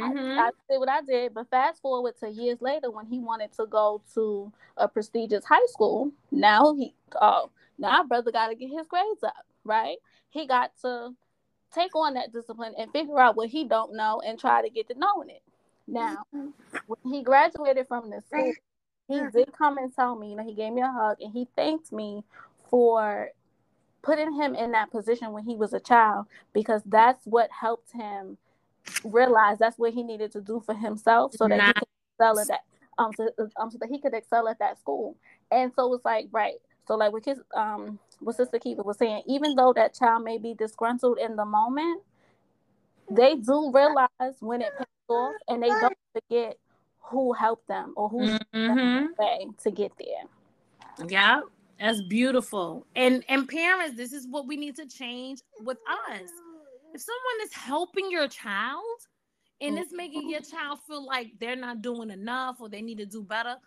Mhm. 0.00 0.38
I 0.38 0.50
did 0.68 0.78
what 0.78 0.88
I 0.88 1.02
did, 1.02 1.34
but 1.34 1.48
fast 1.50 1.82
forward 1.82 2.16
to 2.20 2.30
years 2.30 2.62
later 2.62 2.90
when 2.92 3.06
he 3.06 3.18
wanted 3.18 3.52
to 3.54 3.66
go 3.66 4.02
to 4.14 4.52
a 4.76 4.86
prestigious 4.88 5.44
high 5.44 5.66
school. 5.66 6.12
Now 6.30 6.74
he 6.74 6.94
oh 7.20 7.50
now 7.76 8.04
brother 8.04 8.30
got 8.30 8.48
to 8.48 8.54
get 8.54 8.70
his 8.70 8.86
grades 8.86 9.24
up, 9.24 9.46
right? 9.64 9.98
He 10.30 10.46
got 10.46 10.72
to 10.82 11.14
take 11.74 11.94
on 11.94 12.14
that 12.14 12.32
discipline 12.32 12.74
and 12.78 12.90
figure 12.92 13.18
out 13.18 13.36
what 13.36 13.48
he 13.48 13.64
don't 13.64 13.94
know 13.94 14.20
and 14.24 14.38
try 14.38 14.62
to 14.62 14.70
get 14.70 14.88
to 14.88 14.94
knowing 14.98 15.30
it. 15.30 15.42
Now, 15.86 16.24
when 16.32 17.12
he 17.12 17.22
graduated 17.22 17.88
from 17.88 18.10
the 18.10 18.20
school, 18.20 18.52
he 19.08 19.20
did 19.32 19.52
come 19.56 19.78
and 19.78 19.94
tell 19.94 20.16
me, 20.16 20.30
you 20.30 20.36
know, 20.36 20.44
he 20.44 20.54
gave 20.54 20.72
me 20.72 20.82
a 20.82 20.90
hug 20.90 21.16
and 21.20 21.32
he 21.32 21.48
thanked 21.56 21.92
me 21.92 22.22
for 22.68 23.30
putting 24.02 24.32
him 24.32 24.54
in 24.54 24.72
that 24.72 24.90
position 24.90 25.32
when 25.32 25.44
he 25.44 25.56
was 25.56 25.72
a 25.72 25.80
child 25.80 26.26
because 26.52 26.82
that's 26.86 27.26
what 27.26 27.50
helped 27.50 27.92
him 27.92 28.38
realize 29.04 29.58
that's 29.58 29.78
what 29.78 29.92
he 29.92 30.02
needed 30.02 30.32
to 30.32 30.40
do 30.40 30.62
for 30.64 30.74
himself 30.74 31.34
so 31.34 31.48
that 31.48 31.56
he 31.60 31.66
Nice. 31.66 31.72
could 31.74 31.88
excel 32.18 32.38
at 32.38 32.48
that 32.48 32.60
um 32.98 33.12
so, 33.16 33.30
um 33.58 33.70
so 33.70 33.78
that 33.78 33.88
he 33.90 33.98
could 34.00 34.14
excel 34.14 34.48
at 34.48 34.58
that 34.58 34.78
school. 34.78 35.16
And 35.50 35.72
so 35.74 35.92
it's 35.94 36.04
like 36.04 36.28
right. 36.32 36.60
So 36.90 36.96
like 36.96 37.12
with 37.12 37.24
his 37.24 37.40
um 37.56 38.00
what 38.18 38.34
Sister 38.34 38.58
Kiva 38.58 38.82
was 38.82 38.98
saying, 38.98 39.22
even 39.28 39.54
though 39.54 39.72
that 39.74 39.94
child 39.94 40.24
may 40.24 40.38
be 40.38 40.54
disgruntled 40.54 41.18
in 41.18 41.36
the 41.36 41.44
moment, 41.44 42.02
they 43.08 43.36
do 43.36 43.70
realize 43.72 44.34
when 44.40 44.60
it 44.60 44.72
pays 44.76 44.86
off 45.08 45.36
and 45.46 45.62
they 45.62 45.68
don't 45.68 45.96
forget 46.12 46.58
who 46.98 47.32
helped 47.32 47.68
them 47.68 47.94
or 47.96 48.08
who 48.08 48.26
Mhm. 48.66 49.16
way 49.16 49.46
to 49.62 49.70
get 49.70 49.92
there. 49.98 51.08
Yeah, 51.08 51.42
that's 51.78 52.02
beautiful. 52.02 52.84
And 52.96 53.24
and 53.28 53.48
parents, 53.48 53.96
this 53.96 54.12
is 54.12 54.26
what 54.26 54.48
we 54.48 54.56
need 54.56 54.74
to 54.74 54.86
change 54.86 55.42
with 55.60 55.78
us. 55.88 56.28
If 56.92 57.00
someone 57.02 57.40
is 57.44 57.52
helping 57.52 58.10
your 58.10 58.26
child 58.26 58.82
and 59.60 59.78
it's 59.78 59.92
making 59.92 60.28
your 60.28 60.40
child 60.40 60.80
feel 60.88 61.06
like 61.06 61.38
they're 61.38 61.54
not 61.54 61.82
doing 61.82 62.10
enough 62.10 62.60
or 62.60 62.68
they 62.68 62.82
need 62.82 62.98
to 62.98 63.06
do 63.06 63.22
better, 63.22 63.58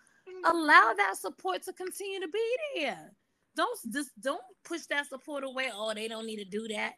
allow 0.44 0.92
that 0.96 1.16
support 1.16 1.62
to 1.62 1.72
continue 1.72 2.20
to 2.20 2.28
be 2.28 2.56
there. 2.76 3.12
Don't 3.56 3.78
just 3.92 4.10
don't 4.20 4.42
push 4.64 4.82
that 4.90 5.06
support 5.08 5.44
away. 5.44 5.70
Oh, 5.72 5.92
they 5.94 6.08
don't 6.08 6.26
need 6.26 6.38
to 6.38 6.44
do 6.44 6.66
that. 6.68 6.94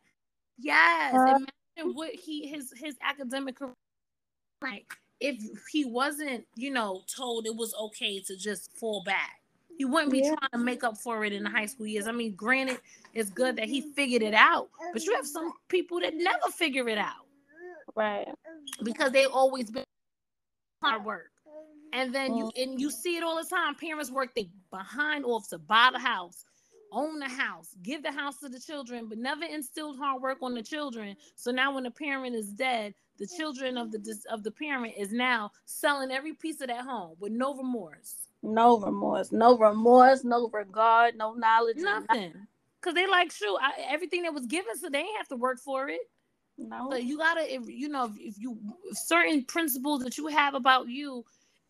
Yes, 0.59 1.15
Uh, 1.15 1.35
imagine 1.77 1.95
what 1.95 2.11
he 2.15 2.47
his 2.47 2.73
his 2.77 2.97
academic 3.03 3.57
career 3.57 3.75
like 4.63 4.87
if 5.21 5.37
he 5.71 5.85
wasn't, 5.85 6.47
you 6.57 6.71
know, 6.71 7.03
told 7.15 7.47
it 7.47 7.55
was 7.55 7.75
okay 7.75 8.21
to 8.21 8.37
just 8.37 8.73
fall 8.79 9.03
back. 9.05 9.41
He 9.79 9.85
wouldn't 9.85 10.13
be 10.13 10.21
Yeah. 10.21 10.35
trying 10.35 10.51
to 10.53 10.59
make 10.59 10.85
up 10.85 10.97
for 10.99 11.25
it 11.25 11.33
in 11.35 11.43
the 11.43 11.51
high 11.51 11.67
school 11.67 11.87
years. 11.87 12.07
I 12.07 12.13
mean, 12.13 12.35
granted, 12.35 12.81
it's 13.13 13.29
good 13.31 13.57
that 13.57 13.69
he 13.69 13.81
figured 13.93 14.23
it 14.23 14.35
out, 14.35 14.71
but 14.93 15.05
you 15.05 15.15
have 15.15 15.27
some 15.27 15.53
people 15.69 16.01
that 16.01 16.15
never 16.15 16.49
figure 16.51 16.89
it 16.89 16.97
out 16.99 17.27
Right. 17.95 18.29
because 18.83 19.13
they 19.13 19.27
always 19.27 19.71
been 19.71 19.85
hard 20.83 21.05
work. 21.05 21.31
And 21.97 22.15
then 22.15 22.37
you 22.37 22.51
and 22.57 22.79
you 22.79 22.89
mm-hmm. 22.89 22.95
see 22.95 23.17
it 23.17 23.23
all 23.23 23.43
the 23.43 23.49
time. 23.49 23.75
Parents 23.75 24.11
work 24.11 24.35
they 24.35 24.51
behind 24.71 25.25
off 25.25 25.49
to 25.49 25.59
buy 25.59 25.89
the 25.91 25.99
house, 25.99 26.45
own 26.93 27.19
the 27.19 27.29
house, 27.29 27.71
give 27.83 28.03
the 28.03 28.13
house 28.13 28.39
to 28.41 28.51
the 28.51 28.61
children, 28.61 29.09
but 29.09 29.17
never 29.17 29.45
instilled 29.45 29.97
hard 29.97 30.21
work 30.21 30.39
on 30.43 30.55
the 30.55 30.63
children. 30.63 31.17
So 31.37 31.51
now 31.51 31.75
when 31.75 31.85
the 31.85 31.91
parent 31.91 32.37
is 32.37 32.49
dead, 32.49 32.93
the 33.19 33.27
children 33.27 33.79
of 33.79 33.93
the 33.93 34.15
of 34.31 34.43
the 34.43 34.51
parent 34.51 34.93
is 34.99 35.11
now 35.11 35.53
selling 35.65 36.11
every 36.11 36.35
piece 36.35 36.61
of 36.61 36.69
that 36.69 36.83
home 36.83 37.17
with 37.19 37.33
no 37.33 37.55
remorse, 37.55 38.27
No 38.43 38.79
remorse. 38.79 39.33
No 39.33 39.57
remorse, 39.57 40.23
no 40.23 40.51
regard, 40.53 41.17
no 41.17 41.33
knowledge. 41.33 41.79
nothing. 41.79 42.35
Cause 42.83 42.93
they 42.93 43.07
like, 43.07 43.33
shoot, 43.33 43.57
I, 43.61 43.73
everything 43.91 44.23
that 44.25 44.35
was 44.35 44.45
given, 44.45 44.77
so 44.77 44.91
they 44.91 44.99
ain't 44.99 45.17
have 45.17 45.29
to 45.29 45.37
work 45.37 45.59
for 45.59 45.89
it. 45.89 46.03
No. 46.59 46.89
But 46.91 47.05
you 47.05 47.19
gotta, 47.19 47.53
if 47.53 47.69
you 47.69 47.89
know, 47.89 48.05
if, 48.05 48.13
if 48.19 48.39
you 48.39 48.59
if 48.85 48.97
certain 48.99 49.45
principles 49.45 50.03
that 50.03 50.19
you 50.19 50.27
have 50.29 50.55
about 50.55 50.89
you, 50.89 51.25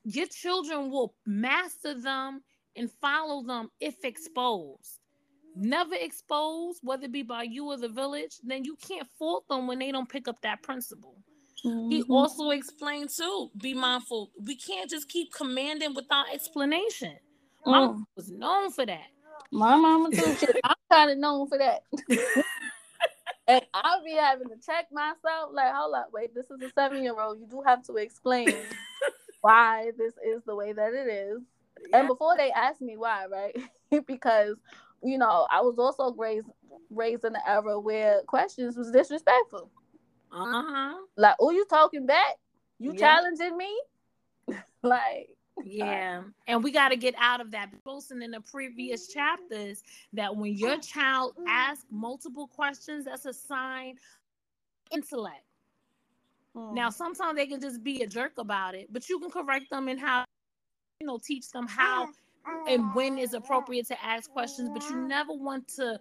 your 0.06 0.26
children 0.28 0.90
will 0.90 1.14
master 1.26 1.94
them 2.00 2.42
and 2.76 2.90
follow 3.02 3.42
them 3.44 3.70
if 3.80 4.04
exposed. 4.04 5.00
Never 5.56 5.94
exposed, 5.96 6.80
whether 6.82 7.06
it 7.06 7.12
be 7.12 7.22
by 7.24 7.44
you 7.44 7.66
or 7.66 7.78
the 7.78 7.88
village, 7.88 8.36
then 8.44 8.64
you 8.64 8.76
can't 8.76 9.08
fault 9.18 9.48
them 9.48 9.66
when 9.66 9.80
they 9.80 9.92
don't 9.92 10.08
pick 10.08 10.28
up 10.28 10.40
that 10.42 10.62
principle. 10.62 11.16
He 11.90 12.02
Mhm. 12.04 12.10
also 12.10 12.50
explained 12.50 13.10
too, 13.10 13.50
be 13.58 13.74
mindful. 13.74 14.30
We 14.40 14.56
can't 14.56 14.88
just 14.90 15.08
keep 15.08 15.32
commanding 15.32 15.94
without 15.94 16.30
explanation. 16.32 17.18
Mm. 17.66 17.72
mom 17.72 18.06
was 18.16 18.30
known 18.30 18.70
for 18.72 18.86
that. 18.86 19.08
My 19.50 19.76
mama 19.76 20.10
too. 20.12 20.36
I'm 20.64 20.76
kind 20.90 21.10
of 21.10 21.18
known 21.18 21.48
for 21.48 21.58
that. 21.58 21.84
and 23.48 23.66
I'll 23.74 24.04
be 24.04 24.12
having 24.12 24.48
to 24.50 24.56
check 24.64 24.92
myself. 24.92 25.50
Like, 25.52 25.72
hold 25.74 25.94
up, 25.94 26.10
wait, 26.12 26.34
this 26.34 26.46
is 26.50 26.62
a 26.62 26.70
seven 26.72 27.02
year 27.02 27.18
old. 27.20 27.40
You 27.40 27.46
do 27.46 27.62
have 27.66 27.82
to 27.84 27.96
explain 27.96 28.48
why 29.46 29.92
this 29.96 30.14
is 30.26 30.42
the 30.44 30.56
way 30.56 30.72
that 30.72 30.92
it 30.92 31.06
is. 31.06 31.40
And 31.92 32.08
before 32.08 32.36
they 32.36 32.50
ask 32.50 32.80
me 32.80 32.96
why, 32.96 33.26
right? 33.26 33.56
because 34.06 34.56
you 35.02 35.18
know, 35.18 35.46
I 35.50 35.60
was 35.60 35.78
also 35.78 36.12
raised 36.14 36.48
raised 36.90 37.24
in 37.24 37.36
an 37.36 37.42
era 37.46 37.78
where 37.78 38.22
questions 38.26 38.76
was 38.76 38.90
disrespectful. 38.90 39.70
Uh-huh. 40.32 40.94
Like, 41.16 41.36
oh, 41.40 41.50
you 41.50 41.64
talking 41.70 42.06
back? 42.06 42.36
You 42.78 42.92
Yeah. 42.92 42.98
challenging 42.98 43.56
me? 43.56 43.80
like, 44.82 45.28
Yeah, 45.62 46.24
and 46.46 46.62
we 46.64 46.72
got 46.72 46.88
to 46.88 46.96
get 46.96 47.14
out 47.18 47.40
of 47.40 47.52
that. 47.52 47.70
Posting 47.84 48.22
in 48.22 48.32
the 48.32 48.40
previous 48.40 49.08
chapters 49.08 49.82
that 50.12 50.34
when 50.34 50.54
your 50.54 50.78
child 50.78 51.34
asks 51.46 51.86
multiple 51.90 52.48
questions, 52.48 53.04
that's 53.04 53.26
a 53.26 53.32
sign 53.32 53.92
of 53.92 54.98
intellect. 54.98 55.45
Mm, 56.56 56.72
Now, 56.74 56.90
sometimes 56.90 57.36
they 57.36 57.46
can 57.46 57.60
just 57.60 57.82
be 57.82 58.02
a 58.02 58.06
jerk 58.06 58.38
about 58.38 58.74
it, 58.74 58.92
but 58.92 59.08
you 59.08 59.18
can 59.20 59.30
correct 59.30 59.70
them 59.70 59.88
and 59.88 60.00
how, 60.00 60.24
you 61.00 61.06
know, 61.06 61.18
teach 61.22 61.50
them 61.50 61.66
how 61.66 62.08
and 62.68 62.94
when 62.94 63.18
is 63.18 63.34
appropriate 63.34 63.86
to 63.88 64.04
ask 64.04 64.30
questions. 64.30 64.70
But 64.72 64.88
you 64.88 64.96
never 64.96 65.32
want 65.32 65.68
to 65.76 66.00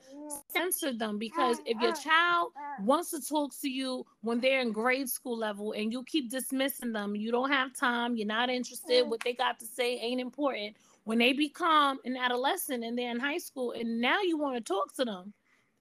censor 0.51 0.93
them 0.93 1.17
because 1.17 1.59
if 1.65 1.79
your 1.81 1.93
child 1.93 2.51
wants 2.83 3.11
to 3.11 3.21
talk 3.21 3.51
to 3.61 3.69
you 3.69 4.05
when 4.21 4.39
they're 4.39 4.61
in 4.61 4.71
grade 4.71 5.09
school 5.09 5.37
level 5.37 5.73
and 5.73 5.91
you 5.91 6.03
keep 6.03 6.29
dismissing 6.29 6.91
them, 6.93 7.15
you 7.15 7.31
don't 7.31 7.51
have 7.51 7.73
time, 7.75 8.15
you're 8.15 8.27
not 8.27 8.49
interested, 8.49 9.03
what 9.03 9.21
they 9.21 9.33
got 9.33 9.59
to 9.59 9.65
say 9.65 9.97
ain't 9.97 10.21
important. 10.21 10.75
When 11.03 11.19
they 11.19 11.33
become 11.33 11.99
an 12.05 12.17
adolescent 12.17 12.83
and 12.83 12.97
they're 12.97 13.11
in 13.11 13.19
high 13.19 13.37
school 13.37 13.71
and 13.73 14.01
now 14.01 14.21
you 14.21 14.37
want 14.37 14.57
to 14.57 14.61
talk 14.61 14.95
to 14.95 15.05
them 15.05 15.33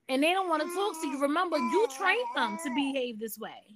and 0.09 0.21
they 0.21 0.33
don't 0.33 0.49
want 0.49 0.61
to 0.61 0.67
talk 0.73 1.01
to 1.01 1.07
you, 1.07 1.21
remember 1.21 1.57
you 1.57 1.87
trained 1.97 2.27
them 2.35 2.57
to 2.63 2.69
behave 2.75 3.19
this 3.19 3.37
way. 3.39 3.75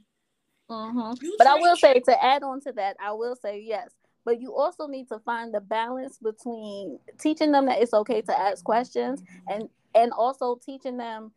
Mhm. 0.70 1.18
But 1.38 1.48
I 1.48 1.56
will 1.56 1.76
say 1.76 2.00
to 2.00 2.24
add 2.24 2.44
on 2.44 2.62
to 2.62 2.72
that, 2.74 2.98
I 3.00 3.12
will 3.12 3.36
say 3.36 3.60
yes. 3.60 3.92
But 4.26 4.40
you 4.42 4.56
also 4.56 4.88
need 4.88 5.08
to 5.10 5.20
find 5.20 5.54
the 5.54 5.62
balance 5.62 6.18
between 6.18 7.00
teaching 7.20 7.52
them 7.52 7.66
that 7.66 7.82
it's 7.82 7.94
okay 7.94 8.22
to 8.22 8.40
ask 8.40 8.64
questions 8.64 9.24
and 9.48 9.70
and 9.96 10.12
also 10.12 10.60
teaching 10.64 10.98
them 10.98 11.32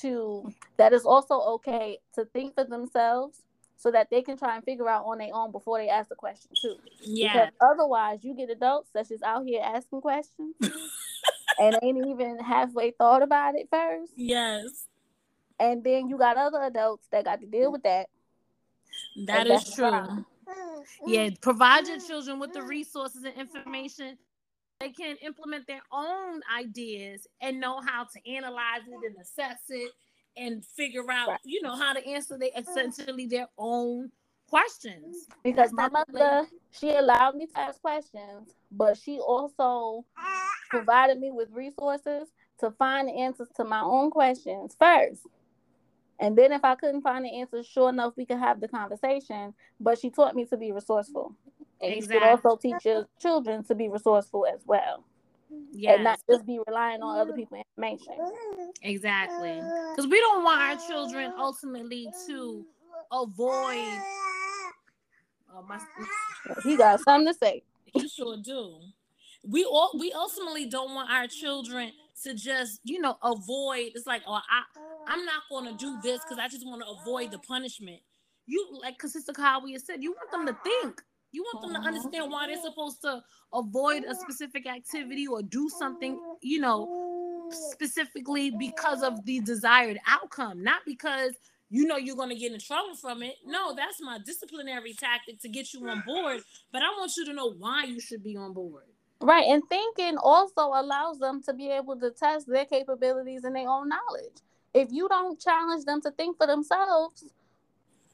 to 0.00 0.52
that 0.76 0.92
it's 0.92 1.04
also 1.04 1.40
okay 1.40 1.98
to 2.14 2.24
think 2.26 2.54
for 2.54 2.64
themselves 2.64 3.42
so 3.76 3.90
that 3.90 4.08
they 4.10 4.22
can 4.22 4.36
try 4.36 4.56
and 4.56 4.64
figure 4.64 4.88
out 4.88 5.04
on 5.04 5.18
their 5.18 5.30
own 5.32 5.52
before 5.52 5.78
they 5.78 5.88
ask 5.88 6.08
the 6.08 6.14
question 6.14 6.50
too. 6.60 6.76
Yeah. 7.00 7.32
Because 7.32 7.52
otherwise 7.60 8.20
you 8.22 8.34
get 8.34 8.50
adults 8.50 8.90
that's 8.94 9.10
just 9.10 9.22
out 9.22 9.44
here 9.46 9.60
asking 9.62 10.00
questions 10.00 10.54
and 11.58 11.76
ain't 11.82 12.06
even 12.06 12.38
halfway 12.38 12.92
thought 12.92 13.22
about 13.22 13.54
it 13.56 13.68
first. 13.70 14.12
Yes. 14.16 14.86
And 15.60 15.84
then 15.84 16.08
you 16.08 16.18
got 16.18 16.36
other 16.36 16.62
adults 16.62 17.06
that 17.12 17.26
got 17.26 17.40
to 17.40 17.46
deal 17.46 17.70
with 17.70 17.82
that. 17.82 18.08
That 19.26 19.46
is 19.46 19.72
true. 19.74 20.24
Yeah, 21.06 21.26
mm-hmm. 21.26 21.34
provide 21.40 21.86
your 21.86 21.98
mm-hmm. 21.98 22.06
children 22.06 22.38
with 22.38 22.52
the 22.52 22.60
mm-hmm. 22.60 22.68
resources 22.68 23.24
and 23.24 23.34
information. 23.36 24.18
They 24.80 24.90
can 24.90 25.16
implement 25.22 25.66
their 25.66 25.82
own 25.92 26.40
ideas 26.54 27.26
and 27.40 27.60
know 27.60 27.80
how 27.80 28.04
to 28.04 28.30
analyze 28.30 28.82
it 28.86 29.06
and 29.06 29.16
assess 29.20 29.60
it 29.68 29.92
and 30.36 30.64
figure 30.64 31.10
out, 31.10 31.28
Right. 31.28 31.40
you 31.44 31.62
know, 31.62 31.76
how 31.76 31.92
to 31.92 32.06
answer 32.06 32.36
they 32.36 32.50
essentially 32.52 33.26
their 33.26 33.48
own 33.56 34.10
questions. 34.48 35.26
because 35.42 35.70
That's 35.70 35.92
my 35.92 36.04
mother 36.12 36.46
she 36.70 36.90
allowed 36.90 37.34
me 37.36 37.46
to 37.46 37.58
ask 37.58 37.80
questions 37.80 38.50
but 38.70 38.96
she 38.96 39.18
also 39.18 40.04
provided 40.70 41.18
me 41.18 41.30
with 41.30 41.50
resources 41.50 42.28
to 42.60 42.70
find 42.72 43.08
the 43.08 43.12
answers 43.12 43.48
to 43.56 43.64
my 43.64 43.80
own 43.80 44.10
questions 44.10 44.76
first 44.78 45.22
And 46.20 46.36
then 46.38 46.52
if 46.52 46.64
I 46.64 46.74
couldn't 46.76 47.02
find 47.02 47.24
the 47.24 47.40
answer, 47.40 47.62
sure 47.64 47.88
enough, 47.88 48.14
we 48.16 48.24
could 48.24 48.38
have 48.38 48.60
the 48.60 48.68
conversation. 48.68 49.52
But 49.80 49.98
she 49.98 50.10
taught 50.10 50.34
me 50.34 50.44
to 50.46 50.56
be 50.56 50.72
resourceful. 50.72 51.34
And 51.80 51.92
Exactly. 51.92 52.14
you 52.16 52.20
should 52.22 52.28
also 52.28 52.56
teach 52.56 52.84
your 52.84 53.06
children 53.20 53.64
to 53.64 53.74
be 53.74 53.88
resourceful 53.88 54.46
as 54.46 54.60
well. 54.64 55.04
Yes. 55.72 55.96
And 55.96 56.04
not 56.04 56.20
just 56.30 56.46
be 56.46 56.60
relying 56.66 57.02
on 57.02 57.18
other 57.18 57.32
people's 57.32 57.62
information. 57.76 58.14
Exactly. 58.82 59.60
Because 59.90 60.08
we 60.10 60.18
don't 60.20 60.42
want 60.44 60.60
our 60.60 60.76
children 60.88 61.32
ultimately 61.36 62.08
to 62.28 62.64
avoid. 63.12 63.98
Oh, 65.56 65.62
my, 65.68 65.78
He 66.64 66.76
got 66.76 67.00
something 67.00 67.32
to 67.32 67.38
say. 67.38 67.62
he 67.92 68.08
sure 68.08 68.36
do. 68.42 68.78
We 69.46 69.64
all 69.64 69.90
we 69.98 70.10
ultimately 70.12 70.66
don't 70.66 70.94
want 70.94 71.10
our 71.10 71.26
children 71.28 71.92
to 72.22 72.34
just 72.34 72.80
you 72.84 73.00
know 73.00 73.16
avoid. 73.22 73.92
It's 73.94 74.06
like 74.06 74.22
oh 74.26 74.34
I 74.34 74.62
I'm 75.06 75.24
not 75.24 75.42
going 75.50 75.66
to 75.66 75.74
do 75.74 75.98
this 76.02 76.20
because 76.20 76.38
I 76.38 76.48
just 76.48 76.66
want 76.66 76.82
to 76.82 76.88
avoid 76.88 77.30
the 77.30 77.38
punishment. 77.38 78.00
You 78.46 78.78
like 78.82 78.96
because 78.96 79.12
Sister 79.12 79.32
Kawi 79.32 79.78
said 79.80 80.02
you 80.02 80.12
want 80.12 80.30
them 80.30 80.46
to 80.46 80.60
think. 80.62 81.02
You 81.32 81.42
want 81.42 81.60
them 81.62 81.72
to 81.74 81.80
Mhm. 81.80 81.86
understand 81.86 82.30
why 82.30 82.46
they're 82.46 82.56
supposed 82.60 83.00
to 83.02 83.22
avoid 83.52 84.04
a 84.04 84.14
specific 84.14 84.66
activity 84.66 85.26
or 85.26 85.42
do 85.42 85.68
something, 85.68 86.20
you 86.40 86.60
know, 86.60 86.88
specifically 87.50 88.50
because 88.50 89.02
of 89.02 89.24
the 89.24 89.40
desired 89.40 89.98
outcome, 90.06 90.62
not 90.62 90.82
because 90.86 91.34
you 91.70 91.86
know 91.86 91.96
you're 91.96 92.16
going 92.16 92.28
to 92.30 92.36
get 92.36 92.52
in 92.52 92.60
trouble 92.60 92.94
from 92.96 93.22
it. 93.22 93.36
No, 93.44 93.74
that's 93.74 94.00
my 94.00 94.18
disciplinary 94.24 94.94
tactic 94.94 95.40
to 95.42 95.48
get 95.48 95.72
you 95.72 95.88
on 95.88 96.02
board, 96.02 96.42
but 96.72 96.82
I 96.82 96.88
want 96.98 97.16
you 97.16 97.24
to 97.26 97.32
know 97.34 97.50
why 97.52 97.84
you 97.84 98.00
should 98.00 98.22
be 98.22 98.36
on 98.36 98.52
board. 98.52 98.84
Right. 99.24 99.46
And 99.46 99.62
thinking 99.70 100.18
also 100.18 100.66
allows 100.66 101.18
them 101.18 101.42
to 101.44 101.54
be 101.54 101.70
able 101.70 101.98
to 101.98 102.10
test 102.10 102.46
their 102.46 102.66
capabilities 102.66 103.44
and 103.44 103.56
their 103.56 103.66
own 103.66 103.88
knowledge. 103.88 104.36
If 104.74 104.88
you 104.92 105.08
don't 105.08 105.40
challenge 105.40 105.86
them 105.86 106.02
to 106.02 106.10
think 106.10 106.36
for 106.36 106.46
themselves, 106.46 107.24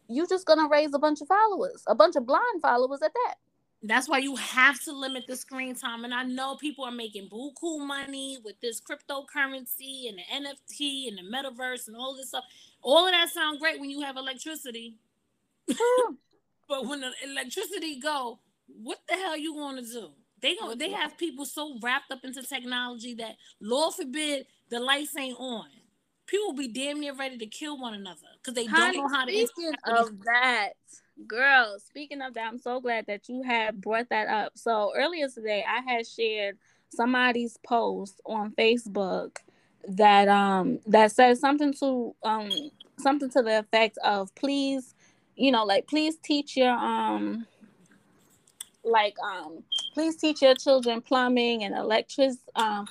you're 0.08 0.28
just 0.28 0.46
going 0.46 0.60
to 0.60 0.68
raise 0.70 0.94
a 0.94 1.00
bunch 1.00 1.20
of 1.20 1.26
followers, 1.26 1.82
a 1.88 1.96
bunch 1.96 2.14
of 2.14 2.26
blind 2.26 2.62
followers 2.62 3.02
at 3.02 3.12
that. 3.12 3.34
That's 3.82 4.08
why 4.08 4.18
you 4.18 4.36
have 4.36 4.80
to 4.84 4.92
limit 4.92 5.24
the 5.26 5.34
screen 5.34 5.74
time. 5.74 6.04
And 6.04 6.14
I 6.14 6.22
know 6.22 6.54
people 6.54 6.84
are 6.84 6.92
making 6.92 7.28
buku 7.28 7.84
money 7.84 8.38
with 8.44 8.60
this 8.60 8.80
cryptocurrency 8.80 10.08
and 10.08 10.18
the 10.18 10.48
NFT 10.48 11.08
and 11.08 11.18
the 11.18 11.22
metaverse 11.22 11.88
and 11.88 11.96
all 11.96 12.14
this 12.14 12.28
stuff. 12.28 12.44
All 12.82 13.06
of 13.06 13.12
that 13.12 13.30
sound 13.30 13.58
great 13.58 13.80
when 13.80 13.90
you 13.90 14.02
have 14.02 14.16
electricity. 14.16 14.94
but 16.68 16.86
when 16.86 17.00
the 17.00 17.10
electricity 17.24 17.98
go, 17.98 18.38
what 18.80 19.00
the 19.08 19.14
hell 19.14 19.36
you 19.36 19.54
going 19.54 19.76
to 19.76 19.82
do? 19.82 20.10
They 20.40 20.56
go, 20.56 20.74
they 20.74 20.90
have 20.90 21.18
people 21.18 21.44
so 21.44 21.78
wrapped 21.82 22.10
up 22.10 22.24
into 22.24 22.42
technology 22.42 23.14
that, 23.14 23.36
Lord 23.60 23.94
forbid, 23.94 24.46
the 24.70 24.80
lights 24.80 25.16
ain't 25.16 25.38
on. 25.38 25.66
People 26.26 26.52
be 26.52 26.68
damn 26.68 27.00
near 27.00 27.14
ready 27.14 27.36
to 27.38 27.46
kill 27.46 27.78
one 27.78 27.92
another 27.92 28.28
because 28.36 28.54
they 28.54 28.66
Honey, 28.66 28.98
don't 28.98 29.10
know 29.10 29.16
how 29.16 29.24
to. 29.24 29.32
speaking 29.32 29.74
of 29.86 30.08
that, 30.24 30.72
girl, 31.26 31.76
speaking 31.84 32.22
of 32.22 32.34
that, 32.34 32.46
I'm 32.46 32.58
so 32.58 32.80
glad 32.80 33.06
that 33.06 33.28
you 33.28 33.42
had 33.42 33.80
brought 33.80 34.08
that 34.10 34.28
up. 34.28 34.52
So 34.54 34.92
earlier 34.96 35.28
today, 35.28 35.64
I 35.68 35.80
had 35.80 36.06
shared 36.06 36.56
somebody's 36.90 37.56
post 37.58 38.20
on 38.24 38.52
Facebook 38.52 39.38
that 39.88 40.28
um 40.28 40.78
that 40.86 41.10
says 41.10 41.40
something 41.40 41.72
to 41.74 42.14
um 42.22 42.70
something 42.98 43.30
to 43.30 43.42
the 43.42 43.58
effect 43.58 43.98
of 44.04 44.32
please, 44.34 44.94
you 45.36 45.50
know, 45.50 45.64
like 45.64 45.88
please 45.88 46.16
teach 46.22 46.56
your 46.56 46.70
um 46.72 47.46
like 48.84 49.14
um 49.22 49.62
please 49.94 50.16
teach 50.16 50.42
your 50.42 50.54
children 50.54 51.00
plumbing 51.00 51.64
and 51.64 51.74
electric 51.74 52.32
um 52.56 52.86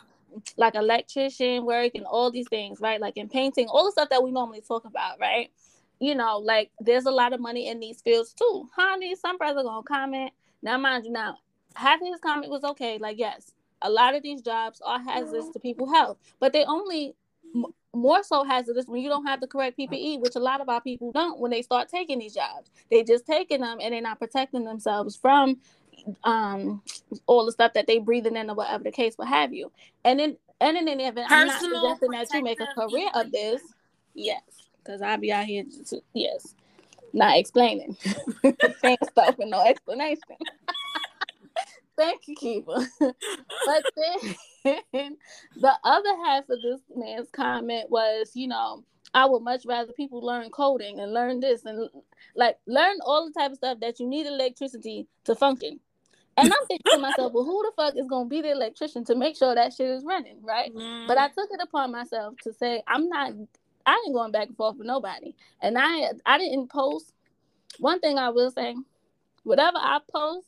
like 0.57 0.75
electrician 0.75 1.65
work 1.65 1.91
and 1.95 2.05
all 2.05 2.31
these 2.31 2.47
things, 2.49 2.79
right? 2.81 3.01
Like 3.01 3.17
in 3.17 3.29
painting, 3.29 3.67
all 3.67 3.85
the 3.85 3.91
stuff 3.91 4.09
that 4.09 4.23
we 4.23 4.31
normally 4.31 4.61
talk 4.61 4.85
about, 4.85 5.19
right? 5.19 5.51
You 5.99 6.15
know, 6.15 6.37
like 6.37 6.71
there's 6.79 7.05
a 7.05 7.11
lot 7.11 7.33
of 7.33 7.39
money 7.39 7.67
in 7.67 7.79
these 7.79 8.01
fields 8.01 8.33
too. 8.33 8.69
Honey, 8.75 9.15
some 9.15 9.37
brother 9.37 9.63
gonna 9.63 9.83
comment. 9.83 10.31
Now, 10.61 10.77
mind 10.77 11.05
you, 11.05 11.11
now 11.11 11.37
half 11.75 12.01
of 12.01 12.07
his 12.07 12.19
comment 12.19 12.49
was 12.51 12.63
okay. 12.63 12.97
Like, 12.97 13.17
yes, 13.17 13.53
a 13.81 13.89
lot 13.89 14.15
of 14.15 14.23
these 14.23 14.41
jobs 14.41 14.81
are 14.85 14.99
hazardous 14.99 15.49
to 15.49 15.59
people's 15.59 15.91
health, 15.91 16.17
but 16.39 16.53
they 16.53 16.63
only 16.65 17.15
m- 17.55 17.65
more 17.93 18.23
so 18.23 18.43
hazardous 18.43 18.85
when 18.87 19.01
you 19.01 19.09
don't 19.09 19.25
have 19.25 19.41
the 19.41 19.47
correct 19.47 19.77
PPE, 19.77 20.19
which 20.19 20.35
a 20.35 20.39
lot 20.39 20.61
of 20.61 20.69
our 20.69 20.81
people 20.81 21.11
don't 21.11 21.39
when 21.39 21.51
they 21.51 21.61
start 21.61 21.89
taking 21.89 22.19
these 22.19 22.33
jobs. 22.33 22.69
They 22.91 23.03
just 23.03 23.25
taking 23.25 23.61
them 23.61 23.79
and 23.81 23.93
they're 23.93 24.01
not 24.01 24.19
protecting 24.19 24.65
themselves 24.65 25.15
from 25.15 25.57
um 26.23 26.81
all 27.25 27.45
the 27.45 27.51
stuff 27.51 27.73
that 27.73 27.87
they 27.87 27.99
breathing 27.99 28.35
in 28.35 28.49
or 28.49 28.55
whatever 28.55 28.83
the 28.83 28.91
case, 28.91 29.17
what 29.17 29.27
have 29.27 29.53
you. 29.53 29.71
And 30.03 30.19
then 30.19 30.37
and 30.61 30.77
in 30.77 30.87
any 30.87 31.05
event, 31.05 31.31
I'm 31.31 31.47
not 31.47 31.59
suggesting 31.59 32.11
that 32.11 32.27
you 32.33 32.43
make 32.43 32.59
a 32.59 32.67
career 32.67 33.09
of 33.13 33.31
this. 33.31 33.61
Yes, 34.13 34.41
because 34.83 35.01
I'll 35.01 35.17
be 35.17 35.31
out 35.31 35.45
here 35.45 35.63
just, 35.63 35.93
yes, 36.13 36.55
not 37.13 37.37
explaining, 37.37 37.95
saying 38.81 38.97
stuff 39.09 39.37
with 39.37 39.47
no 39.47 39.65
explanation. 39.65 40.21
Thank 41.97 42.27
you, 42.27 42.35
Kiva. 42.35 42.87
but 42.99 43.83
then 44.63 45.17
the 45.55 45.73
other 45.83 46.15
half 46.25 46.49
of 46.49 46.61
this 46.61 46.79
man's 46.95 47.29
comment 47.31 47.89
was, 47.89 48.31
you 48.35 48.47
know, 48.47 48.83
I 49.13 49.25
would 49.25 49.41
much 49.41 49.65
rather 49.65 49.91
people 49.93 50.21
learn 50.21 50.49
coding 50.49 50.99
and 50.99 51.13
learn 51.13 51.39
this 51.39 51.65
and 51.65 51.89
like 52.35 52.57
learn 52.67 52.97
all 53.05 53.25
the 53.25 53.37
type 53.37 53.51
of 53.51 53.57
stuff 53.57 53.79
that 53.81 53.99
you 53.99 54.07
need 54.07 54.27
electricity 54.27 55.07
to 55.25 55.35
function. 55.35 55.79
And 56.39 56.53
I'm 56.53 56.67
thinking 56.67 56.91
to 56.91 56.99
myself, 56.99 57.33
well, 57.33 57.43
who 57.43 57.63
the 57.63 57.71
fuck 57.75 57.95
is 57.97 58.07
gonna 58.07 58.29
be 58.29 58.41
the 58.41 58.51
electrician 58.51 59.03
to 59.05 59.15
make 59.15 59.35
sure 59.37 59.55
that 59.55 59.73
shit 59.73 59.87
is 59.89 60.03
running, 60.03 60.37
right? 60.41 60.71
But 61.07 61.17
I 61.17 61.27
mm. 61.27 61.33
took 61.33 61.49
it 61.51 61.59
upon 61.61 61.91
myself 61.91 62.35
to 62.43 62.53
say 62.53 62.83
I'm 62.87 63.09
not 63.09 63.33
I 63.85 64.03
ain't 64.05 64.13
going 64.13 64.31
back 64.31 64.47
and 64.47 64.57
forth 64.57 64.77
with 64.77 64.87
nobody. 64.87 65.33
And 65.61 65.77
I 65.77 66.11
I 66.25 66.37
didn't 66.37 66.69
post 66.69 67.13
one 67.79 67.99
thing 67.99 68.17
I 68.17 68.29
will 68.29 68.51
say, 68.51 68.75
whatever 69.43 69.77
I 69.77 69.99
post, 70.13 70.47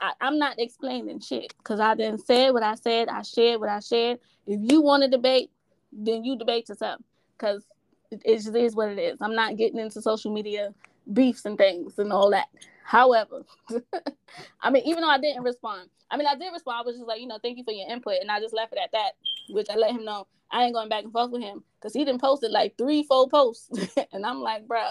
I, 0.00 0.12
I'm 0.20 0.38
not 0.38 0.58
explaining 0.58 1.20
shit 1.20 1.54
because 1.58 1.80
I 1.80 1.94
didn't 1.94 2.26
say 2.26 2.50
what 2.50 2.62
I 2.62 2.74
said. 2.74 3.08
I 3.08 3.22
shared 3.22 3.60
what 3.60 3.68
I 3.68 3.80
shared. 3.80 4.18
If 4.46 4.60
you 4.62 4.80
want 4.80 5.02
to 5.02 5.08
debate, 5.08 5.50
then 5.92 6.24
you 6.24 6.36
debate 6.36 6.68
yourself 6.68 7.00
because 7.36 7.64
it, 8.10 8.22
it 8.24 8.36
just 8.36 8.56
is 8.56 8.74
what 8.74 8.90
it 8.90 8.98
is. 8.98 9.18
I'm 9.20 9.34
not 9.34 9.56
getting 9.56 9.78
into 9.78 10.00
social 10.00 10.32
media 10.32 10.74
beefs 11.12 11.44
and 11.44 11.58
things 11.58 11.98
and 11.98 12.12
all 12.12 12.30
that. 12.30 12.46
However, 12.90 13.44
I 14.60 14.70
mean, 14.70 14.82
even 14.84 15.02
though 15.02 15.08
I 15.08 15.18
didn't 15.20 15.44
respond, 15.44 15.88
I 16.10 16.16
mean, 16.16 16.26
I 16.26 16.34
did 16.34 16.52
respond. 16.52 16.78
I 16.80 16.84
was 16.84 16.96
just 16.96 17.06
like, 17.06 17.20
you 17.20 17.28
know, 17.28 17.38
thank 17.40 17.56
you 17.56 17.62
for 17.62 17.70
your 17.72 17.88
input, 17.88 18.14
and 18.20 18.28
I 18.28 18.40
just 18.40 18.52
left 18.52 18.72
it 18.72 18.80
at 18.82 18.90
that. 18.90 19.12
Which 19.48 19.68
I 19.70 19.76
let 19.76 19.92
him 19.92 20.04
know 20.04 20.26
I 20.50 20.64
ain't 20.64 20.74
going 20.74 20.88
back 20.88 21.04
and 21.04 21.12
forth 21.12 21.30
with 21.30 21.40
him 21.40 21.62
because 21.78 21.92
he 21.94 22.04
didn't 22.04 22.20
post 22.20 22.42
it 22.42 22.50
like 22.50 22.76
three, 22.76 23.04
four 23.04 23.28
posts, 23.28 23.70
and 24.12 24.26
I'm 24.26 24.40
like, 24.40 24.66
bro, 24.66 24.82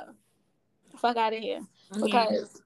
fuck 0.96 1.18
out 1.18 1.34
of 1.34 1.40
here 1.40 1.60
Yeah. 1.94 2.02
because 2.02 2.62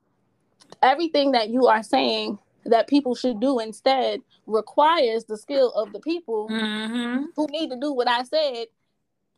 everything 0.83 1.31
that 1.31 1.49
you 1.49 1.65
are 1.65 1.81
saying 1.81 2.37
that 2.65 2.87
people 2.87 3.15
should 3.15 3.39
do 3.39 3.57
instead 3.57 4.19
requires 4.45 5.25
the 5.25 5.37
skill 5.37 5.71
of 5.71 5.91
the 5.93 5.99
people 5.99 6.47
Mhm. 6.47 7.25
who 7.35 7.47
need 7.47 7.71
to 7.71 7.75
do 7.75 7.91
what 7.91 8.07
I 8.07 8.21
said 8.21 8.67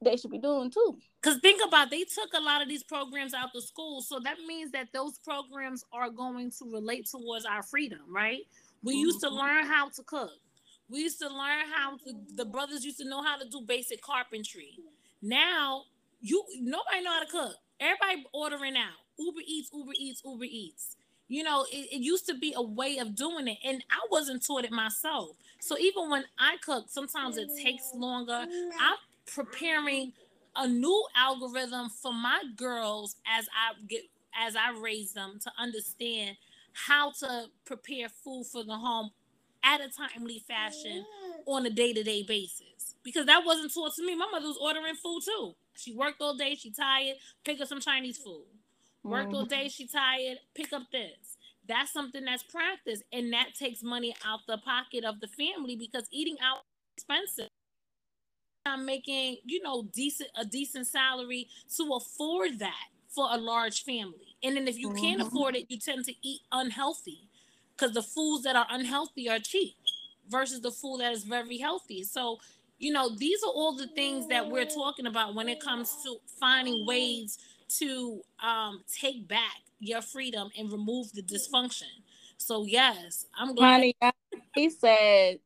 they 0.02 0.18
should 0.18 0.32
be 0.32 0.40
doing 0.40 0.70
too. 0.70 0.98
Because 1.26 1.40
think 1.40 1.60
about 1.68 1.90
they 1.90 2.04
took 2.04 2.34
a 2.36 2.40
lot 2.40 2.62
of 2.62 2.70
these 2.70 2.84
programs 2.84 3.34
out 3.34 3.50
the 3.52 3.62
school. 3.62 4.04
So 4.04 4.20
that 4.20 4.38
means 4.48 4.72
that 4.74 4.90
those 4.94 5.18
programs 5.18 5.84
are 5.92 6.12
going 6.12 6.52
to 6.52 6.72
relate 6.72 7.08
towards 7.10 7.46
our 7.46 7.64
freedom, 7.64 8.02
right? 8.08 8.42
We 8.84 8.94
used 8.94 9.22
to 9.22 9.30
Mhm. 9.30 9.38
learn 9.38 9.66
how 9.66 9.90
to 9.90 10.04
cook. 10.04 10.40
We 10.88 11.00
used 11.00 11.18
to 11.20 11.28
learn 11.28 11.66
how 11.72 11.98
to 11.98 12.14
the 12.36 12.46
brothers 12.46 12.86
used 12.86 13.00
to 13.00 13.06
know 13.06 13.24
how 13.24 13.38
to 13.38 13.50
do 13.50 13.62
basic 13.62 14.02
carpentry. 14.04 14.78
Now 15.20 15.86
you 16.22 16.46
nobody 16.60 17.02
know 17.02 17.14
how 17.14 17.24
to 17.24 17.32
cook. 17.32 17.56
Everybody 17.80 18.28
ordering 18.32 18.78
out. 18.78 19.00
Uber 19.18 19.42
Eats, 19.48 19.72
Uber 19.74 19.94
Eats, 19.98 20.22
Uber 20.24 20.46
Eats. 20.46 20.96
You 21.28 21.42
know, 21.42 21.64
it, 21.72 21.92
it 21.92 22.02
used 22.02 22.28
to 22.28 22.36
be 22.36 22.54
a 22.56 22.62
way 22.62 23.00
of 23.00 23.16
doing 23.16 23.48
it, 23.48 23.58
and 23.64 23.84
I 23.90 24.06
wasn't 24.12 24.46
taught 24.46 24.64
it 24.64 24.72
myself. 24.72 25.36
So 25.60 25.76
even 25.80 26.12
when 26.12 26.26
I 26.38 26.58
cook, 26.58 26.86
sometimes 26.90 27.38
it 27.38 27.50
takes 27.64 27.92
longer. 27.96 28.46
I'm 28.80 28.98
preparing 29.26 30.14
a 30.56 30.68
new 30.68 31.06
algorithm 31.16 31.90
for 31.90 32.14
my 32.14 32.42
girls 32.56 33.16
as 33.28 33.48
I 33.48 33.74
get 33.88 34.02
as 34.38 34.56
I 34.56 34.78
raise 34.80 35.14
them 35.14 35.40
to 35.44 35.52
understand 35.58 36.38
how 36.74 37.12
to 37.20 37.46
prepare 37.66 38.10
food 38.10 38.46
for 38.52 38.64
the 38.64 38.76
home 38.76 39.12
at 39.64 39.80
a 39.82 39.90
timely 39.90 40.40
fashion 40.40 41.06
on 41.48 41.66
a 41.66 41.70
day-to-day 41.70 42.24
basis 42.24 42.96
because 43.04 43.26
that 43.28 43.44
wasn't 43.46 43.74
taught 43.74 43.96
to 43.96 44.06
me. 44.06 44.16
My 44.16 44.28
mother 44.30 44.48
was 44.48 44.58
ordering 44.62 44.96
food 44.96 45.22
too. 45.24 45.56
She 45.76 45.94
worked 45.94 46.22
all 46.22 46.36
day, 46.36 46.56
she 46.56 46.72
tired, 46.72 47.16
pick 47.44 47.62
up 47.62 47.68
some 47.68 47.80
Chinese 47.80 48.18
food. 48.18 48.46
Worked 49.04 49.34
all 49.34 49.46
day, 49.46 49.70
she 49.70 49.88
tired, 49.88 50.40
pick 50.54 50.74
up 50.74 50.84
this. 50.92 51.38
That's 51.68 51.92
something 51.92 52.26
that's 52.26 52.44
practiced, 52.44 53.04
and 53.12 53.32
that 53.34 53.56
takes 53.58 53.82
money 53.84 54.16
out 54.26 54.42
the 54.48 54.58
pocket 54.58 55.04
of 55.04 55.20
the 55.20 55.28
family 55.28 55.76
because 55.76 56.08
eating 56.12 56.38
out 56.42 56.60
is 56.98 57.04
expensive. 57.04 57.50
I'm 58.66 58.86
making, 58.86 59.38
you 59.46 59.62
know, 59.62 59.84
decent 59.94 60.30
a 60.36 60.46
decent 60.46 60.88
salary 60.88 61.48
to 61.78 61.94
afford 61.94 62.60
that 62.60 62.86
for 63.10 63.28
a 63.32 63.38
large 63.38 63.84
family. 63.84 64.36
And 64.44 64.56
then 64.58 64.68
if 64.68 64.78
you 64.78 64.90
can't 64.92 65.22
Mhm. 65.22 65.22
afford 65.22 65.56
it, 65.56 65.66
you 65.70 65.78
tend 65.80 66.06
to 66.06 66.14
eat 66.22 66.42
unhealthy 66.52 67.30
because 67.76 67.94
the 67.94 68.04
foods 68.04 68.44
that 68.44 68.56
are 68.56 68.68
unhealthy 68.70 69.30
are 69.30 69.40
cheap 69.40 69.76
versus 70.30 70.62
the 70.62 70.72
food 70.72 71.00
that 71.00 71.14
is 71.14 71.24
very 71.24 71.58
healthy. 71.58 72.04
So 72.04 72.40
You 72.78 72.92
know, 72.92 73.10
these 73.16 73.42
are 73.44 73.52
all 73.52 73.76
the 73.76 73.88
things 73.88 74.28
that 74.28 74.50
we're 74.50 74.66
talking 74.66 75.06
about 75.08 75.34
when 75.36 75.48
it 75.50 75.60
comes 75.60 75.96
to 76.04 76.18
finding 76.40 76.86
ways 76.86 77.38
to 77.80 78.22
um, 78.44 78.84
take 79.02 79.28
back 79.28 79.62
your 79.80 80.02
freedom 80.02 80.50
and 80.58 80.72
remove 80.72 81.12
the 81.14 81.22
dysfunction. 81.22 81.92
So 82.38 82.66
yes, 82.66 83.26
I'm 83.36 83.56
glad. 83.56 83.84
Honey, 83.84 83.96
he 84.54 84.70
said, 84.70 85.40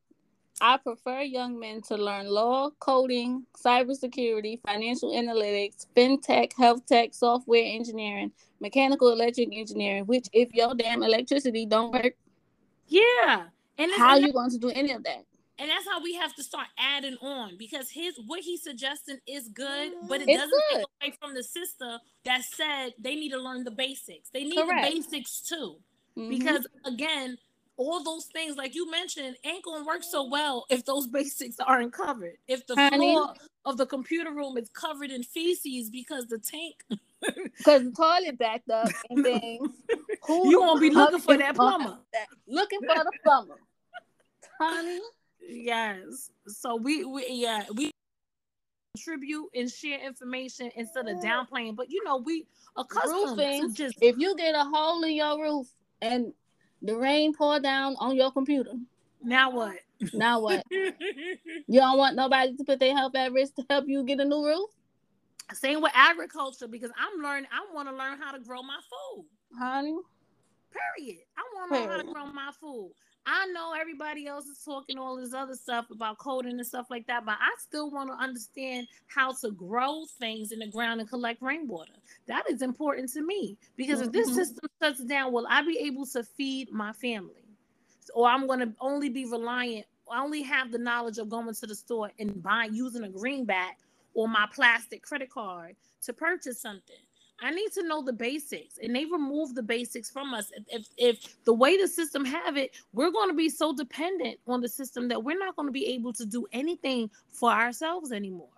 I 0.60 0.76
prefer 0.76 1.22
young 1.22 1.58
men 1.58 1.80
to 1.88 1.96
learn 1.96 2.26
law, 2.28 2.70
coding, 2.80 3.46
cybersecurity, 3.64 4.60
financial 4.66 5.10
analytics, 5.12 5.86
fintech, 5.96 6.52
health 6.56 6.84
tech, 6.86 7.14
software 7.14 7.64
engineering, 7.64 8.32
mechanical 8.60 9.10
electric 9.10 9.48
engineering, 9.52 10.04
which 10.06 10.26
if 10.32 10.52
your 10.52 10.74
damn 10.74 11.02
electricity 11.02 11.64
don't 11.66 11.92
work, 11.92 12.14
Yeah, 12.88 13.44
and 13.78 13.90
how 13.96 14.16
you 14.16 14.32
going 14.32 14.50
to 14.50 14.58
do 14.58 14.68
any 14.70 14.92
of 14.92 15.02
that? 15.04 15.24
and 15.58 15.68
that's 15.68 15.86
how 15.86 16.02
we 16.02 16.14
have 16.14 16.34
to 16.34 16.42
start 16.42 16.66
adding 16.78 17.16
on 17.20 17.58
because 17.58 17.90
his 17.90 18.14
what 18.26 18.40
he's 18.40 18.62
suggesting 18.62 19.18
is 19.26 19.48
good, 19.48 19.92
but 20.08 20.22
it 20.22 20.28
It's 20.28 20.38
doesn't 20.38 20.62
good. 20.70 20.78
take 20.78 20.86
away 21.02 21.16
from 21.20 21.34
the 21.34 21.42
sister 21.44 21.98
that 22.24 22.42
said 22.44 22.92
they 22.98 23.14
need 23.14 23.30
to 23.32 23.38
learn 23.38 23.64
the 23.64 23.70
basics. 23.70 24.30
They 24.32 24.44
need 24.44 24.56
Correct. 24.56 24.86
the 24.86 24.90
basics 24.90 25.40
too, 25.42 25.76
Mhm. 26.16 26.28
because 26.30 26.66
again, 26.86 27.36
all 27.80 28.04
those 28.04 28.26
things 28.26 28.56
like 28.58 28.74
you 28.74 28.90
mentioned 28.90 29.36
ain't 29.42 29.64
gonna 29.64 29.84
work 29.84 30.02
so 30.02 30.22
mm-hmm. 30.22 30.32
well 30.32 30.66
if 30.68 30.84
those 30.84 31.06
basics 31.18 31.56
aren't 31.66 31.92
covered. 31.92 32.36
If 32.46 32.66
the 32.66 32.74
Honey. 32.76 33.14
floor 33.14 33.34
of 33.64 33.78
the 33.78 33.86
computer 33.86 34.32
room 34.32 34.58
is 34.58 34.68
covered 34.68 35.10
in 35.10 35.22
feces 35.22 35.88
because 35.90 36.26
the 36.26 36.38
tank, 36.38 36.74
Because 37.58 37.84
the 37.84 37.92
toilet 37.92 38.38
backed 38.38 38.70
up 38.70 38.88
and 39.10 39.24
things. 39.24 39.68
Who 40.26 40.50
you 40.50 40.60
won't 40.60 40.80
be 40.80 40.90
looking 40.90 41.18
for 41.18 41.36
that 41.36 41.54
plumber. 41.54 41.98
Looking 42.46 42.80
for 42.80 42.94
the 42.94 43.12
plumber. 43.24 43.56
Honey. 44.58 45.00
Yes. 45.46 46.30
So 46.46 46.76
we, 46.76 47.04
we 47.04 47.26
yeah, 47.28 47.64
we 47.74 47.90
contribute 48.94 49.48
and 49.54 49.70
share 49.70 49.98
information 50.04 50.70
instead 50.76 51.08
of 51.08 51.16
mm-hmm. 51.16 51.26
downplaying. 51.26 51.76
But 51.76 51.90
you 51.90 52.02
know, 52.04 52.18
we 52.18 52.46
accustomed 52.76 53.38
Roofing. 53.38 53.74
just 53.74 53.96
If 54.00 54.16
you 54.18 54.34
get 54.36 54.54
a 54.54 54.64
hole 54.64 55.02
in 55.02 55.12
your 55.12 55.40
roof 55.40 55.66
and 56.00 56.32
the 56.82 56.96
rain 56.96 57.34
pour 57.34 57.60
down 57.60 57.96
on 57.98 58.16
your 58.16 58.30
computer, 58.30 58.72
now 59.22 59.50
what? 59.50 59.76
now 60.14 60.40
what? 60.40 60.64
You 61.66 61.78
don't 61.80 61.98
want 61.98 62.16
nobody 62.16 62.56
to 62.56 62.64
put 62.64 62.80
their 62.80 62.96
health 62.96 63.14
at 63.14 63.32
risk 63.32 63.54
to 63.56 63.64
help 63.70 63.84
you 63.86 64.04
get 64.04 64.18
a 64.18 64.24
new 64.24 64.44
roof? 64.44 64.70
Same 65.52 65.80
with 65.82 65.92
agriculture 65.94 66.68
because 66.68 66.90
I'm 66.98 67.22
learning. 67.22 67.48
I 67.52 67.74
want 67.74 67.88
to 67.88 67.94
learn 67.94 68.18
how 68.20 68.32
to 68.32 68.40
grow 68.40 68.62
my 68.62 68.78
food. 68.90 69.26
Honey. 69.58 69.96
Period. 70.72 71.20
I 71.36 71.42
want 71.54 71.72
to 71.72 71.78
learn 71.78 71.88
how 71.88 71.96
to 71.98 72.12
grow 72.12 72.26
my 72.26 72.50
food. 72.60 72.92
I 73.26 73.46
know 73.46 73.74
everybody 73.78 74.26
else 74.26 74.46
is 74.46 74.62
talking 74.64 74.98
all 74.98 75.16
this 75.16 75.34
other 75.34 75.54
stuff 75.54 75.90
about 75.90 76.18
coding 76.18 76.58
and 76.58 76.66
stuff 76.66 76.86
like 76.90 77.06
that, 77.06 77.24
but 77.24 77.36
I 77.40 77.54
still 77.58 77.90
want 77.90 78.10
to 78.10 78.16
understand 78.16 78.88
how 79.06 79.32
to 79.34 79.50
grow 79.52 80.04
things 80.18 80.52
in 80.52 80.60
the 80.60 80.66
ground 80.66 81.00
and 81.00 81.08
collect 81.08 81.42
rainwater. 81.42 81.92
That 82.26 82.48
is 82.50 82.62
important 82.62 83.12
to 83.12 83.22
me 83.22 83.56
because 83.76 84.00
if 84.00 84.12
this 84.12 84.28
Mhm. 84.28 84.34
system 84.34 84.70
shuts 84.82 85.04
down, 85.04 85.32
will 85.32 85.46
I 85.48 85.62
be 85.62 85.78
able 85.78 86.06
to 86.06 86.24
feed 86.24 86.72
my 86.72 86.92
family? 86.94 87.44
Or 88.14 88.28
I'm 88.28 88.46
going 88.46 88.60
to 88.60 88.74
only 88.80 89.08
be 89.10 89.26
reliant, 89.26 89.86
I 90.10 90.22
only 90.22 90.42
have 90.42 90.72
the 90.72 90.78
knowledge 90.78 91.18
of 91.18 91.28
going 91.28 91.54
to 91.54 91.66
the 91.66 91.74
store 91.74 92.10
and 92.18 92.42
buying, 92.42 92.74
using 92.74 93.04
a 93.04 93.08
greenback 93.08 93.78
or 94.14 94.28
my 94.28 94.48
plastic 94.52 95.02
credit 95.02 95.30
card 95.30 95.76
to 96.02 96.12
purchase 96.12 96.60
something. 96.60 96.96
I 97.42 97.50
need 97.50 97.72
to 97.72 97.82
know 97.82 98.02
the 98.02 98.12
basics, 98.12 98.78
and 98.82 98.94
they 98.94 99.04
remove 99.04 99.54
the 99.54 99.62
basics 99.62 100.10
from 100.10 100.34
us. 100.34 100.50
If, 100.54 100.64
if 100.68 100.88
if 100.96 101.44
the 101.44 101.54
way 101.54 101.76
the 101.76 101.88
system 101.88 102.24
have 102.24 102.56
it, 102.56 102.72
we're 102.92 103.10
going 103.10 103.28
to 103.30 103.34
be 103.34 103.48
so 103.48 103.74
dependent 103.74 104.38
on 104.46 104.60
the 104.60 104.68
system 104.68 105.08
that 105.08 105.24
we're 105.24 105.38
not 105.38 105.56
going 105.56 105.68
to 105.68 105.72
be 105.72 105.86
able 105.86 106.12
to 106.14 106.26
do 106.26 106.46
anything 106.52 107.10
for 107.28 107.50
ourselves 107.50 108.12
anymore. 108.12 108.50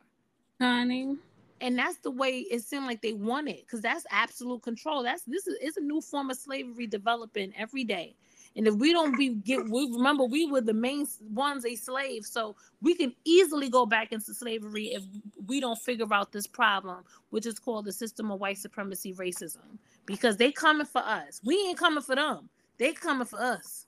Honey. 0.61 1.17
And 1.61 1.79
that's 1.79 1.99
the 1.99 2.11
way 2.11 2.41
it 2.41 2.63
seemed 2.63 2.87
like 2.87 3.03
they 3.03 3.13
want 3.13 3.49
it, 3.49 3.65
because 3.65 3.83
that's 3.83 4.05
absolute 4.11 4.63
control. 4.63 5.05
That's 5.05 5.23
this 5.23 5.47
is 5.47 5.57
it's 5.61 5.77
a 5.77 5.81
new 5.81 6.01
form 6.01 6.31
of 6.31 6.37
slavery 6.37 6.89
developing 6.89 7.53
every 7.57 7.85
day. 7.85 8.17
And 8.57 8.66
if 8.66 8.74
we 8.74 8.93
don't 8.93 9.16
be 9.16 9.31
get, 9.31 9.69
we 9.69 9.91
remember 9.91 10.24
we 10.24 10.47
were 10.47 10.61
the 10.61 10.74
main 10.74 11.07
ones 11.31 11.65
a 11.65 11.74
slave, 11.74 12.27
so 12.27 12.55
we 12.83 12.95
can 12.95 13.15
easily 13.24 13.69
go 13.70 13.87
back 13.87 14.12
into 14.12 14.35
slavery 14.35 14.89
if 14.89 15.03
we 15.47 15.61
don't 15.61 15.79
figure 15.79 16.12
out 16.12 16.33
this 16.33 16.47
problem, 16.47 17.03
which 17.31 17.47
is 17.47 17.59
called 17.59 17.87
the 17.87 17.93
system 17.93 18.31
of 18.31 18.41
white 18.41 18.59
supremacy 18.59 19.15
racism, 19.15 19.79
because 20.05 20.37
they 20.37 20.53
coming 20.53 20.87
for 20.87 21.01
us. 21.01 21.41
We 21.45 21.57
ain't 21.69 21.79
coming 21.79 22.03
for 22.03 22.15
them. 22.15 22.49
They 22.79 22.93
coming 22.93 23.27
for 23.27 23.41
us. 23.41 23.87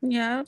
Yeah. 0.00 0.44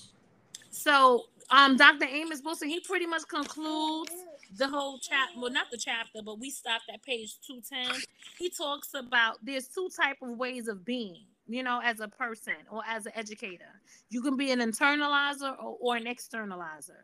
So, 0.71 1.27
um, 1.51 1.77
Dr. 1.77 2.07
Amos 2.07 2.43
Wilson, 2.45 2.69
he 2.69 2.81
pretty 2.81 3.07
much 3.07 3.23
concludes 3.29 4.11
the 4.57 4.67
whole 4.67 4.99
chapter. 4.99 5.39
Well, 5.39 5.53
not 5.53 5.71
the 5.71 5.79
chapter, 5.79 6.21
but 6.25 6.41
we 6.41 6.51
stopped 6.51 6.85
at 6.93 7.03
page 7.05 7.37
two 7.47 7.61
ten. 7.69 7.93
He 8.39 8.51
talks 8.51 8.95
about 8.95 9.37
there's 9.45 9.69
two 9.69 9.89
type 9.95 10.17
of 10.23 10.37
ways 10.37 10.67
of 10.67 10.85
being. 10.85 11.23
You 11.49 11.63
know, 11.63 11.81
as 11.85 12.01
a 12.01 12.09
person 12.09 12.55
or 12.71 12.83
as 12.89 13.07
an 13.07 13.13
educator, 13.17 13.81
you 14.11 14.23
can 14.23 14.37
be 14.37 14.51
an 14.53 14.61
internalizer 14.61 15.53
or, 15.63 15.77
or 15.81 15.97
an 15.97 16.05
externalizer. 16.05 17.03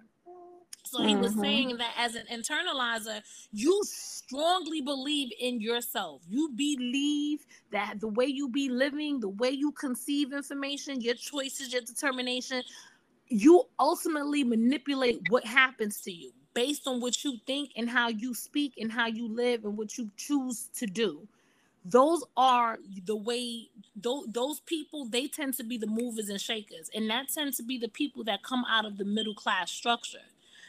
So 0.85 1.03
he 1.03 1.17
was 1.17 1.35
Mhm. 1.35 1.41
saying 1.41 1.79
that 1.79 1.95
as 1.99 2.15
an 2.17 2.27
internalizer, 2.33 3.23
you 3.53 3.81
strongly 3.85 4.83
believe 4.83 5.31
in 5.41 5.61
yourself. 5.61 6.23
You 6.29 6.51
believe 6.51 7.47
that 7.73 8.01
the 8.01 8.09
way 8.09 8.27
you 8.27 8.49
be 8.49 8.69
living, 8.69 9.21
the 9.21 9.29
way 9.31 9.51
you 9.51 9.73
conceive 9.73 10.33
information, 10.33 11.01
your 11.01 11.15
choices, 11.17 11.73
your 11.73 11.83
determination, 11.83 12.63
you 13.29 13.65
ultimately 13.81 14.45
manipulate 14.45 15.23
what 15.31 15.45
happens 15.47 16.01
to 16.03 16.13
you 16.13 16.33
based 16.55 16.87
on 16.87 17.01
what 17.01 17.25
you 17.25 17.39
think 17.47 17.73
and 17.77 17.91
how 17.91 18.09
you 18.09 18.35
speak 18.35 18.75
and 18.79 18.93
how 18.93 19.07
you 19.07 19.29
live 19.29 19.65
and 19.65 19.77
what 19.79 19.99
you 19.99 20.11
choose 20.17 20.69
to 20.77 20.87
do. 20.87 21.29
Those 21.85 22.25
are 22.37 22.79
the 23.05 23.17
way 23.17 23.69
those, 23.97 24.27
those 24.29 24.61
people 24.61 25.07
they 25.07 25.29
tend 25.29 25.55
to 25.55 25.65
be 25.65 25.79
the 25.79 25.87
movers 25.87 26.29
and 26.29 26.41
shakers 26.41 26.91
and 26.95 27.09
that 27.11 27.29
tends 27.29 27.57
to 27.57 27.63
be 27.63 27.79
the 27.79 27.89
people 27.89 28.25
that 28.25 28.43
come 28.43 28.65
out 28.69 28.85
of 28.85 28.99
the 28.99 29.05
middle 29.05 29.35
class 29.35 29.71
structure. 29.71 30.19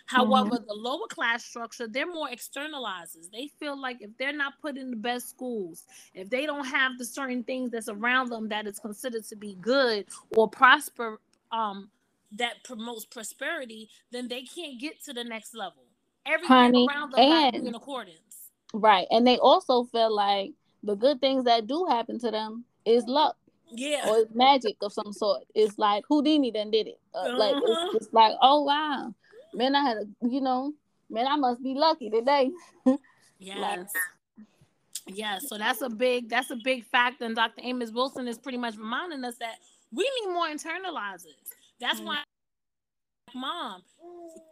However, 0.05 0.57
the 0.67 0.73
lower 0.73 1.07
class 1.07 1.45
structure, 1.45 1.87
they're 1.87 2.11
more 2.11 2.27
externalizers. 2.27 3.31
They 3.31 3.47
feel 3.59 3.79
like 3.79 4.01
if 4.01 4.09
they're 4.17 4.33
not 4.33 4.53
put 4.61 4.75
in 4.75 4.89
the 4.89 4.97
best 4.97 5.29
schools, 5.29 5.85
if 6.13 6.29
they 6.29 6.45
don't 6.45 6.65
have 6.65 6.97
the 6.97 7.05
certain 7.05 7.43
things 7.43 7.71
that's 7.71 7.87
around 7.87 8.29
them 8.29 8.49
that 8.49 8.67
is 8.67 8.79
considered 8.79 9.23
to 9.25 9.35
be 9.35 9.55
good 9.61 10.07
or 10.35 10.49
prosper, 10.49 11.19
um, 11.51 11.89
that 12.33 12.63
promotes 12.63 13.05
prosperity, 13.05 13.89
then 14.11 14.27
they 14.27 14.41
can't 14.41 14.79
get 14.79 15.01
to 15.05 15.13
the 15.13 15.23
next 15.23 15.55
level. 15.55 15.83
Everything 16.25 16.47
Honey, 16.47 16.87
around 16.89 17.11
them 17.11 17.19
and- 17.19 17.67
in 17.67 17.75
accordance. 17.75 18.51
Right. 18.73 19.07
And 19.11 19.25
they 19.27 19.37
also 19.37 19.83
feel 19.83 20.13
like 20.13 20.53
the 20.83 20.95
good 20.95 21.19
things 21.21 21.45
that 21.45 21.67
do 21.67 21.85
happen 21.89 22.19
to 22.19 22.31
them 22.31 22.65
is 22.85 23.03
luck 23.05 23.37
Yeah. 23.71 24.09
or 24.09 24.19
it's 24.19 24.33
magic 24.35 24.77
of 24.81 24.91
some 24.93 25.13
sort. 25.13 25.43
It's 25.53 25.77
like 25.77 26.03
Houdini 26.09 26.51
done 26.51 26.71
did 26.71 26.87
it. 26.87 26.99
Uh, 27.13 27.37
Like 27.37 27.55
Uh-huh. 27.55 27.87
it's, 27.93 28.05
it's 28.05 28.13
like, 28.13 28.35
oh 28.41 28.63
wow. 28.63 29.13
Man, 29.53 29.75
I 29.75 29.81
had 29.81 29.97
a 29.97 30.05
you 30.27 30.41
know, 30.41 30.73
man, 31.09 31.27
I 31.27 31.35
must 31.35 31.61
be 31.63 31.73
lucky 31.75 32.09
today. 32.09 32.51
Yes. 33.43 33.91
Yes. 35.07 35.49
So 35.49 35.57
that's 35.57 35.81
a 35.81 35.89
big 35.89 36.29
that's 36.29 36.51
a 36.51 36.55
big 36.55 36.85
fact, 36.85 37.21
And 37.21 37.35
Dr. 37.35 37.61
Amos 37.63 37.91
Wilson 37.91 38.27
is 38.27 38.37
pretty 38.37 38.59
much 38.59 38.77
reminding 38.77 39.23
us 39.25 39.35
that 39.37 39.55
we 39.91 40.03
need 40.21 40.31
more 40.31 40.47
internalizers. 40.47 41.49
That's 41.79 41.99
Mm. 41.99 42.05
why 42.05 42.23
mom, 43.33 43.81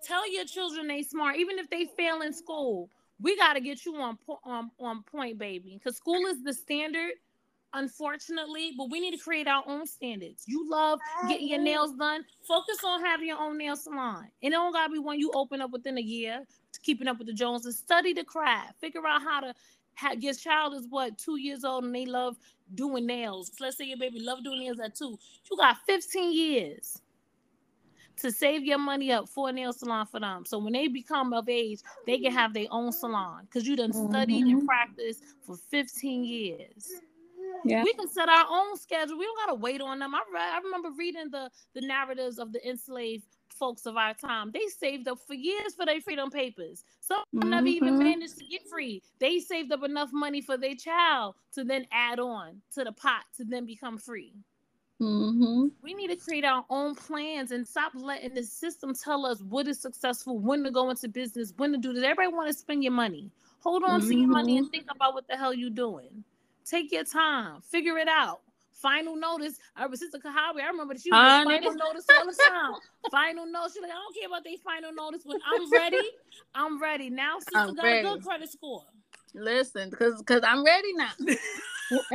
tell 0.04 0.30
your 0.32 0.46
children 0.46 0.88
they 0.88 1.04
smart, 1.04 1.36
even 1.38 1.60
if 1.60 1.70
they 1.70 1.86
fail 1.86 2.22
in 2.22 2.34
school. 2.34 2.90
We 3.22 3.36
got 3.38 3.54
to 3.54 3.62
get 3.62 3.86
you 3.86 3.96
on 3.98 4.18
po- 4.26 4.40
on 4.44 4.72
on 4.80 5.04
point, 5.04 5.38
baby, 5.38 5.76
because 5.78 5.98
school 5.98 6.26
is 6.28 6.44
the 6.44 6.54
standard, 6.54 7.12
unfortunately. 7.74 8.74
But 8.78 8.90
we 8.90 9.00
need 9.00 9.12
to 9.12 9.24
create 9.24 9.48
our 9.48 9.64
own 9.68 9.86
standards. 9.86 10.44
You 10.48 10.70
love 10.70 11.00
getting 11.28 11.48
your 11.48 11.60
nails 11.60 11.94
done. 11.94 12.24
Focus 12.48 12.78
on 12.86 13.04
having 13.04 13.28
your 13.28 13.40
own 13.40 13.58
nail 13.58 13.76
salon. 13.76 14.28
It 14.42 14.52
don't 14.52 14.72
gotta 14.72 14.92
be 14.92 15.00
one 15.00 15.20
you 15.20 15.32
open 15.34 15.62
up 15.62 15.72
within 15.72 15.98
a 15.98 16.02
year. 16.02 16.46
To 16.72 16.80
keeping 16.82 17.08
up 17.08 17.18
with 17.18 17.28
the 17.28 17.34
Joneses. 17.34 17.78
Study 17.78 18.14
the 18.14 18.24
craft. 18.24 18.80
Figure 18.80 19.06
out 19.08 19.22
how 19.22 19.42
to. 19.42 19.54
Have, 19.96 20.24
your 20.24 20.34
child 20.34 20.76
is 20.76 20.88
what 20.90 21.18
two 21.18 21.36
years 21.36 21.66
old 21.66 21.84
and 21.84 21.94
they 21.94 22.06
love 22.06 22.38
doing 22.74 23.06
nails. 23.06 23.52
Let's 23.60 23.76
say 23.76 23.84
your 23.84 23.98
baby 23.98 24.22
love 24.22 24.46
doing 24.46 24.62
nails 24.62 24.80
at 24.80 24.96
two. 24.96 25.20
You 25.52 25.58
got 25.58 25.76
15 25.86 26.32
years 26.32 27.02
to 28.20 28.32
save 28.32 28.64
your 28.64 28.78
money 28.78 29.12
up 29.12 29.28
for 29.30 29.50
a 29.50 29.52
nail 29.52 29.74
salon 29.74 30.06
for 30.06 30.20
them. 30.20 30.46
So 30.46 30.58
when 30.60 30.74
they 30.74 30.88
become 30.88 31.34
of 31.34 31.50
age, 31.50 31.80
they 32.06 32.18
can 32.20 32.32
have 32.32 32.54
their 32.54 32.68
own 32.72 32.92
salon 32.92 33.46
because 33.46 33.68
you 33.68 33.76
done 33.76 33.94
studied 33.94 34.46
and 34.46 34.62
Mhm. 34.62 34.66
practiced 34.66 35.24
for 35.46 35.56
15 35.58 36.24
years. 36.24 36.92
Yeah. 37.66 37.84
We 37.84 37.94
can 37.94 38.08
set 38.08 38.30
our 38.30 38.46
own 38.50 38.78
schedule. 38.78 39.18
We 39.18 39.26
don't 39.26 39.38
gotta 39.38 39.56
wait 39.56 39.82
on 39.82 40.00
them. 40.00 40.16
I, 40.16 40.22
re- 40.32 40.40
I 40.40 40.60
remember 40.64 40.92
reading 40.92 41.30
the 41.30 41.52
the 41.74 41.82
narratives 41.82 42.40
of 42.40 42.54
the 42.54 42.66
enslaved 42.68 43.26
folks 43.50 43.86
of 43.86 43.98
our 43.98 44.14
time. 44.14 44.52
They 44.52 44.66
saved 44.68 45.08
up 45.10 45.20
for 45.20 45.34
years 45.34 45.74
for 45.76 45.86
their 45.86 46.00
freedom 46.00 46.30
papers. 46.30 46.86
Some 47.02 47.20
of 47.20 47.26
them 47.42 47.50
never 47.50 47.68
even 47.68 47.96
Mhm. 47.96 48.04
managed 48.04 48.38
to 48.38 48.46
get 48.46 48.66
free. 48.70 49.02
They 49.20 49.40
saved 49.40 49.72
up 49.74 49.84
enough 49.84 50.12
money 50.14 50.40
for 50.42 50.56
their 50.58 50.76
child 50.76 51.36
to 51.54 51.66
then 51.66 51.86
add 51.92 52.20
on 52.20 52.62
to 52.76 52.84
the 52.86 52.94
pot 52.94 53.26
to 53.38 53.44
then 53.44 53.66
become 53.66 53.98
free. 53.98 54.34
Mm-hmm. 55.02 55.68
We 55.82 55.94
need 55.94 56.10
to 56.10 56.18
create 56.18 56.44
our 56.44 56.66
own 56.70 56.94
plans 56.94 57.52
and 57.52 57.66
stop 57.66 57.94
letting 57.96 58.34
the 58.34 58.44
system 58.44 58.94
tell 58.94 59.26
us 59.26 59.42
what 59.42 59.68
is 59.68 59.80
successful, 59.80 60.38
when 60.40 60.64
to 60.64 60.72
go 60.72 60.90
into 60.90 61.08
business, 61.08 61.54
when 61.58 61.72
to 61.72 61.78
do 61.78 61.94
this. 61.94 62.04
Everybody 62.04 62.36
want 62.36 62.48
to 62.48 62.54
spend 62.54 62.84
your 62.84 62.92
money. 62.92 63.32
Hold 63.62 63.84
on 63.84 64.02
to 64.02 64.16
your 64.16 64.28
money 64.28 64.58
and 64.58 64.70
think 64.72 64.86
about 64.90 65.14
what 65.14 65.28
the 65.28 65.36
hell 65.36 65.54
you're 65.54 65.70
doing. 65.70 66.24
Take 66.66 66.92
your 66.92 67.04
time, 67.04 67.62
figure 67.62 67.98
it 67.98 68.08
out. 68.08 68.42
Final 68.74 69.18
notice. 69.18 69.58
I 69.76 69.88
was 69.88 70.00
Sister 70.00 70.20
Kahabi. 70.20 70.62
I 70.62 70.68
remember 70.68 70.94
that 70.94 71.04
she 71.04 71.12
was 71.12 71.20
Honey. 71.20 71.56
final 71.56 71.74
notice 71.74 72.06
all 72.18 72.26
the 72.26 72.38
time. 72.50 72.74
final 73.12 73.46
notice. 73.46 73.74
She's 73.74 73.82
like, 73.82 73.92
I 73.92 73.96
don't 73.96 74.16
care 74.16 74.28
about 74.28 74.44
they 74.46 74.56
final 74.56 74.94
notice. 74.94 75.24
When 75.26 75.38
I'm 75.54 75.70
ready, 75.70 76.02
I'm 76.56 76.82
ready. 76.82 77.10
Now 77.10 77.40
Sister 77.40 77.58
I'm 77.58 77.76
got 77.76 77.84
ready. 77.84 78.08
a 78.08 78.12
good 78.12 78.24
credit 78.24 78.50
score. 78.50 78.84
Listen, 79.34 79.90
because 79.90 80.20
because 80.20 80.44
I'm 80.46 80.64
ready 80.64 80.94
now. 80.94 81.12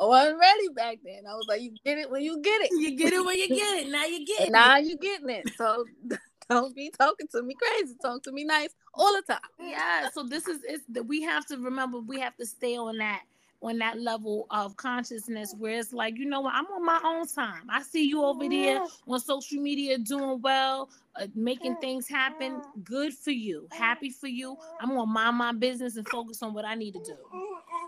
I 0.00 0.04
wasn't 0.04 0.38
ready 0.40 0.68
back 0.74 0.98
then. 1.04 1.22
I 1.28 1.34
was 1.34 1.46
like, 1.48 1.60
you 1.62 1.74
get 1.84 1.98
it 1.98 2.10
when 2.10 2.22
you 2.22 2.40
get 2.42 2.60
it. 2.62 2.70
You 2.72 2.96
get 2.96 3.12
it 3.12 3.24
when 3.24 3.38
you 3.38 3.48
get 3.48 3.86
it. 3.86 3.90
Now 3.90 4.04
you 4.06 4.26
get 4.26 4.48
it. 4.48 4.52
Now 4.52 4.76
you 4.78 4.96
getting 4.98 5.30
it. 5.30 5.50
So 5.56 5.84
don't 6.50 6.74
be 6.74 6.90
talking 6.98 7.28
to 7.32 7.42
me 7.42 7.54
crazy. 7.54 7.94
Talk 8.02 8.22
to 8.24 8.32
me 8.32 8.44
nice 8.44 8.70
all 8.94 9.12
the 9.14 9.22
time. 9.32 9.40
yeah 9.60 10.08
so 10.12 10.22
this 10.22 10.46
is 10.48 10.60
it's 10.64 10.84
that 10.88 11.04
we 11.04 11.22
have 11.22 11.46
to 11.46 11.56
remember 11.56 11.98
we 11.98 12.20
have 12.20 12.36
to 12.36 12.44
stay 12.44 12.76
on 12.76 12.98
that 12.98 13.22
on 13.62 13.78
that 13.78 13.98
level 13.98 14.46
of 14.50 14.76
consciousness 14.76 15.54
where 15.58 15.78
it's 15.78 15.92
like 15.92 16.18
you 16.18 16.26
know 16.26 16.40
what 16.40 16.52
i'm 16.54 16.66
on 16.66 16.84
my 16.84 17.00
own 17.04 17.26
time 17.26 17.62
i 17.70 17.80
see 17.80 18.06
you 18.06 18.22
over 18.24 18.48
there 18.48 18.80
on 19.08 19.20
social 19.20 19.62
media 19.62 19.96
doing 19.98 20.40
well 20.42 20.90
uh, 21.16 21.26
making 21.34 21.76
things 21.76 22.08
happen 22.08 22.60
good 22.84 23.14
for 23.14 23.30
you 23.30 23.66
happy 23.72 24.10
for 24.10 24.26
you 24.26 24.56
i'm 24.80 24.88
gonna 24.90 25.06
mind 25.06 25.36
my 25.36 25.52
business 25.52 25.96
and 25.96 26.06
focus 26.08 26.42
on 26.42 26.52
what 26.52 26.64
i 26.64 26.74
need 26.74 26.92
to 26.92 27.00
do 27.00 27.16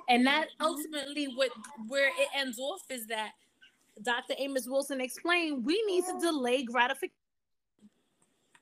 and 0.09 0.27
that 0.27 0.47
mm-hmm. 0.47 0.67
ultimately 0.67 1.27
what 1.35 1.51
where 1.89 2.09
it 2.09 2.29
ends 2.37 2.59
off 2.59 2.83
is 2.91 3.07
that 3.07 3.33
dr 4.03 4.35
amos 4.39 4.67
wilson 4.67 5.01
explained 5.01 5.65
we 5.65 5.83
need 5.87 6.05
to 6.05 6.19
delay 6.21 6.63
gratification 6.65 7.15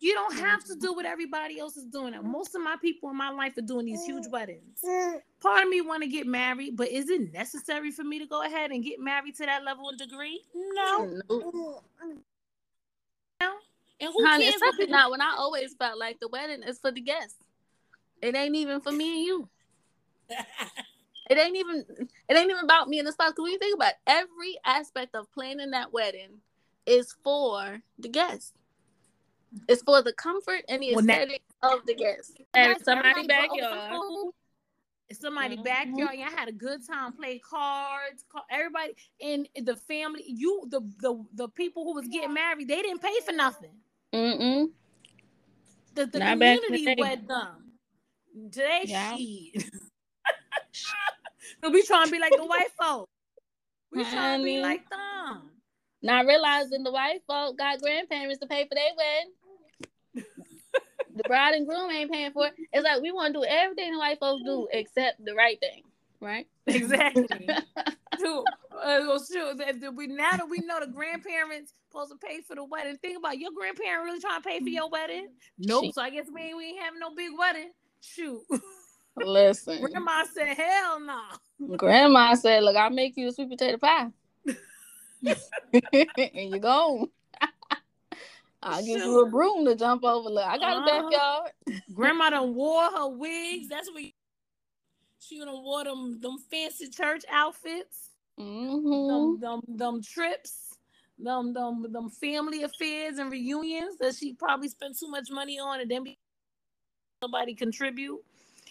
you 0.02 0.14
don't 0.14 0.34
have 0.34 0.64
to 0.64 0.74
do 0.74 0.92
what 0.92 1.06
everybody 1.06 1.60
else 1.60 1.76
is 1.76 1.84
doing. 1.84 2.12
Most 2.24 2.56
of 2.56 2.60
my 2.60 2.74
people 2.82 3.08
in 3.10 3.16
my 3.16 3.30
life 3.30 3.56
are 3.56 3.62
doing 3.62 3.86
these 3.86 4.04
huge 4.04 4.26
weddings. 4.26 4.80
Part 5.40 5.62
of 5.62 5.68
me 5.68 5.80
want 5.80 6.02
to 6.02 6.08
get 6.08 6.26
married, 6.26 6.76
but 6.76 6.88
is 6.88 7.08
it 7.08 7.32
necessary 7.32 7.92
for 7.92 8.02
me 8.02 8.18
to 8.18 8.26
go 8.26 8.42
ahead 8.42 8.72
and 8.72 8.82
get 8.82 8.98
married 8.98 9.36
to 9.36 9.46
that 9.46 9.62
level 9.62 9.90
and 9.90 9.96
degree? 9.96 10.42
No. 10.74 11.20
Nope. 11.30 11.84
And 13.40 14.10
who 14.12 14.26
Honey, 14.26 14.44
cares? 14.46 14.56
especially 14.56 14.90
now 14.90 15.12
when 15.12 15.20
I 15.20 15.36
always 15.38 15.74
felt 15.74 15.96
like 16.00 16.18
the 16.18 16.26
wedding 16.26 16.64
is 16.64 16.80
for 16.80 16.90
the 16.90 17.00
guests. 17.00 17.36
It 18.20 18.34
ain't 18.34 18.56
even 18.56 18.80
for 18.80 18.90
me 18.90 19.18
and 19.18 19.24
you. 19.24 19.48
It 21.30 21.38
ain't 21.38 21.56
even 21.56 21.84
it 22.28 22.36
ain't 22.36 22.50
even 22.50 22.64
about 22.64 22.88
me 22.88 22.98
and 22.98 23.06
the 23.08 23.12
spouse. 23.12 23.30
Cause 23.32 23.42
when 23.44 23.52
you 23.52 23.58
think 23.58 23.74
about 23.76 23.92
it, 23.92 23.98
every 24.06 24.58
aspect 24.64 25.14
of 25.14 25.30
planning 25.32 25.70
that 25.70 25.92
wedding 25.92 26.40
is 26.86 27.14
for 27.22 27.80
the 27.98 28.08
guests. 28.08 28.52
It's 29.68 29.82
for 29.82 30.02
the 30.02 30.12
comfort 30.12 30.62
and 30.68 30.82
the 30.82 30.94
Well, 30.94 31.04
now- 31.04 31.14
aesthetic 31.14 31.42
of 31.62 31.86
the 31.86 31.94
guests. 31.94 32.32
And 32.54 32.72
And 32.74 32.84
somebody 32.84 33.08
everybody 33.10 33.48
go 33.48 33.54
backyard. 33.56 33.92
over 33.92 34.08
food. 34.08 34.32
It's 35.08 35.20
somebody 35.20 35.56
Mhm. 35.58 35.64
backyard. 35.64 36.14
Y'all 36.16 36.30
had 36.30 36.48
a 36.48 36.52
good 36.52 36.86
time, 36.86 37.12
play 37.12 37.38
cards. 37.38 38.24
Call, 38.30 38.44
everybody 38.50 38.94
in 39.20 39.46
the 39.62 39.76
family. 39.76 40.24
You 40.26 40.64
the 40.70 40.80
the 41.00 41.24
the 41.34 41.48
people 41.50 41.84
who 41.84 41.94
was 41.94 42.08
getting 42.08 42.32
married, 42.32 42.66
they 42.68 42.80
didn't 42.82 43.00
pay 43.02 43.20
for 43.20 43.32
nothing. 43.32 43.74
Mm-mm. 44.12 44.72
The, 45.94 46.06
the 46.06 46.18
Not 46.18 46.38
back 46.38 46.58
the 46.60 46.66
community 46.66 47.00
wed 47.00 47.28
them. 47.28 47.72
Today, 48.50 48.84
Yeah. 48.86 49.16
shit. 49.16 49.70
so 51.62 51.70
we 51.70 51.82
trying 51.84 52.06
to 52.06 52.12
be 52.12 52.18
like 52.18 52.36
the 52.36 52.44
white 52.44 52.70
folk. 52.80 53.08
We 53.92 54.04
trying 54.10 54.40
to 54.40 54.44
be 54.44 54.58
like 54.60 54.88
them. 54.90 55.50
Not 56.02 56.26
realizing 56.26 56.82
the 56.82 56.90
white 56.92 57.20
folk 57.26 57.56
got 57.58 57.80
grandparents 57.80 58.38
to 58.40 58.46
pay 58.46 58.66
for 58.68 58.74
their 58.74 58.90
wedding. 58.96 59.32
the 61.16 61.22
bride 61.28 61.54
and 61.54 61.66
groom 61.66 61.90
ain't 61.90 62.10
paying 62.10 62.32
for 62.32 62.46
it. 62.46 62.54
It's 62.72 62.84
like 62.84 63.00
we 63.02 63.12
want 63.12 63.34
to 63.34 63.40
do 63.40 63.44
everything 63.48 63.92
the 63.92 63.98
white 63.98 64.18
folks 64.18 64.42
do 64.44 64.66
except 64.72 65.24
the 65.24 65.34
right 65.34 65.58
thing, 65.60 65.82
right? 66.20 66.46
Exactly. 66.66 67.24
Dude, 68.18 68.28
uh, 68.28 68.44
well, 69.06 69.22
shoot, 69.24 69.60
if- 69.60 69.82
if 69.82 69.94
we 69.94 70.06
now 70.06 70.36
that 70.36 70.48
we 70.48 70.58
know 70.58 70.80
the 70.80 70.86
grandparents 70.86 71.72
supposed 71.90 72.10
to 72.12 72.16
pay 72.26 72.40
for 72.42 72.54
the 72.56 72.64
wedding, 72.64 72.96
think 72.98 73.18
about 73.18 73.34
it, 73.34 73.40
your 73.40 73.50
grandparent 73.56 74.04
really 74.04 74.20
trying 74.20 74.42
to 74.42 74.48
pay 74.48 74.58
for 74.60 74.68
your 74.68 74.88
wedding. 74.90 75.28
Nope. 75.58 75.84
Shit. 75.84 75.94
So 75.94 76.02
I 76.02 76.10
guess 76.10 76.26
we 76.32 76.42
ain't, 76.42 76.56
we 76.56 76.64
ain't 76.70 76.80
having 76.82 77.00
no 77.00 77.14
big 77.14 77.30
wedding. 77.38 77.70
Shoot, 78.00 78.42
Listen, 79.16 79.80
grandma 79.82 80.24
said, 80.32 80.56
"Hell 80.56 81.00
no." 81.00 81.76
grandma 81.76 82.34
said, 82.34 82.62
"Look, 82.62 82.76
I'll 82.76 82.90
make 82.90 83.16
you 83.16 83.28
a 83.28 83.32
sweet 83.32 83.50
potato 83.50 83.76
pie, 83.78 84.10
and 85.92 86.52
you 86.52 86.58
go. 86.60 87.10
I'll 88.64 88.84
give 88.84 89.00
you 89.00 89.20
a 89.20 89.28
broom 89.28 89.64
to 89.66 89.74
jump 89.74 90.04
over. 90.04 90.28
Look, 90.30 90.46
I 90.46 90.56
got 90.56 90.76
Uh-huh. 90.76 90.82
a 90.82 91.02
backyard. 91.10 91.52
Grandma 91.92 92.30
done 92.30 92.54
wore 92.54 92.84
her 92.90 93.08
wigs. 93.08 93.68
That's 93.68 93.90
what 93.92 94.02
you, 94.02 94.10
she 95.18 95.38
done 95.40 95.48
wore 95.62 95.84
them 95.84 96.20
them 96.20 96.36
fancy 96.50 96.88
church 96.88 97.24
outfits. 97.30 98.10
Mm-hmm. 98.40 99.08
them, 99.08 99.40
them, 99.40 99.76
them 99.76 100.02
trips, 100.02 100.78
them, 101.18 101.52
them, 101.52 101.86
them 101.92 102.08
family 102.08 102.62
affairs 102.62 103.18
and 103.18 103.30
reunions 103.30 103.98
that 103.98 104.14
she 104.14 104.32
probably 104.32 104.68
spent 104.68 104.98
too 104.98 105.08
much 105.08 105.28
money 105.30 105.58
on, 105.58 105.80
and 105.80 105.90
then 105.90 106.02
be 106.04 106.18
somebody 107.22 107.54
contribute. 107.54 108.20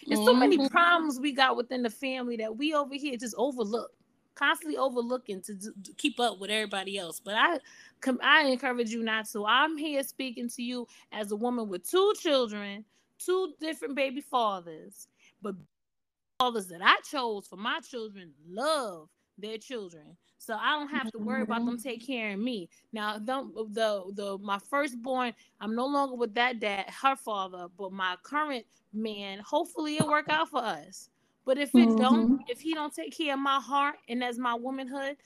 There's 0.06 0.24
so 0.24 0.34
many 0.34 0.58
Mhm. 0.58 0.70
problems 0.70 1.20
we 1.20 1.32
got 1.32 1.56
within 1.56 1.82
the 1.82 1.90
family 1.90 2.36
that 2.36 2.56
we 2.56 2.74
over 2.74 2.94
here 2.94 3.16
just 3.16 3.34
overlook, 3.36 3.92
constantly 4.34 4.76
overlooking 4.78 5.40
to, 5.42 5.54
d- 5.54 5.70
to 5.84 5.92
keep 5.94 6.18
up 6.20 6.38
with 6.38 6.50
everybody 6.50 6.98
else. 6.98 7.20
But 7.20 7.34
I, 7.36 7.60
com- 8.00 8.20
I 8.22 8.42
encourage 8.46 8.90
you 8.90 9.02
not 9.02 9.26
to. 9.30 9.46
I'm 9.46 9.76
here 9.76 10.02
speaking 10.02 10.48
to 10.50 10.62
you 10.62 10.86
as 11.12 11.30
a 11.32 11.36
woman 11.36 11.68
with 11.68 11.88
two 11.88 12.12
children, 12.18 12.84
two 13.18 13.54
different 13.60 13.94
baby 13.94 14.20
fathers, 14.20 15.08
but 15.40 15.54
fathers 16.38 16.66
that 16.68 16.80
I 16.82 16.96
chose 17.08 17.46
for 17.46 17.56
my 17.56 17.80
children 17.80 18.32
love 18.48 19.08
their 19.42 19.58
children. 19.58 20.16
So 20.38 20.56
I 20.56 20.78
don't 20.78 20.88
have 20.90 21.10
to 21.12 21.18
worry 21.18 21.42
about 21.42 21.66
them 21.66 21.78
taking 21.78 22.06
care 22.06 22.34
of 22.34 22.40
me. 22.40 22.70
Now, 22.92 23.18
them, 23.18 23.52
the 23.72 24.04
the 24.14 24.38
my 24.38 24.58
firstborn, 24.70 25.34
I'm 25.60 25.76
no 25.76 25.86
longer 25.86 26.16
with 26.16 26.34
that 26.36 26.60
dad, 26.60 26.90
her 27.02 27.16
father, 27.16 27.68
but 27.78 27.92
my 27.92 28.16
current 28.24 28.66
man. 28.94 29.40
Hopefully, 29.40 29.96
it'll 29.98 30.08
work 30.08 30.28
out 30.30 30.50
for 30.50 30.64
us. 30.64 31.10
But 31.46 31.58
if 31.58 31.76
it 31.76 31.96
don't, 31.96 32.30
if 32.48 32.60
he 32.60 32.74
don't 32.74 32.94
take 32.94 33.16
care 33.16 33.34
of 33.34 33.40
my 33.40 33.60
heart 33.60 33.96
and 34.08 34.24
as 34.24 34.38
my 34.38 34.54
womanhood, 34.54 35.16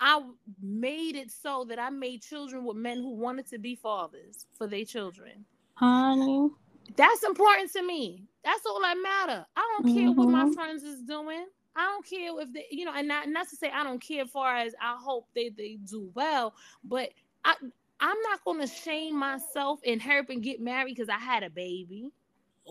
I 0.00 0.22
made 0.62 1.16
it 1.16 1.30
so 1.30 1.64
that 1.68 1.78
I 1.78 1.90
made 1.90 2.22
children 2.22 2.64
with 2.64 2.76
men 2.76 2.98
who 2.98 3.16
wanted 3.16 3.46
to 3.48 3.58
be 3.58 3.74
fathers 3.76 4.46
for 4.56 4.66
their 4.66 4.84
children. 4.84 5.46
Honey, 5.76 6.50
That's 6.96 7.22
important 7.24 7.72
to 7.72 7.82
me. 7.82 8.28
That's 8.44 8.66
all 8.66 8.80
that 8.82 8.96
matter. 9.02 9.46
I 9.56 9.60
don't 9.74 9.86
care 9.86 10.12
what 10.12 10.28
my 10.28 10.46
Mhm. 10.46 10.54
friends 10.54 10.82
is 10.82 11.02
doing. 11.02 11.46
I 11.78 11.84
don't 11.84 12.04
care 12.04 12.40
if 12.40 12.52
they, 12.52 12.66
you 12.70 12.84
know, 12.84 12.92
and 12.94 13.06
not, 13.06 13.28
not 13.28 13.48
to 13.48 13.56
say 13.56 13.70
I 13.70 13.84
don't 13.84 14.00
care 14.00 14.24
as 14.24 14.30
far 14.30 14.56
as 14.56 14.74
I 14.82 14.96
hope 14.98 15.28
they, 15.34 15.50
they 15.50 15.78
do 15.84 16.10
well, 16.14 16.54
but 16.84 17.10
I 17.44 17.54
I'm 18.00 18.16
not 18.22 18.44
gonna 18.44 18.66
shame 18.66 19.16
myself 19.16 19.80
and 19.86 20.00
help 20.00 20.30
and 20.30 20.42
get 20.42 20.60
married 20.60 20.96
because 20.96 21.08
I 21.08 21.18
had 21.18 21.42
a 21.42 21.50
baby. 21.50 22.12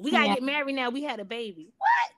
We 0.01 0.11
gotta 0.11 0.27
Yeah. 0.27 0.33
get 0.35 0.43
married 0.43 0.75
now. 0.75 0.89
We 0.89 1.03
had 1.03 1.19
a 1.19 1.25
baby. 1.25 1.73
What? 1.77 2.11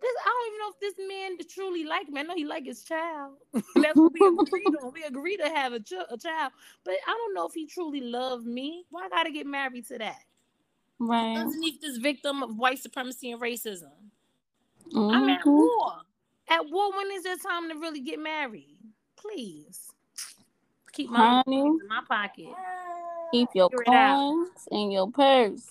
This 0.00 0.10
I 0.20 0.28
don't 0.28 0.46
even 0.48 0.58
know 0.58 0.70
if 0.70 0.80
this 0.80 1.08
man 1.08 1.38
truly 1.48 1.84
like 1.84 2.08
me. 2.08 2.20
I 2.20 2.22
know 2.24 2.34
he 2.34 2.44
like 2.44 2.66
his 2.66 2.84
child. 2.84 3.36
That's 3.52 3.96
what 3.96 4.12
we 4.12 4.26
agreed 4.26 4.76
on. 4.82 4.92
We 4.92 5.04
agreed 5.04 5.38
to 5.38 5.48
have 5.48 5.72
a, 5.72 5.80
ch- 5.80 5.94
a 6.10 6.18
child, 6.18 6.52
but 6.84 6.94
I 7.06 7.12
don't 7.12 7.34
know 7.34 7.46
if 7.46 7.54
he 7.54 7.66
truly 7.66 8.00
loved 8.00 8.46
me. 8.46 8.84
Why 8.90 9.06
I 9.06 9.08
gotta 9.08 9.30
get 9.30 9.46
married 9.46 9.86
to 9.88 9.98
that? 9.98 10.22
right? 10.98 11.36
underneath 11.36 11.80
this 11.80 11.98
victim 11.98 12.42
of 12.42 12.56
white 12.56 12.78
supremacy 12.78 13.30
and 13.30 13.40
racism. 13.40 13.92
I'm 14.94 15.22
mm-hmm. 15.22 15.28
at 15.30 15.46
war. 15.46 15.92
At 16.48 16.60
what 16.68 16.96
when 16.96 17.10
is 17.12 17.24
it 17.24 17.42
time 17.42 17.68
to 17.70 17.74
really 17.76 18.00
get 18.00 18.18
married? 18.20 18.76
Please. 19.16 19.80
Keep 20.92 21.10
my 21.10 21.42
Honey, 21.46 21.60
in 21.60 21.78
my 21.88 22.00
pocket. 22.08 22.46
keep 23.32 23.48
your 23.54 23.68
coins 23.68 24.48
in 24.70 24.90
your 24.90 25.10
purse. 25.10 25.66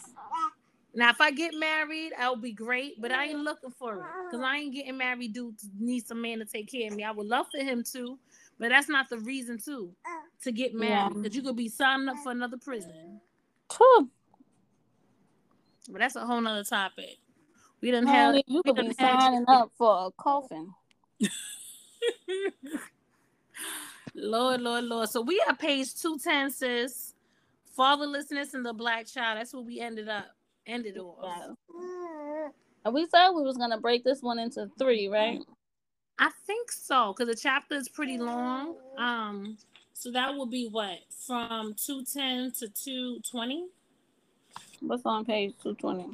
Now, 0.93 1.09
if 1.09 1.19
I 1.19 1.31
get 1.31 1.53
married, 1.55 2.11
I'll 2.17 2.35
be 2.35 2.53
great, 2.53 3.01
but 3.01 3.11
I 3.11 3.25
ain't 3.25 3.39
looking 3.39 3.71
for 3.71 3.95
it 3.95 4.05
because 4.29 4.45
I 4.45 4.57
ain't 4.57 4.73
getting 4.73 4.97
married. 4.97 5.33
Dude, 5.33 5.57
to 5.59 5.67
need 5.79 6.05
some 6.07 6.21
man 6.21 6.39
to 6.39 6.45
take 6.45 6.71
care 6.71 6.87
of 6.89 6.95
me. 6.95 7.03
I 7.03 7.11
would 7.11 7.27
love 7.27 7.47
for 7.51 7.61
him 7.61 7.83
to, 7.93 8.17
but 8.59 8.69
that's 8.69 8.87
not 8.87 9.09
the 9.09 9.17
reason 9.19 9.57
to 9.65 9.91
to 10.43 10.51
get 10.51 10.73
married 10.73 10.89
Yeah. 10.91 11.09
because 11.09 11.35
you 11.35 11.41
could 11.41 11.55
be 11.55 11.67
signing 11.69 12.07
up 12.07 12.17
for 12.23 12.31
another 12.31 12.57
prison. 12.57 13.19
Phew. 13.75 14.09
But 15.89 15.99
that's 15.99 16.15
a 16.15 16.25
whole 16.25 16.39
nother 16.41 16.63
topic. 16.63 17.17
We 17.85 17.91
done 17.91 18.07
Honey, 18.07 18.37
have 18.37 18.45
you 18.47 18.63
could 18.63 18.77
be 18.77 18.93
signing 18.93 19.45
up 19.47 19.71
for 19.77 20.07
a 20.07 20.11
coffin. 20.17 20.73
Lord, 24.15 24.61
Lord, 24.61 24.85
Lord. 24.85 25.07
So 25.07 25.21
we 25.21 25.39
are 25.47 25.55
page 25.55 25.93
210, 25.93 26.49
sis. 26.49 27.13
Fatherlessness 27.77 28.55
and 28.55 28.65
the 28.65 28.73
black 28.73 29.05
child. 29.05 29.37
That's 29.37 29.53
what 29.53 29.65
we 29.65 29.79
ended 29.81 30.09
up. 30.09 30.25
Ended 30.65 30.97
off. 30.97 31.55
And 32.83 32.91
we 32.91 33.05
said 33.05 33.29
we 33.29 33.43
was 33.43 33.55
gonna 33.55 33.79
break 33.79 34.03
this 34.03 34.23
one 34.23 34.39
into 34.39 34.67
three, 34.79 35.07
right? 35.07 35.41
I 36.17 36.31
think 36.47 36.71
so, 36.71 37.13
because 37.15 37.31
the 37.31 37.39
chapter 37.39 37.75
is 37.75 37.87
pretty 37.87 38.17
long. 38.17 38.77
Um, 38.97 39.59
so 39.93 40.09
that 40.09 40.33
will 40.33 40.47
be 40.47 40.69
what 40.71 41.01
from 41.27 41.75
two 41.75 42.03
ten 42.03 42.51
to 42.53 42.67
two 42.67 43.19
twenty. 43.29 43.67
What's 44.79 45.05
on 45.05 45.23
page 45.23 45.53
two 45.61 45.75
twenty? 45.75 46.07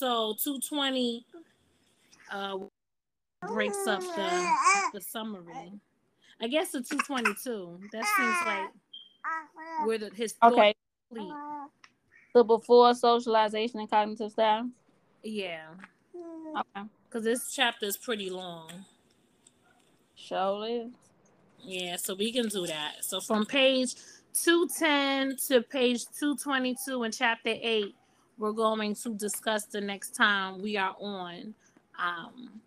So 0.00 0.34
two 0.42 0.58
twenty 0.60 1.26
uh 2.32 2.56
breaks 3.46 3.86
up 3.86 4.00
the 4.00 4.50
the 4.94 5.00
summary. 5.02 5.72
I 6.40 6.48
guess 6.48 6.70
the 6.70 6.80
two 6.80 6.96
twenty 7.00 7.34
two. 7.44 7.78
That 7.92 8.04
seems 8.16 8.36
like 8.46 8.70
where 9.84 9.98
the 9.98 10.10
his 10.16 10.34
Okay, 10.42 10.74
complete. 11.12 11.30
so 12.34 12.42
before 12.44 12.94
socialization 12.94 13.78
and 13.80 13.90
cognitive 13.90 14.32
style. 14.32 14.70
Yeah, 15.22 15.66
Okay, 16.56 16.88
because 17.04 17.24
this 17.24 17.52
chapter 17.54 17.84
is 17.84 17.98
pretty 17.98 18.30
long. 18.30 18.70
show 20.16 20.62
is. 20.62 20.88
Yeah, 21.62 21.96
so 21.96 22.14
we 22.14 22.32
can 22.32 22.48
do 22.48 22.66
that. 22.66 23.04
So 23.04 23.20
from 23.20 23.44
page 23.44 23.96
210 24.32 25.36
to 25.48 25.60
page 25.60 26.06
222 26.18 27.02
in 27.02 27.12
chapter 27.12 27.50
8, 27.60 27.94
we're 28.40 28.52
going 28.52 28.94
to 28.94 29.14
discuss 29.14 29.66
the 29.66 29.80
next 29.80 30.14
time 30.16 30.62
we 30.62 30.76
are 30.78 30.96
on. 30.98 31.54
Um, 31.98 32.60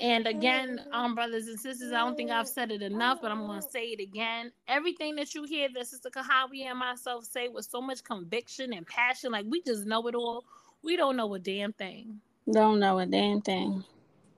and 0.00 0.26
again, 0.26 0.80
um, 0.92 1.14
brothers 1.14 1.46
and 1.46 1.58
sisters, 1.58 1.92
I 1.92 1.98
don't 1.98 2.16
think 2.16 2.30
I've 2.30 2.48
said 2.48 2.72
it 2.72 2.82
enough, 2.82 3.20
but 3.22 3.30
I'm 3.30 3.46
going 3.46 3.62
to 3.62 3.70
say 3.70 3.84
it 3.84 4.00
again. 4.02 4.50
Everything 4.66 5.14
that 5.14 5.34
you 5.34 5.44
hear 5.44 5.68
that 5.72 5.86
Sister 5.86 6.10
Kahawi 6.10 6.66
and 6.66 6.78
myself 6.78 7.24
say 7.24 7.48
with 7.48 7.66
so 7.66 7.80
much 7.80 8.02
conviction 8.02 8.72
and 8.72 8.84
passion, 8.86 9.30
like 9.30 9.46
we 9.48 9.62
just 9.62 9.86
know 9.86 10.06
it 10.08 10.16
all. 10.16 10.44
We 10.82 10.96
don't 10.96 11.16
know 11.16 11.32
a 11.34 11.38
damn 11.38 11.72
thing. 11.72 12.20
Don't 12.50 12.80
know 12.80 12.98
a 12.98 13.06
damn 13.06 13.40
thing. 13.40 13.84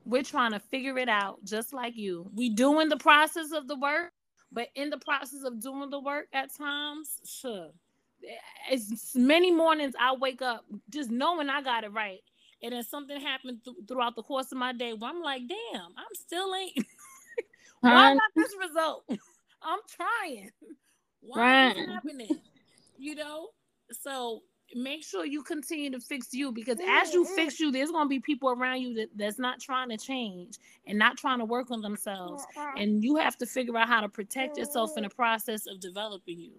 We're 0.05 0.23
trying 0.23 0.51
to 0.51 0.59
figure 0.59 0.97
it 0.99 1.09
out 1.09 1.43
just 1.43 1.73
like 1.73 1.97
you. 1.97 2.29
We 2.35 2.49
doing 2.51 2.89
the 2.89 2.97
process 2.97 3.51
of 3.51 3.67
the 3.67 3.75
work, 3.75 4.13
but 4.51 4.69
in 4.75 4.91
the 4.91 4.97
process 4.97 5.43
of 5.43 5.59
doing 5.61 5.89
the 5.89 5.99
work 5.99 6.27
at 6.31 6.55
times, 6.55 7.19
sure. 7.25 7.71
It's 8.71 9.15
many 9.15 9.51
mornings 9.51 9.93
I 9.99 10.13
wake 10.15 10.41
up 10.41 10.65
just 10.89 11.09
knowing 11.09 11.49
I 11.49 11.61
got 11.61 11.83
it 11.83 11.91
right. 11.93 12.19
And 12.61 12.73
then 12.73 12.83
something 12.83 13.19
happened 13.19 13.59
th- 13.63 13.77
throughout 13.87 14.15
the 14.15 14.23
course 14.23 14.51
of 14.51 14.57
my 14.57 14.73
day 14.73 14.93
where 14.93 15.09
I'm 15.09 15.21
like, 15.21 15.43
damn, 15.47 15.81
I'm 15.81 16.13
still 16.13 16.53
ain't. 16.53 16.85
Why 17.79 18.13
not 18.13 18.31
this 18.35 18.53
result? 18.59 19.05
I'm 19.61 19.79
trying. 19.89 20.51
Why 21.21 21.67
is 21.67 21.75
this 21.75 21.87
Right. 21.87 21.93
happening? 21.95 22.41
You 22.97 23.15
know? 23.15 23.49
So 23.91 24.43
make 24.75 25.03
sure 25.03 25.25
you 25.25 25.41
continue 25.41 25.89
to 25.91 25.99
fix 25.99 26.33
you 26.33 26.51
because 26.51 26.77
as 26.79 27.13
you 27.13 27.23
mm-hmm. 27.23 27.35
fix 27.35 27.59
you, 27.59 27.71
there's 27.71 27.91
gonna 27.91 28.09
be 28.09 28.19
people 28.19 28.49
around 28.49 28.81
you 28.81 28.93
that, 28.95 29.09
that's 29.15 29.39
not 29.39 29.59
trying 29.59 29.89
to 29.89 29.97
change 29.97 30.57
and 30.85 30.99
not 30.99 31.17
trying 31.17 31.39
to 31.39 31.45
work 31.45 31.71
on 31.71 31.81
themselves. 31.81 32.45
Mm-hmm. 32.57 32.77
And 32.77 33.03
you 33.03 33.15
have 33.15 33.37
to 33.37 33.45
figure 33.45 33.77
out 33.77 33.87
how 33.87 34.01
to 34.01 34.09
protect 34.09 34.57
yourself 34.57 34.91
in 34.97 35.03
the 35.03 35.09
mm-hmm. 35.09 35.15
process 35.15 35.65
of 35.65 35.79
developing 35.79 36.39
you. 36.39 36.53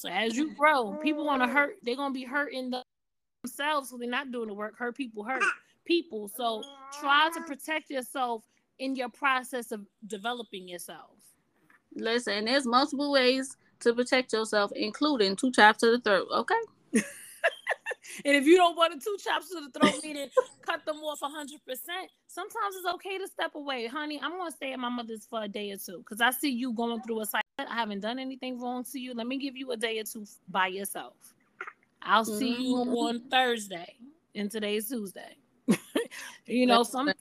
So 0.00 0.08
as 0.08 0.34
you 0.34 0.54
grow, 0.54 0.94
people 1.02 1.26
wanna 1.26 1.46
hurt, 1.46 1.76
they're 1.82 1.94
gonna 1.94 2.14
be 2.14 2.24
hurting 2.24 2.70
the- 2.70 2.82
themselves, 3.42 3.90
so 3.90 3.98
they're 3.98 4.08
not 4.08 4.32
doing 4.32 4.48
the 4.48 4.54
work. 4.54 4.78
Hurt 4.78 4.96
people 4.96 5.24
hurt 5.24 5.42
people. 5.84 6.26
So 6.28 6.62
try 7.00 7.28
to 7.34 7.42
protect 7.42 7.90
yourself 7.90 8.42
in 8.78 8.96
your 8.96 9.10
process 9.10 9.72
of 9.72 9.86
developing 10.06 10.66
yourself. 10.66 11.18
Listen, 11.94 12.46
there's 12.46 12.64
multiple 12.64 13.12
ways 13.12 13.58
to 13.80 13.94
protect 13.94 14.32
yourself, 14.32 14.72
including 14.74 15.36
two 15.36 15.52
chops 15.52 15.80
to 15.80 15.90
the 15.90 16.00
throat. 16.00 16.28
Okay. 16.32 16.60
And 18.24 18.34
if 18.34 18.44
you 18.44 18.56
don't 18.56 18.76
want 18.76 18.92
the 18.92 19.00
two 19.00 19.16
chops 19.22 19.50
to 19.50 19.60
the 19.60 19.78
throat, 19.78 20.02
meaning 20.02 20.28
cut 20.66 20.84
them 20.84 20.96
off 20.96 21.20
hundred 21.22 21.64
percent. 21.64 22.10
Sometimes 22.26 22.76
it's 22.76 22.94
okay 22.94 23.18
to 23.18 23.28
step 23.28 23.54
away, 23.54 23.86
honey. 23.86 24.20
I'm 24.20 24.36
gonna 24.36 24.50
stay 24.50 24.72
at 24.72 24.78
my 24.78 24.88
mother's 24.88 25.26
for 25.26 25.42
a 25.42 25.48
day 25.48 25.70
or 25.70 25.76
two 25.76 25.98
because 25.98 26.20
I 26.20 26.30
see 26.30 26.50
you 26.50 26.72
going 26.72 27.00
through 27.02 27.20
a 27.20 27.26
cycle. 27.26 27.39
I 27.68 27.74
haven't 27.74 28.00
done 28.00 28.18
anything 28.18 28.60
wrong 28.60 28.84
to 28.92 28.98
you. 28.98 29.14
Let 29.14 29.26
me 29.26 29.38
give 29.38 29.56
you 29.56 29.70
a 29.72 29.76
day 29.76 29.98
or 29.98 30.04
two 30.04 30.26
by 30.48 30.68
yourself. 30.68 31.16
I'll 32.02 32.24
see 32.24 32.54
you 32.54 32.76
Mhm. 32.76 32.86
on 32.88 33.20
Thursday, 33.30 33.96
and 34.34 34.50
today's 34.50 34.88
Tuesday. 34.88 35.36
you 36.46 36.66
know, 36.66 36.82
some 36.82 37.14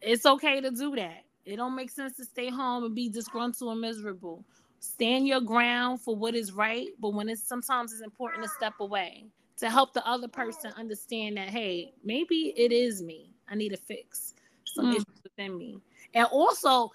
it's 0.00 0.26
okay 0.26 0.60
to 0.60 0.70
do 0.70 0.96
that. 0.96 1.24
It 1.44 1.56
don't 1.56 1.74
make 1.74 1.90
sense 1.90 2.16
to 2.16 2.24
stay 2.24 2.50
home 2.50 2.84
and 2.84 2.94
be 2.94 3.08
disgruntled 3.08 3.72
and 3.72 3.80
miserable. 3.80 4.44
Stand 4.80 5.26
your 5.26 5.40
ground 5.40 6.00
for 6.02 6.16
what 6.16 6.34
is 6.34 6.52
right, 6.52 6.88
but 7.00 7.10
when 7.14 7.28
it's 7.28 7.46
sometimes 7.46 7.92
it's 7.92 8.02
important 8.02 8.42
to 8.44 8.48
step 8.48 8.74
away 8.80 9.26
to 9.58 9.70
help 9.70 9.92
the 9.92 10.06
other 10.06 10.28
person 10.28 10.72
understand 10.76 11.36
that 11.36 11.50
hey, 11.50 11.92
maybe 12.02 12.54
it 12.56 12.72
is 12.72 13.02
me. 13.02 13.34
I 13.48 13.54
need 13.56 13.70
to 13.70 13.76
fix 13.76 14.34
some 14.64 14.86
Mm. 14.86 14.90
issues 14.90 15.06
within 15.22 15.58
me. 15.58 15.82
And 16.14 16.26
also, 16.26 16.90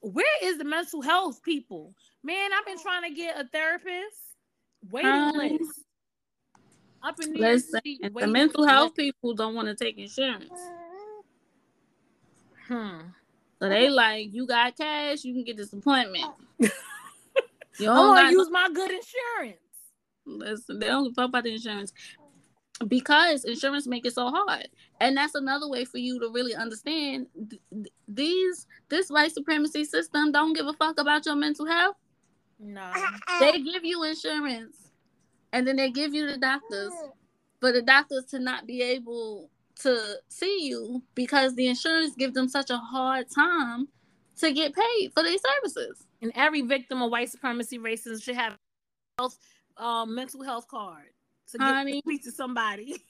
where 0.00 0.26
is 0.42 0.58
the 0.58 0.64
mental 0.64 1.02
health 1.02 1.42
people? 1.42 1.94
Man, 2.22 2.50
I've 2.52 2.66
been 2.66 2.78
trying 2.80 3.08
to 3.08 3.14
get 3.14 3.38
a 3.40 3.48
therapist. 3.48 4.16
Waiting 4.90 5.10
Um, 5.10 5.32
list. 5.36 5.84
Up 7.02 7.18
in 7.22 7.32
New 7.32 7.40
Listen, 7.40 7.70
City, 7.70 7.98
the 8.02 8.26
mental 8.26 8.62
list. 8.62 8.70
health 8.72 8.94
people 8.94 9.34
don't 9.34 9.54
want 9.54 9.68
to 9.68 9.74
take 9.74 9.96
insurance. 9.98 10.50
Hmm. 12.68 12.98
So 13.58 13.68
they 13.68 13.88
like, 13.90 14.32
you 14.32 14.46
got 14.46 14.76
cash, 14.76 15.24
you 15.24 15.34
can 15.34 15.44
get 15.44 15.56
this 15.56 15.72
appointment. 15.72 16.26
You 17.78 17.86
don't 17.86 17.96
want 18.08 18.20
got 18.20 18.26
to 18.28 18.32
use 18.32 18.50
my 18.50 18.68
good 18.74 18.90
insurance. 18.90 19.58
Listen, 20.26 20.78
they 20.80 20.88
don't 20.88 21.14
talk 21.14 21.30
about 21.30 21.44
the 21.44 21.54
insurance 21.54 21.94
because 22.88 23.44
insurance 23.46 23.86
make 23.86 24.04
it 24.04 24.12
so 24.12 24.28
hard, 24.28 24.68
and 25.00 25.16
that's 25.16 25.34
another 25.34 25.66
way 25.66 25.86
for 25.86 25.96
you 25.96 26.20
to 26.20 26.28
really 26.30 26.54
understand 26.54 27.26
th- 27.48 27.62
th- 27.72 27.92
these 28.06 28.66
this 28.90 29.08
white 29.08 29.32
supremacy 29.32 29.84
system 29.86 30.30
don't 30.30 30.52
give 30.52 30.66
a 30.66 30.74
fuck 30.74 31.00
about 31.00 31.24
your 31.24 31.36
mental 31.36 31.64
health. 31.64 31.96
No. 32.60 32.92
They 33.40 33.60
give 33.62 33.84
you 33.84 34.04
insurance, 34.04 34.76
and 35.52 35.66
then 35.66 35.76
they 35.76 35.90
give 35.90 36.14
you 36.14 36.26
the 36.30 36.36
doctors 36.36 36.92
for 37.58 37.72
the 37.72 37.82
doctors 37.82 38.26
to 38.26 38.38
not 38.38 38.66
be 38.66 38.82
able 38.82 39.50
to 39.80 40.16
see 40.28 40.66
you 40.68 41.02
because 41.14 41.54
the 41.54 41.66
insurance 41.68 42.14
gives 42.14 42.34
them 42.34 42.48
such 42.48 42.70
a 42.70 42.76
hard 42.76 43.26
time 43.30 43.88
to 44.38 44.52
get 44.52 44.74
paid 44.74 45.10
for 45.14 45.22
these 45.22 45.40
services. 45.40 46.04
And 46.20 46.32
every 46.34 46.60
victim 46.60 47.00
of 47.02 47.10
white 47.10 47.30
supremacy 47.30 47.78
racism 47.78 48.22
should 48.22 48.36
have 48.36 48.58
health, 49.18 49.38
uh, 49.78 50.04
mental 50.04 50.42
health 50.42 50.68
card 50.68 51.06
to 51.52 51.58
get 51.58 51.66
Honey. 51.66 51.92
to 51.92 51.98
speak 51.98 52.24
to 52.24 52.32
somebody. 52.32 52.96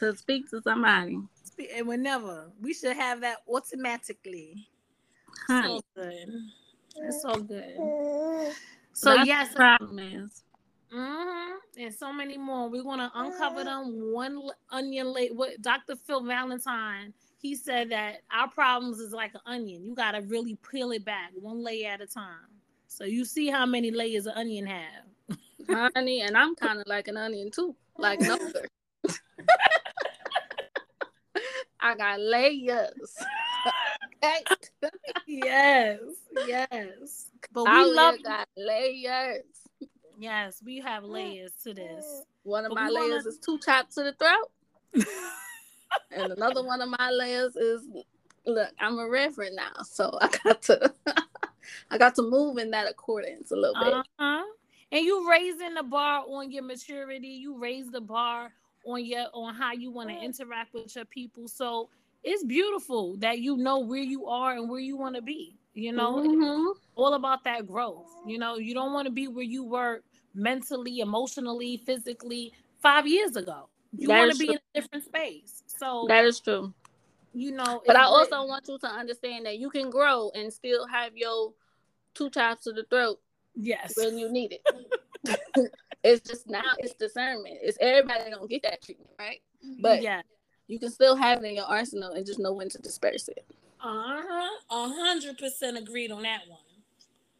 To 0.00 0.16
speak 0.16 0.50
to 0.50 0.60
somebody, 0.60 1.20
and 1.76 1.86
whenever 1.86 2.50
we 2.60 2.74
should 2.74 2.96
have 2.96 3.20
that 3.20 3.36
automatically. 3.48 4.66
honey. 5.46 5.80
So 5.94 6.02
good. 6.02 6.28
It's 6.96 7.22
so 7.22 7.36
good. 7.36 8.54
So 8.92 9.14
That's 9.14 9.26
yes, 9.26 9.54
problem 9.54 9.98
is. 9.98 10.42
hmm 10.92 11.52
and 11.78 11.94
so 11.94 12.12
many 12.12 12.36
more. 12.36 12.68
We're 12.68 12.82
gonna 12.82 13.10
uncover 13.14 13.64
them 13.64 14.12
one 14.12 14.42
onion 14.70 15.12
late. 15.12 15.34
What 15.34 15.62
Dr. 15.62 15.96
Phil 15.96 16.22
Valentine 16.22 17.14
he 17.42 17.54
said 17.56 17.90
that 17.90 18.20
our 18.30 18.48
problems 18.48 19.00
is 19.00 19.12
like 19.12 19.34
an 19.34 19.40
onion. 19.46 19.84
You 19.84 19.96
gotta 19.96 20.22
really 20.22 20.56
peel 20.70 20.92
it 20.92 21.04
back 21.04 21.32
one 21.34 21.62
layer 21.62 21.90
at 21.90 22.00
a 22.00 22.06
time. 22.06 22.36
So 22.86 23.04
you 23.04 23.24
see 23.24 23.48
how 23.48 23.66
many 23.66 23.90
layers 23.90 24.26
an 24.26 24.34
onion 24.36 24.66
have. 24.66 25.90
honey, 25.96 26.20
and 26.20 26.36
I'm 26.36 26.54
kind 26.54 26.78
of 26.78 26.86
like 26.86 27.08
an 27.08 27.16
onion 27.16 27.50
too, 27.50 27.74
like 27.98 28.20
an. 28.20 28.38
I 31.80 31.96
got 31.96 32.20
layers. 32.20 33.16
Yes, 35.26 35.98
yes. 36.46 37.30
But 37.52 37.64
we 37.64 37.70
I 37.70 37.84
love 37.84 38.22
got 38.22 38.48
layers. 38.56 39.42
Yes, 40.18 40.60
we 40.64 40.78
have 40.80 41.04
layers 41.04 41.52
to 41.64 41.74
this. 41.74 42.04
One 42.44 42.64
of 42.64 42.70
But 42.70 42.74
my 42.76 42.88
we 42.88 42.94
wanna- 42.94 43.06
layers 43.08 43.26
is 43.26 43.38
two 43.38 43.58
chops 43.58 43.94
to 43.96 44.04
the 44.04 44.12
throat, 44.12 44.50
and 46.12 46.32
another 46.32 46.62
one 46.62 46.80
of 46.80 46.88
my 46.88 47.10
layers 47.10 47.56
is 47.56 47.82
look. 48.46 48.70
I'm 48.78 48.98
a 48.98 49.08
reverend 49.08 49.56
now, 49.56 49.82
so 49.84 50.16
I 50.20 50.28
got 50.44 50.62
to, 50.62 50.92
I 51.90 51.98
got 51.98 52.14
to 52.16 52.22
move 52.22 52.58
in 52.58 52.70
that 52.72 52.88
accordance 52.88 53.50
a 53.50 53.56
little 53.56 53.82
bit. 53.82 53.94
Uh-huh. 53.94 54.42
And 54.92 55.04
you 55.04 55.28
raising 55.30 55.74
the 55.74 55.82
bar 55.82 56.24
on 56.28 56.50
your 56.52 56.62
maturity. 56.64 57.28
You 57.28 57.58
raise 57.58 57.90
the 57.90 58.00
bar 58.00 58.52
on 58.84 59.04
your 59.04 59.26
on 59.32 59.54
how 59.54 59.72
you 59.72 59.90
want 59.90 60.10
to 60.10 60.16
interact 60.16 60.74
with 60.74 60.94
your 60.94 61.06
people. 61.06 61.48
So 61.48 61.88
it's 62.24 62.44
beautiful 62.44 63.16
that 63.18 63.38
you 63.40 63.56
know 63.56 63.80
where 63.80 64.02
you 64.02 64.26
are 64.26 64.52
and 64.56 64.68
where 64.70 64.80
you 64.80 64.96
want 64.96 65.16
to 65.16 65.22
be. 65.22 65.58
You 65.74 65.92
know, 65.92 66.20
Mhm. 66.20 66.74
all 66.96 67.14
about 67.14 67.44
that 67.44 67.66
growth. 67.66 68.06
You 68.26 68.38
know, 68.38 68.56
you 68.56 68.74
don't 68.74 68.92
want 68.92 69.06
to 69.06 69.12
be 69.12 69.26
where 69.26 69.44
you 69.44 69.64
were 69.64 70.02
mentally, 70.34 71.00
emotionally, 71.00 71.78
physically 71.78 72.52
five 72.80 73.06
years 73.06 73.36
ago. 73.36 73.68
You 73.96 74.10
want 74.10 74.32
to 74.32 74.38
be 74.38 74.46
true. 74.46 74.54
in 74.54 74.60
a 74.60 74.80
different 74.80 75.04
space. 75.04 75.62
So 75.66 76.06
that 76.08 76.24
is 76.24 76.40
true. 76.40 76.74
you 77.32 77.52
know, 77.52 77.82
But 77.86 77.96
I 77.96 78.02
also 78.02 78.44
want 78.46 78.68
you 78.68 78.78
to 78.78 78.86
understand 78.86 79.46
that 79.46 79.58
you 79.58 79.70
can 79.70 79.88
grow 79.88 80.30
and 80.34 80.52
still 80.52 80.86
have 80.86 81.16
your 81.16 81.54
two 82.14 82.28
chops 82.28 82.64
to 82.64 82.72
the 82.72 82.84
throat 82.84 83.18
yes, 83.54 83.94
when 83.96 84.18
you 84.18 84.30
need 84.30 84.52
it. 84.52 84.62
it's 86.04 86.28
just 86.28 86.46
now 86.46 86.72
it's 86.78 86.94
discernment. 86.94 87.58
It's 87.62 87.78
everybody 87.80 88.30
don't 88.30 88.50
get 88.50 88.62
that 88.64 88.82
treatment, 88.82 89.10
right? 89.18 89.40
But 89.80 90.02
yeah, 90.02 90.22
you 90.68 90.78
can 90.78 90.90
still 90.90 91.16
have 91.16 91.42
it 91.42 91.46
in 91.46 91.56
your 91.56 91.64
arsenal 91.66 92.12
and 92.12 92.24
just 92.26 92.38
know 92.38 92.52
when 92.52 92.68
to 92.70 92.78
disperse 92.78 93.28
it. 93.28 93.44
Uh-huh. 93.80 94.48
A 94.70 94.88
hundred 94.88 95.38
percent 95.38 95.76
agreed 95.76 96.10
on 96.12 96.22
that 96.22 96.42
one. 96.48 96.58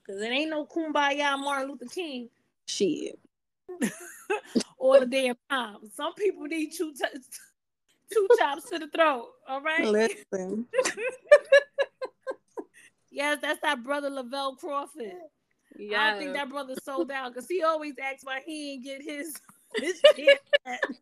Cause 0.07 0.21
it 0.21 0.27
ain't 0.27 0.51
no 0.51 0.67
kumbaya 0.67 1.39
Martin 1.39 1.71
Luther 1.71 1.87
King 1.87 2.29
Shit. 2.67 3.19
or 4.79 5.01
the 5.01 5.07
damn 5.07 5.37
mom. 5.51 5.89
Some 5.95 6.15
people 6.15 6.43
need 6.45 6.73
two 6.73 6.93
t- 6.93 7.05
two 8.13 8.29
chops 8.39 8.69
to 8.71 8.79
the 8.81 8.89
throat. 8.89 9.29
All 9.49 9.61
right. 9.63 9.87
Listen. 9.87 10.67
Yes, 13.15 13.41
that's 13.43 13.61
that 13.61 13.85
brother 13.85 14.09
Lavell 14.09 14.57
Crawford. 14.57 15.03
I 15.13 15.19
Yeah. 15.79 16.11
don't 16.13 16.19
think 16.19 16.33
that 16.33 16.49
brother 16.49 16.75
sold 16.83 17.11
out 17.11 17.35
because 17.35 17.47
he 17.47 17.63
always 17.63 17.93
asks 18.03 18.25
why 18.25 18.41
he 18.45 18.73
ain't 18.73 18.85
get 18.85 19.03
his 19.03 19.37
his 19.77 20.01
shit. 20.17 20.41
back. 20.65 20.81
and 20.87 20.97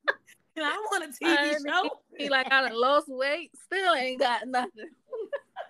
I 0.67 0.87
want 0.91 1.05
a 1.05 1.09
TV 1.09 1.37
I 1.37 1.57
show. 1.67 1.91
He 2.17 2.29
like 2.29 2.51
I 2.51 2.69
done 2.69 2.81
lost 2.81 3.09
weight, 3.09 3.51
still 3.65 3.95
ain't 3.95 4.21
got 4.21 4.47
nothing. 4.47 4.91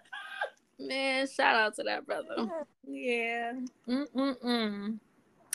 Man, 0.79 1.27
shout 1.29 1.57
out 1.57 1.75
to 1.77 1.83
that 1.83 2.07
brother. 2.07 2.49
Yeah. 2.87 3.53
Mm-mm-mm. 3.87 4.99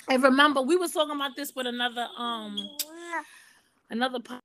And 0.08 0.24
remember, 0.24 0.62
we 0.62 0.76
was 0.76 0.92
talking 0.92 1.16
about 1.16 1.36
this 1.36 1.56
with 1.56 1.66
another 1.66 2.08
um 2.18 2.56
another 3.90 4.20
po- 4.20 4.40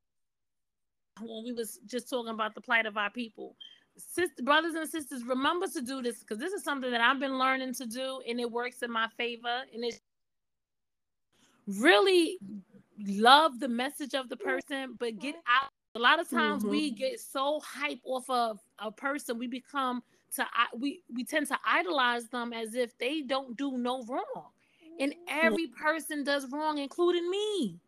when 1.21 1.45
we 1.45 1.53
was 1.53 1.79
just 1.87 2.09
talking 2.09 2.33
about 2.33 2.55
the 2.55 2.61
plight 2.61 2.87
of 2.87 2.97
our 2.97 3.11
people. 3.11 3.57
Sister, 3.99 4.43
brothers 4.43 4.75
and 4.75 4.89
sisters, 4.89 5.23
remember 5.25 5.67
to 5.67 5.83
do 5.83 6.01
this 6.01 6.21
because 6.21 6.39
this 6.39 6.53
is 6.55 6.65
something 6.65 6.91
that 6.91 7.03
I've 7.03 7.21
been 7.21 7.39
learning 7.39 7.75
to 7.75 7.87
do, 7.87 8.23
and 8.27 8.41
it 8.41 8.51
works 8.51 8.83
in 8.83 8.91
my 8.91 9.09
favor. 9.19 9.63
And 9.75 9.85
it's 9.85 10.01
really 11.67 12.39
love 13.07 13.61
the 13.61 13.69
message 13.69 14.15
of 14.15 14.29
the 14.29 14.37
person, 14.37 14.97
but 14.99 15.19
get 15.19 15.35
out. 15.47 15.71
A 15.97 15.99
lot 15.99 16.21
of 16.21 16.31
times 16.31 16.63
we 16.65 16.91
get 16.93 17.19
so 17.19 17.61
hype 17.61 18.01
off 18.05 18.29
of 18.31 18.61
a 18.79 18.93
person, 18.93 19.39
we 19.39 19.47
become 19.49 20.03
to 20.37 20.47
I- 20.55 20.69
we 20.77 21.03
we 21.13 21.25
tend 21.25 21.49
to 21.49 21.59
idolize 21.67 22.29
them 22.29 22.53
as 22.53 22.75
if 22.75 22.97
they 22.99 23.23
don't 23.23 23.57
do 23.57 23.77
no 23.77 24.05
wrong, 24.05 24.51
and 25.01 25.13
every 25.29 25.67
person 25.67 26.23
does 26.23 26.49
wrong, 26.53 26.79
including 26.79 27.29
me. 27.31 27.79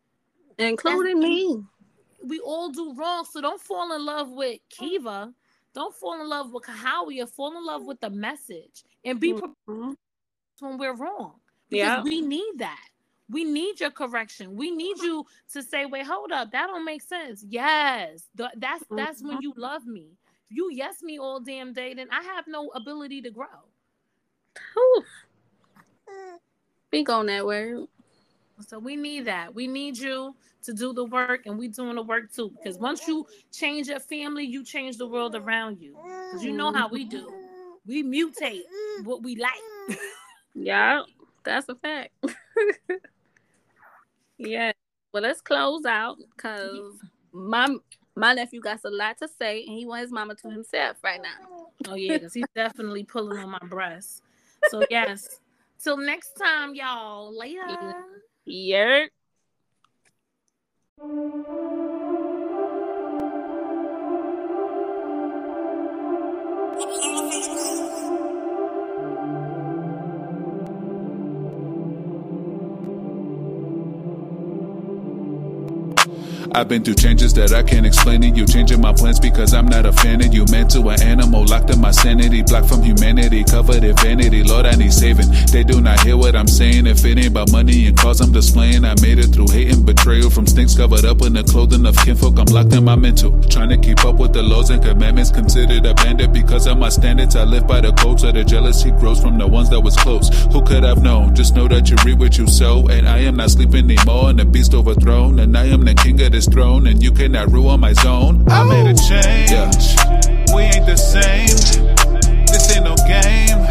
Including 0.57 1.19
me. 1.19 1.63
We 2.25 2.39
all 2.39 2.69
do 2.69 2.93
wrong, 2.93 3.25
so 3.29 3.41
don't 3.41 3.59
fall 3.59 3.91
in 3.93 4.05
love 4.05 4.31
with 4.31 4.61
Kiva. 4.69 5.33
Don't 5.73 5.93
fall 5.93 6.21
in 6.21 6.29
love 6.29 6.53
with 6.53 6.63
Kahawia. 6.63 7.27
Fall 7.27 7.57
in 7.57 7.65
love 7.65 7.83
with 7.85 7.99
the 7.99 8.09
message 8.09 8.85
and 9.03 9.19
be 9.19 9.33
prepared 9.33 9.55
Mhm. 9.67 9.95
when 10.61 10.77
we're 10.77 10.93
wrong. 10.95 11.41
Because 11.69 11.97
Yeah. 11.97 12.03
we 12.03 12.21
need 12.21 12.59
that. 12.59 12.87
We 13.29 13.43
need 13.43 13.79
your 13.79 13.91
correction. 13.91 14.55
We 14.55 14.71
need 14.71 14.97
you 14.99 15.25
to 15.53 15.63
say, 15.63 15.85
"Wait, 15.85 16.05
hold 16.05 16.31
up, 16.31 16.51
that 16.51 16.67
don't 16.67 16.85
make 16.85 17.01
sense." 17.01 17.43
Yes, 17.47 18.27
Th- 18.37 18.49
that's 18.57 18.83
mm-hmm. 18.83 18.95
that's 18.95 19.23
when 19.23 19.41
you 19.41 19.53
love 19.57 19.85
me. 19.85 20.07
If 20.49 20.57
you 20.57 20.69
yes 20.71 21.01
me 21.01 21.19
all 21.19 21.39
damn 21.39 21.73
day, 21.73 21.93
then 21.93 22.07
I 22.11 22.21
have 22.23 22.45
no 22.47 22.69
ability 22.75 23.21
to 23.21 23.31
grow. 23.31 23.47
Whew. 24.73 25.03
Mm. 26.09 26.37
Speak 26.87 27.09
on 27.09 27.25
that 27.27 27.45
word. 27.45 27.87
So 28.67 28.79
we 28.79 28.95
need 28.95 29.25
that. 29.25 29.53
We 29.53 29.67
need 29.67 29.97
you 29.97 30.35
to 30.63 30.73
do 30.73 30.93
the 30.93 31.05
work, 31.05 31.45
and 31.45 31.57
we 31.57 31.67
doing 31.67 31.95
the 31.95 32.03
work 32.03 32.31
too. 32.31 32.51
Because 32.57 32.77
once 32.77 33.07
you 33.07 33.25
change 33.51 33.87
your 33.87 33.99
family, 33.99 34.45
you 34.45 34.63
change 34.63 34.97
the 34.97 35.07
world 35.07 35.35
around 35.35 35.79
you. 35.79 35.97
Because 36.03 36.43
you 36.43 36.53
know 36.53 36.71
how 36.71 36.87
we 36.87 37.03
do. 37.03 37.31
We 37.85 38.03
mutate 38.03 38.61
what 39.03 39.23
we 39.23 39.35
like. 39.35 39.97
Yeah, 40.55 41.01
that's 41.43 41.67
a 41.67 41.75
fact. 41.75 42.11
yeah. 44.37 44.71
Well, 45.13 45.23
let's 45.23 45.41
close 45.41 45.85
out 45.85 46.17
because 46.35 46.95
my 47.31 47.75
my 48.15 48.33
nephew 48.33 48.61
got 48.61 48.79
a 48.85 48.89
lot 48.89 49.17
to 49.19 49.27
say, 49.27 49.63
and 49.63 49.77
he 49.77 49.85
wants 49.85 50.03
his 50.03 50.11
mama 50.11 50.35
to 50.35 50.49
himself 50.49 50.97
right 51.03 51.21
now. 51.21 51.67
Oh 51.87 51.95
yeah, 51.95 52.17
because 52.17 52.33
he's 52.33 52.45
definitely 52.55 53.03
pulling 53.03 53.37
on 53.39 53.49
my 53.49 53.67
breast. 53.69 54.23
So 54.69 54.83
yes. 54.89 55.39
Till 55.83 55.97
next 55.97 56.31
time, 56.41 56.75
y'all. 56.75 57.37
Later. 57.37 57.93
Yeah. 58.45 59.05
I've 76.51 76.67
been 76.67 76.83
through 76.83 76.95
changes 76.95 77.33
that 77.35 77.53
I 77.53 77.63
can't 77.63 77.85
explain 77.85 78.21
to 78.21 78.27
you. 78.27 78.45
Changing 78.45 78.81
my 78.81 78.93
plans 78.93 79.19
because 79.19 79.53
I'm 79.53 79.67
not 79.67 79.85
a 79.85 79.93
fan 79.93 80.21
you. 80.31 80.45
Meant 80.51 80.71
to 80.71 80.81
an 80.89 81.01
animal, 81.01 81.45
locked 81.45 81.69
in 81.69 81.79
my 81.79 81.91
sanity. 81.91 82.41
Blocked 82.41 82.67
from 82.67 82.83
humanity, 82.83 83.43
covered 83.43 83.83
in 83.83 83.95
vanity. 83.97 84.43
Lord, 84.43 84.65
I 84.65 84.75
need 84.75 84.93
saving. 84.93 85.27
They 85.51 85.63
do 85.63 85.81
not 85.81 85.99
hear 86.01 86.17
what 86.17 86.35
I'm 86.35 86.47
saying. 86.47 86.87
If 86.87 87.05
it 87.05 87.17
ain't 87.17 87.27
about 87.27 87.51
money 87.51 87.87
and 87.87 87.97
cause 87.97 88.21
I'm 88.21 88.31
displaying, 88.31 88.83
I 88.83 88.95
made 89.01 89.19
it 89.19 89.27
through 89.27 89.47
hate 89.49 89.71
and 89.71 89.85
betrayal. 89.85 90.29
From 90.29 90.47
stinks 90.47 90.75
covered 90.75 91.05
up 91.05 91.21
in 91.21 91.33
the 91.33 91.43
clothing 91.43 91.85
of 91.85 91.95
kinfolk, 91.97 92.37
I'm 92.37 92.45
locked 92.45 92.73
in 92.73 92.83
my 92.83 92.95
mental. 92.95 93.31
Trying 93.43 93.69
to 93.69 93.77
keep 93.77 94.03
up 94.05 94.15
with 94.17 94.33
the 94.33 94.43
laws 94.43 94.69
and 94.69 94.83
commandments. 94.83 95.31
Considered 95.31 95.85
a 95.85 95.93
bandit 95.93 96.33
because 96.33 96.67
of 96.67 96.77
my 96.77 96.89
standards. 96.89 97.35
I 97.35 97.43
live 97.43 97.67
by 97.67 97.81
the 97.81 97.93
codes 97.93 98.23
of 98.23 98.33
the 98.33 98.43
jealousy 98.43 98.91
grows 98.91 99.19
from 99.19 99.37
the 99.37 99.47
ones 99.47 99.69
that 99.69 99.79
was 99.79 99.95
close. 99.97 100.29
Who 100.51 100.61
could 100.63 100.83
have 100.83 101.01
known? 101.01 101.35
Just 101.35 101.55
know 101.55 101.67
that 101.67 101.89
you 101.89 101.97
reap 102.05 102.19
what 102.19 102.37
you 102.37 102.47
sow. 102.47 102.87
And 102.87 103.07
I 103.07 103.19
am 103.19 103.37
not 103.37 103.51
sleeping 103.51 103.89
anymore. 103.89 104.29
And 104.29 104.39
the 104.39 104.45
beast 104.45 104.73
overthrown. 104.73 105.39
And 105.39 105.57
I 105.57 105.65
am 105.65 105.85
the 105.85 105.93
king 105.93 106.21
of 106.21 106.31
this 106.33 106.47
throne. 106.47 106.87
And 106.87 107.01
you 107.01 107.11
cannot 107.11 107.51
ruin 107.51 107.79
my 107.79 107.93
zone. 107.93 108.43
I 108.49 108.63
made 108.63 108.89
a 108.89 108.95
change. 108.95 109.85
We 110.51 110.63
ain't 110.63 110.85
the 110.87 110.97
same. 110.97 111.55
This 112.47 112.75
ain't 112.75 112.85
no 112.85 112.95
game. 113.05 113.61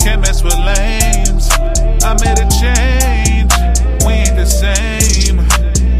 Can't 0.00 0.20
mess 0.20 0.42
with 0.42 0.58
lames. 0.58 1.48
I 2.02 2.12
made 2.24 2.38
a 2.42 2.48
change. 2.60 3.52
We 4.04 4.12
ain't 4.14 4.36
the 4.36 4.46
same. 4.46 5.36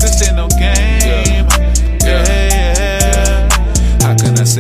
This 0.01 0.27
ain't 0.27 0.37
no 0.37 0.49
game. 0.59 0.86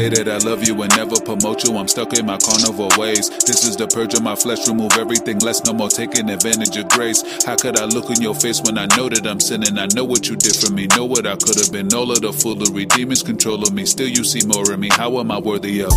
Say 0.06 0.22
that 0.22 0.28
I 0.28 0.38
love 0.46 0.66
you 0.66 0.80
and 0.82 0.94
never 0.96 1.18
promote 1.20 1.64
you? 1.64 1.76
I'm 1.76 1.88
stuck 1.88 2.12
in 2.18 2.26
my 2.26 2.38
carnival 2.38 2.90
ways. 2.98 3.28
This 3.30 3.64
is 3.64 3.76
the 3.76 3.86
purge 3.86 4.14
of 4.14 4.22
my 4.22 4.34
flesh. 4.34 4.68
Remove 4.68 4.92
everything 4.98 5.38
less, 5.38 5.64
no 5.64 5.72
more 5.72 5.88
taking 5.88 6.30
advantage 6.30 6.76
of 6.76 6.88
grace. 6.88 7.22
How 7.44 7.56
could 7.56 7.78
I 7.78 7.84
look 7.84 8.10
in 8.10 8.20
your 8.20 8.34
face 8.34 8.60
when 8.62 8.78
I 8.78 8.86
know 8.96 9.08
that 9.08 9.26
I'm 9.26 9.40
sinning? 9.40 9.78
I 9.78 9.86
know 9.94 10.04
what 10.04 10.28
you 10.28 10.36
did 10.36 10.54
for 10.56 10.72
me, 10.72 10.86
know 10.88 11.04
what 11.04 11.26
I 11.26 11.36
could 11.36 11.56
have 11.56 11.72
been. 11.72 11.92
All 11.94 12.10
of 12.10 12.20
the 12.20 12.32
foolery, 12.32 12.86
demons 12.86 13.22
controlling 13.22 13.74
me. 13.74 13.86
Still, 13.86 14.08
you 14.08 14.22
see 14.24 14.46
more 14.46 14.70
in 14.72 14.80
me. 14.80 14.88
How 14.92 15.18
am 15.18 15.30
I 15.30 15.38
worthy 15.38 15.82
of 15.82 15.92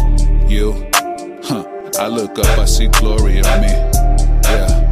you? 0.49 0.73
Huh. 1.43 1.65
I 1.99 2.07
look 2.07 2.37
up, 2.39 2.57
I 2.57 2.65
see 2.65 2.87
glory 2.87 3.41
on 3.41 3.61
me. 3.61 3.73
Yeah. 4.49 4.89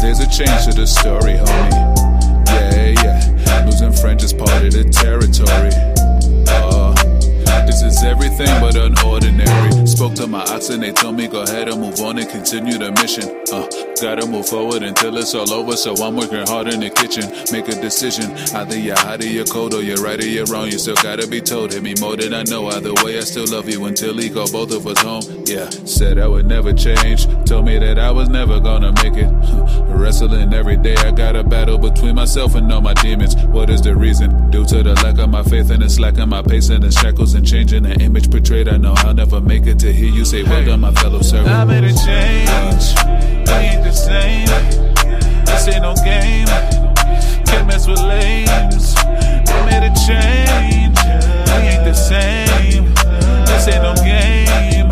There's 0.00 0.20
a 0.20 0.28
change 0.28 0.64
to 0.66 0.72
the 0.74 0.86
story, 0.86 1.34
homie. 1.34 2.46
Yeah, 2.46 2.94
yeah. 3.02 3.64
Losing 3.64 3.92
friends 3.92 4.24
is 4.24 4.32
part 4.32 4.64
of 4.64 4.72
the 4.72 4.84
territory. 4.84 5.91
This 7.66 7.82
is 7.82 8.02
everything 8.02 8.48
but 8.60 8.74
unordinary. 8.74 9.88
Spoke 9.88 10.14
to 10.14 10.26
my 10.26 10.42
ox 10.42 10.68
and 10.70 10.82
they 10.82 10.92
told 10.92 11.16
me 11.16 11.26
go 11.28 11.42
ahead 11.42 11.68
and 11.68 11.80
move 11.80 12.00
on 12.00 12.18
and 12.18 12.28
continue 12.28 12.78
the 12.78 12.92
mission. 12.92 13.24
Uh, 13.52 13.66
gotta 14.00 14.26
move 14.26 14.46
forward 14.46 14.82
until 14.82 15.16
it's 15.16 15.34
all 15.34 15.50
over. 15.52 15.76
So 15.76 15.94
I'm 15.94 16.16
working 16.16 16.46
hard 16.46 16.68
in 16.68 16.80
the 16.80 16.90
kitchen. 16.90 17.30
Make 17.52 17.68
a 17.68 17.80
decision. 17.80 18.32
Either 18.54 18.78
you're 18.78 18.98
hot 18.98 19.20
or 19.20 19.26
you're 19.26 19.44
cold, 19.44 19.74
or 19.74 19.82
you're 19.82 20.02
right 20.02 20.18
or 20.18 20.26
you're 20.26 20.46
wrong. 20.46 20.66
You 20.66 20.78
still 20.78 20.96
gotta 20.96 21.26
be 21.26 21.40
told. 21.40 21.72
Hit 21.72 21.82
me 21.82 21.94
more 22.00 22.16
than 22.16 22.34
I 22.34 22.42
know. 22.44 22.68
Either 22.68 22.94
way, 23.04 23.18
I 23.18 23.20
still 23.20 23.46
love 23.46 23.68
you 23.68 23.84
until 23.84 24.16
he 24.16 24.30
called 24.30 24.52
both 24.52 24.72
of 24.72 24.86
us 24.86 25.00
home. 25.00 25.44
Yeah, 25.46 25.68
said 25.70 26.18
I 26.18 26.26
would 26.26 26.46
never 26.46 26.72
change. 26.72 27.26
Told 27.46 27.66
me 27.66 27.78
that 27.78 27.98
I 27.98 28.10
was 28.10 28.28
never 28.28 28.60
gonna 28.60 28.92
make 29.02 29.16
it. 29.16 29.30
Wrestling 29.88 30.52
every 30.52 30.76
day, 30.76 30.96
I 30.96 31.10
got 31.10 31.36
a 31.36 31.44
battle 31.44 31.78
between 31.78 32.14
myself 32.14 32.54
and 32.54 32.72
all 32.72 32.80
my 32.80 32.94
demons. 32.94 33.36
What 33.46 33.70
is 33.70 33.82
the 33.82 33.94
reason? 33.94 34.50
Due 34.50 34.64
to 34.66 34.82
the 34.82 34.94
lack 34.94 35.18
of 35.18 35.30
my 35.30 35.42
faith 35.42 35.70
and 35.70 35.82
the 35.82 35.88
slack 35.88 36.18
of 36.18 36.28
my 36.28 36.42
pace 36.42 36.70
and 36.70 36.82
the 36.82 36.90
shackles 36.90 37.34
and 37.34 37.41
changing 37.42 37.82
the 37.82 37.94
image 38.00 38.30
portrayed. 38.30 38.68
I 38.68 38.76
know 38.76 38.94
I'll 38.98 39.14
never 39.14 39.40
make 39.40 39.66
it 39.66 39.78
to 39.80 39.92
hear 39.92 40.10
you 40.10 40.24
say, 40.24 40.42
Well 40.42 40.64
done, 40.64 40.80
my 40.80 40.92
fellow 40.92 41.22
servant. 41.22 41.50
I 41.50 41.64
made 41.64 41.84
a 41.84 41.92
change. 41.92 42.94
We 43.46 43.52
ain't 43.52 43.84
the 43.84 43.92
same. 43.92 44.46
This 45.44 45.68
ain't 45.68 45.82
no 45.82 45.94
game. 45.96 46.46
Can't 47.46 47.66
mess 47.66 47.86
with 47.86 48.00
lames. 48.00 48.94
I 48.96 49.66
made 49.68 49.84
a 49.84 49.92
change. 50.06 50.98
We 51.48 51.68
ain't 51.68 51.84
the 51.84 51.94
same. 51.94 52.94
This 53.46 53.68
ain't 53.68 53.82
no 53.82 53.94
game. 53.96 54.91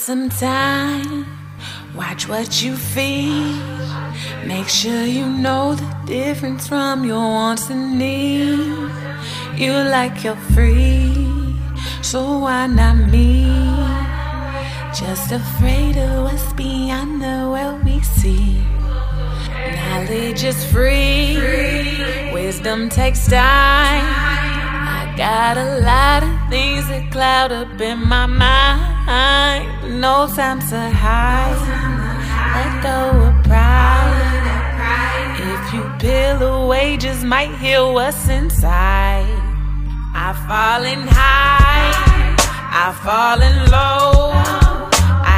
Some 0.00 0.30
time. 0.30 1.26
Watch 1.94 2.26
what 2.26 2.62
you 2.62 2.74
feed. 2.74 3.60
Make 4.46 4.68
sure 4.68 5.04
you 5.04 5.26
know 5.26 5.74
the 5.74 5.94
difference 6.06 6.66
from 6.66 7.04
your 7.04 7.18
wants 7.18 7.68
and 7.68 7.98
needs. 7.98 8.94
You 9.56 9.72
like 9.72 10.24
you're 10.24 10.42
free, 10.54 11.54
so 12.00 12.38
why 12.38 12.66
not 12.66 12.96
me? 13.10 13.44
Just 14.98 15.32
afraid 15.32 15.98
of 15.98 16.24
what's 16.24 16.50
beyond 16.54 17.20
the 17.20 17.50
world 17.52 17.84
we 17.84 18.00
see. 18.00 18.64
Knowledge 19.76 20.44
is 20.44 20.64
free, 20.72 21.36
wisdom 22.32 22.88
takes 22.88 23.28
time. 23.28 24.49
Got 25.20 25.58
a 25.58 25.80
lot 25.80 26.22
of 26.22 26.48
things 26.48 26.88
that 26.88 27.12
cloud 27.12 27.52
up 27.52 27.78
in 27.78 27.98
my 28.08 28.24
mind. 28.24 30.00
No 30.00 30.26
time 30.34 30.60
to 30.70 30.80
hide. 30.88 31.60
Let 32.56 32.72
go 32.82 33.00
of 33.28 33.34
pride. 33.44 34.46
If 35.52 35.74
you 35.74 35.82
peel 36.00 36.40
away, 36.42 36.96
just 36.96 37.22
might 37.22 37.54
heal 37.56 37.92
what's 37.92 38.30
inside. 38.30 39.28
I 40.14 40.32
falling 40.48 41.06
high, 41.06 41.92
I 42.82 42.86
falling 43.04 43.60
low. 43.76 44.32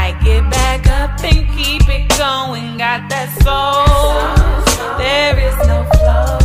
I 0.04 0.16
get 0.22 0.48
back 0.48 0.86
up 0.86 1.18
and 1.24 1.42
keep 1.56 1.88
it 1.88 2.08
going. 2.16 2.78
Got 2.78 3.10
that 3.10 3.30
soul. 3.42 4.62
There 4.96 5.36
is 5.48 5.56
no 5.66 5.82
flow, 5.98 6.41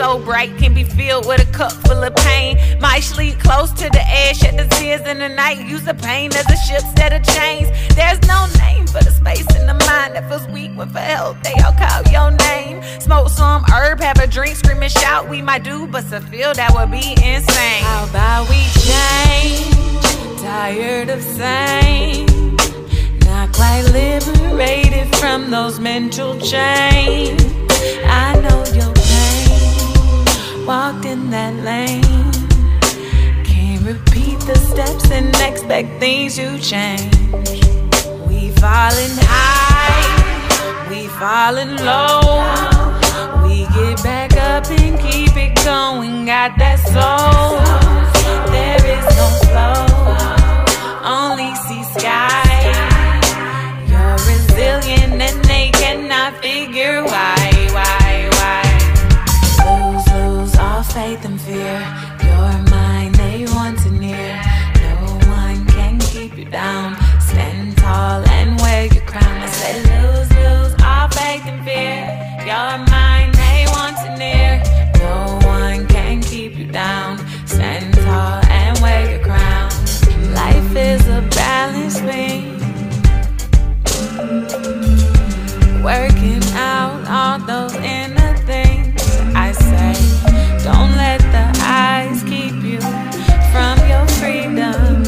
so 0.00 0.18
bright 0.18 0.56
can 0.56 0.72
be 0.72 0.82
filled 0.82 1.26
with 1.26 1.46
a 1.46 1.52
cup 1.52 1.72
full 1.72 2.02
of 2.02 2.14
pain. 2.16 2.56
Might 2.80 3.00
sleep 3.00 3.38
close 3.38 3.70
to 3.72 3.86
the 3.90 4.02
edge, 4.06 4.38
shed 4.38 4.56
the 4.58 4.66
tears 4.76 5.02
in 5.02 5.18
the 5.18 5.28
night. 5.28 5.58
Use 5.68 5.84
the 5.84 5.92
pain 5.92 6.32
as 6.32 6.46
a 6.48 6.56
ship 6.66 6.82
set 6.96 7.12
of 7.12 7.22
chains. 7.36 7.68
There's 7.94 8.20
no 8.26 8.46
name 8.64 8.86
for 8.86 9.04
the 9.04 9.10
space 9.10 9.46
in 9.58 9.66
the 9.66 9.74
mind 9.90 10.14
that 10.14 10.26
feels 10.26 10.46
weak 10.48 10.70
when 10.74 10.88
for 10.88 11.00
help 11.00 11.36
they 11.42 11.52
all 11.62 11.74
call 11.74 12.00
your 12.10 12.30
name. 12.48 12.82
Smoke 12.98 13.28
some 13.28 13.62
herb, 13.70 14.00
have 14.00 14.18
a 14.20 14.26
drink, 14.26 14.56
scream 14.56 14.82
and 14.82 14.90
shout. 14.90 15.28
We 15.28 15.42
might 15.42 15.64
do, 15.64 15.86
but 15.86 16.08
to 16.08 16.22
feel 16.22 16.54
that 16.54 16.72
would 16.72 16.90
be 16.90 17.06
insane. 17.22 17.84
How 17.84 18.08
about 18.08 18.48
we 18.48 18.60
change? 18.88 20.40
Tired 20.40 21.10
of 21.10 21.22
saying. 21.22 22.24
Not 23.26 23.52
quite 23.52 23.82
liberated 23.92 25.14
from 25.16 25.50
those 25.50 25.78
mental 25.78 26.40
chains. 26.40 27.42
I 28.06 28.40
know 28.40 28.64
your 28.72 28.94
pain. 28.94 28.99
Walked 30.70 31.04
in 31.04 31.30
that 31.30 31.54
lane. 31.64 32.30
Can't 33.42 33.82
repeat 33.84 34.38
the 34.46 34.54
steps 34.54 35.10
and 35.10 35.34
expect 35.40 35.98
things 35.98 36.36
to 36.36 36.60
change. 36.60 37.12
We 38.28 38.50
falling 38.62 39.16
high, 39.26 40.06
we 40.88 41.08
falling 41.18 41.74
low. 41.82 42.46
We 43.42 43.66
get 43.74 44.00
back 44.04 44.36
up 44.36 44.70
and 44.70 44.96
keep 45.00 45.36
it 45.36 45.56
going. 45.64 46.26
Got 46.26 46.56
that 46.62 46.78
soul. 46.94 47.58
There 48.54 48.84
is 48.94 49.06
no 49.18 49.26
flow, 49.50 49.90
only 51.02 51.50
see 51.66 51.82
sky. 51.98 52.46
You're 53.90 54.18
resilient 54.22 55.20
and 55.20 55.44
they 55.46 55.72
cannot 55.72 56.40
figure 56.40 57.02
why, 57.02 57.50
why, 57.50 57.59
faith 60.92 61.24
and 61.24 61.40
fear. 61.40 61.78
Your 62.24 62.52
mind 62.70 63.14
they 63.14 63.44
want 63.54 63.78
to 63.80 63.90
near. 63.90 64.42
No 64.82 64.94
one 65.30 65.64
can 65.66 65.98
keep 66.00 66.36
you 66.36 66.44
down. 66.44 66.96
Stand 67.20 67.76
tall 67.76 68.28
and 68.28 68.60
wear 68.60 68.86
your 68.86 69.04
crown. 69.04 69.36
I 69.40 69.46
say 69.46 69.74
lose, 69.90 70.30
lose 70.40 70.74
all 70.82 71.08
faith 71.08 71.46
and 71.46 71.62
fear. 71.64 71.98
Your 72.50 72.72
mind 72.90 73.34
they 73.34 73.66
want 73.76 73.96
to 74.04 74.16
near. 74.18 74.62
No 74.98 75.38
one 75.46 75.86
can 75.86 76.22
keep 76.22 76.56
you 76.58 76.66
down. 76.66 77.18
Stand 77.46 77.94
tall 77.94 78.44
and 78.46 78.78
wear 78.80 79.10
your 79.12 79.24
crown. 79.24 79.70
Life 80.34 80.74
is 80.74 81.06
a 81.06 81.22
balance 81.36 82.00
beam. 82.00 82.58
Working 85.84 86.42
out 86.54 87.00
all 87.08 87.38
those 87.46 87.74
inner 87.76 88.19
let 91.10 91.32
the 91.32 91.60
eyes 91.64 92.22
keep 92.22 92.54
you 92.62 92.80
from 93.52 93.76
your 93.92 94.06
freedom. 94.20 95.02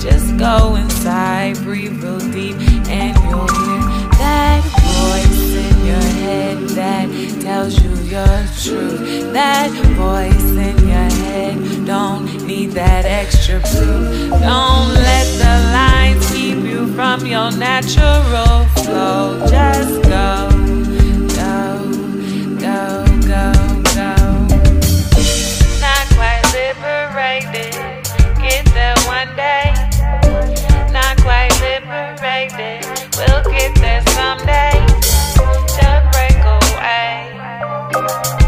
Just 0.00 0.34
go 0.38 0.76
inside, 0.76 1.56
breathe 1.58 2.02
real 2.02 2.18
deep, 2.36 2.56
and 2.88 3.14
you'll 3.24 3.52
hear 3.60 3.82
that 4.22 4.62
voice 5.02 5.48
in 5.66 5.76
your 5.90 6.06
head 6.24 6.56
that 6.80 7.06
tells 7.42 7.74
you 7.82 7.92
your 8.14 8.36
truth. 8.64 9.30
That 9.34 9.70
voice 10.04 10.50
in 10.68 10.78
your 10.92 11.10
head 11.26 11.84
don't 11.84 12.24
need 12.46 12.70
that 12.70 13.04
extra 13.04 13.60
proof. 13.60 14.30
Don't 14.30 14.88
let 15.10 15.26
the 15.44 15.54
lines 15.78 16.32
keep 16.32 16.64
you 16.64 16.90
from 16.94 17.26
your 17.26 17.50
natural 17.50 18.16
day 34.46 34.86
to 35.76 36.08
break 36.12 36.38
away. 36.44 38.45